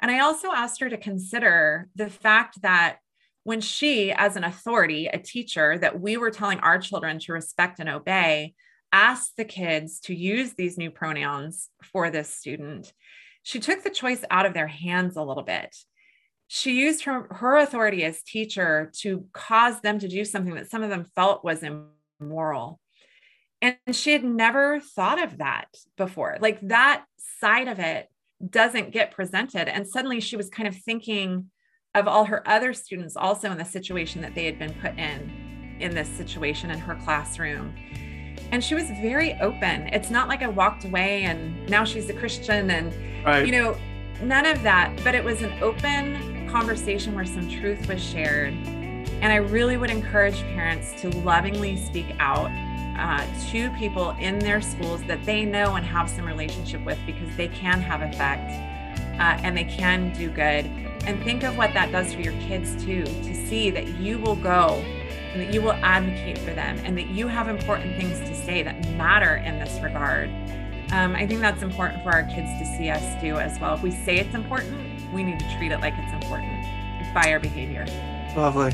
and 0.00 0.10
i 0.10 0.18
also 0.18 0.50
asked 0.50 0.80
her 0.80 0.88
to 0.88 0.96
consider 0.96 1.88
the 1.94 2.10
fact 2.10 2.60
that 2.62 2.98
when 3.44 3.60
she 3.60 4.10
as 4.10 4.36
an 4.36 4.44
authority 4.44 5.06
a 5.06 5.18
teacher 5.18 5.78
that 5.78 6.00
we 6.00 6.16
were 6.16 6.30
telling 6.30 6.58
our 6.60 6.78
children 6.78 7.18
to 7.18 7.32
respect 7.32 7.78
and 7.78 7.88
obey 7.88 8.54
asked 8.94 9.36
the 9.36 9.44
kids 9.44 9.98
to 9.98 10.14
use 10.14 10.52
these 10.52 10.78
new 10.78 10.88
pronouns 10.88 11.68
for 11.82 12.10
this 12.10 12.32
student, 12.32 12.92
she 13.42 13.58
took 13.58 13.82
the 13.82 13.90
choice 13.90 14.22
out 14.30 14.46
of 14.46 14.54
their 14.54 14.68
hands 14.68 15.16
a 15.16 15.22
little 15.22 15.42
bit. 15.42 15.74
She 16.46 16.78
used 16.78 17.02
her, 17.04 17.26
her 17.32 17.56
authority 17.56 18.04
as 18.04 18.22
teacher 18.22 18.92
to 19.00 19.26
cause 19.32 19.80
them 19.80 19.98
to 19.98 20.06
do 20.06 20.24
something 20.24 20.54
that 20.54 20.70
some 20.70 20.84
of 20.84 20.90
them 20.90 21.06
felt 21.16 21.44
was 21.44 21.64
immoral. 22.20 22.78
And 23.64 23.96
she 23.96 24.12
had 24.12 24.22
never 24.22 24.78
thought 24.78 25.22
of 25.22 25.38
that 25.38 25.68
before. 25.96 26.36
Like 26.40 26.60
that 26.68 27.04
side 27.40 27.66
of 27.66 27.78
it 27.78 28.08
doesn't 28.48 28.92
get 28.92 29.10
presented. 29.10 29.68
And 29.68 29.88
suddenly 29.88 30.20
she 30.20 30.36
was 30.36 30.50
kind 30.50 30.68
of 30.68 30.76
thinking 30.76 31.50
of 31.94 32.06
all 32.06 32.26
her 32.26 32.46
other 32.46 32.74
students 32.74 33.16
also 33.16 33.50
in 33.50 33.56
the 33.56 33.64
situation 33.64 34.20
that 34.20 34.34
they 34.34 34.44
had 34.44 34.58
been 34.58 34.74
put 34.74 34.98
in 34.98 35.76
in 35.80 35.94
this 35.94 36.08
situation 36.08 36.70
in 36.70 36.78
her 36.78 36.94
classroom 37.04 37.74
and 38.52 38.62
she 38.62 38.74
was 38.74 38.84
very 39.02 39.34
open. 39.40 39.88
It's 39.88 40.10
not 40.10 40.28
like 40.28 40.42
I 40.42 40.48
walked 40.48 40.84
away 40.84 41.22
and 41.22 41.68
now 41.68 41.84
she's 41.84 42.08
a 42.08 42.12
Christian 42.12 42.70
and 42.70 43.24
right. 43.24 43.46
you 43.46 43.52
know, 43.52 43.76
none 44.22 44.46
of 44.46 44.62
that, 44.62 44.96
but 45.02 45.14
it 45.14 45.24
was 45.24 45.42
an 45.42 45.52
open 45.62 46.48
conversation 46.48 47.14
where 47.14 47.26
some 47.26 47.48
truth 47.48 47.88
was 47.88 48.02
shared. 48.02 48.54
And 48.54 49.32
I 49.32 49.36
really 49.36 49.76
would 49.76 49.90
encourage 49.90 50.40
parents 50.54 50.92
to 51.00 51.08
lovingly 51.20 51.76
speak 51.76 52.14
out 52.18 52.50
uh, 52.96 53.26
to 53.50 53.70
people 53.70 54.10
in 54.20 54.38
their 54.38 54.60
schools 54.60 55.02
that 55.04 55.24
they 55.24 55.44
know 55.44 55.74
and 55.74 55.84
have 55.84 56.08
some 56.08 56.24
relationship 56.24 56.84
with 56.84 56.98
because 57.06 57.34
they 57.36 57.48
can 57.48 57.80
have 57.80 58.02
effect 58.02 58.50
uh, 59.20 59.38
and 59.42 59.56
they 59.56 59.64
can 59.64 60.12
do 60.12 60.28
good. 60.30 60.66
And 61.06 61.22
think 61.22 61.42
of 61.42 61.56
what 61.56 61.74
that 61.74 61.92
does 61.92 62.14
for 62.14 62.20
your 62.20 62.32
kids 62.34 62.82
too, 62.84 63.04
to 63.04 63.34
see 63.34 63.70
that 63.70 63.88
you 63.98 64.18
will 64.18 64.36
go 64.36 64.82
and 65.32 65.42
that 65.42 65.52
you 65.52 65.60
will 65.60 65.72
advocate 65.72 66.38
for 66.38 66.54
them 66.54 66.78
and 66.84 66.96
that 66.96 67.08
you 67.08 67.26
have 67.26 67.48
important 67.48 67.96
things 67.96 68.18
to 68.20 68.34
say 68.34 68.62
that 68.62 68.88
matter 68.96 69.36
in 69.36 69.58
this 69.58 69.82
regard. 69.82 70.30
Um, 70.92 71.16
I 71.16 71.26
think 71.26 71.40
that's 71.40 71.62
important 71.62 72.02
for 72.02 72.12
our 72.12 72.22
kids 72.22 72.50
to 72.58 72.76
see 72.76 72.88
us 72.88 73.20
do 73.20 73.36
as 73.36 73.58
well. 73.58 73.74
If 73.74 73.82
we 73.82 73.90
say 73.90 74.18
it's 74.18 74.34
important, 74.34 75.12
we 75.12 75.22
need 75.22 75.40
to 75.40 75.56
treat 75.58 75.72
it 75.72 75.80
like 75.80 75.94
it's 75.96 76.24
important 76.24 76.64
by 77.12 77.32
our 77.32 77.40
behavior. 77.40 77.86
Lovely. 78.36 78.72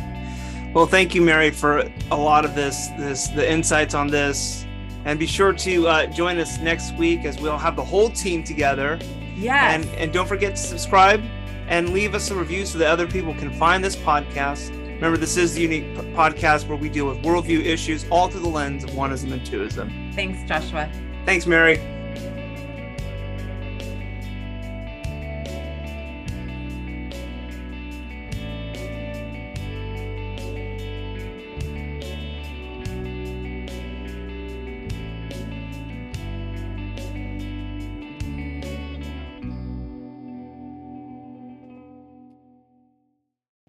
Well, 0.74 0.86
thank 0.86 1.14
you, 1.14 1.22
Mary, 1.22 1.51
for 1.51 1.90
a 2.10 2.16
lot 2.16 2.44
of 2.44 2.55
this, 2.55 2.88
this 2.98 3.28
the 3.28 3.51
insights 3.51 3.94
on 3.94 4.06
this, 4.06 4.64
and 5.05 5.18
be 5.18 5.26
sure 5.26 5.52
to 5.52 5.88
uh, 5.88 6.06
join 6.06 6.38
us 6.38 6.59
next 6.59 6.94
week 6.97 7.24
as 7.24 7.40
we'll 7.40 7.59
have 7.59 7.76
the 7.76 7.84
whole 7.84 8.10
team 8.10 8.44
together. 8.44 8.98
Yeah. 9.36 9.72
And 9.72 9.84
and 9.97 10.12
don't 10.12 10.28
forget 10.28 10.56
to 10.56 10.62
subscribe 10.62 11.22
and 11.68 11.90
leave 11.90 12.14
us 12.14 12.30
a 12.30 12.34
review 12.34 12.66
so 12.66 12.78
that 12.78 12.88
other 12.88 13.06
people 13.06 13.34
can 13.34 13.52
find 13.52 13.82
this 13.82 13.97
podcast 13.97 14.76
Remember, 15.01 15.16
this 15.16 15.38
is 15.38 15.55
the 15.55 15.62
unique 15.62 15.94
podcast 16.14 16.68
where 16.68 16.76
we 16.76 16.90
deal 16.90 17.06
with 17.06 17.22
worldview 17.22 17.64
issues 17.64 18.05
all 18.10 18.28
through 18.28 18.42
the 18.42 18.48
lens 18.48 18.84
of 18.84 18.90
oneism 18.90 19.32
and 19.32 19.40
twoism. 19.40 20.14
Thanks, 20.14 20.47
Joshua. 20.47 20.92
Thanks, 21.24 21.47
Mary. 21.47 21.99